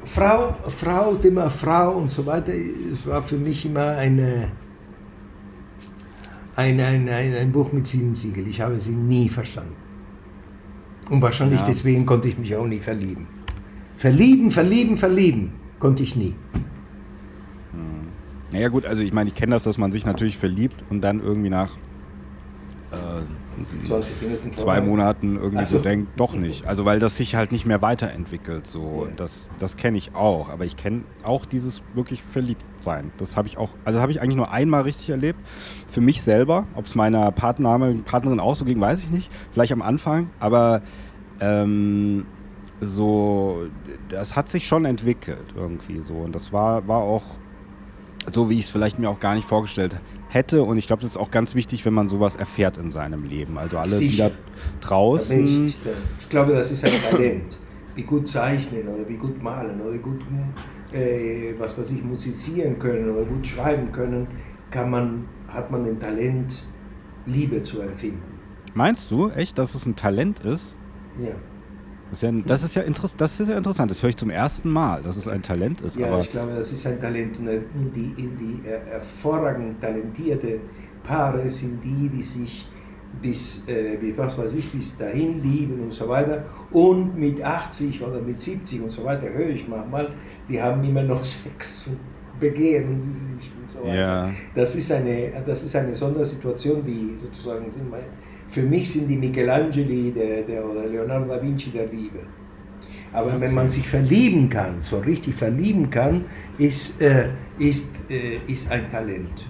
Frau, 0.05 0.57
Frau, 0.69 1.15
Thema 1.17 1.51
Frau 1.51 1.93
und 1.93 2.11
so 2.11 2.25
weiter, 2.25 2.53
es 2.53 3.07
war 3.07 3.23
für 3.23 3.37
mich 3.37 3.67
immer 3.67 3.89
eine, 3.89 4.53
ein, 6.57 6.81
ein, 6.81 7.09
ein, 7.09 7.35
ein 7.35 7.53
Buch 7.53 7.73
mit 7.73 7.87
sieben 7.87 8.15
Siegeln. 8.15 8.49
Ich 8.49 8.61
habe 8.61 8.81
sie 8.81 8.95
nie 8.95 9.29
verstanden. 9.29 9.77
Und 11.11 11.23
wahrscheinlich 11.23 11.61
ja. 11.61 11.67
deswegen 11.67 12.07
konnte 12.07 12.29
ich 12.29 12.39
mich 12.39 12.55
auch 12.57 12.67
nie 12.67 12.81
verlieben. 12.81 13.27
Verlieben, 13.99 14.53
verlieben, 14.53 14.97
verlieben 14.97 15.53
konnte 15.81 16.05
ich 16.05 16.15
nie. 16.15 16.37
Hm. 17.73 18.07
Naja 18.53 18.69
gut, 18.69 18.87
also 18.87 19.03
ich 19.03 19.13
meine, 19.13 19.29
ich 19.29 19.35
kenne 19.35 19.57
das, 19.57 19.65
dass 19.65 19.77
man 19.77 19.91
sich 19.91 20.07
natürlich 20.07 20.39
verliebt 20.39 20.85
und 20.89 21.01
dann 21.01 21.21
irgendwie 21.21 21.51
nach 21.51 21.77
äh, 22.93 23.87
20 23.89 24.23
Minuten 24.23 24.53
zwei 24.53 24.81
Monaten 24.81 25.35
irgendwie 25.35 25.65
so. 25.65 25.79
so. 25.79 25.83
denkt, 25.83 26.13
doch 26.17 26.35
nicht. 26.35 26.65
Also 26.65 26.85
weil 26.85 27.01
das 27.01 27.17
sich 27.17 27.35
halt 27.35 27.51
nicht 27.51 27.67
mehr 27.67 27.83
weiterentwickelt. 27.83 28.69
So. 28.69 29.07
Ja. 29.09 29.13
Das, 29.17 29.51
das 29.59 29.77
kenne 29.77 29.99
ich 29.99 30.15
auch. 30.15 30.49
Aber 30.49 30.65
ich 30.65 30.77
kenne 30.77 31.03
auch 31.25 31.45
dieses 31.45 31.83
wirklich 31.95 32.23
Verliebtsein. 32.23 33.11
Das 33.19 33.37
habe 33.37 33.49
ich 33.49 33.59
auch, 33.59 33.71
also 33.85 34.01
habe 34.01 34.13
ich 34.13 34.21
eigentlich 34.21 34.37
nur 34.37 34.53
einmal 34.53 34.83
richtig 34.83 35.11
erlebt. 35.11 35.41
Für 35.89 36.01
mich 36.01 36.23
selber. 36.23 36.69
Ob 36.77 36.87
es 36.87 36.95
meiner 36.95 37.33
Partner, 37.33 37.79
Partnerin 38.05 38.39
auch 38.39 38.55
so 38.55 38.65
ging, 38.65 38.81
weiß 38.81 39.01
ich 39.01 39.11
nicht. 39.11 39.29
Vielleicht 39.53 39.73
am 39.73 39.83
Anfang. 39.83 40.31
Aber 40.39 40.83
ähm, 41.41 42.27
so, 42.81 43.67
das 44.09 44.37
hat 44.37 44.49
sich 44.49 44.67
schon 44.67 44.85
entwickelt 44.85 45.55
irgendwie 45.55 46.01
so. 46.01 46.15
Und 46.15 46.35
das 46.35 46.53
war, 46.53 46.87
war 46.87 47.01
auch 47.01 47.25
so, 48.33 48.51
wie 48.51 48.55
ich 48.55 48.67
es 48.67 48.71
vielleicht 48.71 48.99
mir 48.99 49.11
auch 49.11 49.21
gar 49.21 49.35
nicht 49.35 49.49
vorgestellt 49.49 49.97
hätte. 50.29 50.63
Und 50.63 50.79
ich 50.79 50.87
glaube, 50.87 51.03
das 51.03 51.13
ist 51.13 51.17
auch 51.17 51.31
ganz 51.31 51.55
wichtig, 51.55 51.85
wenn 51.85 51.95
man 51.95 52.09
sowas 52.09 52.37
erfährt 52.37 52.79
in 52.79 52.91
seinem 52.91 53.25
Leben. 53.25 53.59
Also 53.59 53.79
alle 53.79 53.93
Sicher. 53.93 54.27
wieder 54.27 54.31
draußen. 54.81 55.67
Ich, 55.67 55.79
ich, 56.21 56.29
glaube, 56.29 56.53
das 56.53 56.71
ist 56.71 56.85
ein 56.85 56.93
Talent. 57.11 57.59
Wie 57.95 58.03
gut 58.03 58.29
zeichnen 58.29 58.87
oder 58.87 59.09
wie 59.09 59.17
gut 59.17 59.43
malen 59.43 59.81
oder 59.81 59.99
gut, 59.99 60.21
äh, 60.93 61.55
was 61.59 61.77
weiß 61.77 61.91
ich, 61.93 62.05
musizieren 62.05 62.79
können 62.79 63.11
oder 63.11 63.25
gut 63.25 63.45
schreiben 63.47 63.91
können, 63.91 64.29
kann 64.71 64.91
man, 64.91 65.25
hat 65.49 65.71
man 65.71 65.85
ein 65.85 65.99
Talent, 65.99 66.63
Liebe 67.27 67.63
zu 67.63 67.81
empfinden. 67.81 68.23
Meinst 68.75 69.11
du 69.11 69.31
echt, 69.31 69.59
dass 69.59 69.75
es 69.75 69.85
ein 69.87 69.97
Talent 69.97 70.41
ist? 70.41 70.77
Ja. 71.19 71.35
Das 72.11 72.19
ist 72.19 72.23
ja, 72.23 72.33
das 72.33 72.63
ist 72.63 72.75
ja, 72.75 72.83
das 73.19 73.41
ist 73.41 73.49
ja 73.49 73.57
interessant. 73.57 73.91
Das 73.91 74.03
höre 74.03 74.11
ich 74.11 74.17
zum 74.17 74.31
ersten 74.31 74.71
Mal, 74.71 75.03
dass 75.03 75.17
es 75.17 75.29
ein 75.29 75.43
Talent 75.43 75.81
ist. 75.83 75.97
Ja, 75.97 76.19
ich 76.19 76.31
glaube, 76.31 76.53
das 76.57 76.73
ist 76.73 76.87
ein 76.87 77.01
Talent. 77.01 77.39
Und 77.39 77.93
die, 77.95 78.13
die 78.15 78.61
hervorragend 78.65 79.81
talentierte 79.81 80.61
Paare 81.03 81.49
sind 81.49 81.83
die, 81.85 82.09
die 82.09 82.23
sich 82.23 82.67
bis, 83.21 83.67
äh, 83.69 83.99
was 84.17 84.37
weiß 84.39 84.55
ich, 84.55 84.71
bis 84.71 84.97
dahin 84.97 85.41
lieben 85.41 85.81
und 85.83 85.93
so 85.93 86.09
weiter. 86.09 86.45
Und 86.71 87.17
mit 87.17 87.43
80 87.43 88.03
oder 88.03 88.21
mit 88.21 88.41
70 88.41 88.83
und 88.83 88.93
so 88.93 89.05
weiter 89.05 89.29
höre 89.33 89.51
ich 89.51 89.67
manchmal, 89.67 90.13
die 90.49 90.61
haben 90.61 90.83
immer 90.83 91.03
noch 91.03 91.23
Sex 91.25 91.87
und 91.87 91.99
begehren 92.39 93.01
sie 93.01 93.11
sich 93.11 93.53
und 93.61 93.71
so 93.71 93.81
weiter. 93.81 93.95
Ja. 93.95 94.31
Das, 94.55 94.75
ist 94.77 94.93
eine, 94.93 95.33
das 95.47 95.65
ist 95.65 95.75
eine 95.75 95.95
Sondersituation, 95.95 96.87
wie 96.87 97.17
sozusagen 97.17 97.71
sind 97.71 97.91
meine 97.91 98.05
für 98.49 98.63
mich 98.63 98.93
sind 98.93 99.09
die 99.09 99.17
Michelangeli 99.17 100.13
der, 100.13 100.43
der, 100.43 100.65
oder 100.65 100.87
Leonardo 100.87 101.27
da 101.27 101.43
Vinci 101.43 101.71
der 101.71 101.87
Liebe. 101.87 102.21
Aber 103.13 103.41
wenn 103.41 103.55
man 103.55 103.69
sich 103.69 103.89
verlieben 103.89 104.49
kann, 104.49 104.81
so 104.81 104.99
richtig 104.99 105.35
verlieben 105.35 105.89
kann, 105.91 106.25
ist, 106.59 107.01
äh, 107.01 107.29
ist, 107.59 107.93
äh, 108.11 108.41
ist 108.51 108.71
ein 108.71 108.91
Talent. 108.91 109.47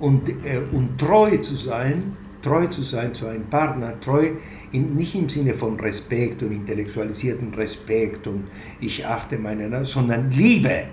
Und, 0.00 0.28
äh, 0.28 0.60
und 0.72 0.98
treu 0.98 1.36
zu 1.38 1.54
sein, 1.54 2.16
treu 2.40 2.66
zu 2.66 2.82
sein 2.82 3.14
zu 3.14 3.26
einem 3.26 3.44
Partner, 3.44 4.00
treu 4.00 4.30
in, 4.72 4.96
nicht 4.96 5.14
im 5.14 5.28
Sinne 5.28 5.54
von 5.54 5.78
Respekt 5.78 6.42
und 6.42 6.52
intellektualisierten 6.52 7.52
Respekt 7.54 8.26
und 8.26 8.44
ich 8.80 9.06
achte 9.06 9.38
meine, 9.38 9.84
sondern 9.84 10.30
Liebe. 10.30 10.84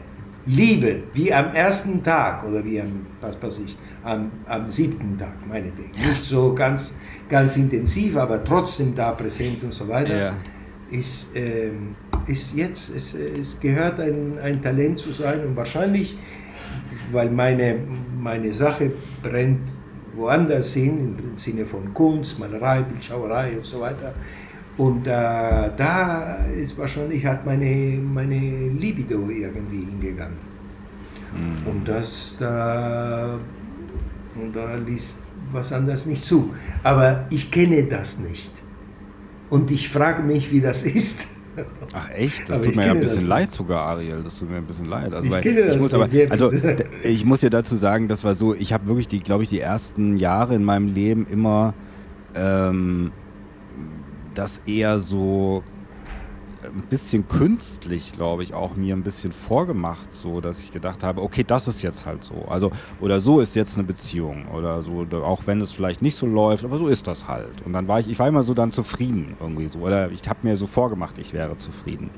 Liebe, 0.45 1.03
wie 1.13 1.33
am 1.33 1.53
ersten 1.53 2.01
Tag 2.03 2.43
oder 2.43 2.63
wie 2.63 2.81
am, 2.81 3.05
was 3.21 3.41
weiß 3.41 3.61
ich, 3.65 3.77
am, 4.03 4.31
am 4.47 4.69
siebten 4.69 5.17
Tag, 5.17 5.35
meinetwegen. 5.47 5.91
Nicht 5.91 6.23
so 6.23 6.53
ganz, 6.53 6.97
ganz 7.27 7.57
intensiv, 7.57 8.17
aber 8.17 8.43
trotzdem 8.43 8.95
da 8.95 9.11
präsent 9.11 9.63
und 9.63 9.73
so 9.73 9.87
weiter. 9.87 10.17
Ja. 10.17 10.33
Ist, 10.91 11.35
ähm, 11.35 11.95
ist 12.25 12.55
jetzt, 12.55 12.95
es, 12.95 13.13
es 13.13 13.59
gehört 13.59 13.99
ein, 13.99 14.39
ein 14.41 14.61
Talent 14.61 14.99
zu 14.99 15.11
sein 15.11 15.45
und 15.45 15.55
wahrscheinlich, 15.55 16.17
weil 17.11 17.29
meine, 17.29 17.77
meine 18.19 18.51
Sache 18.51 18.91
brennt 19.21 19.69
woanders 20.15 20.73
hin, 20.73 21.15
im 21.19 21.37
Sinne 21.37 21.65
von 21.65 21.93
Kunst, 21.93 22.39
Malerei, 22.39 22.81
Bildschauerei 22.81 23.57
und 23.57 23.65
so 23.65 23.81
weiter. 23.81 24.13
Und 24.79 25.07
äh, 25.07 25.11
da 25.75 26.37
ist 26.57 26.77
wahrscheinlich 26.77 27.25
hat 27.25 27.45
meine, 27.45 27.99
meine 28.01 28.69
Libido 28.69 29.29
irgendwie 29.29 29.85
hingegangen. 29.85 30.37
Mhm. 31.33 31.67
Und 31.67 31.87
das 31.87 32.35
da 32.39 33.37
und 34.41 34.55
da 34.55 34.75
ließ 34.75 35.19
was 35.51 35.73
anderes 35.73 36.05
nicht 36.05 36.23
zu. 36.23 36.53
Aber 36.81 37.25
ich 37.29 37.51
kenne 37.51 37.83
das 37.83 38.19
nicht. 38.19 38.53
Und 39.49 39.69
ich 39.69 39.89
frage 39.89 40.23
mich, 40.23 40.49
wie 40.49 40.61
das 40.61 40.83
ist. 40.83 41.27
Ach 41.91 42.09
echt? 42.11 42.47
Das 42.47 42.59
aber 42.59 42.67
tut 42.67 42.75
mir 42.77 42.85
ja 42.85 42.91
ein 42.93 43.01
bisschen 43.01 43.27
leid 43.27 43.51
sogar, 43.51 43.81
Ariel. 43.81 44.23
Das 44.23 44.39
tut 44.39 44.49
mir 44.49 44.57
ein 44.57 44.65
bisschen 44.65 44.85
leid. 44.85 45.13
Also, 45.13 45.35
ich 45.35 45.41
kenne 45.41 45.65
das 45.65 45.75
ich 45.75 45.81
muss 45.81 45.93
aber, 45.93 46.07
also 46.29 46.53
ich 47.03 47.25
muss 47.25 47.41
dir 47.41 47.49
dazu 47.49 47.75
sagen, 47.75 48.07
das 48.07 48.23
war 48.23 48.33
so, 48.33 48.55
ich 48.55 48.71
habe 48.71 48.87
wirklich 48.87 49.09
die, 49.09 49.19
glaube 49.19 49.43
ich, 49.43 49.49
die 49.49 49.59
ersten 49.59 50.15
Jahre 50.15 50.55
in 50.55 50.63
meinem 50.63 50.87
Leben 50.87 51.27
immer 51.29 51.73
ähm, 52.33 53.11
das 54.39 54.61
eher 54.65 54.99
so 54.99 55.63
ein 56.63 56.83
bisschen 56.89 57.27
künstlich, 57.27 58.11
glaube 58.11 58.43
ich, 58.43 58.53
auch 58.53 58.75
mir 58.75 58.95
ein 58.95 59.03
bisschen 59.03 59.31
vorgemacht, 59.31 60.11
so 60.11 60.41
dass 60.41 60.59
ich 60.59 60.71
gedacht 60.71 61.03
habe, 61.03 61.21
okay, 61.21 61.43
das 61.45 61.67
ist 61.67 61.81
jetzt 61.81 62.05
halt 62.05 62.23
so. 62.23 62.45
Also, 62.49 62.71
oder 62.99 63.19
so 63.21 63.39
ist 63.39 63.55
jetzt 63.55 63.77
eine 63.77 63.87
Beziehung. 63.87 64.47
Oder 64.47 64.81
so, 64.81 65.05
auch 65.23 65.43
wenn 65.45 65.61
es 65.61 65.71
vielleicht 65.71 66.01
nicht 66.01 66.15
so 66.15 66.25
läuft, 66.25 66.63
aber 66.63 66.77
so 66.77 66.87
ist 66.87 67.07
das 67.07 67.27
halt. 67.27 67.61
Und 67.65 67.73
dann 67.73 67.87
war 67.87 67.99
ich, 67.99 68.09
ich 68.09 68.19
war 68.19 68.27
immer 68.27 68.43
so 68.43 68.53
dann 68.53 68.71
zufrieden 68.71 69.35
irgendwie 69.39 69.67
so. 69.67 69.79
Oder 69.79 70.11
ich 70.11 70.27
habe 70.27 70.39
mir 70.43 70.57
so 70.57 70.67
vorgemacht, 70.67 71.17
ich 71.17 71.33
wäre 71.33 71.55
zufrieden. 71.55 72.09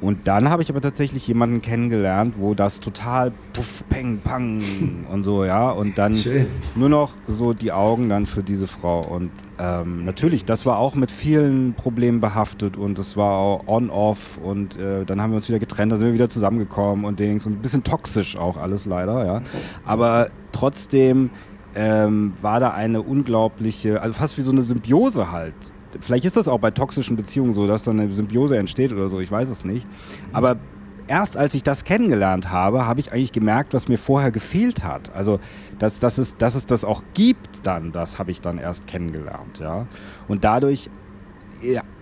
Und 0.00 0.26
dann 0.26 0.50
habe 0.50 0.62
ich 0.62 0.70
aber 0.70 0.80
tatsächlich 0.80 1.26
jemanden 1.26 1.62
kennengelernt, 1.62 2.34
wo 2.38 2.54
das 2.54 2.80
total 2.80 3.32
puff, 3.52 3.84
peng, 3.88 4.20
pang 4.22 4.60
und 5.10 5.22
so, 5.22 5.44
ja. 5.44 5.70
Und 5.70 5.96
dann 5.98 6.16
Schön. 6.16 6.46
nur 6.76 6.88
noch 6.88 7.12
so 7.26 7.52
die 7.54 7.72
Augen 7.72 8.08
dann 8.08 8.26
für 8.26 8.42
diese 8.42 8.66
Frau. 8.66 9.00
Und 9.00 9.30
ähm, 9.58 10.04
natürlich, 10.04 10.44
das 10.44 10.66
war 10.66 10.78
auch 10.78 10.94
mit 10.94 11.10
vielen 11.10 11.74
Problemen 11.74 12.20
behaftet 12.20 12.76
und 12.76 12.98
es 12.98 13.16
war 13.16 13.34
auch 13.34 13.66
on-off 13.66 14.38
und 14.42 14.76
äh, 14.76 15.04
dann 15.04 15.22
haben 15.22 15.30
wir 15.30 15.36
uns 15.36 15.48
wieder 15.48 15.60
getrennt, 15.60 15.92
da 15.92 15.96
sind 15.96 16.08
wir 16.08 16.14
wieder 16.14 16.28
zusammengekommen 16.28 17.04
und 17.04 17.20
Dings 17.20 17.46
und 17.46 17.52
ein 17.52 17.62
bisschen 17.62 17.84
toxisch 17.84 18.36
auch 18.36 18.56
alles 18.56 18.86
leider, 18.86 19.24
ja. 19.24 19.42
Aber 19.84 20.26
trotzdem 20.52 21.30
ähm, 21.74 22.34
war 22.42 22.60
da 22.60 22.70
eine 22.70 23.02
unglaubliche, 23.02 24.00
also 24.02 24.14
fast 24.14 24.38
wie 24.38 24.42
so 24.42 24.50
eine 24.50 24.62
Symbiose 24.62 25.30
halt 25.32 25.54
vielleicht 26.00 26.24
ist 26.24 26.36
das 26.36 26.48
auch 26.48 26.58
bei 26.58 26.70
toxischen 26.70 27.16
Beziehungen 27.16 27.52
so, 27.52 27.66
dass 27.66 27.84
dann 27.84 28.00
eine 28.00 28.12
Symbiose 28.12 28.56
entsteht 28.56 28.92
oder 28.92 29.08
so, 29.08 29.20
ich 29.20 29.30
weiß 29.30 29.48
es 29.48 29.64
nicht. 29.64 29.86
Aber 30.32 30.56
erst 31.06 31.36
als 31.36 31.54
ich 31.54 31.62
das 31.62 31.84
kennengelernt 31.84 32.50
habe, 32.50 32.86
habe 32.86 33.00
ich 33.00 33.12
eigentlich 33.12 33.32
gemerkt, 33.32 33.74
was 33.74 33.88
mir 33.88 33.98
vorher 33.98 34.30
gefehlt 34.30 34.84
hat. 34.84 35.14
Also, 35.14 35.40
dass, 35.78 36.00
dass, 36.00 36.18
es, 36.18 36.36
dass 36.36 36.54
es 36.54 36.66
das 36.66 36.84
auch 36.84 37.02
gibt 37.14 37.66
dann, 37.66 37.92
das 37.92 38.18
habe 38.18 38.30
ich 38.30 38.40
dann 38.40 38.58
erst 38.58 38.86
kennengelernt, 38.86 39.58
ja. 39.60 39.86
Und 40.28 40.44
dadurch 40.44 40.90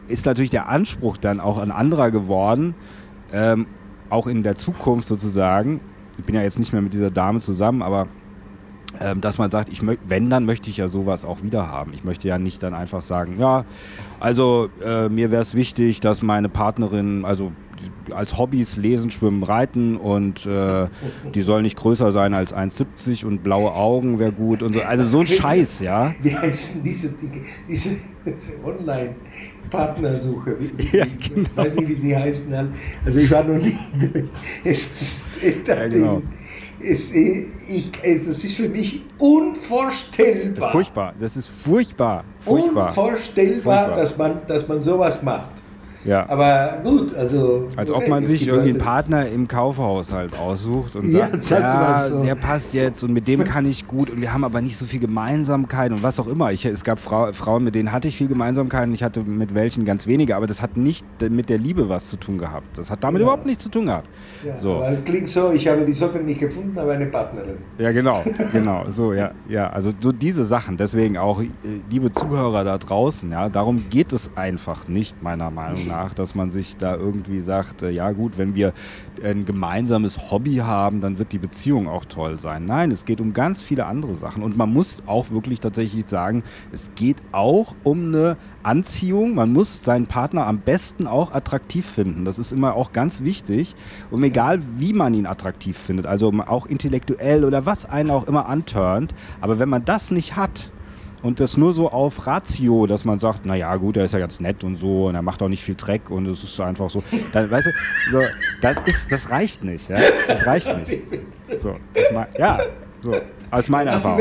ist 0.08 0.26
natürlich 0.26 0.50
der 0.50 0.68
Anspruch 0.68 1.16
dann 1.16 1.40
auch 1.40 1.58
ein 1.58 1.70
anderer 1.70 2.10
geworden, 2.10 2.74
ähm, 3.32 3.66
auch 4.10 4.26
in 4.26 4.42
der 4.42 4.56
Zukunft 4.56 5.08
sozusagen. 5.08 5.80
Ich 6.18 6.24
bin 6.24 6.34
ja 6.34 6.42
jetzt 6.42 6.58
nicht 6.58 6.72
mehr 6.72 6.82
mit 6.82 6.92
dieser 6.92 7.10
Dame 7.10 7.40
zusammen, 7.40 7.82
aber 7.82 8.08
dass 9.20 9.38
man 9.38 9.50
sagt, 9.50 9.68
ich 9.70 9.80
wenn, 10.06 10.30
dann 10.30 10.44
möchte 10.44 10.70
ich 10.70 10.76
ja 10.76 10.88
sowas 10.88 11.24
auch 11.24 11.42
wieder 11.42 11.66
haben. 11.68 11.92
Ich 11.94 12.04
möchte 12.04 12.28
ja 12.28 12.38
nicht 12.38 12.62
dann 12.62 12.74
einfach 12.74 13.02
sagen, 13.02 13.36
ja, 13.38 13.64
also 14.20 14.68
äh, 14.84 15.08
mir 15.08 15.30
wäre 15.30 15.42
es 15.42 15.54
wichtig, 15.54 16.00
dass 16.00 16.22
meine 16.22 16.48
Partnerin, 16.48 17.24
also 17.24 17.52
als 18.14 18.38
Hobbys 18.38 18.76
lesen, 18.76 19.10
schwimmen, 19.10 19.42
reiten 19.42 19.96
und 19.96 20.46
äh, 20.46 20.86
die 21.34 21.42
soll 21.42 21.62
nicht 21.62 21.76
größer 21.76 22.12
sein 22.12 22.34
als 22.34 22.54
1,70 22.54 23.24
und 23.24 23.42
blaue 23.42 23.72
Augen 23.74 24.18
wäre 24.18 24.32
gut 24.32 24.62
und 24.62 24.74
so. 24.74 24.82
Also 24.82 25.04
so 25.06 25.20
ein 25.20 25.26
Scheiß, 25.26 25.80
ja. 25.80 26.14
Wie 26.22 26.36
heißen 26.36 26.84
diese, 26.84 27.14
diese, 27.68 27.96
diese 28.26 28.64
Online-Partnersuche? 28.64 30.56
Ja, 30.92 31.04
genau. 31.04 31.48
Ich 31.50 31.56
weiß 31.56 31.76
nicht, 31.76 31.88
wie 31.88 31.94
sie 31.94 32.16
heißen. 32.16 32.54
Also 33.04 33.20
ich 33.20 33.30
war 33.30 33.44
noch 33.44 33.62
nie. 33.62 33.74
Es, 34.64 34.90
es, 35.40 35.58
ja, 35.66 35.88
genau. 35.88 36.22
Es, 36.84 37.14
ich, 37.14 37.90
es, 38.02 38.26
das 38.26 38.44
ist 38.44 38.54
für 38.54 38.68
mich 38.68 39.02
unvorstellbar. 39.18 40.72
Furchtbar, 40.72 41.14
das 41.18 41.36
ist 41.36 41.48
furchtbar. 41.48 42.24
furchtbar. 42.40 42.88
Unvorstellbar, 42.88 43.86
furchtbar. 43.86 43.96
Dass, 43.96 44.18
man, 44.18 44.40
dass 44.46 44.68
man 44.68 44.80
sowas 44.80 45.22
macht. 45.22 45.61
Ja. 46.04 46.28
Aber 46.28 46.78
gut, 46.82 47.14
also. 47.14 47.68
Als 47.76 47.90
ob 47.90 48.08
man 48.08 48.24
sich 48.24 48.46
irgendwie 48.46 48.70
einen 48.70 48.78
Partner 48.78 49.28
im 49.28 49.46
Kaufhaushalt 49.46 50.36
aussucht 50.36 50.96
und 50.96 51.10
sagt, 51.10 51.48
ja, 51.50 51.60
ja 51.60 51.98
so. 51.98 52.22
der 52.24 52.34
passt 52.34 52.74
jetzt 52.74 53.02
und 53.02 53.12
mit 53.12 53.28
dem 53.28 53.44
kann 53.52 53.66
ich 53.66 53.86
gut 53.86 54.10
und 54.10 54.20
wir 54.20 54.32
haben 54.32 54.44
aber 54.44 54.60
nicht 54.60 54.76
so 54.76 54.84
viel 54.84 55.00
Gemeinsamkeit 55.00 55.92
und 55.92 56.02
was 56.02 56.18
auch 56.18 56.26
immer. 56.26 56.52
Ich, 56.52 56.64
es 56.64 56.82
gab 56.82 56.98
Frau, 56.98 57.32
Frauen, 57.32 57.64
mit 57.64 57.74
denen 57.74 57.92
hatte 57.92 58.08
ich 58.08 58.16
viel 58.16 58.28
Gemeinsamkeit 58.28 58.88
und 58.88 58.94
ich 58.94 59.02
hatte 59.02 59.20
mit 59.20 59.54
welchen 59.54 59.84
ganz 59.84 60.06
wenige, 60.06 60.36
aber 60.36 60.46
das 60.46 60.60
hat 60.60 60.76
nicht 60.76 61.06
mit 61.20 61.48
der 61.48 61.58
Liebe 61.58 61.88
was 61.88 62.08
zu 62.08 62.16
tun 62.16 62.38
gehabt. 62.38 62.78
Das 62.78 62.90
hat 62.90 63.04
damit 63.04 63.20
ja. 63.20 63.24
überhaupt 63.24 63.46
nichts 63.46 63.62
zu 63.62 63.68
tun 63.68 63.86
gehabt. 63.86 64.08
Ja, 64.44 64.58
so. 64.58 64.82
Es 64.82 65.04
klingt 65.04 65.28
so, 65.28 65.52
ich 65.52 65.68
habe 65.68 65.84
die 65.84 65.92
Socken 65.92 66.26
nicht 66.26 66.40
gefunden, 66.40 66.76
aber 66.78 66.92
eine 66.92 67.06
Partnerin. 67.06 67.58
Ja, 67.78 67.92
genau, 67.92 68.24
genau, 68.52 68.86
so, 68.88 69.12
ja, 69.12 69.32
ja. 69.48 69.70
Also 69.70 69.92
so 70.00 70.10
diese 70.10 70.44
Sachen, 70.44 70.76
deswegen 70.76 71.16
auch, 71.16 71.40
äh, 71.40 71.46
liebe 71.90 72.10
Zuhörer 72.10 72.64
da 72.64 72.78
draußen, 72.78 73.30
ja, 73.30 73.48
darum 73.48 73.88
geht 73.88 74.12
es 74.12 74.30
einfach 74.36 74.88
nicht, 74.88 75.22
meiner 75.22 75.50
Meinung 75.50 75.86
nach 75.86 75.91
nach, 75.92 76.14
dass 76.14 76.34
man 76.34 76.50
sich 76.50 76.76
da 76.76 76.96
irgendwie 76.96 77.40
sagt, 77.40 77.82
äh, 77.82 77.90
ja 77.90 78.10
gut, 78.12 78.38
wenn 78.38 78.54
wir 78.54 78.72
ein 79.22 79.44
gemeinsames 79.44 80.30
Hobby 80.30 80.56
haben, 80.56 81.00
dann 81.00 81.18
wird 81.18 81.32
die 81.32 81.38
Beziehung 81.38 81.88
auch 81.88 82.04
toll 82.04 82.38
sein. 82.38 82.64
Nein, 82.64 82.90
es 82.90 83.04
geht 83.04 83.20
um 83.20 83.32
ganz 83.32 83.60
viele 83.60 83.86
andere 83.86 84.14
Sachen 84.14 84.42
und 84.42 84.56
man 84.56 84.72
muss 84.72 85.02
auch 85.06 85.30
wirklich 85.30 85.60
tatsächlich 85.60 86.06
sagen, 86.06 86.42
es 86.72 86.90
geht 86.94 87.18
auch 87.32 87.74
um 87.84 88.06
eine 88.06 88.36
Anziehung. 88.62 89.34
Man 89.34 89.52
muss 89.52 89.84
seinen 89.84 90.06
Partner 90.06 90.46
am 90.46 90.60
besten 90.60 91.06
auch 91.06 91.32
attraktiv 91.32 91.86
finden. 91.86 92.24
Das 92.24 92.38
ist 92.38 92.52
immer 92.52 92.74
auch 92.74 92.92
ganz 92.92 93.22
wichtig. 93.22 93.74
Und 94.10 94.22
egal, 94.22 94.60
wie 94.76 94.92
man 94.92 95.14
ihn 95.14 95.26
attraktiv 95.26 95.76
findet, 95.76 96.06
also 96.06 96.32
auch 96.46 96.66
intellektuell 96.66 97.44
oder 97.44 97.66
was 97.66 97.86
einen 97.86 98.10
auch 98.10 98.26
immer 98.26 98.48
antörnt, 98.48 99.14
aber 99.40 99.58
wenn 99.58 99.68
man 99.68 99.84
das 99.84 100.10
nicht 100.10 100.36
hat, 100.36 100.70
und 101.22 101.40
das 101.40 101.56
nur 101.56 101.72
so 101.72 101.90
auf 101.90 102.26
Ratio, 102.26 102.86
dass 102.86 103.04
man 103.04 103.18
sagt, 103.18 103.46
naja 103.46 103.74
gut, 103.76 103.96
er 103.96 104.04
ist 104.04 104.12
ja 104.12 104.18
ganz 104.18 104.40
nett 104.40 104.64
und 104.64 104.76
so 104.76 105.06
und 105.06 105.14
er 105.14 105.22
macht 105.22 105.42
auch 105.42 105.48
nicht 105.48 105.62
viel 105.62 105.76
Dreck 105.76 106.10
und 106.10 106.26
es 106.26 106.42
ist 106.42 106.60
einfach 106.60 106.90
so. 106.90 107.02
Dann, 107.32 107.50
weißt 107.50 107.66
du, 107.66 107.70
so, 108.10 108.22
das, 108.60 108.76
ist, 108.86 109.10
das 109.10 109.30
reicht 109.30 109.62
nicht. 109.62 109.88
Ja? 109.88 109.98
Das 110.26 110.46
reicht 110.46 110.76
nicht. 110.76 111.02
So, 111.60 111.76
das, 111.94 112.26
ja, 112.38 112.58
so, 113.00 113.14
aus 113.50 113.68
meiner 113.68 113.92
Erfahrung. 113.92 114.20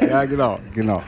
Ja. 0.00 0.06
ja, 0.06 0.24
genau, 0.24 0.58
genau. 0.72 1.02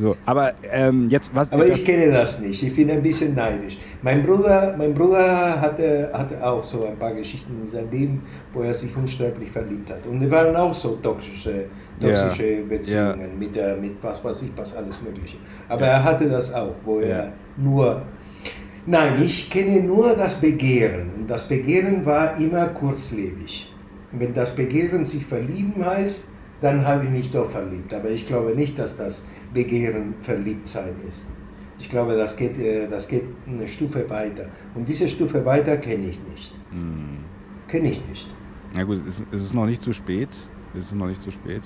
So, 0.00 0.16
aber 0.24 0.54
ähm, 0.70 1.08
jetzt 1.10 1.30
was. 1.34 1.52
Aber 1.52 1.66
ich 1.66 1.84
kenne 1.84 2.10
das 2.10 2.40
nicht. 2.40 2.62
Ich 2.62 2.74
bin 2.74 2.90
ein 2.90 3.02
bisschen 3.02 3.34
neidisch. 3.34 3.76
Mein 4.00 4.22
Bruder, 4.22 4.74
mein 4.78 4.94
Bruder 4.94 5.60
hatte, 5.60 6.10
hatte 6.14 6.42
auch 6.42 6.64
so 6.64 6.86
ein 6.86 6.98
paar 6.98 7.12
Geschichten 7.12 7.60
in 7.60 7.68
seinem 7.68 7.90
Leben, 7.90 8.22
wo 8.54 8.62
er 8.62 8.72
sich 8.72 8.96
unsterblich 8.96 9.50
verliebt 9.50 9.90
hat. 9.90 10.06
Und 10.06 10.20
die 10.20 10.30
waren 10.30 10.56
auch 10.56 10.72
so 10.72 10.96
toxische, 11.02 11.66
toxische 12.00 12.46
ja. 12.46 12.62
Beziehungen 12.68 13.20
ja. 13.20 13.38
mit 13.38 13.54
der, 13.54 13.76
mit 13.76 13.92
was 14.02 14.24
weiß 14.24 14.42
ich, 14.42 14.50
was 14.56 14.76
alles 14.76 15.00
Mögliche. 15.02 15.36
Aber 15.68 15.86
ja. 15.86 15.92
er 15.92 16.04
hatte 16.04 16.28
das 16.28 16.52
auch, 16.52 16.74
wo 16.84 16.98
er 16.98 17.32
nur. 17.56 18.02
Nein, 18.86 19.22
ich 19.22 19.50
kenne 19.50 19.80
nur 19.80 20.14
das 20.14 20.40
Begehren. 20.40 21.10
Und 21.16 21.30
das 21.30 21.46
Begehren 21.46 22.04
war 22.04 22.36
immer 22.38 22.66
kurzlebig. 22.68 23.72
Wenn 24.12 24.34
das 24.34 24.56
Begehren 24.56 25.04
sich 25.04 25.24
verlieben 25.24 25.84
heißt, 25.84 26.28
dann 26.60 26.86
habe 26.86 27.04
ich 27.04 27.10
mich 27.10 27.30
doch 27.30 27.48
verliebt. 27.48 27.92
Aber 27.94 28.10
ich 28.10 28.26
glaube 28.26 28.54
nicht, 28.54 28.78
dass 28.78 28.96
das 28.96 29.24
Begehren 29.52 30.14
verliebt 30.20 30.66
sein 30.66 30.94
ist. 31.06 31.30
Ich 31.78 31.88
glaube, 31.88 32.14
das 32.14 32.36
geht, 32.36 32.58
äh, 32.58 32.88
das 32.88 33.08
geht 33.08 33.24
eine 33.46 33.66
Stufe 33.66 34.08
weiter. 34.10 34.46
Und 34.74 34.88
diese 34.88 35.08
Stufe 35.08 35.44
weiter 35.44 35.76
kenne 35.78 36.08
ich 36.08 36.20
nicht. 36.30 36.58
Mhm. 36.72 37.24
Kenne 37.68 37.90
ich 37.90 38.06
nicht. 38.08 38.28
Na 38.74 38.84
gut, 38.84 39.02
es 39.06 39.22
ist 39.30 39.54
noch 39.54 39.66
nicht 39.66 39.82
zu 39.82 39.92
spät. 39.92 40.28
Es 40.76 40.86
ist 40.86 40.94
noch 40.94 41.06
nicht 41.06 41.22
zu 41.22 41.30
spät. 41.30 41.62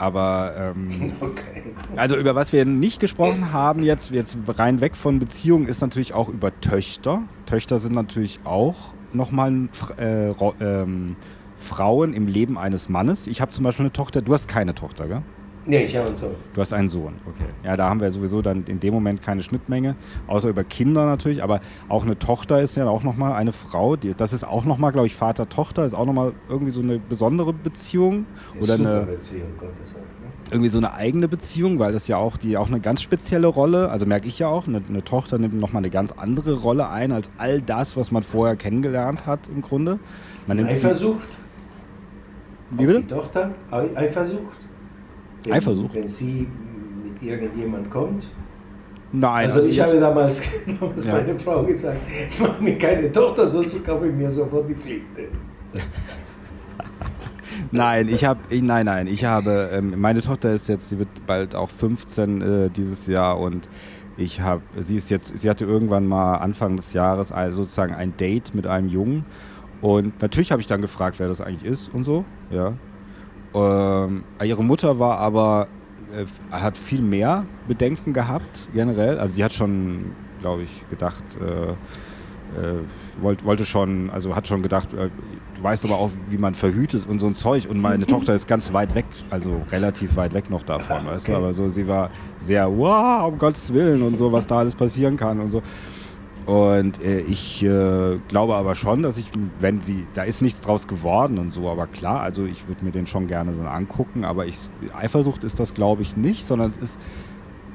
Aber 0.00 0.54
ähm, 0.56 1.12
okay. 1.20 1.74
also 1.94 2.16
über 2.16 2.34
was 2.34 2.54
wir 2.54 2.64
nicht 2.64 3.00
gesprochen 3.00 3.52
haben, 3.52 3.82
jetzt, 3.82 4.10
jetzt 4.10 4.38
rein 4.48 4.80
weg 4.80 4.96
von 4.96 5.18
Beziehungen, 5.18 5.68
ist 5.68 5.82
natürlich 5.82 6.14
auch 6.14 6.30
über 6.30 6.58
Töchter. 6.62 7.20
Töchter 7.44 7.78
sind 7.78 7.94
natürlich 7.94 8.40
auch 8.44 8.94
nochmal 9.12 9.68
äh, 9.98 10.30
ähm, 10.30 11.16
Frauen 11.58 12.14
im 12.14 12.28
Leben 12.28 12.56
eines 12.56 12.88
Mannes. 12.88 13.26
Ich 13.26 13.42
habe 13.42 13.50
zum 13.50 13.62
Beispiel 13.62 13.84
eine 13.84 13.92
Tochter, 13.92 14.22
du 14.22 14.32
hast 14.32 14.48
keine 14.48 14.74
Tochter, 14.74 15.06
gell? 15.06 15.22
Nee, 15.66 15.84
ich 15.84 15.94
habe 15.94 16.06
einen 16.06 16.16
Sohn. 16.16 16.34
Du 16.54 16.60
hast 16.60 16.72
einen 16.72 16.88
Sohn, 16.88 17.14
okay. 17.26 17.50
Ja, 17.62 17.76
da 17.76 17.88
haben 17.88 18.00
wir 18.00 18.10
sowieso 18.10 18.40
dann 18.40 18.64
in 18.64 18.80
dem 18.80 18.94
Moment 18.94 19.20
keine 19.20 19.42
Schnittmenge, 19.42 19.94
außer 20.26 20.48
über 20.48 20.64
Kinder 20.64 21.04
natürlich, 21.04 21.42
aber 21.42 21.60
auch 21.88 22.04
eine 22.04 22.18
Tochter 22.18 22.62
ist 22.62 22.76
ja 22.76 22.88
auch 22.88 23.02
nochmal 23.02 23.34
eine 23.34 23.52
Frau, 23.52 23.96
die, 23.96 24.14
das 24.14 24.32
ist 24.32 24.44
auch 24.44 24.64
nochmal, 24.64 24.92
glaube 24.92 25.06
ich, 25.06 25.14
Vater-Tochter, 25.14 25.84
ist 25.84 25.94
auch 25.94 26.06
nochmal 26.06 26.32
irgendwie 26.48 26.72
so 26.72 26.80
eine 26.80 26.98
besondere 26.98 27.52
Beziehung. 27.52 28.24
Die 28.54 28.60
oder 28.60 28.74
eine 28.74 29.00
Beziehung, 29.02 29.48
Gottes 29.58 29.94
Willen. 29.94 30.04
Ne? 30.04 30.30
Irgendwie 30.50 30.70
so 30.70 30.78
eine 30.78 30.94
eigene 30.94 31.28
Beziehung, 31.28 31.78
weil 31.78 31.92
das 31.92 32.08
ja 32.08 32.16
auch, 32.16 32.38
die 32.38 32.56
auch 32.56 32.68
eine 32.68 32.80
ganz 32.80 33.02
spezielle 33.02 33.46
Rolle, 33.46 33.90
also 33.90 34.06
merke 34.06 34.28
ich 34.28 34.38
ja 34.38 34.48
auch, 34.48 34.66
eine, 34.66 34.82
eine 34.88 35.04
Tochter 35.04 35.38
nimmt 35.38 35.54
nochmal 35.54 35.80
eine 35.80 35.90
ganz 35.90 36.12
andere 36.12 36.54
Rolle 36.54 36.88
ein, 36.88 37.12
als 37.12 37.28
all 37.36 37.60
das, 37.60 37.98
was 37.98 38.10
man 38.10 38.22
vorher 38.22 38.56
kennengelernt 38.56 39.26
hat 39.26 39.40
im 39.54 39.60
Grunde. 39.60 39.98
Man 40.46 40.58
Eifersucht? 40.64 41.28
Wie 42.70 42.86
bitte? 42.86 43.00
Die 43.02 43.06
Tochter 43.08 43.50
Eifersucht? 43.70 44.69
Wenn, 45.44 45.52
Eifersucht? 45.52 45.94
Wenn 45.94 46.08
sie 46.08 46.46
mit 47.02 47.22
irgendjemand 47.22 47.90
kommt. 47.90 48.28
Nein. 49.12 49.46
Also, 49.46 49.58
also 49.58 49.68
ich 49.68 49.80
habe 49.80 49.98
damals, 49.98 50.48
damals 50.80 51.04
ja. 51.04 51.12
meine 51.14 51.38
Frau 51.38 51.64
gesagt, 51.64 51.98
mach 52.40 52.60
mir 52.60 52.78
keine 52.78 53.10
Tochter, 53.10 53.48
sonst 53.48 53.84
kaufe 53.84 54.08
ich 54.08 54.14
mir 54.14 54.30
sofort 54.30 54.68
die 54.68 54.74
Flinte. 54.74 55.30
nein, 57.72 58.08
ich 58.08 58.24
habe, 58.24 58.40
nein, 58.50 58.86
nein, 58.86 59.06
ich 59.08 59.24
habe, 59.24 59.70
ähm, 59.72 59.94
meine 60.00 60.22
Tochter 60.22 60.52
ist 60.52 60.68
jetzt, 60.68 60.90
sie 60.90 60.98
wird 60.98 61.08
bald 61.26 61.54
auch 61.54 61.70
15 61.70 62.40
äh, 62.40 62.70
dieses 62.70 63.06
Jahr 63.06 63.38
und 63.38 63.68
ich 64.16 64.40
habe, 64.40 64.62
sie 64.78 64.96
ist 64.96 65.10
jetzt, 65.10 65.32
sie 65.36 65.48
hatte 65.48 65.64
irgendwann 65.64 66.06
mal 66.06 66.36
Anfang 66.36 66.76
des 66.76 66.92
Jahres 66.92 67.32
ein, 67.32 67.52
sozusagen 67.52 67.94
ein 67.94 68.16
Date 68.16 68.54
mit 68.54 68.66
einem 68.66 68.88
Jungen 68.88 69.24
und 69.80 70.20
natürlich 70.22 70.52
habe 70.52 70.60
ich 70.60 70.68
dann 70.68 70.82
gefragt, 70.82 71.18
wer 71.18 71.28
das 71.28 71.40
eigentlich 71.40 71.68
ist 71.68 71.92
und 71.92 72.04
so, 72.04 72.24
ja. 72.50 72.74
Ähm, 73.54 74.24
ihre 74.42 74.64
Mutter 74.64 74.98
war 74.98 75.18
aber, 75.18 75.68
äh, 76.12 76.26
hat 76.52 76.78
viel 76.78 77.02
mehr 77.02 77.44
Bedenken 77.66 78.12
gehabt, 78.12 78.68
generell. 78.72 79.18
Also 79.18 79.34
sie 79.34 79.44
hat 79.44 79.52
schon, 79.52 80.12
glaube 80.40 80.62
ich, 80.62 80.88
gedacht, 80.90 81.24
äh, 81.40 81.74
äh, 82.58 82.80
wollt, 83.20 83.44
wollte 83.44 83.64
schon, 83.64 84.10
also 84.10 84.34
hat 84.34 84.48
schon 84.48 84.62
gedacht, 84.62 84.92
äh, 84.92 85.08
du 85.56 85.62
weißt 85.62 85.84
aber 85.84 85.94
auch, 85.94 86.10
wie 86.28 86.38
man 86.38 86.54
verhütet 86.54 87.06
und 87.06 87.20
so 87.20 87.26
ein 87.26 87.34
Zeug. 87.34 87.68
Und 87.68 87.80
meine 87.80 88.06
Tochter 88.08 88.34
ist 88.34 88.48
ganz 88.48 88.72
weit 88.72 88.94
weg, 88.94 89.06
also 89.30 89.62
relativ 89.70 90.16
weit 90.16 90.34
weg 90.34 90.50
noch 90.50 90.62
davon, 90.62 90.98
okay. 90.98 91.06
weißt 91.06 91.28
du. 91.28 91.36
Aber 91.36 91.52
so, 91.52 91.68
sie 91.68 91.86
war 91.86 92.10
sehr, 92.40 92.70
wow, 92.76 93.28
um 93.28 93.38
Gottes 93.38 93.72
Willen 93.72 94.02
und 94.02 94.16
so, 94.16 94.32
was 94.32 94.46
da 94.46 94.58
alles 94.58 94.74
passieren 94.74 95.16
kann 95.16 95.40
und 95.40 95.50
so. 95.50 95.62
Und 96.50 97.00
äh, 97.00 97.20
ich 97.20 97.62
äh, 97.62 98.18
glaube 98.26 98.56
aber 98.56 98.74
schon, 98.74 99.04
dass 99.04 99.18
ich, 99.18 99.30
wenn 99.60 99.82
sie, 99.82 100.08
da 100.14 100.24
ist 100.24 100.42
nichts 100.42 100.60
draus 100.60 100.88
geworden 100.88 101.38
und 101.38 101.52
so, 101.52 101.70
aber 101.70 101.86
klar, 101.86 102.22
also 102.22 102.44
ich 102.44 102.66
würde 102.66 102.84
mir 102.84 102.90
den 102.90 103.06
schon 103.06 103.28
gerne 103.28 103.52
dann 103.52 103.68
angucken, 103.68 104.24
aber 104.24 104.46
ich, 104.46 104.58
Eifersucht 104.92 105.44
ist 105.44 105.60
das 105.60 105.74
glaube 105.74 106.02
ich 106.02 106.16
nicht, 106.16 106.44
sondern 106.44 106.72
es 106.72 106.78
ist, 106.78 107.00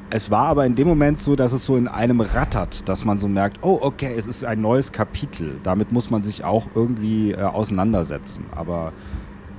es 0.10 0.30
war 0.30 0.48
aber 0.48 0.66
in 0.66 0.76
dem 0.76 0.90
Moment 0.90 1.20
so, 1.20 1.38
dass 1.38 1.54
es 1.54 1.66
so 1.66 1.78
in 1.78 1.88
einem 1.88 2.20
rattert, 2.20 2.90
dass 2.90 3.06
man 3.06 3.18
so 3.18 3.30
merkt, 3.30 3.60
oh 3.62 3.80
okay, 3.80 4.14
es 4.18 4.28
ist 4.28 4.44
ein 4.44 4.60
neues 4.60 4.92
Kapitel, 4.92 5.58
damit 5.64 5.94
muss 5.94 6.10
man 6.10 6.22
sich 6.22 6.44
auch 6.44 6.68
irgendwie 6.76 7.32
äh, 7.32 7.44
auseinandersetzen, 7.44 8.44
aber 8.54 8.92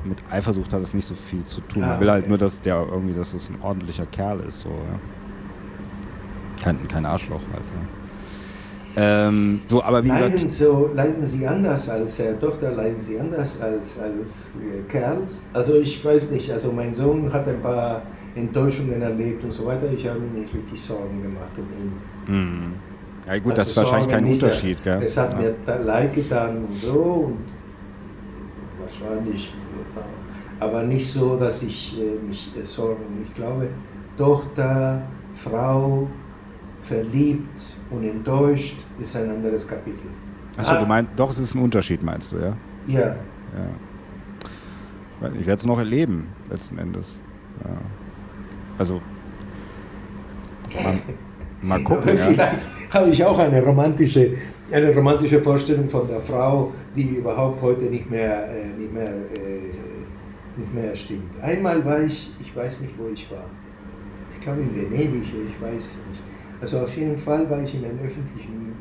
mit 0.04 0.18
Eifersucht 0.30 0.74
hat 0.74 0.82
es 0.82 0.92
nicht 0.92 1.06
so 1.06 1.14
viel 1.14 1.42
zu 1.44 1.62
tun. 1.62 1.84
Ah, 1.84 1.86
man 1.86 2.00
will 2.00 2.10
halt 2.10 2.24
okay. 2.24 2.24
halt 2.24 2.28
nur, 2.28 2.38
dass 2.38 2.60
der 2.60 2.86
irgendwie, 2.86 3.14
dass 3.14 3.32
es 3.32 3.48
ein 3.48 3.62
ordentlicher 3.62 4.04
Kerl 4.04 4.40
ist, 4.40 4.60
so, 4.60 4.68
ja. 4.68 5.00
Kein, 6.62 6.86
kein 6.86 7.06
Arschloch 7.06 7.40
halt, 7.50 7.64
ja. 7.64 8.05
Ähm, 8.98 9.60
so, 9.68 9.82
aber 9.82 10.02
wie 10.02 10.08
leiden, 10.08 10.32
gesagt, 10.32 10.50
so, 10.50 10.90
leiden 10.94 11.24
Sie 11.24 11.46
anders 11.46 11.88
als 11.90 12.18
äh, 12.18 12.34
Tochter, 12.38 12.72
leiden 12.72 12.98
Sie 12.98 13.20
anders 13.20 13.60
als, 13.60 14.00
als 14.00 14.56
äh, 14.56 14.90
Kerls? 14.90 15.44
Also 15.52 15.74
ich 15.74 16.02
weiß 16.02 16.30
nicht, 16.30 16.50
also 16.50 16.72
mein 16.72 16.94
Sohn 16.94 17.30
hat 17.30 17.46
ein 17.46 17.60
paar 17.60 18.02
Enttäuschungen 18.34 19.02
erlebt 19.02 19.44
und 19.44 19.52
so 19.52 19.66
weiter. 19.66 19.90
Ich 19.92 20.06
habe 20.06 20.20
mir 20.20 20.40
nicht 20.40 20.54
richtig 20.54 20.80
Sorgen 20.80 21.22
gemacht 21.22 21.52
um 21.58 21.64
ihn. 22.34 22.36
Mhm. 22.38 22.72
Ja 23.26 23.38
gut, 23.38 23.52
also 23.52 23.62
das 23.62 23.70
ist 23.70 23.76
wahrscheinlich 23.76 24.08
kein 24.08 24.24
nicht, 24.24 24.42
Unterschied. 24.42 24.82
Gell? 24.82 25.02
Es 25.02 25.16
hat 25.18 25.32
ja. 25.32 25.50
mir 25.50 25.84
leid 25.84 26.14
getan 26.14 26.64
und 26.64 26.80
so 26.80 27.28
und 27.28 27.44
wahrscheinlich, 28.80 29.52
aber 30.60 30.84
nicht 30.84 31.10
so, 31.10 31.36
dass 31.36 31.62
ich 31.62 31.98
äh, 32.00 32.26
mich 32.26 32.52
äh, 32.56 32.64
sorgen. 32.64 33.26
Ich 33.26 33.34
glaube, 33.34 33.68
Tochter, 34.16 35.02
Frau, 35.34 36.08
verliebt 36.86 37.76
und 37.90 38.04
enttäuscht 38.04 38.84
ist 39.00 39.16
ein 39.16 39.30
anderes 39.30 39.66
Kapitel. 39.66 40.06
Achso, 40.56 40.72
ah. 40.72 40.80
du 40.80 40.86
meinst, 40.86 41.12
doch, 41.16 41.30
es 41.30 41.38
ist 41.38 41.54
ein 41.54 41.62
Unterschied, 41.62 42.02
meinst 42.02 42.32
du, 42.32 42.36
ja? 42.36 42.56
Ja. 42.86 43.00
ja. 43.00 43.16
Ich 45.38 45.46
werde 45.46 45.60
es 45.60 45.66
noch 45.66 45.78
erleben, 45.78 46.28
letzten 46.50 46.78
Endes. 46.78 47.18
Ja. 47.64 47.70
Also, 48.78 49.00
mal, 50.82 50.94
mal 51.62 51.84
gucken. 51.84 52.08
Ja. 52.08 52.14
Vielleicht 52.14 52.66
habe 52.90 53.10
ich 53.10 53.24
auch 53.24 53.38
eine 53.38 53.62
romantische, 53.62 54.36
eine 54.70 54.94
romantische 54.94 55.40
Vorstellung 55.40 55.88
von 55.88 56.06
der 56.06 56.20
Frau, 56.20 56.72
die 56.94 57.16
überhaupt 57.16 57.60
heute 57.62 57.84
nicht 57.84 58.10
mehr, 58.10 58.48
äh, 58.48 58.66
nicht 58.78 58.92
mehr, 58.92 59.08
äh, 59.08 59.72
nicht 60.56 60.74
mehr 60.74 60.94
stimmt. 60.94 61.42
Einmal 61.42 61.84
war 61.84 62.02
ich, 62.02 62.30
ich 62.40 62.54
weiß 62.54 62.82
nicht, 62.82 62.94
wo 62.98 63.08
ich 63.12 63.30
war. 63.30 63.44
Ich 64.34 64.40
glaube 64.42 64.60
in 64.60 64.74
Venedig, 64.76 65.22
ich 65.24 65.62
weiß 65.62 65.78
es 65.78 66.06
nicht. 66.08 66.22
Also 66.66 66.80
auf 66.80 66.96
jeden 66.96 67.16
Fall 67.16 67.48
war 67.48 67.62
ich 67.62 67.76
in 67.76 67.84
einem 67.84 68.00
öffentlichen, 68.00 68.74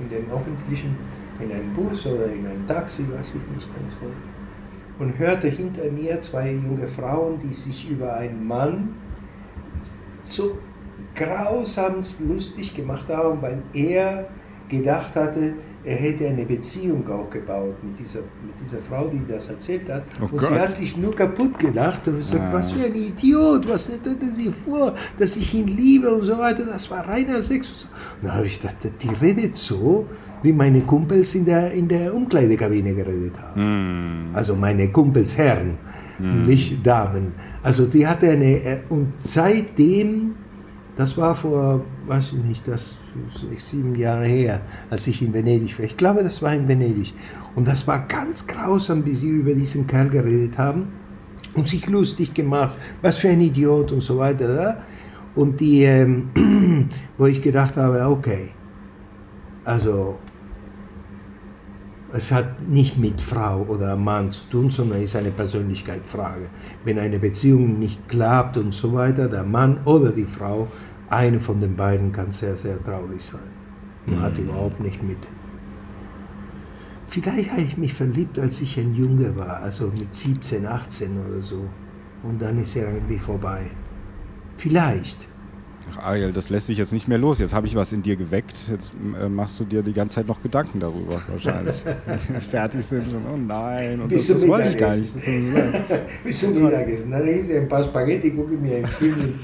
in 0.00 0.08
den 0.08 0.30
öffentlichen, 0.30 0.96
in 1.38 1.52
einem 1.52 1.74
Bus 1.74 2.06
oder 2.06 2.24
in 2.32 2.46
einem 2.46 2.66
Taxi, 2.66 3.02
weiß 3.12 3.34
ich 3.34 3.54
nicht, 3.54 3.68
und 4.98 5.18
hörte 5.18 5.48
hinter 5.48 5.90
mir 5.90 6.18
zwei 6.22 6.52
junge 6.52 6.88
Frauen, 6.88 7.38
die 7.38 7.52
sich 7.52 7.90
über 7.90 8.14
einen 8.14 8.46
Mann 8.46 8.94
so 10.22 10.56
grausamst 11.14 12.22
lustig 12.22 12.74
gemacht 12.74 13.10
haben, 13.10 13.42
weil 13.42 13.62
er 13.74 14.30
gedacht 14.70 15.14
hatte, 15.14 15.52
er 15.84 15.96
hätte 15.96 16.28
eine 16.28 16.44
Beziehung 16.44 17.08
aufgebaut 17.08 17.76
mit 17.82 17.98
dieser, 17.98 18.20
mit 18.20 18.60
dieser 18.62 18.78
Frau, 18.78 19.08
die 19.08 19.22
das 19.28 19.48
erzählt 19.48 19.88
hat. 19.88 20.02
Oh 20.20 20.24
und 20.24 20.32
Gott. 20.32 20.48
sie 20.48 20.58
hat 20.58 20.76
sich 20.76 20.96
nur 20.96 21.14
kaputt 21.14 21.58
gedacht 21.58 22.06
und 22.08 22.16
gesagt, 22.16 22.44
ah. 22.44 22.52
was 22.52 22.72
für 22.72 22.84
ein 22.84 22.94
Idiot, 22.94 23.68
was 23.68 23.88
hätten 23.88 24.34
sie 24.34 24.50
vor, 24.50 24.94
dass 25.18 25.36
ich 25.36 25.54
ihn 25.54 25.68
liebe 25.68 26.12
und 26.12 26.24
so 26.24 26.36
weiter. 26.36 26.64
Das 26.64 26.90
war 26.90 27.06
reiner 27.06 27.40
Sex. 27.42 27.68
Und, 27.68 27.76
so. 27.76 27.86
und 27.86 28.28
dann 28.28 28.34
habe 28.34 28.46
ich 28.46 28.60
gedacht, 28.60 28.76
die 29.00 29.24
redet 29.24 29.56
so, 29.56 30.06
wie 30.42 30.52
meine 30.52 30.82
Kumpels 30.82 31.34
in 31.34 31.44
der, 31.44 31.72
in 31.72 31.88
der 31.88 32.14
Umkleidekabine 32.14 32.94
geredet 32.94 33.38
haben. 33.40 34.30
Mm. 34.30 34.34
Also 34.34 34.56
meine 34.56 34.88
Kumpels 34.90 35.36
Herren, 35.36 35.78
mm. 36.18 36.42
nicht 36.42 36.86
Damen. 36.86 37.32
Also 37.62 37.86
die 37.86 38.06
hatte 38.06 38.30
eine, 38.30 38.62
äh, 38.62 38.80
und 38.88 39.14
seitdem 39.18 40.34
das 40.98 41.16
war 41.16 41.36
vor, 41.36 41.84
weiß 42.08 42.32
ich 42.32 42.44
nicht, 42.44 42.66
das 42.66 42.98
sechs, 43.32 43.68
sieben 43.68 43.94
Jahre 43.94 44.26
her, 44.26 44.62
als 44.90 45.06
ich 45.06 45.22
in 45.22 45.32
Venedig 45.32 45.78
war. 45.78 45.86
Ich 45.86 45.96
glaube, 45.96 46.24
das 46.24 46.42
war 46.42 46.52
in 46.52 46.66
Venedig. 46.66 47.14
Und 47.54 47.68
das 47.68 47.86
war 47.86 48.08
ganz 48.08 48.48
grausam, 48.48 49.04
wie 49.04 49.14
sie 49.14 49.28
über 49.28 49.54
diesen 49.54 49.86
Kerl 49.86 50.10
geredet 50.10 50.58
haben 50.58 50.88
und 51.54 51.68
sich 51.68 51.86
lustig 51.86 52.34
gemacht, 52.34 52.76
was 53.00 53.18
für 53.18 53.28
ein 53.28 53.40
Idiot 53.40 53.92
und 53.92 54.00
so 54.00 54.18
weiter. 54.18 54.82
Und 55.36 55.60
die, 55.60 55.84
ähm, 55.84 56.30
wo 57.16 57.26
ich 57.26 57.40
gedacht 57.40 57.76
habe, 57.76 58.04
okay, 58.04 58.48
also 59.64 60.18
es 62.12 62.32
hat 62.32 62.68
nicht 62.68 62.96
mit 62.96 63.20
Frau 63.20 63.62
oder 63.68 63.94
Mann 63.96 64.32
zu 64.32 64.44
tun, 64.50 64.70
sondern 64.70 65.02
ist 65.02 65.16
eine 65.16 65.30
Persönlichkeitsfrage. 65.30 66.46
Wenn 66.84 66.98
eine 66.98 67.18
Beziehung 67.18 67.78
nicht 67.78 68.08
klappt 68.08 68.56
und 68.56 68.72
so 68.72 68.94
weiter, 68.94 69.28
der 69.28 69.44
Mann 69.44 69.80
oder 69.84 70.12
die 70.12 70.24
Frau 70.24 70.68
eine 71.10 71.40
von 71.40 71.60
den 71.60 71.76
beiden 71.76 72.12
kann 72.12 72.30
sehr, 72.30 72.56
sehr 72.56 72.82
traurig 72.82 73.22
sein. 73.22 73.40
Man 74.06 74.18
mhm. 74.18 74.22
hat 74.22 74.38
überhaupt 74.38 74.80
nicht 74.80 75.02
mit. 75.02 75.28
Vielleicht 77.08 77.50
habe 77.50 77.62
ich 77.62 77.76
mich 77.78 77.94
verliebt, 77.94 78.38
als 78.38 78.60
ich 78.60 78.78
ein 78.78 78.94
Junge 78.94 79.34
war, 79.36 79.60
also 79.60 79.90
mit 79.98 80.14
17, 80.14 80.66
18 80.66 81.10
oder 81.26 81.40
so. 81.40 81.64
Und 82.22 82.42
dann 82.42 82.58
ist 82.58 82.76
er 82.76 82.92
irgendwie 82.92 83.18
vorbei. 83.18 83.70
Vielleicht. 84.56 85.27
Ach, 85.90 85.98
Ariel, 85.98 86.32
das 86.32 86.50
lässt 86.50 86.66
sich 86.66 86.78
jetzt 86.78 86.92
nicht 86.92 87.08
mehr 87.08 87.18
los. 87.18 87.38
Jetzt 87.38 87.54
habe 87.54 87.66
ich 87.66 87.74
was 87.74 87.92
in 87.92 88.02
dir 88.02 88.16
geweckt. 88.16 88.56
Jetzt 88.70 88.92
äh, 89.20 89.28
machst 89.28 89.58
du 89.60 89.64
dir 89.64 89.82
die 89.82 89.92
ganze 89.92 90.16
Zeit 90.16 90.26
noch 90.26 90.42
Gedanken 90.42 90.80
darüber, 90.80 91.20
wahrscheinlich. 91.28 91.76
fertig 92.50 92.84
sind 92.84 93.06
schon, 93.06 93.22
oh 93.32 93.36
nein, 93.36 94.00
und 94.00 94.08
Bis 94.08 94.28
das, 94.28 94.40
das 94.40 94.48
wollte 94.48 94.68
ich 94.68 94.76
gar 94.76 94.96
nicht. 94.96 95.14
Bis 96.24 96.40
zum 96.40 96.62
Mittagessen. 96.62 97.10
Dann 97.10 97.26
ist 97.26 97.50
ein 97.50 97.68
paar 97.68 97.84
Spaghetti, 97.84 98.30
gucke 98.30 98.54
ich 98.54 98.60
mir 98.60 98.76
einen 98.76 98.86
Film. 98.86 99.34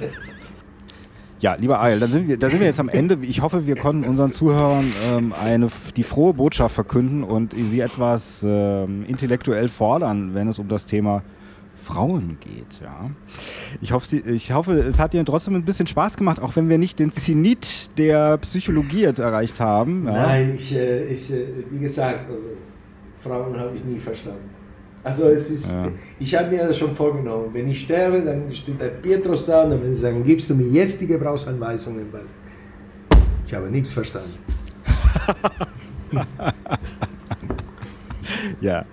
Ja, 1.40 1.56
lieber 1.56 1.80
Eil, 1.82 2.00
dann 2.00 2.10
sind 2.10 2.28
wir, 2.28 2.38
da 2.38 2.48
sind 2.48 2.60
wir 2.60 2.66
jetzt 2.66 2.80
am 2.80 2.88
Ende. 2.88 3.18
Ich 3.22 3.42
hoffe, 3.42 3.66
wir 3.66 3.76
konnten 3.76 4.08
unseren 4.08 4.32
Zuhörern 4.32 4.90
ähm, 5.06 5.34
eine, 5.38 5.68
die 5.96 6.02
frohe 6.02 6.32
Botschaft 6.32 6.74
verkünden 6.74 7.22
und 7.22 7.54
sie 7.54 7.80
etwas 7.80 8.42
ähm, 8.46 9.04
intellektuell 9.06 9.68
fordern, 9.68 10.34
wenn 10.34 10.48
es 10.48 10.58
um 10.58 10.68
das 10.68 10.86
Thema 10.86 11.22
Frauen 11.84 12.38
geht. 12.40 12.80
Ja. 12.82 13.10
Ich, 13.80 13.92
hoffe, 13.92 14.06
sie, 14.06 14.20
ich 14.20 14.52
hoffe, 14.52 14.72
es 14.72 14.98
hat 14.98 15.14
Ihnen 15.14 15.26
trotzdem 15.26 15.54
ein 15.54 15.64
bisschen 15.64 15.86
Spaß 15.86 16.16
gemacht, 16.16 16.40
auch 16.40 16.56
wenn 16.56 16.68
wir 16.68 16.78
nicht 16.78 16.98
den 16.98 17.12
Zenit 17.12 17.96
der 17.98 18.38
Psychologie 18.38 19.02
jetzt 19.02 19.20
erreicht 19.20 19.60
haben. 19.60 20.06
Ja. 20.06 20.12
Nein, 20.12 20.54
ich, 20.56 20.74
äh, 20.74 21.04
ich, 21.04 21.32
äh, 21.32 21.46
wie 21.70 21.78
gesagt, 21.78 22.30
also 22.30 22.42
Frauen 23.20 23.58
habe 23.58 23.76
ich 23.76 23.84
nie 23.84 23.98
verstanden. 23.98 24.50
Also 25.04 25.28
es 25.28 25.50
ist, 25.50 25.70
ja. 25.70 25.88
ich 26.18 26.34
habe 26.34 26.48
mir 26.48 26.66
das 26.66 26.78
schon 26.78 26.94
vorgenommen, 26.94 27.50
wenn 27.52 27.68
ich 27.68 27.80
sterbe, 27.80 28.22
dann 28.22 28.52
steht 28.54 28.80
der 28.80 28.88
Petrus 28.88 29.44
da 29.44 29.64
und 29.64 29.70
dann 29.70 29.80
würde 29.80 29.92
ich 29.92 29.98
sagen, 29.98 30.24
gibst 30.24 30.48
du 30.48 30.54
mir 30.54 30.66
jetzt 30.66 30.98
die 30.98 31.06
Gebrauchsanweisungen, 31.06 32.10
weil 32.10 32.24
ich 33.46 33.52
habe 33.52 33.70
nichts 33.70 33.90
verstanden. 33.92 34.38
ja, 38.62 38.86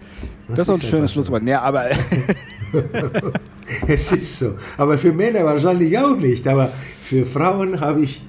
das, 0.50 0.58
das 0.58 0.68
ist 0.68 0.84
ein 0.84 0.90
schönes 0.90 1.14
Schlusswort. 1.14 1.44
Ja, 1.44 1.62
aber 1.62 1.86
es 3.88 4.11
ist 4.11 4.39
so. 4.39 4.56
Aber 4.77 4.98
für 4.98 5.14
Männer 5.14 5.43
wahrscheinlich 5.43 5.98
auch 5.98 6.18
nicht. 6.18 6.48
Aber 6.48 6.72
für 7.02 7.26
Frauen 7.26 7.80
habe 7.80 8.02
ich, 8.02 8.23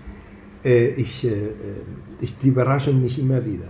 äh, 0.65 0.89
ich, 0.89 1.25
äh, 1.25 1.29
äh 1.29 1.53
ich, 2.21 2.37
die 2.37 2.49
überraschen 2.49 3.03
mich 3.03 3.19
immer 3.19 3.45
wieder. 3.45 3.69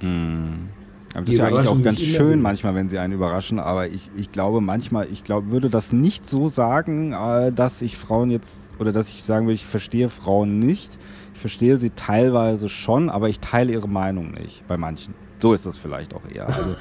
Mm. 0.00 0.68
Aber 1.14 1.22
das 1.22 1.34
ist 1.34 1.38
ja 1.38 1.46
eigentlich 1.46 1.68
auch 1.68 1.82
ganz 1.82 2.00
schön 2.00 2.42
manchmal, 2.42 2.74
wenn 2.74 2.88
sie 2.88 2.98
einen 2.98 3.12
überraschen, 3.12 3.60
aber 3.60 3.86
ich, 3.86 4.10
ich 4.16 4.32
glaube 4.32 4.60
manchmal, 4.60 5.06
ich 5.12 5.22
glaube, 5.22 5.50
würde 5.52 5.70
das 5.70 5.92
nicht 5.92 6.28
so 6.28 6.48
sagen, 6.48 7.12
äh, 7.12 7.52
dass 7.52 7.82
ich 7.82 7.96
Frauen 7.96 8.30
jetzt, 8.30 8.58
oder 8.80 8.90
dass 8.90 9.08
ich 9.10 9.22
sagen 9.22 9.46
würde, 9.46 9.54
ich 9.54 9.64
verstehe 9.64 10.08
Frauen 10.08 10.58
nicht. 10.58 10.98
Ich 11.34 11.40
verstehe 11.40 11.76
sie 11.76 11.90
teilweise 11.90 12.68
schon, 12.68 13.10
aber 13.10 13.28
ich 13.28 13.38
teile 13.38 13.72
ihre 13.72 13.88
Meinung 13.88 14.32
nicht 14.32 14.66
bei 14.66 14.76
manchen. 14.76 15.14
So 15.40 15.52
ist 15.52 15.66
das 15.66 15.76
vielleicht 15.76 16.14
auch 16.14 16.22
eher. 16.32 16.48
Also, 16.48 16.74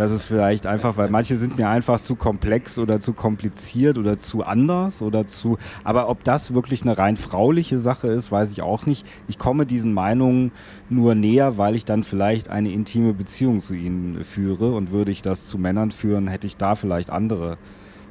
das 0.00 0.12
ist 0.12 0.24
vielleicht 0.24 0.66
einfach, 0.66 0.96
weil 0.96 1.10
manche 1.10 1.36
sind 1.36 1.58
mir 1.58 1.68
einfach 1.68 2.00
zu 2.00 2.16
komplex 2.16 2.78
oder 2.78 3.00
zu 3.00 3.12
kompliziert 3.12 3.98
oder 3.98 4.16
zu 4.16 4.42
anders 4.42 5.02
oder 5.02 5.26
zu. 5.26 5.58
Aber 5.84 6.08
ob 6.08 6.24
das 6.24 6.54
wirklich 6.54 6.80
eine 6.80 6.96
rein 6.96 7.18
frauliche 7.18 7.78
Sache 7.78 8.08
ist, 8.08 8.32
weiß 8.32 8.50
ich 8.50 8.62
auch 8.62 8.86
nicht. 8.86 9.06
Ich 9.28 9.38
komme 9.38 9.66
diesen 9.66 9.92
Meinungen 9.92 10.52
nur 10.88 11.14
näher, 11.14 11.58
weil 11.58 11.76
ich 11.76 11.84
dann 11.84 12.02
vielleicht 12.02 12.48
eine 12.48 12.72
intime 12.72 13.12
Beziehung 13.12 13.60
zu 13.60 13.74
ihnen 13.74 14.24
führe. 14.24 14.72
Und 14.72 14.90
würde 14.90 15.10
ich 15.10 15.20
das 15.20 15.46
zu 15.46 15.58
Männern 15.58 15.90
führen, 15.90 16.28
hätte 16.28 16.46
ich 16.46 16.56
da 16.56 16.76
vielleicht 16.76 17.10
andere 17.10 17.58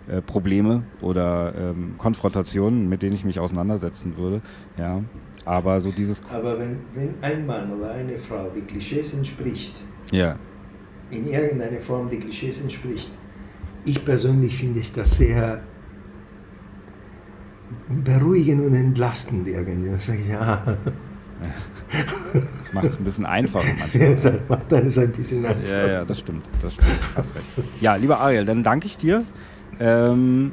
äh, 0.08 0.22
Probleme 0.22 0.84
oder 1.02 1.56
ähm, 1.58 1.96
Konfrontationen, 1.98 2.88
mit 2.88 3.02
denen 3.02 3.16
ich 3.16 3.26
mich 3.26 3.40
auseinandersetzen 3.40 4.16
würde. 4.16 4.42
Ja. 4.78 5.02
Aber 5.44 5.82
so 5.82 5.92
dieses. 5.92 6.22
Aber 6.32 6.60
wenn, 6.60 6.78
wenn 6.94 7.16
ein 7.24 7.48
Mann 7.48 7.74
oder 7.74 7.94
eine 7.94 8.16
Frau 8.20 8.52
die 8.56 8.62
Klischees 8.62 9.16
entspricht, 9.16 9.82
ja. 10.12 10.38
In 11.12 11.28
irgendeiner 11.28 11.80
Form 11.80 12.10
die 12.10 12.20
Klischees 12.20 12.62
entspricht, 12.62 13.12
ich 13.86 14.04
persönlich 14.04 14.58
finde 14.58 14.80
ich 14.80 14.92
das 14.92 15.18
sehr 15.18 15.62
beruhigend 17.88 18.66
und 18.66 18.76
entlastend 18.76 19.48
irgendwie. 19.48 19.90
Dann 19.90 19.98
sage 19.98 20.20
ich, 20.20 20.28
ja. 20.28 20.78
Das 22.34 22.74
macht 22.74 22.86
es 22.86 23.00
ein 23.00 23.04
bisschen 23.04 23.26
einfacher 23.26 23.66
manchmal. 23.80 24.12
das 24.12 24.32
macht 24.48 24.74
alles 24.74 24.98
ein 24.98 25.12
bisschen 25.12 25.46
einfacher. 25.46 25.88
Ja, 25.88 25.88
ja, 25.88 26.06
das 26.06 26.20
stimmt. 26.20 26.46
Das 26.62 26.74
stimmt. 26.74 27.00
Hast 27.16 27.36
recht. 27.36 27.46
Ja, 27.82 27.96
lieber 27.96 28.20
Ariel, 28.20 28.46
dann 28.46 28.64
danke 28.64 28.86
ich 28.86 28.98
dir. 28.98 29.24
Ähm, 29.80 30.52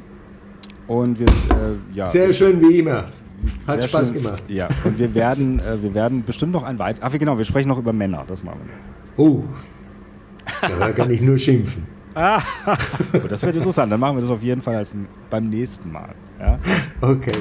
und 0.87 1.19
wir, 1.19 1.27
äh, 1.27 1.93
ja. 1.93 2.05
Sehr 2.05 2.33
schön 2.33 2.61
wie 2.61 2.79
immer. 2.79 3.05
Hat 3.67 3.83
Spaß 3.83 4.13
schön, 4.13 4.23
gemacht. 4.23 4.49
Ja, 4.49 4.67
und 4.83 4.97
wir 4.97 5.13
werden, 5.13 5.59
äh, 5.59 5.81
wir 5.81 5.93
werden 5.93 6.23
bestimmt 6.25 6.53
noch 6.53 6.63
ein 6.63 6.79
weiteres. 6.79 7.03
Ach, 7.03 7.17
genau, 7.19 7.37
wir 7.37 7.45
sprechen 7.45 7.67
noch 7.67 7.77
über 7.77 7.93
Männer. 7.93 8.25
Das 8.27 8.43
machen 8.43 8.61
wir. 8.65 9.23
Oh, 9.23 9.43
da 10.61 10.91
kann 10.91 11.11
ich 11.11 11.21
nur 11.21 11.37
schimpfen. 11.37 11.85
ah, 12.15 12.41
das 13.29 13.43
wird 13.43 13.55
interessant. 13.55 13.91
Dann 13.91 13.99
machen 13.99 14.17
wir 14.17 14.21
das 14.21 14.31
auf 14.31 14.41
jeden 14.41 14.61
Fall 14.61 14.85
beim 15.29 15.45
nächsten 15.45 15.91
Mal. 15.91 16.15
Ja? 16.39 16.59
Okay. 17.01 17.31